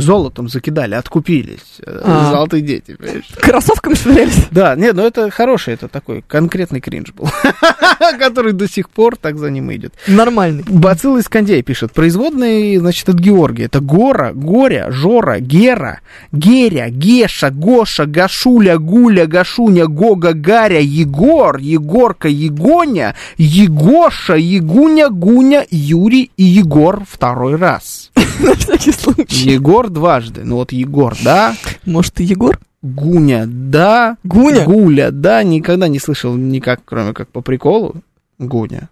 Золотом 0.00 0.48
закидали, 0.48 0.94
откупились. 0.94 1.80
Э, 1.84 2.00
А. 2.04 2.30
Золотые 2.30 2.62
дети, 2.62 2.94
понимаешь? 2.96 3.24
Кроссовками 3.40 3.94
швырялись. 3.94 4.46
Да, 4.50 4.74
нет, 4.76 4.94
ну 4.94 5.02
это 5.06 5.30
хороший, 5.30 5.74
это 5.74 5.88
такой 5.88 6.22
конкретный 6.26 6.80
кринж 6.80 7.12
был, 7.12 7.28
который 8.18 8.52
до 8.52 8.68
сих 8.68 8.90
пор 8.90 9.16
так 9.16 9.38
за 9.38 9.50
ним 9.50 9.72
идет. 9.74 9.94
Нормальный. 10.06 10.64
Бацилл 10.68 11.18
Искандей 11.18 11.62
пишет. 11.62 11.92
Производные, 11.92 12.78
значит, 12.78 13.08
от 13.08 13.16
Георгия. 13.16 13.64
Это 13.64 13.80
Гора, 13.80 14.32
Горя, 14.32 14.90
Жора, 14.90 15.40
Гера, 15.40 16.00
Геря, 16.32 16.90
Геша, 16.90 17.50
Гоша, 17.50 18.06
Гашуля, 18.06 18.78
Гуля, 18.78 19.26
Гашуня, 19.26 19.86
Гога, 19.86 20.32
Гаря, 20.34 20.80
Егор, 20.80 21.56
Егорка, 21.56 22.28
Егоня, 22.28 23.14
Егоша, 23.38 24.34
Егуня, 24.34 25.08
Гуня, 25.08 25.66
Юрий 25.70 26.30
и 26.36 26.44
Егор 26.44 27.02
второй 27.10 27.56
раз. 27.56 28.10
На 28.40 28.54
всякий 28.54 28.92
случай. 28.92 29.50
Егор 29.50 29.85
дважды. 29.90 30.42
Ну 30.44 30.56
вот 30.56 30.72
Егор, 30.72 31.14
да. 31.24 31.56
Может, 31.84 32.20
и 32.20 32.24
Егор? 32.24 32.58
Гуня, 32.82 33.44
да. 33.46 34.16
Гуня? 34.24 34.64
Гуля, 34.64 35.10
да. 35.10 35.42
Никогда 35.42 35.88
не 35.88 35.98
слышал 35.98 36.34
никак, 36.36 36.80
кроме 36.84 37.12
как 37.12 37.28
по 37.28 37.40
приколу. 37.40 37.96
Гуня. 38.38 38.88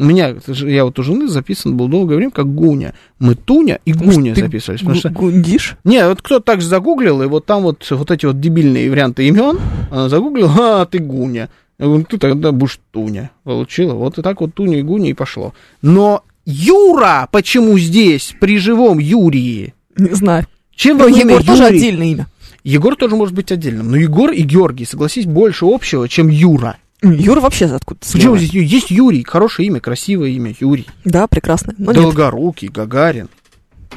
У 0.00 0.04
меня, 0.04 0.36
я 0.46 0.84
вот 0.84 0.96
у 1.00 1.02
жены 1.02 1.26
записан 1.26 1.76
был 1.76 1.88
долгое 1.88 2.14
время 2.16 2.30
как 2.30 2.46
Гуня. 2.54 2.94
Мы 3.18 3.34
Туня 3.34 3.80
и 3.84 3.92
Потому 3.92 4.12
Гуня 4.12 4.34
ты 4.34 4.42
записывались. 4.42 4.80
Потому 4.80 4.98
что... 4.98 5.10
гу- 5.10 5.30
Гундишь? 5.30 5.76
Не, 5.82 6.08
вот 6.08 6.22
кто 6.22 6.38
так 6.38 6.60
же 6.60 6.68
загуглил, 6.68 7.20
и 7.22 7.26
вот 7.26 7.46
там 7.46 7.62
вот, 7.64 7.84
вот 7.90 8.10
эти 8.12 8.24
вот 8.24 8.40
дебильные 8.40 8.88
варианты 8.88 9.26
имен, 9.26 9.58
она 9.90 10.08
загуглила, 10.08 10.82
а, 10.82 10.86
ты 10.86 11.00
Гуня. 11.00 11.48
Я 11.80 11.86
говорю, 11.86 12.04
ты 12.04 12.18
тогда 12.18 12.52
будешь 12.52 12.78
Туня. 12.92 13.30
Получила. 13.42 13.94
Вот 13.94 14.18
и 14.18 14.22
так 14.22 14.40
вот 14.40 14.54
Туня 14.54 14.78
и 14.78 14.82
Гуня 14.82 15.10
и 15.10 15.14
пошло. 15.14 15.52
Но 15.82 16.22
Юра 16.44 17.28
почему 17.32 17.76
здесь, 17.76 18.34
при 18.40 18.58
живом 18.58 18.98
Юрии? 18.98 19.74
Не 19.98 20.14
знаю. 20.14 20.46
Чем 20.74 20.98
Но 20.98 21.04
вам 21.04 21.12
Егор 21.12 21.42
тоже 21.44 21.64
Юрий? 21.64 21.76
отдельное 21.76 22.06
имя. 22.06 22.26
Егор 22.64 22.96
тоже 22.96 23.16
может 23.16 23.34
быть 23.34 23.50
отдельным. 23.52 23.90
Но 23.90 23.96
Егор 23.96 24.30
и 24.30 24.42
Георгий, 24.42 24.84
согласись, 24.84 25.26
больше 25.26 25.64
общего, 25.66 26.08
чем 26.08 26.28
Юра. 26.28 26.76
Юра 27.02 27.40
вообще 27.40 27.66
откуда 27.66 28.00
Почему 28.12 28.36
здесь 28.36 28.50
Ю- 28.50 28.62
есть 28.62 28.90
Юрий? 28.90 29.22
Хорошее 29.24 29.68
имя, 29.68 29.80
красивое 29.80 30.30
имя. 30.30 30.54
Юрий. 30.58 30.86
Да, 31.04 31.26
прекрасно. 31.28 31.74
Но 31.78 31.92
нет. 31.92 32.02
Долгорукий, 32.02 32.68
Гагарин. 32.68 33.28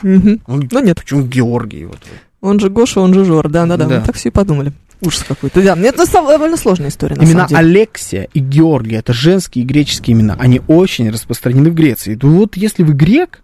Мгм. 0.03 0.41
Ну, 0.47 0.61
Но 0.71 0.79
нет. 0.79 0.99
Почему 0.99 1.23
Георгий? 1.25 1.85
Вот. 1.85 1.99
Он 2.41 2.59
же 2.59 2.69
Гоша, 2.69 2.99
он 3.01 3.13
же 3.13 3.25
Жор. 3.25 3.49
Да-да-да, 3.49 3.85
Да. 3.85 3.99
мы 3.99 4.05
так 4.05 4.15
все 4.15 4.29
и 4.29 4.31
подумали. 4.31 4.71
Ужас 5.01 5.23
какой-то. 5.27 5.61
Да, 5.63 5.75
это 5.75 6.05
довольно 6.11 6.57
сложная 6.57 6.89
история, 6.89 7.15
на 7.15 7.23
Имена 7.23 7.47
самом 7.47 7.47
деле. 7.47 7.59
Алексия 7.81 8.27
и 8.35 8.39
Георгий 8.39 8.95
это 8.95 9.13
женские 9.13 9.63
и 9.63 9.67
греческие 9.67 10.15
имена. 10.15 10.35
Они 10.39 10.61
очень 10.67 11.09
распространены 11.09 11.71
в 11.71 11.73
Греции. 11.73 12.17
Ну 12.21 12.37
вот 12.37 12.55
если 12.55 12.83
вы 12.83 12.93
грек, 12.93 13.41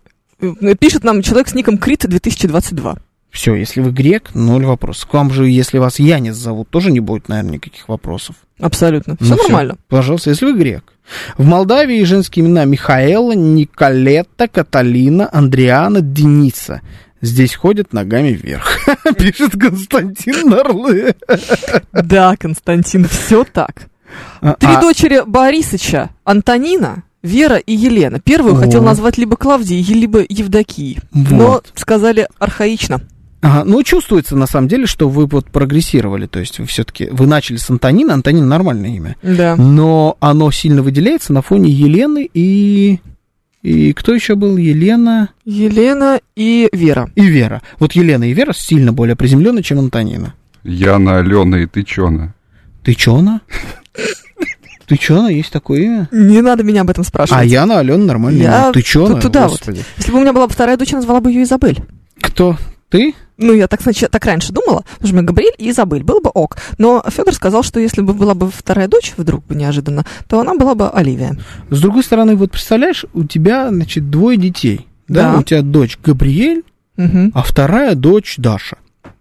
Пишет 0.79 1.03
нам 1.03 1.21
человек 1.21 1.47
с 1.47 1.53
ником 1.55 1.77
Крит 1.77 2.05
2022. 2.07 2.97
все, 3.31 3.55
если 3.55 3.81
вы 3.81 3.91
грек, 3.91 4.31
ноль 4.33 4.65
вопросов. 4.65 5.09
К 5.09 5.13
вам 5.15 5.31
же, 5.31 5.47
если 5.49 5.77
вас 5.79 5.99
Янис 5.99 6.35
зовут, 6.35 6.69
тоже 6.69 6.91
не 6.91 6.99
будет, 6.99 7.27
наверное, 7.29 7.53
никаких 7.53 7.87
вопросов. 7.89 8.35
Абсолютно. 8.59 9.15
Все 9.19 9.35
Ну, 9.35 9.43
нормально. 9.43 9.77
Пожалуйста, 9.87 10.29
если 10.31 10.45
вы 10.45 10.57
грек. 10.57 10.83
В 11.37 11.45
Молдавии 11.45 12.03
женские 12.03 12.45
имена 12.45 12.65
Михаэла, 12.65 13.33
Николетта, 13.33 14.47
Каталина, 14.47 15.29
Андриана, 15.31 16.01
Дениса. 16.01 16.81
Здесь 17.21 17.55
ходят 17.55 17.93
ногами 17.93 18.29
вверх. 18.29 18.79
Пишет 19.17 19.53
Константин 19.53 20.49
Нарлы. 20.49 21.15
Да, 21.91 22.35
Константин, 22.37 23.07
все 23.07 23.43
так. 23.43 23.87
Три 24.59 24.69
А, 24.71 24.81
дочери 24.81 25.23
Борисыча, 25.25 26.09
Антонина, 26.23 27.03
Вера 27.27 27.57
и 27.57 27.75
Елена. 27.75 28.19
Первую 28.19 28.55
О. 28.55 28.57
хотел 28.57 28.81
назвать 28.81 29.17
либо 29.17 29.35
Клавдией, 29.35 29.83
либо 29.93 30.23
Евдокией. 30.27 30.99
Но 31.11 31.47
Вот. 31.51 31.71
сказали 31.75 32.27
архаично. 32.39 33.01
Ага, 33.41 33.63
ну, 33.65 33.83
чувствуется, 33.83 34.35
на 34.35 34.47
самом 34.47 34.67
деле, 34.67 34.87
что 34.87 35.07
вы 35.09 35.27
вот 35.27 35.45
прогрессировали. 35.51 36.25
То 36.25 36.39
есть, 36.39 36.57
вы 36.57 36.65
все-таки, 36.65 37.07
вы 37.11 37.27
начали 37.27 37.57
с 37.57 37.69
Антонина. 37.69 38.15
Антонин 38.15 38.47
нормальное 38.47 38.89
имя. 38.95 39.15
Да. 39.21 39.55
Но 39.55 40.17
оно 40.19 40.49
сильно 40.51 40.81
выделяется 40.81 41.33
на 41.33 41.41
фоне 41.41 41.69
Елены 41.69 42.27
и... 42.33 42.99
И 43.61 43.93
кто 43.93 44.13
еще 44.13 44.35
был? 44.35 44.55
Елена 44.57 45.29
Елена 45.43 46.19
и 46.35 46.69
Вера. 46.71 47.09
и 47.15 47.25
Вера. 47.25 47.61
Вот 47.79 47.93
Елена 47.93 48.23
и 48.23 48.33
Вера 48.33 48.53
сильно 48.53 48.93
более 48.93 49.15
приземленные, 49.15 49.63
чем 49.63 49.79
Антонина. 49.79 50.33
Яна, 50.63 51.17
Алена 51.19 51.59
и 51.61 51.65
ты 51.65 51.83
чё-на? 51.83 52.33
Ты 54.87 54.95
чё, 54.97 55.23
чё, 55.23 55.27
есть 55.27 55.51
такое 55.51 55.81
имя? 55.81 56.09
Не 56.11 56.41
надо 56.41 56.63
меня 56.63 56.81
об 56.81 56.89
этом 56.89 57.03
спрашивать. 57.03 57.41
А 57.41 57.45
Яна, 57.45 57.79
Алена 57.79 58.03
нормальное 58.05 58.41
Я. 58.41 58.71
Ты 58.71 58.81
чё, 58.81 59.07
ту- 59.07 59.19
туда 59.21 59.47
вот. 59.47 59.61
Если 59.97 60.11
бы 60.11 60.17
у 60.17 60.21
меня 60.21 60.33
была 60.33 60.47
бы 60.47 60.53
вторая 60.53 60.77
дочь, 60.77 60.91
я 60.91 60.97
назвала 60.97 61.19
бы 61.19 61.29
ее 61.31 61.43
Изабель. 61.43 61.83
Кто? 62.21 62.57
Ты? 62.89 63.13
Ну, 63.37 63.53
я 63.53 63.67
так, 63.67 63.81
сначала, 63.81 64.09
так 64.09 64.25
раньше 64.25 64.53
думала, 64.53 64.83
потому 64.93 65.07
что 65.07 65.15
меня 65.15 65.27
Габриэль 65.27 65.53
и 65.57 65.69
Изабель, 65.69 66.03
было 66.03 66.21
бы 66.21 66.29
ок. 66.33 66.57
Но 66.77 67.03
Федор 67.07 67.33
сказал, 67.33 67.61
что 67.63 67.79
если 67.81 68.01
бы 68.01 68.13
была 68.13 68.33
бы 68.33 68.49
вторая 68.49 68.87
дочь, 68.87 69.13
вдруг 69.17 69.45
бы 69.45 69.55
неожиданно, 69.55 70.05
то 70.29 70.39
она 70.39 70.55
была 70.55 70.73
бы 70.73 70.89
Оливия. 70.89 71.37
С 71.69 71.81
другой 71.81 72.03
стороны, 72.03 72.35
вот 72.37 72.51
представляешь, 72.51 73.05
у 73.13 73.25
тебя, 73.25 73.69
значит, 73.69 74.09
двое 74.09 74.37
детей. 74.37 74.87
Да, 75.09 75.33
Да. 75.33 75.39
у 75.39 75.43
тебя 75.43 75.61
дочь 75.61 75.99
Габриэль, 76.03 76.63
Мгм. 76.95 77.31
а 77.35 77.43
вторая 77.43 77.93
дочь 77.93 78.35
Даша. 78.37 78.77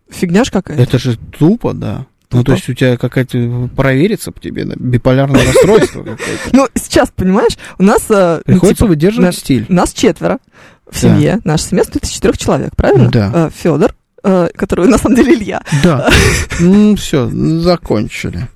Фигня 0.08 0.44
ж 0.44 0.50
какая. 0.50 0.78
Это 0.78 0.98
же 0.98 1.18
тупо, 1.36 1.74
да. 1.74 2.06
Ну, 2.32 2.42
то 2.44 2.52
есть 2.52 2.68
у 2.68 2.74
тебя 2.74 2.96
какая-то 2.96 3.70
проверится 3.76 4.32
по 4.32 4.40
тебе 4.40 4.64
да, 4.64 4.74
биполярное 4.76 5.44
расстройство 5.44 6.02
какое-то. 6.02 6.50
Ну, 6.52 6.68
сейчас, 6.74 7.10
понимаешь, 7.14 7.56
у 7.78 7.82
нас... 7.84 8.02
э, 8.10 8.42
ну, 8.46 8.52
Приходится 8.54 8.80
типа, 8.84 8.88
выдерживать 8.88 9.26
на- 9.26 9.32
стиль. 9.32 9.66
Нас 9.68 9.92
четверо 9.92 10.38
в 10.86 10.92
Да. 10.94 10.98
семье. 10.98 11.40
Наша 11.44 11.64
семья 11.68 11.84
состоит 11.84 12.04
из 12.04 12.10
четырех 12.10 12.36
человек, 12.38 12.74
правильно? 12.76 13.10
Да. 13.10 13.50
Федор, 13.50 13.94
который 14.22 14.88
на 14.88 14.98
самом 14.98 15.16
деле 15.16 15.34
Илья. 15.34 15.62
Да. 15.84 16.10
Ну, 16.58 16.96
все, 16.96 17.28
закончили. 17.30 18.48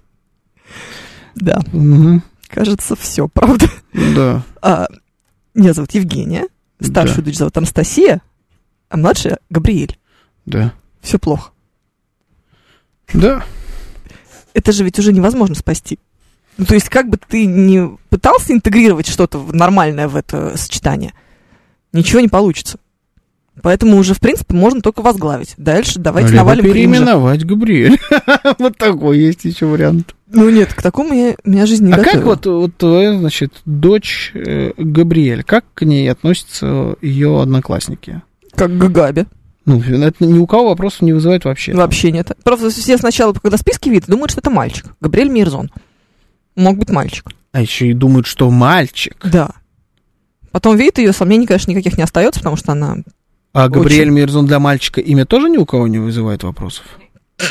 Да, 1.36 1.60
кажется, 2.48 2.96
все, 2.96 3.28
правда. 3.28 3.66
Да. 3.92 4.42
А, 4.60 4.88
меня 5.54 5.72
зовут 5.72 5.92
Евгения, 5.92 6.46
старшую 6.80 7.24
дочь 7.24 7.36
зовут 7.36 7.56
Анастасия, 7.56 8.20
а 8.88 8.96
младшая 8.96 9.38
Габриэль. 9.48 9.96
Да. 10.44 10.72
Все 11.00 11.18
плохо. 11.20 11.50
Да. 13.14 13.44
Это 14.54 14.72
же 14.72 14.84
ведь 14.84 14.98
уже 14.98 15.12
невозможно 15.12 15.54
спасти. 15.54 15.98
Ну, 16.58 16.64
то 16.66 16.74
есть, 16.74 16.88
как 16.88 17.08
бы 17.08 17.16
ты 17.16 17.46
не 17.46 17.96
пытался 18.10 18.52
интегрировать 18.52 19.06
что-то 19.08 19.38
нормальное 19.52 20.08
в 20.08 20.16
это 20.16 20.56
сочетание, 20.56 21.14
ничего 21.92 22.20
не 22.20 22.28
получится. 22.28 22.78
Поэтому 23.62 23.96
уже, 23.98 24.14
в 24.14 24.20
принципе, 24.20 24.54
можно 24.54 24.80
только 24.80 25.02
возглавить. 25.02 25.54
Дальше 25.58 25.98
давайте 25.98 26.30
Либо 26.30 26.38
навалим 26.42 26.62
кринжа. 26.62 26.74
переименовать 26.74 27.44
Габриэль. 27.44 27.98
Вот 28.58 28.76
такой 28.78 29.18
есть 29.18 29.44
еще 29.44 29.66
вариант. 29.66 30.14
Ну 30.28 30.48
нет, 30.48 30.72
к 30.72 30.80
такому 30.82 31.12
я, 31.12 31.34
меня 31.44 31.66
жизнь 31.66 31.86
не 31.86 31.92
А 31.92 31.96
готовила. 31.96 32.16
как 32.18 32.24
вот, 32.26 32.46
вот 32.46 32.76
твоя, 32.76 33.18
значит, 33.18 33.52
дочь 33.66 34.30
э, 34.34 34.72
Габриэль, 34.78 35.42
как 35.44 35.64
к 35.74 35.84
ней 35.84 36.10
относятся 36.10 36.96
ее 37.02 37.42
одноклассники? 37.42 38.22
Как 38.54 38.76
Гагаби. 38.78 39.26
Ну, 39.70 40.04
это 40.04 40.24
ни 40.24 40.38
у 40.38 40.46
кого 40.48 40.70
вопросов 40.70 41.02
не 41.02 41.12
вызывает 41.12 41.44
вообще. 41.44 41.72
Вообще 41.72 42.10
нет. 42.10 42.32
Просто 42.42 42.70
все 42.70 42.98
сначала, 42.98 43.32
когда 43.32 43.56
списки 43.56 43.88
видят, 43.88 44.08
думают, 44.08 44.32
что 44.32 44.40
это 44.40 44.50
мальчик. 44.50 44.86
Габриэль 45.00 45.28
Мирзон. 45.28 45.70
Мог 46.56 46.76
быть 46.76 46.90
мальчик. 46.90 47.30
А 47.52 47.60
еще 47.60 47.86
и 47.88 47.92
думают, 47.92 48.26
что 48.26 48.50
мальчик. 48.50 49.16
Да. 49.24 49.50
Потом 50.50 50.76
видит 50.76 50.98
ее, 50.98 51.12
сомнений, 51.12 51.46
конечно, 51.46 51.70
никаких 51.70 51.96
не 51.96 52.02
остается, 52.02 52.40
потому 52.40 52.56
что 52.56 52.72
она... 52.72 52.96
А 53.52 53.66
Очень. 53.66 53.74
Габриэль 53.74 54.10
Мирзон 54.10 54.46
для 54.46 54.58
мальчика 54.58 55.00
имя 55.00 55.24
тоже 55.24 55.48
ни 55.48 55.56
у 55.56 55.64
кого 55.64 55.86
не 55.86 55.98
вызывает 55.98 56.42
вопросов? 56.42 56.84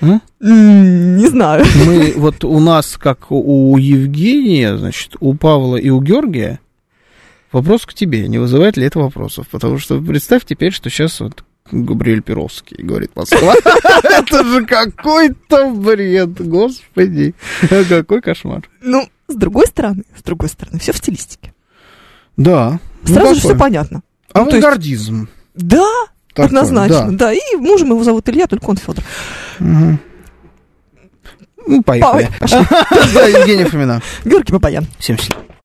Не 0.00 1.28
знаю. 1.28 1.64
Мы, 1.84 2.12
вот 2.16 2.44
у 2.44 2.60
нас, 2.60 2.96
как 2.96 3.30
у 3.30 3.76
Евгения, 3.76 4.76
значит, 4.76 5.16
у 5.18 5.34
Павла 5.34 5.76
и 5.76 5.88
у 5.88 6.00
Георгия, 6.00 6.60
вопрос 7.56 7.86
к 7.86 7.94
тебе, 7.94 8.28
не 8.28 8.38
вызывает 8.38 8.76
ли 8.76 8.84
это 8.84 8.98
вопросов? 8.98 9.48
Потому 9.50 9.78
что 9.78 10.00
представь 10.00 10.44
теперь, 10.44 10.72
что 10.72 10.90
сейчас 10.90 11.20
вот 11.20 11.42
Габриэль 11.70 12.22
Перовский 12.22 12.76
говорит 12.82 13.10
Москва. 13.16 13.54
Это 14.04 14.44
же 14.44 14.66
какой-то 14.66 15.70
бред, 15.70 16.46
господи. 16.46 17.34
Какой 17.88 18.20
кошмар. 18.20 18.68
Ну, 18.82 19.08
с 19.28 19.34
другой 19.34 19.66
стороны, 19.66 20.04
с 20.16 20.22
другой 20.22 20.48
стороны, 20.48 20.78
все 20.78 20.92
в 20.92 20.98
стилистике. 20.98 21.54
Да. 22.36 22.78
ну 23.08 23.14
Сразу 23.14 23.34
же 23.34 23.40
все 23.40 23.56
понятно. 23.56 24.02
Ну, 24.34 24.42
Авангардизм. 24.42 25.28
Да, 25.54 25.88
однозначно, 26.34 27.16
да. 27.16 27.32
И 27.32 27.56
мужем 27.56 27.88
его 27.88 28.04
зовут 28.04 28.28
Илья, 28.28 28.46
только 28.46 28.66
он 28.66 28.76
Федор. 28.76 29.04
Ну, 31.66 31.82
поехали. 31.82 32.28
Да, 33.14 33.26
Евгения 33.26 33.64
Фомина. 33.64 34.02
Георгий 34.24 34.52
Бабаян. 34.52 34.86
Всем 34.98 35.16
счастливо. 35.16 35.45